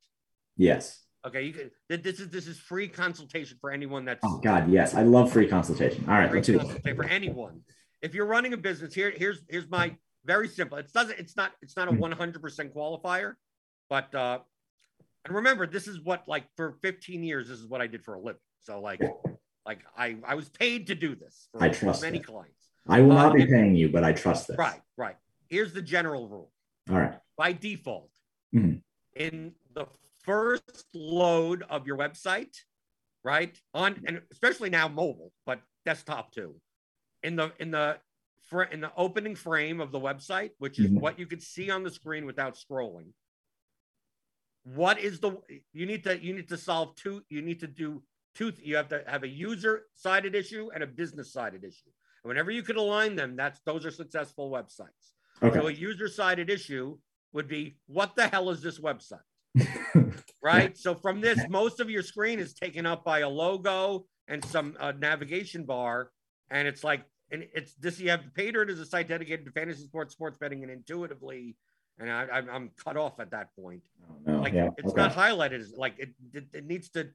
Yes. 0.56 1.02
Okay, 1.26 1.42
you 1.42 1.52
can. 1.52 1.70
This 1.88 2.18
is 2.20 2.28
this 2.30 2.46
is 2.46 2.58
free 2.58 2.88
consultation 2.88 3.58
for 3.60 3.70
anyone 3.70 4.04
that's 4.06 4.20
Oh 4.24 4.38
God, 4.38 4.70
yes. 4.70 4.94
I 4.94 5.02
love 5.02 5.32
free 5.32 5.46
consultation. 5.46 6.04
All 6.08 6.14
right, 6.14 6.32
let's 6.32 6.46
do 6.46 6.58
it. 6.58 6.96
for 6.96 7.04
anyone. 7.04 7.60
If 8.00 8.14
you're 8.14 8.26
running 8.26 8.54
a 8.54 8.56
business, 8.56 8.94
here 8.94 9.10
here's 9.14 9.42
here's 9.50 9.68
my 9.68 9.94
very 10.24 10.48
simple. 10.48 10.78
It 10.78 10.90
doesn't. 10.92 11.18
It's 11.18 11.36
not. 11.36 11.52
It's 11.60 11.76
not 11.76 11.88
a 11.88 11.90
Hmm. 11.92 11.98
100 11.98 12.40
percent 12.40 12.74
qualifier, 12.74 13.34
but 13.90 14.14
uh, 14.14 14.38
and 15.26 15.34
remember, 15.34 15.66
this 15.66 15.86
is 15.86 16.00
what 16.00 16.22
like 16.26 16.44
for 16.56 16.78
15 16.80 17.22
years, 17.22 17.48
this 17.48 17.58
is 17.58 17.66
what 17.66 17.82
I 17.82 17.86
did 17.86 18.02
for 18.02 18.14
a 18.14 18.18
living. 18.18 18.40
So 18.60 18.80
like, 18.80 19.02
like 19.66 19.80
I 19.98 20.16
I 20.24 20.34
was 20.36 20.48
paid 20.48 20.86
to 20.86 20.94
do 20.94 21.14
this 21.14 21.48
for 21.52 21.62
I 21.62 21.68
trust 21.68 22.00
many 22.00 22.18
it. 22.18 22.26
clients. 22.26 22.70
I 22.88 23.02
will 23.02 23.12
not 23.12 23.32
Uh, 23.32 23.34
be 23.34 23.42
if- 23.42 23.50
paying 23.50 23.74
you, 23.74 23.90
but 23.90 24.04
I 24.04 24.12
trust 24.14 24.48
this. 24.48 24.56
Right, 24.56 24.80
right. 24.96 25.16
Here's 25.50 25.74
the 25.74 25.82
general 25.82 26.28
rule. 26.28 26.50
All 26.88 26.96
right. 26.96 27.14
By 27.40 27.52
default 27.54 28.10
Mhm. 28.54 28.82
in 29.14 29.54
the 29.72 29.86
first 30.26 30.84
load 30.92 31.62
of 31.70 31.86
your 31.86 31.96
website 31.96 32.54
right 33.24 33.58
on 33.72 33.90
and 34.06 34.20
especially 34.30 34.68
now 34.68 34.86
mobile 34.88 35.32
but 35.46 35.62
desktop 35.86 36.32
too 36.32 36.60
in 37.22 37.36
the 37.36 37.46
in 37.58 37.70
the 37.70 37.98
fr- 38.50 38.64
in 38.74 38.80
the 38.82 38.92
opening 38.94 39.34
frame 39.34 39.80
of 39.80 39.90
the 39.90 39.98
website 39.98 40.50
which 40.58 40.78
is 40.78 40.90
Mhm. 40.90 41.00
what 41.00 41.18
you 41.18 41.26
could 41.26 41.42
see 41.42 41.70
on 41.70 41.82
the 41.82 41.90
screen 41.90 42.26
without 42.26 42.54
scrolling 42.56 43.10
what 44.64 44.98
is 45.00 45.18
the 45.20 45.30
you 45.72 45.86
need 45.86 46.04
to 46.04 46.22
you 46.22 46.34
need 46.34 46.48
to 46.50 46.58
solve 46.58 46.94
two 46.94 47.24
you 47.30 47.40
need 47.40 47.60
to 47.60 47.66
do 47.66 48.02
two 48.34 48.52
you 48.62 48.76
have 48.76 48.88
to 48.88 49.02
have 49.06 49.22
a 49.22 49.28
user 49.28 49.86
sided 49.94 50.34
issue 50.34 50.68
and 50.74 50.82
a 50.82 50.86
business 50.86 51.32
sided 51.32 51.64
issue 51.64 51.88
and 52.22 52.28
whenever 52.28 52.50
you 52.50 52.62
could 52.62 52.76
align 52.76 53.16
them 53.16 53.34
that's 53.34 53.60
those 53.62 53.86
are 53.86 53.90
successful 54.02 54.50
websites 54.50 55.12
Okay. 55.42 55.58
so 55.58 55.68
a 55.68 55.72
user-sided 55.72 56.50
issue 56.50 56.98
would 57.32 57.48
be, 57.48 57.76
what 57.86 58.16
the 58.16 58.28
hell 58.28 58.50
is 58.50 58.62
this 58.62 58.78
website? 58.78 59.20
Right. 60.42 60.76
So 60.76 60.94
from 60.94 61.20
this, 61.20 61.38
most 61.48 61.80
of 61.80 61.90
your 61.90 62.02
screen 62.02 62.38
is 62.38 62.54
taken 62.54 62.86
up 62.86 63.04
by 63.04 63.20
a 63.20 63.28
logo 63.28 64.06
and 64.26 64.44
some 64.44 64.76
uh, 64.80 64.92
navigation 64.92 65.64
bar, 65.64 66.10
and 66.50 66.66
it's 66.66 66.82
like, 66.82 67.02
and 67.30 67.46
it's 67.54 67.74
this. 67.74 68.00
You 68.00 68.10
have 68.10 68.22
Paydirt 68.36 68.70
is 68.70 68.80
a 68.80 68.86
site 68.86 69.08
dedicated 69.08 69.44
to 69.44 69.52
fantasy 69.52 69.84
sports, 69.84 70.14
sports 70.14 70.38
betting, 70.38 70.62
and 70.62 70.72
intuitively, 70.72 71.56
and 71.98 72.10
I, 72.10 72.26
I'm, 72.32 72.48
I'm 72.48 72.70
cut 72.82 72.96
off 72.96 73.20
at 73.20 73.30
that 73.32 73.48
point. 73.54 73.82
Oh, 74.02 74.32
no. 74.32 74.40
Like 74.40 74.54
yeah. 74.54 74.70
it's 74.78 74.92
okay. 74.92 75.02
not 75.02 75.14
highlighted. 75.14 75.64
Like 75.76 75.94
it, 75.98 76.10
it, 76.32 76.44
it 76.54 76.66
needs 76.66 76.88
to 76.90 77.10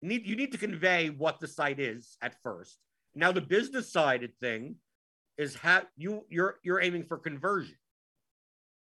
need 0.00 0.26
you 0.26 0.36
need 0.36 0.52
to 0.52 0.58
convey 0.58 1.10
what 1.10 1.40
the 1.40 1.48
site 1.48 1.80
is 1.80 2.16
at 2.22 2.36
first. 2.42 2.78
Now 3.16 3.32
the 3.32 3.40
business 3.40 3.92
sided 3.92 4.38
thing 4.38 4.76
is 5.38 5.56
how 5.56 5.82
you 5.96 6.24
you're 6.30 6.58
you're 6.62 6.80
aiming 6.80 7.02
for 7.02 7.18
conversion, 7.18 7.76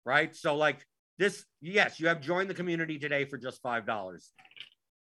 right? 0.05 0.35
So 0.35 0.57
like 0.57 0.85
this, 1.19 1.45
yes, 1.61 2.01
you 2.01 2.09
have 2.09 2.21
joined 2.21 2.51
the 2.51 2.55
community 2.55 2.99
today 2.99 3.25
for 3.25 3.39
just 3.39 3.63
five 3.63 3.87
dollars. 3.87 4.33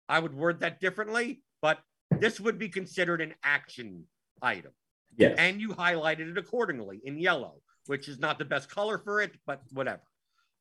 I 0.08 0.18
would 0.18 0.34
word 0.34 0.60
that 0.60 0.80
differently, 0.80 1.42
but 1.62 1.78
this 2.10 2.38
would 2.38 2.58
be 2.58 2.68
considered 2.68 3.20
an 3.20 3.34
action 3.42 4.04
item 4.42 4.72
yes. 5.16 5.34
and 5.38 5.60
you 5.60 5.70
highlighted 5.70 6.30
it 6.30 6.38
accordingly 6.38 7.00
in 7.04 7.18
yellow, 7.18 7.54
which 7.86 8.08
is 8.08 8.18
not 8.18 8.38
the 8.38 8.44
best 8.44 8.68
color 8.68 8.98
for 8.98 9.20
it, 9.20 9.32
but 9.46 9.62
whatever. 9.72 10.02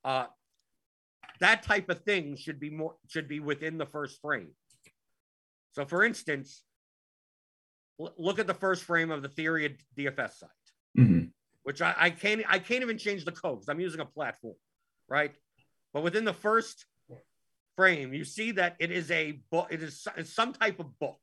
Uh, 0.03 0.25
that 1.39 1.63
type 1.63 1.89
of 1.89 1.99
thing 2.01 2.35
should 2.35 2.59
be 2.59 2.69
more 2.69 2.95
should 3.07 3.27
be 3.27 3.39
within 3.39 3.77
the 3.77 3.85
first 3.85 4.21
frame. 4.21 4.51
So, 5.73 5.85
for 5.85 6.03
instance, 6.03 6.63
look 7.97 8.39
at 8.39 8.47
the 8.47 8.53
first 8.53 8.83
frame 8.83 9.11
of 9.11 9.21
the 9.21 9.29
theory 9.29 9.65
of 9.65 9.73
DFS 9.97 10.39
site, 10.39 10.49
Mhm. 10.97 11.31
Which 11.63 11.81
I, 11.81 11.95
I 11.97 12.09
can't 12.09 12.41
I 12.47 12.59
can't 12.59 12.83
even 12.83 12.97
change 12.97 13.25
the 13.25 13.31
code 13.31 13.59
because 13.59 13.69
I'm 13.69 13.79
using 13.79 14.01
a 14.01 14.05
platform, 14.05 14.55
right? 15.07 15.33
But 15.93 16.03
within 16.03 16.25
the 16.25 16.33
first 16.33 16.85
frame, 17.75 18.13
you 18.13 18.23
see 18.23 18.51
that 18.51 18.75
it 18.79 18.91
is 18.91 19.09
a 19.11 19.39
book. 19.51 19.67
It 19.71 19.81
is 19.81 20.07
some 20.23 20.53
type 20.53 20.79
of 20.79 20.97
book 20.99 21.19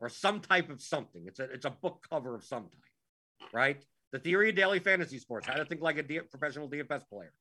or 0.00 0.08
some 0.08 0.40
type 0.40 0.70
of 0.70 0.80
something. 0.80 1.24
It's 1.26 1.40
a 1.40 1.44
it's 1.44 1.64
a 1.64 1.70
book 1.70 2.06
cover 2.08 2.34
of 2.34 2.44
some 2.44 2.64
type, 2.64 3.50
right? 3.52 3.84
The 4.12 4.18
theory 4.18 4.50
of 4.50 4.56
daily 4.56 4.78
fantasy 4.78 5.18
sports: 5.18 5.46
how 5.46 5.54
to 5.54 5.64
think 5.64 5.80
like 5.80 5.98
a 5.98 6.02
D- 6.02 6.20
professional 6.20 6.68
DFS 6.68 7.08
player. 7.08 7.32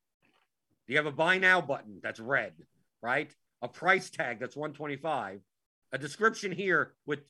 Do 0.87 0.93
You 0.93 0.97
have 0.97 1.05
a 1.07 1.11
buy 1.11 1.37
now 1.37 1.61
button 1.61 1.99
that's 2.01 2.19
red, 2.19 2.53
right? 3.01 3.33
A 3.61 3.67
price 3.67 4.09
tag 4.09 4.39
that's 4.39 4.55
125. 4.55 5.41
A 5.91 5.97
description 5.97 6.51
here 6.51 6.93
with 7.05 7.21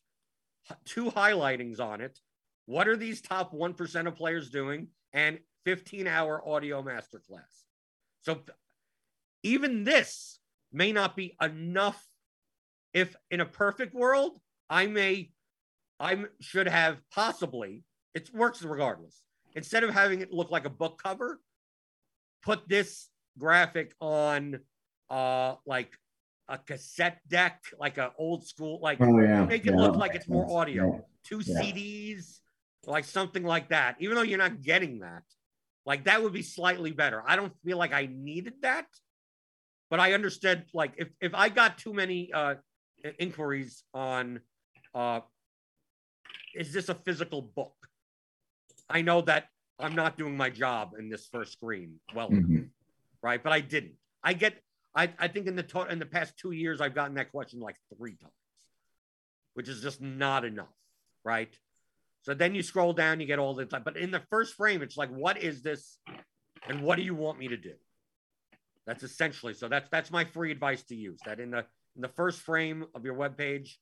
two 0.85 1.05
highlightings 1.11 1.79
on 1.79 2.01
it. 2.01 2.19
What 2.65 2.87
are 2.87 2.97
these 2.97 3.21
top 3.21 3.53
1% 3.53 4.07
of 4.07 4.15
players 4.15 4.49
doing? 4.49 4.87
And 5.13 5.39
15 5.65 6.07
hour 6.07 6.47
audio 6.47 6.81
masterclass. 6.83 7.63
So 8.21 8.41
even 9.43 9.83
this 9.83 10.39
may 10.71 10.91
not 10.91 11.15
be 11.15 11.35
enough. 11.41 12.03
If 12.93 13.15
in 13.29 13.41
a 13.41 13.45
perfect 13.45 13.93
world, 13.93 14.39
I 14.69 14.87
may, 14.87 15.31
I 15.99 16.25
should 16.39 16.67
have 16.67 16.97
possibly, 17.11 17.83
it 18.13 18.33
works 18.33 18.61
regardless. 18.63 19.21
Instead 19.55 19.83
of 19.83 19.89
having 19.91 20.21
it 20.21 20.31
look 20.31 20.49
like 20.51 20.65
a 20.65 20.69
book 20.69 21.01
cover, 21.01 21.39
put 22.41 22.67
this 22.67 23.09
graphic 23.37 23.93
on 23.99 24.59
uh 25.09 25.55
like 25.65 25.91
a 26.47 26.57
cassette 26.57 27.19
deck, 27.27 27.63
like 27.79 27.97
a 27.97 28.11
old 28.17 28.45
school, 28.47 28.79
like 28.81 28.99
Oh 29.01 29.19
yeah. 29.19 29.45
make 29.45 29.65
it 29.65 29.73
Yeah, 29.73 29.79
look 29.81 29.95
like 29.95 30.15
it's 30.15 30.27
more 30.27 30.59
audio. 30.59 30.93
Yeah. 30.93 30.99
two. 31.23 31.39
CDs, 31.39 32.39
like 32.87 33.05
something 33.05 33.43
like 33.43 33.69
that. 33.69 33.95
Even 33.99 34.15
though 34.15 34.21
you're 34.23 34.37
not 34.37 34.61
getting 34.61 34.99
that, 34.99 35.23
like 35.85 36.05
that 36.05 36.21
would 36.21 36.33
be 36.33 36.41
slightly 36.41 36.91
better. 36.91 37.23
I 37.25 37.35
don't 37.35 37.53
feel 37.63 37.77
like 37.77 37.93
I 37.93 38.07
needed 38.11 38.53
that, 38.61 38.87
but 39.89 39.99
I 39.99 40.13
understood. 40.13 40.65
Like 40.73 40.93
if 40.97 41.09
if 41.21 41.33
I 41.33 41.49
got 41.49 41.77
too 41.77 41.93
many 41.93 42.31
uh 42.33 42.55
inquiries 43.19 43.83
on, 43.93 44.39
uh, 44.93 45.19
is 46.55 46.73
this 46.73 46.89
a 46.89 46.95
physical 46.95 47.41
book? 47.41 47.75
I 48.89 49.01
know 49.01 49.21
that 49.21 49.45
I'm 49.79 49.95
not 49.95 50.17
doing 50.17 50.37
my 50.37 50.49
job 50.49 50.93
in 50.97 51.09
this 51.09 51.27
first 51.27 51.53
screen 51.53 51.99
well 52.13 52.29
Mhm. 52.29 52.69
right? 53.21 53.41
But 53.43 53.51
I 53.53 53.59
didn't. 53.61 53.97
I 54.23 54.33
get. 54.33 54.61
I 54.95 55.13
I 55.19 55.27
think 55.27 55.47
in 55.47 55.55
the 55.55 55.63
to- 55.63 55.89
in 55.91 55.99
the 55.99 56.05
past 56.05 56.37
two 56.37 56.51
years 56.51 56.81
I've 56.81 56.95
gotten 56.95 57.15
that 57.15 57.31
question 57.31 57.59
like 57.59 57.77
three 57.95 58.15
times, 58.15 58.33
which 59.55 59.67
is 59.67 59.81
just 59.81 60.01
not 60.01 60.45
enough, 60.45 60.73
right? 61.23 61.53
So 62.25 62.33
then 62.33 62.55
you 62.55 62.63
scroll 62.63 62.91
down, 62.91 63.19
you 63.19 63.27
get 63.27 63.37
all 63.37 63.53
the 63.53 63.65
time. 63.65 63.83
But 63.85 63.97
in 63.97 64.09
the 64.09 64.23
first 64.31 64.55
frame, 64.55 64.81
it's 64.81 64.97
like, 64.97 65.09
what 65.09 65.37
is 65.37 65.61
this, 65.61 65.99
and 66.67 66.81
what 66.81 66.95
do 66.95 67.03
you 67.03 67.13
want 67.13 67.37
me 67.37 67.49
to 67.49 67.57
do? 67.57 67.73
That's 68.87 69.03
essentially 69.03 69.53
so. 69.53 69.67
That's 69.67 69.87
that's 69.89 70.09
my 70.09 70.25
free 70.25 70.51
advice 70.51 70.81
to 70.85 70.95
use. 70.95 71.19
That 71.27 71.39
in 71.39 71.51
the 71.51 71.59
in 71.95 72.01
the 72.01 72.09
first 72.09 72.41
frame 72.41 72.85
of 72.95 73.05
your 73.05 73.13
web 73.13 73.37
page, 73.37 73.79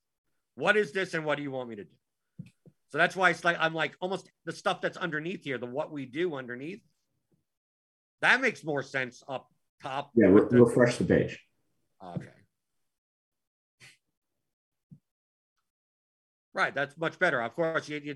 what 0.56 0.76
is 0.76 0.92
this, 0.92 1.14
and 1.14 1.24
what 1.24 1.38
do 1.38 1.44
you 1.44 1.52
want 1.52 1.70
me 1.70 1.78
to 1.78 1.86
do? 1.86 2.50
So 2.90 2.98
that's 2.98 3.16
why 3.16 3.30
it's 3.30 3.46
like 3.46 3.56
I'm 3.62 3.74
like 3.74 3.96
almost 4.02 4.30
the 4.44 4.52
stuff 4.52 4.82
that's 4.82 4.98
underneath 4.98 5.46
here, 5.46 5.58
the 5.58 5.66
what 5.66 5.94
we 5.94 6.06
do 6.06 6.36
underneath. 6.36 6.82
That 8.22 8.42
makes 8.42 8.62
more 8.66 8.84
sense 8.84 9.24
up 9.30 9.48
top. 9.82 10.12
Yeah, 10.16 10.28
re- 10.28 10.60
refresh 10.60 10.98
the 10.98 11.06
page. 11.06 11.40
Okay. 12.06 12.28
Right, 16.54 16.74
that's 16.74 16.98
much 16.98 17.18
better. 17.20 17.42
Of 17.42 17.56
course, 17.56 17.90
you, 17.90 18.00
you 18.04 18.16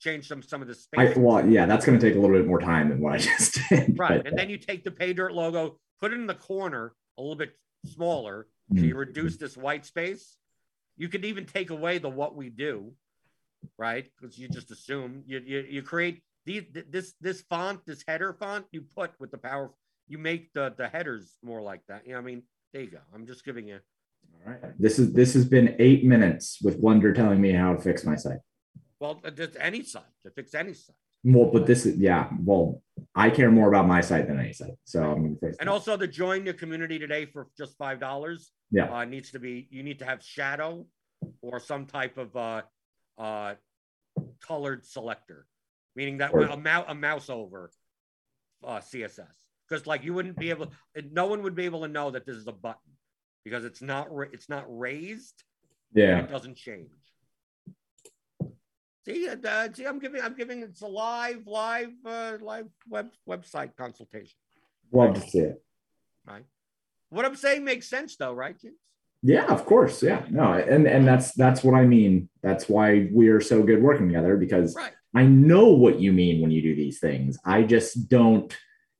change 0.00 0.28
some 0.28 0.42
some 0.42 0.60
of 0.62 0.68
the 0.68 0.74
I 0.96 1.06
space. 1.06 1.16
well, 1.16 1.46
yeah, 1.48 1.66
that's 1.66 1.86
going 1.86 1.98
to 1.98 2.06
take 2.06 2.16
a 2.16 2.20
little 2.20 2.36
bit 2.36 2.46
more 2.46 2.60
time 2.60 2.90
than 2.90 3.00
what 3.00 3.14
I 3.14 3.18
just 3.30 3.58
did. 3.68 3.98
right, 3.98 4.18
but, 4.22 4.26
and 4.26 4.36
then 4.38 4.50
you 4.50 4.58
take 4.58 4.84
the 4.84 4.90
Paydirt 4.90 5.32
logo, 5.32 5.78
put 6.00 6.12
it 6.12 6.16
in 6.16 6.26
the 6.26 6.34
corner 6.34 6.92
a 7.18 7.22
little 7.22 7.36
bit 7.36 7.52
smaller, 7.86 8.46
so 8.76 8.82
you 8.82 8.94
Mhm. 8.94 8.98
reduce 8.98 9.36
this 9.38 9.56
white 9.56 9.86
space. 9.86 10.36
You 10.96 11.08
could 11.08 11.24
even 11.24 11.46
take 11.46 11.70
away 11.70 11.98
the 11.98 12.08
what 12.10 12.34
we 12.36 12.50
do, 12.50 12.92
right? 13.78 14.08
Because 14.20 14.38
you 14.38 14.48
just 14.48 14.70
assume 14.70 15.22
you 15.26 15.38
you, 15.44 15.60
you 15.68 15.82
create 15.82 16.22
these 16.44 16.64
this 16.90 17.14
this 17.20 17.40
font, 17.42 17.80
this 17.86 18.04
header 18.06 18.32
font 18.34 18.66
you 18.72 18.82
put 18.82 19.12
with 19.18 19.30
the 19.30 19.38
power. 19.38 19.70
You 20.08 20.18
make 20.18 20.52
the 20.52 20.74
the 20.76 20.88
headers 20.88 21.38
more 21.42 21.62
like 21.62 21.80
that. 21.88 22.06
You 22.06 22.12
know, 22.12 22.18
I 22.18 22.22
mean, 22.22 22.42
there 22.72 22.82
you 22.82 22.90
go. 22.90 23.00
I'm 23.14 23.26
just 23.26 23.44
giving 23.44 23.66
you. 23.66 23.80
All 24.46 24.52
right. 24.52 24.72
This 24.78 24.98
is 24.98 25.12
this 25.12 25.34
has 25.34 25.44
been 25.44 25.76
eight 25.78 26.04
minutes 26.04 26.58
with 26.62 26.82
Blender 26.82 27.14
telling 27.14 27.40
me 27.40 27.52
how 27.52 27.74
to 27.74 27.80
fix 27.80 28.04
my 28.04 28.16
site. 28.16 28.38
Well, 29.00 29.20
uh, 29.24 29.30
just 29.30 29.56
any 29.60 29.82
site 29.82 30.02
to 30.22 30.30
fix 30.30 30.54
any 30.54 30.74
site. 30.74 30.96
Well, 31.24 31.50
but 31.52 31.66
this 31.66 31.86
is 31.86 31.98
yeah. 31.98 32.28
Well, 32.44 32.82
I 33.14 33.30
care 33.30 33.50
more 33.50 33.68
about 33.68 33.86
my 33.86 34.00
site 34.00 34.28
than 34.28 34.38
any 34.38 34.52
site, 34.52 34.78
so 34.84 35.02
I'm 35.02 35.20
going 35.20 35.34
to 35.34 35.40
fix. 35.40 35.56
It. 35.56 35.60
And 35.60 35.68
that. 35.68 35.72
also, 35.72 35.96
the 35.96 36.06
join 36.06 36.44
the 36.44 36.54
community 36.54 36.98
today 36.98 37.26
for 37.26 37.48
just 37.56 37.76
five 37.76 38.00
dollars. 38.00 38.50
Yeah. 38.70 38.92
uh, 38.92 39.04
needs 39.04 39.30
to 39.32 39.38
be. 39.38 39.66
You 39.70 39.82
need 39.82 39.98
to 40.00 40.04
have 40.04 40.22
shadow 40.22 40.86
or 41.42 41.58
some 41.58 41.86
type 41.86 42.18
of 42.18 42.36
uh, 42.36 42.62
uh, 43.16 43.54
colored 44.40 44.84
selector, 44.86 45.46
meaning 45.96 46.18
that 46.18 46.32
Or- 46.32 46.42
a 46.42 46.56
mouse 46.56 46.84
a 46.88 46.94
mouse 46.94 47.30
over 47.30 47.70
uh, 48.64 48.78
CSS. 48.78 49.26
Because 49.68 49.86
like 49.86 50.02
you 50.04 50.14
wouldn't 50.14 50.38
be 50.38 50.48
able, 50.50 50.72
no 51.12 51.26
one 51.26 51.42
would 51.42 51.54
be 51.54 51.66
able 51.66 51.82
to 51.82 51.88
know 51.88 52.10
that 52.10 52.24
this 52.24 52.36
is 52.36 52.46
a 52.46 52.52
button 52.52 52.92
because 53.48 53.64
it's 53.64 53.82
not 53.82 54.08
it's 54.32 54.48
not 54.48 54.64
raised. 54.68 55.42
yeah. 55.94 56.18
It 56.20 56.30
doesn't 56.30 56.56
change. 56.56 56.90
See, 59.06 59.26
uh, 59.28 59.68
see, 59.72 59.86
I'm 59.86 59.98
giving, 59.98 60.20
I'm 60.20 60.34
giving. 60.34 60.62
It's 60.62 60.82
a 60.82 60.86
live, 60.86 61.46
live, 61.46 61.92
uh, 62.04 62.36
live 62.42 62.66
web 62.88 63.08
website 63.28 63.74
consultation. 63.76 64.34
Love 64.92 65.14
to 65.14 65.20
see 65.22 65.38
it. 65.38 65.62
right? 66.26 66.44
What 67.08 67.24
I'm 67.24 67.36
saying 67.36 67.64
makes 67.64 67.88
sense, 67.88 68.16
though, 68.16 68.34
right, 68.34 68.58
James? 68.60 68.76
Yeah, 69.22 69.46
of 69.46 69.64
course. 69.64 70.02
Yeah, 70.02 70.24
no, 70.30 70.52
and 70.52 70.86
and 70.86 71.06
that's 71.06 71.32
that's 71.32 71.64
what 71.64 71.74
I 71.74 71.84
mean. 71.86 72.28
That's 72.42 72.68
why 72.68 73.08
we 73.12 73.28
are 73.28 73.40
so 73.40 73.62
good 73.62 73.82
working 73.82 74.08
together 74.08 74.36
because 74.36 74.76
Right. 74.76 74.92
I 75.14 75.24
know 75.24 75.68
what 75.70 75.98
you 75.98 76.12
mean 76.12 76.40
when 76.42 76.50
you 76.50 76.60
do 76.62 76.76
these 76.76 77.00
things. 77.00 77.38
I 77.44 77.62
just 77.62 78.08
don't 78.10 78.54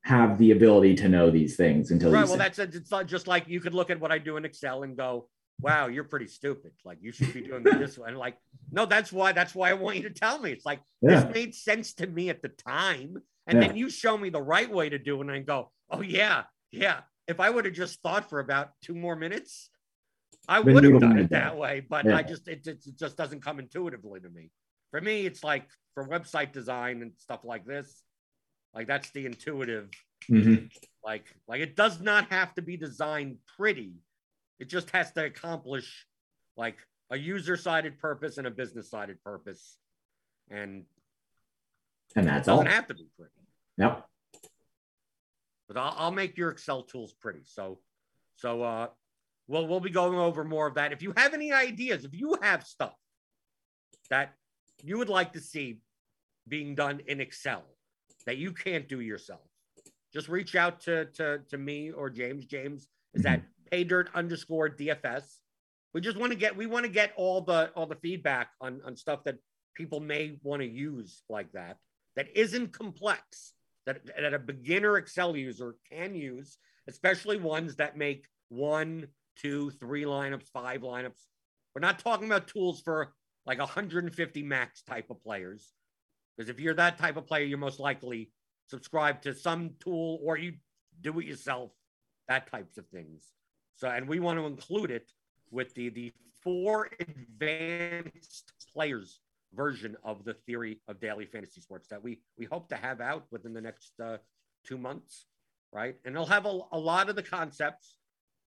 have 0.08 0.38
the 0.38 0.52
ability 0.52 0.94
to 0.94 1.06
know 1.08 1.30
these 1.30 1.54
things 1.54 1.90
until 1.90 2.10
Right. 2.10 2.22
you 2.22 2.28
Well, 2.30 2.38
that's 2.38 2.58
it's 2.58 2.90
not 2.90 3.06
just 3.06 3.26
like 3.26 3.46
you 3.46 3.60
could 3.60 3.74
look 3.74 3.90
at 3.90 4.00
what 4.00 4.10
I 4.10 4.16
do 4.16 4.38
in 4.38 4.44
Excel 4.46 4.82
and 4.82 4.96
go, 4.96 5.28
"Wow, 5.60 5.88
you're 5.88 6.04
pretty 6.04 6.28
stupid." 6.28 6.72
Like 6.82 6.96
you 7.02 7.12
should 7.12 7.34
be 7.34 7.42
doing 7.42 7.62
this 7.78 7.98
way. 7.98 8.08
And 8.08 8.16
like, 8.16 8.38
no, 8.72 8.86
that's 8.86 9.12
why. 9.12 9.32
That's 9.32 9.54
why 9.54 9.68
I 9.68 9.74
want 9.74 9.98
you 9.98 10.04
to 10.04 10.10
tell 10.10 10.38
me. 10.40 10.50
It's 10.52 10.64
like 10.64 10.80
yeah, 11.02 11.24
this 11.24 11.34
made 11.34 11.54
sense 11.54 11.92
to 11.94 12.06
me 12.06 12.30
at 12.30 12.40
the 12.40 12.48
time, 12.48 13.18
and 13.46 13.60
Yeah. 13.60 13.66
then 13.68 13.76
you 13.76 13.90
show 13.90 14.16
me 14.16 14.30
the 14.30 14.40
right 14.40 14.70
way 14.70 14.88
to 14.88 14.98
do 14.98 15.18
it, 15.18 15.20
and 15.20 15.30
I 15.30 15.40
go, 15.40 15.70
"Oh 15.90 16.00
yeah, 16.00 16.44
yeah." 16.70 17.00
If 17.26 17.38
I 17.40 17.50
would 17.50 17.66
have 17.66 17.74
just 17.74 18.00
thought 18.00 18.30
for 18.30 18.40
about 18.40 18.70
two 18.80 18.94
more 18.94 19.14
minutes, 19.14 19.68
I 20.48 20.60
would 20.60 20.84
have 20.84 21.00
done 21.00 21.18
it 21.18 21.28
that 21.30 21.58
way. 21.58 21.80
But 21.80 22.06
Yeah. 22.06 22.16
I 22.16 22.22
just 22.22 22.48
it, 22.48 22.66
it 22.66 22.82
just 22.96 23.18
doesn't 23.18 23.42
come 23.44 23.58
intuitively 23.58 24.20
to 24.20 24.30
me. 24.30 24.50
For 24.90 25.02
me, 25.02 25.26
it's 25.26 25.44
like 25.44 25.68
for 25.92 26.08
website 26.08 26.52
design 26.52 27.02
and 27.02 27.12
stuff 27.18 27.40
like 27.44 27.66
this, 27.66 28.02
like 28.74 28.86
that's 28.86 29.10
the 29.10 29.26
intuitive 29.26 29.90
Mhm. 30.30 30.70
like 31.04 31.24
like 31.46 31.60
it 31.60 31.74
does 31.76 32.00
not 32.00 32.28
have 32.30 32.54
to 32.54 32.62
be 32.62 32.76
designed 32.76 33.38
pretty 33.56 33.94
it 34.58 34.68
just 34.68 34.90
has 34.90 35.12
to 35.12 35.24
accomplish 35.24 36.06
like 36.56 36.76
a 37.10 37.16
user-sided 37.16 37.98
purpose 37.98 38.36
and 38.36 38.46
a 38.46 38.50
business-sided 38.50 39.22
purpose 39.22 39.78
and 40.50 40.84
and 42.16 42.26
that's 42.26 42.48
all. 42.48 42.58
doesn't 42.58 42.72
have 42.72 42.86
to 42.88 42.94
be 42.94 43.06
pretty 43.16 43.32
Yep. 43.78 44.04
but 45.68 45.76
I'll, 45.76 45.94
I'll 45.96 46.10
make 46.12 46.36
your 46.36 46.50
excel 46.50 46.82
tools 46.82 47.12
pretty 47.14 47.44
so 47.44 47.80
so 48.36 48.62
uh 48.62 48.88
we'll 49.46 49.66
we'll 49.66 49.80
be 49.80 49.90
going 49.90 50.18
over 50.18 50.44
more 50.44 50.66
of 50.66 50.74
that 50.74 50.92
if 50.92 51.00
you 51.02 51.12
have 51.16 51.32
any 51.32 51.52
ideas 51.52 52.04
if 52.04 52.12
you 52.12 52.36
have 52.42 52.64
stuff 52.66 52.94
that 54.10 54.34
you 54.82 54.98
would 54.98 55.08
like 55.08 55.32
to 55.34 55.40
see 55.40 55.80
being 56.48 56.74
done 56.74 57.00
in 57.06 57.20
excel 57.20 57.64
that 58.28 58.36
you 58.36 58.52
can't 58.52 58.88
do 58.88 59.00
yourself. 59.00 59.40
Just 60.12 60.28
reach 60.28 60.54
out 60.54 60.80
to 60.82 61.06
to, 61.16 61.40
to 61.50 61.58
me 61.58 61.90
or 61.90 62.10
james. 62.10 62.44
James 62.44 62.86
is 63.14 63.26
at 63.26 63.40
mm-hmm. 63.40 63.74
paydirt 63.74 64.14
underscore 64.14 64.68
dfs 64.68 65.38
we 65.94 66.00
just 66.00 66.16
want 66.16 66.32
to 66.32 66.38
get 66.38 66.56
we 66.56 66.66
want 66.66 66.84
to 66.84 66.90
get 66.90 67.12
all 67.16 67.40
the 67.40 67.70
all 67.74 67.86
the 67.86 67.96
feedback 67.96 68.50
on 68.60 68.80
on 68.84 68.96
stuff 68.96 69.24
that 69.24 69.36
people 69.74 70.00
may 70.00 70.36
want 70.42 70.60
to 70.60 70.68
use 70.68 71.22
like 71.28 71.50
that 71.52 71.78
that 72.16 72.28
isn't 72.34 72.72
complex 72.72 73.54
that, 73.86 74.00
that 74.20 74.34
a 74.34 74.38
beginner 74.38 74.96
excel 74.98 75.36
user 75.36 75.76
can 75.90 76.14
use 76.14 76.58
especially 76.88 77.38
ones 77.38 77.76
that 77.76 77.96
make 77.96 78.26
one 78.48 79.06
two 79.36 79.70
three 79.72 80.04
lineups 80.04 80.48
five 80.52 80.82
lineups. 80.82 81.26
We're 81.74 81.80
not 81.80 81.98
talking 81.98 82.26
about 82.26 82.48
tools 82.48 82.80
for 82.80 83.12
like 83.46 83.58
150 83.58 84.42
max 84.42 84.82
type 84.82 85.10
of 85.10 85.22
players 85.22 85.72
because 86.38 86.48
if 86.48 86.60
you're 86.60 86.74
that 86.74 86.98
type 86.98 87.16
of 87.16 87.26
player 87.26 87.44
you're 87.44 87.58
most 87.58 87.80
likely 87.80 88.30
subscribe 88.68 89.20
to 89.22 89.34
some 89.34 89.70
tool 89.80 90.20
or 90.22 90.38
you 90.38 90.54
do 91.00 91.18
it 91.18 91.26
yourself 91.26 91.72
that 92.28 92.50
types 92.50 92.78
of 92.78 92.86
things. 92.88 93.32
So 93.74 93.88
and 93.88 94.06
we 94.06 94.20
want 94.20 94.38
to 94.38 94.46
include 94.46 94.90
it 94.90 95.10
with 95.50 95.74
the 95.74 95.88
the 95.88 96.12
four 96.42 96.90
advanced 97.00 98.52
players 98.72 99.20
version 99.54 99.96
of 100.04 100.24
the 100.24 100.34
theory 100.34 100.80
of 100.88 101.00
daily 101.00 101.24
fantasy 101.24 101.60
sports 101.60 101.88
that 101.88 102.02
we 102.02 102.20
we 102.36 102.44
hope 102.44 102.68
to 102.68 102.76
have 102.76 103.00
out 103.00 103.24
within 103.30 103.54
the 103.54 103.60
next 103.60 103.92
uh, 104.00 104.18
two 104.64 104.78
months 104.78 105.26
right? 105.70 105.96
And 106.06 106.14
it'll 106.14 106.26
have 106.26 106.46
a, 106.46 106.60
a 106.72 106.78
lot 106.78 107.10
of 107.10 107.16
the 107.16 107.22
concepts 107.22 107.96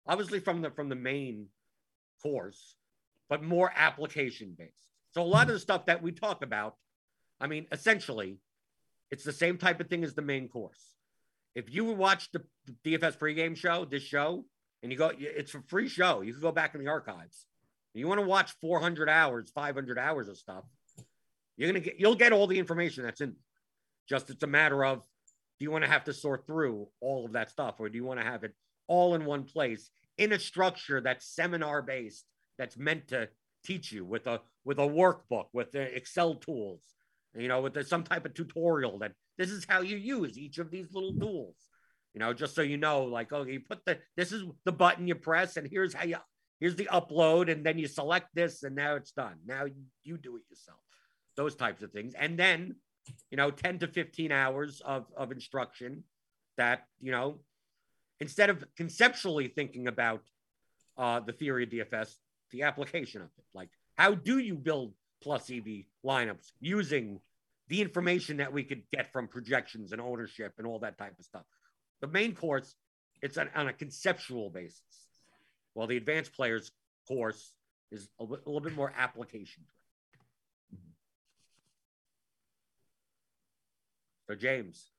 obviously 0.07 0.41
from 0.41 0.63
the 0.63 0.71
from 0.71 0.89
the 0.89 0.97
main 0.97 1.47
course 2.23 2.77
but 3.29 3.43
more 3.43 3.73
application 3.77 4.55
based 4.59 4.89
so 5.11 5.23
a 5.23 5.25
lot 5.25 5.49
of 5.49 5.53
the 5.53 5.61
stuff 5.61 5.87
that 5.87 6.03
we 6.03 6.13
talk 6.13 6.43
about 6.43 6.77
i 7.41 7.47
mean 7.47 7.67
essentially 7.73 8.39
it's 9.11 9.25
the 9.25 9.33
same 9.33 9.57
type 9.57 9.81
of 9.81 9.89
thing 9.89 10.05
as 10.05 10.15
the 10.15 10.23
main 10.23 10.49
course. 10.49 10.95
If 11.55 11.73
you 11.73 11.85
watch 11.85 12.31
the 12.33 12.43
dfs 12.85 13.17
pregame 13.17 13.57
show 13.57 13.85
this 13.85 14.03
show 14.03 14.45
and 14.83 14.93
you 14.93 14.99
go 14.99 15.13
it's 15.17 15.55
a 15.55 15.63
free 15.63 15.89
show. 15.89 16.23
You 16.23 16.33
can 16.33 16.43
go 16.43 16.53
back 16.53 16.75
in 16.75 16.81
the 16.81 16.91
archives. 16.91 17.47
You 17.95 18.09
want 18.09 18.21
to 18.21 18.27
watch 18.27 18.53
400 18.61 19.09
hours 19.09 19.51
500 19.55 19.99
hours 19.99 20.29
of 20.29 20.37
stuff 20.37 20.65
you're 21.57 21.69
gonna 21.71 21.81
get 21.81 21.99
you'll 21.99 22.15
get 22.15 22.33
all 22.33 22.47
the 22.47 22.59
information 22.59 23.05
that's 23.05 23.23
in 23.23 23.35
just 24.07 24.29
it's 24.29 24.43
a 24.43 24.47
matter 24.47 24.85
of 24.85 24.99
do 25.59 25.65
you 25.65 25.71
want 25.71 25.83
to 25.83 25.91
have 25.91 26.05
to 26.05 26.13
sort 26.13 26.47
through 26.47 26.87
all 27.01 27.25
of 27.25 27.33
that 27.33 27.49
stuff 27.49 27.77
or 27.79 27.89
do 27.89 27.97
you 27.97 28.05
want 28.05 28.21
to 28.21 28.27
have 28.27 28.45
it 28.45 28.53
all 28.87 29.15
in 29.15 29.25
one 29.25 29.45
place 29.45 29.89
in 30.19 30.33
a 30.33 30.39
structure 30.39 31.01
that's 31.01 31.27
seminar 31.27 31.81
based 31.81 32.27
that's 32.59 32.77
meant 32.77 33.09
to 33.09 33.29
teach 33.65 33.91
you 33.91 34.05
with 34.05 34.27
a 34.27 34.43
with 34.65 34.79
a 34.79 34.83
workbook 34.83 35.47
with 35.55 35.73
the 35.73 35.97
excel 35.97 36.35
tools 36.35 36.83
you 37.37 37.49
know 37.49 37.61
with 37.61 37.87
some 37.87 38.03
type 38.03 38.25
of 38.25 38.35
tutorial 38.35 38.99
that 38.99 39.13
this 39.39 39.51
is 39.51 39.67
how 39.69 39.81
you 39.81 39.97
use 39.97 40.39
each 40.39 40.59
of 40.59 40.71
these 40.71 40.89
little 40.93 41.15
tools 41.15 41.57
You 42.17 42.21
know, 42.21 42.33
just 42.33 42.55
so 42.55 42.63
you 42.63 42.79
know, 42.79 43.05
like, 43.05 43.31
oh, 43.35 43.45
you 43.45 43.61
put 43.61 43.85
the 43.85 43.99
this 44.17 44.33
is 44.33 44.43
the 44.65 44.73
button 44.73 45.07
you 45.07 45.15
press, 45.15 45.59
and 45.59 45.69
here's 45.71 45.93
how 45.93 46.07
you 46.07 46.17
here's 46.61 46.75
the 46.75 46.89
upload, 46.91 47.53
and 47.53 47.65
then 47.65 47.77
you 47.79 47.87
select 47.87 48.35
this, 48.35 48.63
and 48.63 48.75
now 48.75 48.95
it's 48.95 49.13
done. 49.13 49.37
Now 49.45 49.67
you, 49.67 49.85
you 50.03 50.17
do 50.17 50.37
it 50.37 50.43
yourself. 50.49 50.79
Those 51.37 51.55
types 51.55 51.83
of 51.83 51.93
things, 51.93 52.15
and 52.15 52.39
then 52.39 52.77
you 53.31 53.37
know, 53.37 53.51
10 53.51 53.81
to 53.81 53.87
15 53.87 54.33
hours 54.33 54.81
of 54.81 55.05
of 55.15 55.31
instruction 55.31 56.05
that 56.57 56.87
you 57.03 57.13
know, 57.13 57.41
instead 58.19 58.49
of 58.49 58.65
conceptually 58.79 59.49
thinking 59.49 59.87
about 59.87 60.23
uh, 60.97 61.21
the 61.21 61.33
theory 61.33 61.65
of 61.65 61.69
DFS, 61.69 62.15
the 62.51 62.63
application 62.63 63.21
of 63.21 63.29
it, 63.37 63.45
like 63.53 63.69
how 63.99 64.15
do 64.15 64.39
you 64.39 64.55
build 64.55 64.95
plus 65.23 65.51
EV 65.51 65.85
lineups 66.03 66.53
using 66.61 67.21
the 67.69 67.83
information 67.83 68.39
that 68.39 68.53
we 68.53 68.63
could 68.63 68.83
get 68.93 69.13
from 69.13 69.29
projections 69.29 69.93
and 69.93 70.01
ownership 70.01 70.53
and 70.59 70.67
all 70.67 70.79
that 70.81 70.99
type 70.99 71.19
of 71.19 71.25
stuff. 71.25 71.45
The 72.01 72.07
main 72.07 72.35
course, 72.35 72.75
it's 73.23 73.39
on, 73.39 73.49
on 73.55 73.69
a 73.69 73.73
conceptual 73.73 74.51
basis, 74.51 75.07
while 75.75 75.87
the 75.87 75.97
advanced 75.97 76.35
players 76.35 76.71
course 77.09 77.53
is 77.91 78.09
a, 78.21 78.25
a 78.25 78.27
little 78.47 78.61
bit 78.61 78.75
more 78.75 78.93
application. 78.97 79.65
So 84.29 84.35
James, 84.35 84.91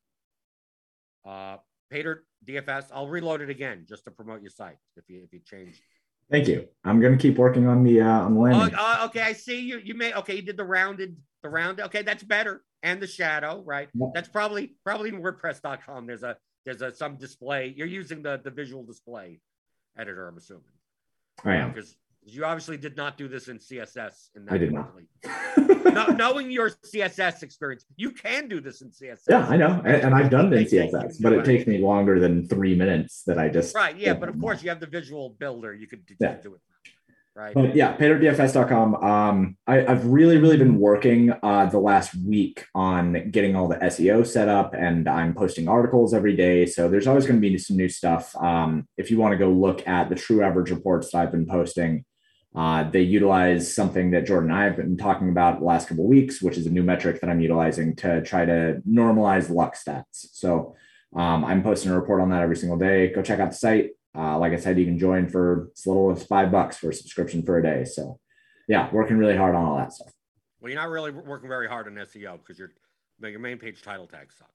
uh, 1.26 1.58
Paydirt 1.92 2.20
DFS, 2.48 2.86
I'll 2.94 3.08
reload 3.08 3.42
it 3.42 3.50
again 3.50 3.86
just 3.88 4.06
to 4.06 4.12
promote 4.12 4.42
your 4.42 4.50
site 4.50 4.78
if 4.96 5.10
you 5.10 5.22
if 5.24 5.34
you 5.34 5.40
change 5.46 5.82
Thank 6.30 6.48
you. 6.48 6.68
I'm 6.84 7.00
going 7.00 7.18
to 7.18 7.22
keep 7.22 7.38
working 7.38 7.68
on 7.68 7.84
the 7.84 8.02
uh, 8.02 8.22
on 8.22 8.34
the 8.34 8.40
landing. 8.40 8.76
Oh, 8.78 8.84
uh, 9.02 9.06
okay, 9.06 9.22
I 9.22 9.34
see 9.34 9.62
you. 9.62 9.80
You 9.80 9.94
made 9.94 10.14
okay. 10.14 10.36
You 10.36 10.42
did 10.42 10.58
the 10.58 10.66
rounded, 10.66 11.16
the 11.42 11.50
rounded. 11.50 11.86
Okay, 11.86 12.02
that's 12.02 12.24
better. 12.24 12.64
And 12.84 13.02
the 13.02 13.08
shadow, 13.08 13.64
right? 13.66 13.90
That's 14.14 14.30
probably 14.30 14.76
probably 14.84 15.10
in 15.10 15.22
WordPress.com. 15.22 16.06
There's 16.06 16.24
a 16.24 16.38
there's 16.66 16.82
a 16.82 16.94
some 16.94 17.16
display. 17.16 17.74
You're 17.76 17.88
using 17.88 18.22
the 18.22 18.40
the 18.44 18.52
visual 18.52 18.84
display 18.84 19.40
editor. 19.98 20.28
I'm 20.28 20.38
assuming. 20.38 20.64
I 21.44 21.56
am 21.56 21.72
because 21.72 21.96
you 22.28 22.44
obviously 22.46 22.78
did 22.78 22.98
not 22.98 23.18
do 23.18 23.28
this 23.28 23.48
in 23.48 23.58
CSS. 23.58 24.30
In 24.36 24.46
that 24.46 24.54
I 24.54 24.58
did 24.58 24.74
not. 24.74 24.92
no, 25.94 26.06
knowing 26.16 26.52
your 26.52 26.70
CSS 26.70 27.42
experience, 27.42 27.86
you 27.96 28.12
can 28.12 28.50
do 28.50 28.60
this 28.60 28.82
in 28.82 28.90
CSS. 28.90 29.24
Yeah, 29.30 29.48
I 29.48 29.56
know, 29.56 29.82
and, 29.86 30.04
and 30.04 30.16
I've 30.16 30.30
done 30.30 30.52
it 30.54 30.58
in 30.58 30.66
CSS, 30.66 31.22
but 31.22 31.34
it 31.34 31.46
takes 31.46 31.66
me 31.68 31.78
longer 31.78 32.20
than 32.20 32.48
three 32.48 32.76
minutes. 32.76 33.24
That 33.24 33.40
I 33.40 33.50
just 33.50 33.76
right. 33.76 33.98
Yeah, 33.98 34.14
but 34.14 34.30
of 34.30 34.40
course 34.40 34.62
you 34.62 34.70
have 34.70 34.80
the 34.80 34.88
visual 34.88 35.36
builder. 35.40 35.74
You 35.74 35.88
could 35.88 36.04
yeah. 36.20 36.36
do 36.36 36.56
it. 36.56 36.62
Right. 37.38 37.54
But 37.54 37.76
yeah, 37.76 37.96
paydirtdfs.com. 37.96 38.96
Um, 38.96 39.58
I, 39.68 39.76
have 39.82 40.08
really, 40.08 40.38
really 40.38 40.58
been 40.58 40.80
working 40.80 41.32
uh, 41.44 41.68
the 41.68 41.78
last 41.78 42.16
week 42.16 42.66
on 42.74 43.30
getting 43.30 43.56
all 43.56 43.68
the 43.68 43.76
SEO 43.76 44.26
set 44.26 44.50
up, 44.50 44.74
and 44.74 45.08
I'm 45.08 45.36
posting 45.36 45.68
articles 45.68 46.16
every 46.16 46.36
day. 46.36 46.66
So 46.66 46.90
there's 46.90 47.06
always 47.06 47.28
going 47.28 47.40
to 47.40 47.48
be 47.48 47.56
some 47.60 47.78
new 47.78 47.90
stuff. 47.90 48.36
Um, 48.38 48.88
if 48.98 49.12
you 49.12 49.20
want 49.20 49.34
to 49.34 49.38
go 49.38 49.52
look 49.52 49.88
at 49.88 50.10
the 50.10 50.16
true 50.16 50.42
average 50.42 50.72
reports 50.72 51.12
that 51.12 51.20
I've 51.20 51.32
been 51.32 51.46
posting, 51.46 52.06
uh, 52.56 52.90
they 52.90 53.02
utilize 53.02 53.74
something 53.74 54.12
that 54.12 54.26
Jordan 54.26 54.50
and 54.50 54.60
I 54.60 54.64
have 54.64 54.78
been 54.78 54.98
talking 54.98 55.30
about 55.30 55.60
the 55.60 55.66
last 55.66 55.88
couple 55.88 56.06
of 56.06 56.10
weeks, 56.10 56.42
which 56.42 56.58
is 56.58 56.66
a 56.66 56.72
new 56.72 56.84
metric 56.84 57.22
that 57.22 57.30
I'm 57.30 57.42
utilizing 57.42 57.96
to 57.98 58.22
try 58.22 58.46
to 58.46 58.82
normalize 58.90 59.50
luck 59.50 59.76
stats. 59.76 60.28
So 60.34 60.76
um, 61.16 61.46
I'm 61.46 61.62
posting 61.62 61.92
a 61.92 62.00
report 62.00 62.22
on 62.22 62.30
that 62.30 62.42
every 62.42 62.56
single 62.56 62.78
day. 62.78 63.14
Go 63.14 63.22
check 63.22 63.40
out 63.40 63.52
the 63.52 63.56
site. 63.56 63.92
Uh, 64.18 64.40
like 64.40 64.54
I 64.54 64.58
said, 64.58 64.80
you 64.80 64.86
can 64.86 64.98
join 64.98 65.28
for 65.28 65.70
as 65.78 65.86
little 65.86 66.12
as 66.12 66.24
five 66.24 66.52
bucks 66.52 66.78
for 66.78 66.90
a 66.90 66.94
subscription 66.94 67.44
for 67.44 67.60
a 67.60 67.64
day. 67.64 67.86
So 67.86 68.20
yeah, 68.68 68.90
working 68.92 69.18
really 69.18 69.38
hard 69.38 69.56
on 69.56 69.66
all 69.66 69.78
that 69.78 69.94
stuff. 69.94 70.12
Well, 70.60 70.72
you're 70.72 70.82
not 70.82 70.90
really 70.90 71.12
working 71.12 71.50
very 71.50 71.68
hard 71.68 71.88
on 71.88 71.94
SEO 71.94 72.40
because 72.40 72.58
your 72.58 72.72
your 73.20 73.40
main 73.40 73.58
page 73.58 73.82
title 73.82 74.08
tag 74.08 74.32
sucks. 74.32 74.52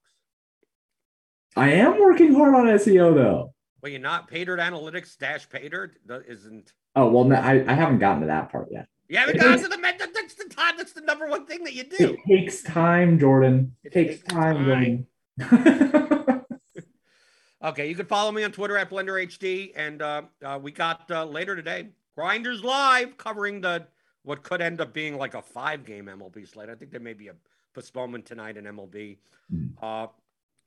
I 1.56 1.70
am 1.73 2.01
working 2.01 2.35
hard 2.35 2.55
on 2.55 2.66
SEO 2.66 3.14
though. 3.14 3.55
Well, 3.82 3.90
you're 3.90 4.01
not 4.01 4.31
Paydirt 4.31 4.59
Analytics 4.59 5.19
dash 5.19 5.48
Paydirt 5.48 5.93
isn't. 6.28 6.73
Oh 6.94 7.10
well, 7.10 7.24
no, 7.24 7.36
I, 7.36 7.64
I 7.66 7.74
haven't 7.74 7.98
gotten 7.98 8.20
to 8.20 8.27
that 8.27 8.51
part 8.51 8.69
yet. 8.70 8.86
You 9.09 9.19
haven't 9.19 9.39
gotten 9.39 9.62
to 9.62 9.69
the 9.69 9.78
that's 10.14 10.35
the 10.35 10.55
time. 10.55 10.77
That's 10.77 10.93
the 10.93 11.01
number 11.02 11.28
one 11.28 11.47
thing 11.47 11.64
that 11.64 11.74
you 11.74 11.85
do. 11.85 12.16
It 12.16 12.20
takes 12.27 12.62
time, 12.62 13.19
Jordan. 13.19 13.74
It, 13.82 13.89
it 13.89 13.93
takes, 13.93 14.23
takes, 14.23 14.32
time, 14.32 15.06
time. 15.39 16.44
okay, 17.64 17.89
you 17.89 17.94
can 17.94 18.06
follow 18.06 18.32
me 18.32 18.44
on 18.44 18.52
Twitter 18.52 18.77
at 18.77 18.90
BlenderHD, 18.90 19.73
and 19.77 20.01
uh, 20.02 20.23
uh, 20.44 20.59
we 20.62 20.73
got 20.73 21.10
uh, 21.10 21.24
later 21.24 21.56
today 21.56 21.89
Grinders 22.14 22.62
Live 22.62 23.16
covering 23.16 23.60
the 23.60 23.86
what 24.23 24.43
could 24.43 24.60
end 24.60 24.81
up 24.81 24.93
being 24.93 25.16
like 25.16 25.35
a 25.35 25.43
five 25.43 25.85
game 25.85 26.06
MLB 26.06 26.48
slate. 26.48 26.69
I 26.69 26.74
think 26.74 26.90
there 26.90 27.01
may 27.01 27.14
be 27.14 27.28
a 27.28 27.35
postponement 27.74 28.27
tonight 28.27 28.56
in 28.56 28.64
MLB. 28.64 29.19
Mm. 29.52 29.70
Uh, 29.82 30.06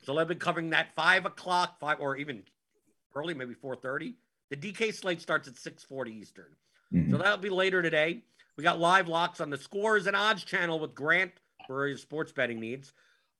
so 0.04 0.16
they've 0.16 0.28
been 0.28 0.40
covering 0.40 0.70
that 0.72 0.94
five 0.96 1.26
o'clock, 1.26 1.80
five 1.80 2.00
or 2.00 2.18
even 2.18 2.44
early, 3.16 3.34
maybe 3.34 3.54
4:30. 3.54 4.16
The 4.50 4.58
DK 4.58 4.94
slate 4.94 5.22
starts 5.22 5.48
at 5.48 5.56
6:40 5.56 6.10
Eastern. 6.10 6.56
Mm-hmm. 6.94 7.12
So 7.12 7.18
that'll 7.18 7.38
be 7.38 7.50
later 7.50 7.82
today. 7.82 8.24
We 8.58 8.64
got 8.64 8.80
live 8.80 9.08
locks 9.08 9.42
on 9.42 9.50
the 9.50 9.58
scores 9.58 10.08
and 10.08 10.16
odds 10.16 10.44
channel 10.44 10.80
with 10.80 10.96
Grant 10.96 11.32
for 11.68 11.88
his 11.88 12.02
sports 12.02 12.32
betting 12.32 12.60
needs. 12.60 12.94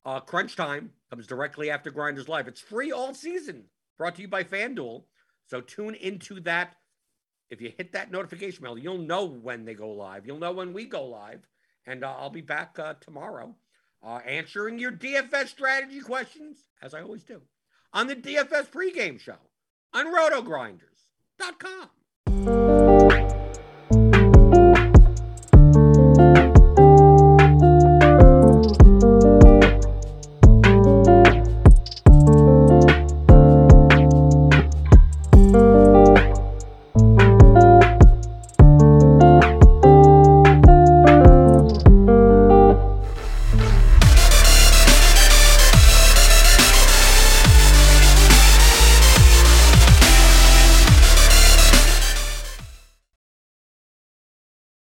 Uh, 0.04 0.20
Crunch 0.20 0.56
Time 0.56 0.92
comes 1.10 1.26
directly 1.26 1.70
after 1.70 1.90
Grinders 1.90 2.28
Live. 2.28 2.48
It's 2.48 2.62
free 2.62 2.92
all 2.92 3.14
season, 3.14 3.64
brought 3.98 4.16
to 4.16 4.22
you 4.22 4.28
by 4.28 4.44
FanDuel. 4.44 5.04
So 5.48 5.62
tune 5.62 5.96
into 5.96 6.40
that. 6.42 6.76
If 7.50 7.62
you 7.62 7.72
hit 7.78 7.94
that 7.94 8.12
notification 8.12 8.64
bell, 8.64 8.78
you'll 8.78 8.98
know 8.98 9.26
when 9.26 9.66
they 9.66 9.74
go 9.74 9.90
live. 9.92 10.26
You'll 10.26 10.40
know 10.40 10.52
when 10.52 10.74
we 10.74 10.86
go 10.86 11.06
live. 11.06 11.48
And 11.86 12.04
uh, 12.04 12.16
I'll 12.18 12.32
be 12.32 12.42
back 12.42 12.78
uh, 12.80 12.96
tomorrow 13.00 13.56
uh, 14.04 14.20
answering 14.26 14.80
your 14.80 14.92
DFS 14.92 15.48
strategy 15.48 16.00
questions, 16.00 16.58
as 16.82 16.94
I 16.94 17.02
always 17.02 17.24
do, 17.24 17.42
on 17.94 18.08
the 18.08 18.16
DFS 18.16 18.68
pregame 18.70 19.20
show 19.20 19.38
on 19.94 20.12
rotogrinders.com. 21.40 22.75